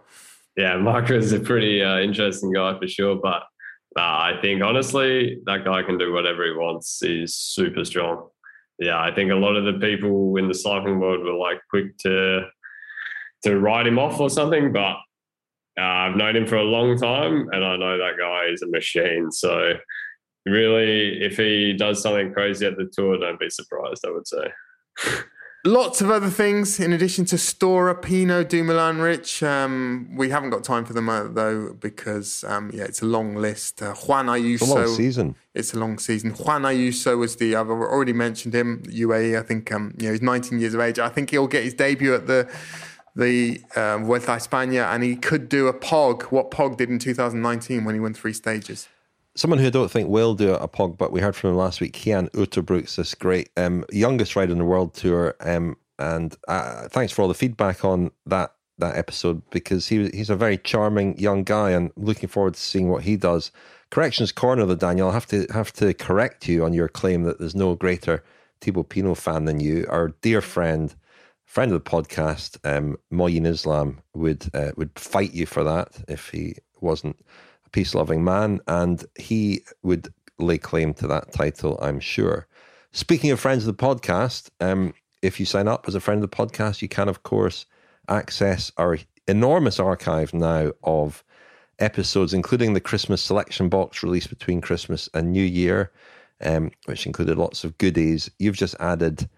yeah, 0.58 0.78
Marco 0.78 1.18
is 1.18 1.32
a 1.32 1.40
pretty 1.40 1.82
uh, 1.82 2.00
interesting 2.00 2.52
guy 2.52 2.78
for 2.78 2.88
sure. 2.88 3.16
But 3.16 3.44
uh, 3.98 4.00
I 4.00 4.40
think 4.42 4.64
honestly, 4.64 5.40
that 5.46 5.66
guy 5.66 5.84
can 5.84 5.98
do 5.98 6.14
whatever 6.14 6.46
he 6.46 6.52
wants. 6.52 7.00
He's 7.02 7.34
super 7.34 7.86
strong. 7.86 8.30
Yeah, 8.80 9.00
I 9.00 9.14
think 9.14 9.32
a 9.32 9.36
lot 9.36 9.56
of 9.56 9.66
the 9.66 9.80
people 9.80 10.38
in 10.38 10.48
the 10.48 10.54
cycling 10.54 11.00
world 11.00 11.24
were 11.24 11.34
like 11.34 11.60
quick 11.70 11.98
to 12.00 12.48
to 13.44 13.60
write 13.60 13.88
him 13.88 14.00
off 14.00 14.20
or 14.20 14.30
something, 14.30 14.72
but 14.72 14.98
uh, 15.80 15.82
I've 15.82 16.16
known 16.16 16.36
him 16.36 16.48
for 16.48 16.58
a 16.58 16.64
long 16.64 16.98
time, 16.98 17.48
and 17.52 17.66
I 17.66 17.76
know 17.76 17.98
that 17.98 18.18
guy 18.20 18.52
is 18.52 18.62
a 18.62 18.68
machine. 18.68 19.32
So 19.32 19.74
really, 20.46 21.22
if 21.22 21.38
he 21.38 21.74
does 21.74 22.02
something 22.02 22.34
crazy 22.34 22.66
at 22.66 22.78
the 22.78 22.90
tour, 22.92 23.18
don't 23.18 23.40
be 23.40 23.50
surprised. 23.50 24.06
I 24.06 24.12
would 24.12 24.28
say. 24.28 24.52
Lots 25.64 26.02
of 26.02 26.10
other 26.10 26.32
things 26.32 26.80
in 26.80 26.92
addition 26.92 27.24
to 27.26 27.38
Storer, 27.38 27.94
Pinot, 27.94 28.50
Dumoulin, 28.50 28.98
Rich. 28.98 29.44
Um, 29.44 30.10
we 30.16 30.32
haven't 30.32 30.50
got 30.50 30.64
time 30.64 30.86
for 30.86 30.94
them 30.94 31.08
uh, 31.08 31.26
though 31.26 31.74
because 31.74 32.44
um, 32.46 32.72
yeah, 32.74 32.86
it's 32.86 33.04
a 33.04 33.06
long 33.06 33.36
list. 33.36 33.80
Uh, 33.80 33.94
Juan 33.94 34.26
Ayuso. 34.26 34.56
It's 34.56 34.72
a 34.72 34.74
long 34.74 34.88
season. 34.88 35.36
It's 35.54 35.74
a 35.76 35.80
long 35.80 36.00
season. 36.00 36.32
Juan 36.32 36.64
Ayuso 36.64 37.16
was 37.16 37.36
the 37.36 37.56
I've 37.56 37.70
already 37.70 38.14
mentioned 38.14 38.56
him. 38.56 38.82
UAE. 38.88 39.38
I 39.38 39.44
think 39.44 39.72
um, 39.72 39.94
you 40.00 40.08
know 40.08 40.14
he's 40.14 40.24
19 40.24 40.60
years 40.60 40.74
of 40.74 40.80
age. 40.80 40.98
I 40.98 41.10
think 41.10 41.30
he'll 41.30 41.46
get 41.46 41.64
his 41.64 41.76
debut 41.76 42.16
at 42.16 42.26
the 42.26 42.52
the 43.16 43.62
um, 43.76 44.06
Vuelta 44.06 44.34
a 44.34 44.38
España, 44.38 44.92
and 44.92 45.04
he 45.04 45.16
could 45.16 45.48
do 45.48 45.68
a 45.68 45.74
Pog. 45.74 46.24
What 46.32 46.50
Pog 46.50 46.78
did 46.78 46.90
in 46.90 46.98
2019 46.98 47.86
when 47.86 47.94
he 47.94 48.02
won 48.02 48.16
three 48.16 48.34
stages 48.34 48.88
someone 49.36 49.60
who 49.60 49.68
I 49.68 49.72
don't 49.72 49.92
think 49.92 50.10
will 50.10 50.36
do 50.36 50.54
a 50.54 50.68
pog, 50.68 50.98
but 50.98 51.12
we 51.12 51.22
heard 51.22 51.36
from 51.36 51.52
him 51.52 51.58
last 51.58 51.82
week. 51.82 51.96
Cian 51.96 52.28
Uijtdebroeks, 52.30 52.96
this 52.96 53.16
great 53.16 53.50
um, 53.58 53.86
youngest 53.92 54.36
rider 54.36 54.52
in 54.52 54.58
the 54.58 54.66
world 54.66 54.94
tour, 54.94 55.36
um, 55.42 55.78
and 56.00 56.36
uh, 56.48 56.88
thanks 56.90 57.14
for 57.14 57.22
all 57.22 57.28
the 57.28 57.34
feedback 57.34 57.86
on 57.86 58.12
that 58.26 58.54
that 58.78 58.98
episode 58.98 59.44
because 59.52 59.88
he 59.88 60.10
he's 60.10 60.30
a 60.30 60.36
very 60.36 60.58
charming 60.58 61.18
young 61.18 61.44
guy, 61.44 61.72
and 61.72 61.92
looking 61.96 62.30
forward 62.30 62.56
to 62.56 62.60
seeing 62.60 62.90
what 62.90 63.04
he 63.04 63.16
does. 63.16 63.52
Corrections 63.90 64.32
corner, 64.32 64.66
though, 64.66 64.76
Daniel, 64.76 65.10
I 65.10 65.14
have 65.14 65.28
to 65.28 65.46
have 65.54 65.72
to 65.74 65.94
correct 65.94 66.48
you 66.48 66.64
on 66.66 66.74
your 66.74 66.88
claim 66.88 67.24
that 67.24 67.40
there's 67.40 67.56
no 67.56 67.76
greater 67.76 68.24
Thibaut 68.62 68.90
Pinot 68.90 69.18
fan 69.18 69.46
than 69.46 69.60
you. 69.60 69.86
Our 69.90 70.10
dear 70.22 70.42
friend, 70.42 70.96
friend 71.46 71.72
of 71.72 71.84
the 71.84 71.90
podcast, 71.90 72.58
um, 72.64 72.98
Moyin 73.12 73.46
Islam 73.46 74.02
would 74.14 74.50
uh, 74.54 74.72
would 74.78 74.98
fight 74.98 75.34
you 75.34 75.46
for 75.46 75.64
that 75.64 76.04
if 76.08 76.30
he 76.30 76.56
wasn't 76.80 77.18
peace 77.72 77.96
loving 77.96 78.24
man, 78.24 78.60
and 78.68 79.06
he 79.16 79.62
would 79.84 80.14
lay 80.40 80.58
claim 80.58 80.94
to 80.96 81.08
that 81.08 81.32
title, 81.32 81.80
I'm 81.82 82.00
sure. 82.00 82.48
Speaking 82.92 83.32
of 83.32 83.40
friends 83.40 83.66
of 83.66 83.78
the 83.78 83.84
podcast, 83.84 84.50
um, 84.60 84.94
if 85.22 85.40
you 85.40 85.46
sign 85.46 85.68
up 85.68 85.86
as 85.88 85.96
a 85.96 86.00
friend 86.00 86.24
of 86.24 86.30
the 86.30 86.36
podcast, 86.36 86.82
you 86.82 86.88
can, 86.88 87.08
of 87.08 87.24
course, 87.24 87.66
access 88.10 88.72
our 88.78 88.98
enormous 89.28 89.80
archive 89.80 90.34
now 90.34 90.72
of 90.84 91.24
episodes, 91.80 92.34
including 92.34 92.74
the 92.74 92.82
Christmas 92.82 93.22
selection 93.22 93.70
box 93.70 94.04
released 94.04 94.30
between 94.30 94.62
Christmas 94.62 95.10
and 95.14 95.32
New 95.32 95.44
Year, 95.44 95.92
um, 96.42 96.72
which 96.86 97.06
included 97.06 97.38
lots 97.38 97.64
of 97.64 97.78
goodies. 97.78 98.30
You've 98.40 98.58
just 98.58 98.76
added 98.80 99.30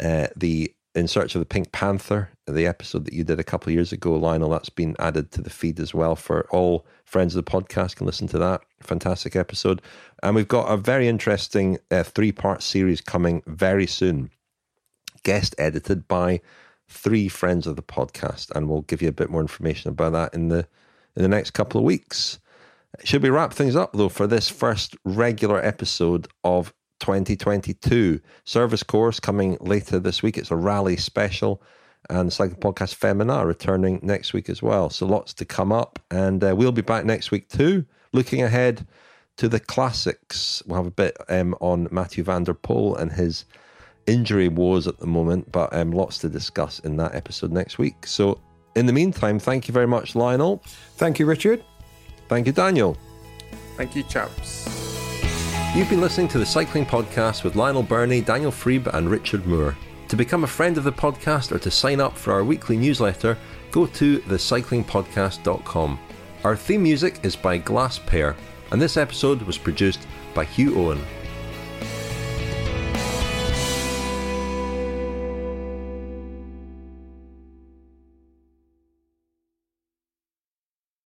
uh, 0.00 0.28
the 0.36 0.72
in 0.98 1.08
Search 1.08 1.34
of 1.34 1.38
the 1.38 1.46
Pink 1.46 1.72
Panther, 1.72 2.28
the 2.46 2.66
episode 2.66 3.04
that 3.04 3.14
you 3.14 3.24
did 3.24 3.40
a 3.40 3.44
couple 3.44 3.70
of 3.70 3.74
years 3.74 3.92
ago, 3.92 4.14
Lionel, 4.14 4.50
that's 4.50 4.68
been 4.68 4.96
added 4.98 5.30
to 5.32 5.40
the 5.40 5.50
feed 5.50 5.80
as 5.80 5.94
well 5.94 6.16
for 6.16 6.46
all 6.50 6.84
friends 7.04 7.34
of 7.34 7.44
the 7.44 7.50
podcast 7.50 7.96
can 7.96 8.06
listen 8.06 8.26
to 8.28 8.38
that. 8.38 8.62
Fantastic 8.80 9.36
episode. 9.36 9.80
And 10.22 10.34
we've 10.34 10.48
got 10.48 10.66
a 10.66 10.76
very 10.76 11.08
interesting 11.08 11.78
uh, 11.90 12.02
three 12.02 12.32
part 12.32 12.62
series 12.62 13.00
coming 13.00 13.42
very 13.46 13.86
soon, 13.86 14.30
guest 15.22 15.54
edited 15.56 16.08
by 16.08 16.40
three 16.88 17.28
friends 17.28 17.66
of 17.66 17.76
the 17.76 17.82
podcast. 17.82 18.50
And 18.54 18.68
we'll 18.68 18.82
give 18.82 19.00
you 19.00 19.08
a 19.08 19.12
bit 19.12 19.30
more 19.30 19.40
information 19.40 19.90
about 19.90 20.12
that 20.12 20.34
in 20.34 20.48
the 20.48 20.66
in 21.16 21.22
the 21.22 21.28
next 21.28 21.52
couple 21.52 21.78
of 21.78 21.84
weeks. 21.84 22.38
Should 23.04 23.22
we 23.22 23.30
wrap 23.30 23.52
things 23.52 23.76
up 23.76 23.92
though 23.92 24.08
for 24.08 24.26
this 24.26 24.48
first 24.48 24.96
regular 25.04 25.64
episode 25.64 26.28
of 26.44 26.74
2022. 27.00 28.20
Service 28.44 28.82
course 28.82 29.20
coming 29.20 29.56
later 29.60 29.98
this 29.98 30.22
week. 30.22 30.38
It's 30.38 30.50
a 30.50 30.56
rally 30.56 30.96
special. 30.96 31.62
And 32.10 32.28
the 32.28 32.32
Cycling 32.32 32.60
Podcast 32.60 32.94
Femina 32.94 33.44
returning 33.44 34.00
next 34.02 34.32
week 34.32 34.48
as 34.48 34.62
well. 34.62 34.88
So 34.88 35.04
lots 35.04 35.34
to 35.34 35.44
come 35.44 35.72
up. 35.72 35.98
And 36.10 36.42
uh, 36.42 36.54
we'll 36.56 36.72
be 36.72 36.82
back 36.82 37.04
next 37.04 37.30
week 37.30 37.48
too, 37.48 37.84
looking 38.12 38.42
ahead 38.42 38.86
to 39.36 39.48
the 39.48 39.60
classics. 39.60 40.62
We'll 40.66 40.76
have 40.76 40.86
a 40.86 40.90
bit 40.90 41.16
um, 41.28 41.54
on 41.60 41.88
Mathieu 41.90 42.24
van 42.24 42.44
der 42.44 42.54
Poel 42.54 42.98
and 42.98 43.12
his 43.12 43.44
injury 44.06 44.48
woes 44.48 44.86
at 44.86 44.98
the 44.98 45.06
moment, 45.06 45.52
but 45.52 45.72
um, 45.74 45.92
lots 45.92 46.18
to 46.18 46.28
discuss 46.28 46.78
in 46.80 46.96
that 46.96 47.14
episode 47.14 47.52
next 47.52 47.78
week. 47.78 48.06
So 48.06 48.40
in 48.74 48.86
the 48.86 48.92
meantime, 48.92 49.38
thank 49.38 49.68
you 49.68 49.72
very 49.72 49.86
much, 49.86 50.14
Lionel. 50.14 50.62
Thank 50.96 51.18
you, 51.18 51.26
Richard. 51.26 51.62
Thank 52.28 52.46
you, 52.46 52.52
Daniel. 52.52 52.96
Thank 53.76 53.94
you, 53.94 54.02
chaps. 54.04 54.87
You've 55.78 55.88
been 55.88 56.00
listening 56.00 56.26
to 56.30 56.40
the 56.40 56.44
Cycling 56.44 56.84
Podcast 56.84 57.44
with 57.44 57.54
Lionel 57.54 57.84
Birnie, 57.84 58.20
Daniel 58.20 58.50
Friebe, 58.50 58.92
and 58.94 59.08
Richard 59.08 59.46
Moore. 59.46 59.76
To 60.08 60.16
become 60.16 60.42
a 60.42 60.48
friend 60.48 60.76
of 60.76 60.82
the 60.82 60.90
podcast 60.90 61.52
or 61.52 61.60
to 61.60 61.70
sign 61.70 62.00
up 62.00 62.18
for 62.18 62.32
our 62.32 62.42
weekly 62.42 62.76
newsletter, 62.76 63.38
go 63.70 63.86
to 63.86 64.18
thecyclingpodcast.com. 64.22 65.98
Our 66.42 66.56
theme 66.56 66.82
music 66.82 67.20
is 67.22 67.36
by 67.36 67.58
Glass 67.58 68.00
Pair, 68.00 68.34
and 68.72 68.82
this 68.82 68.96
episode 68.96 69.40
was 69.42 69.56
produced 69.56 70.08
by 70.34 70.46
Hugh 70.46 70.76
Owen. 70.80 71.00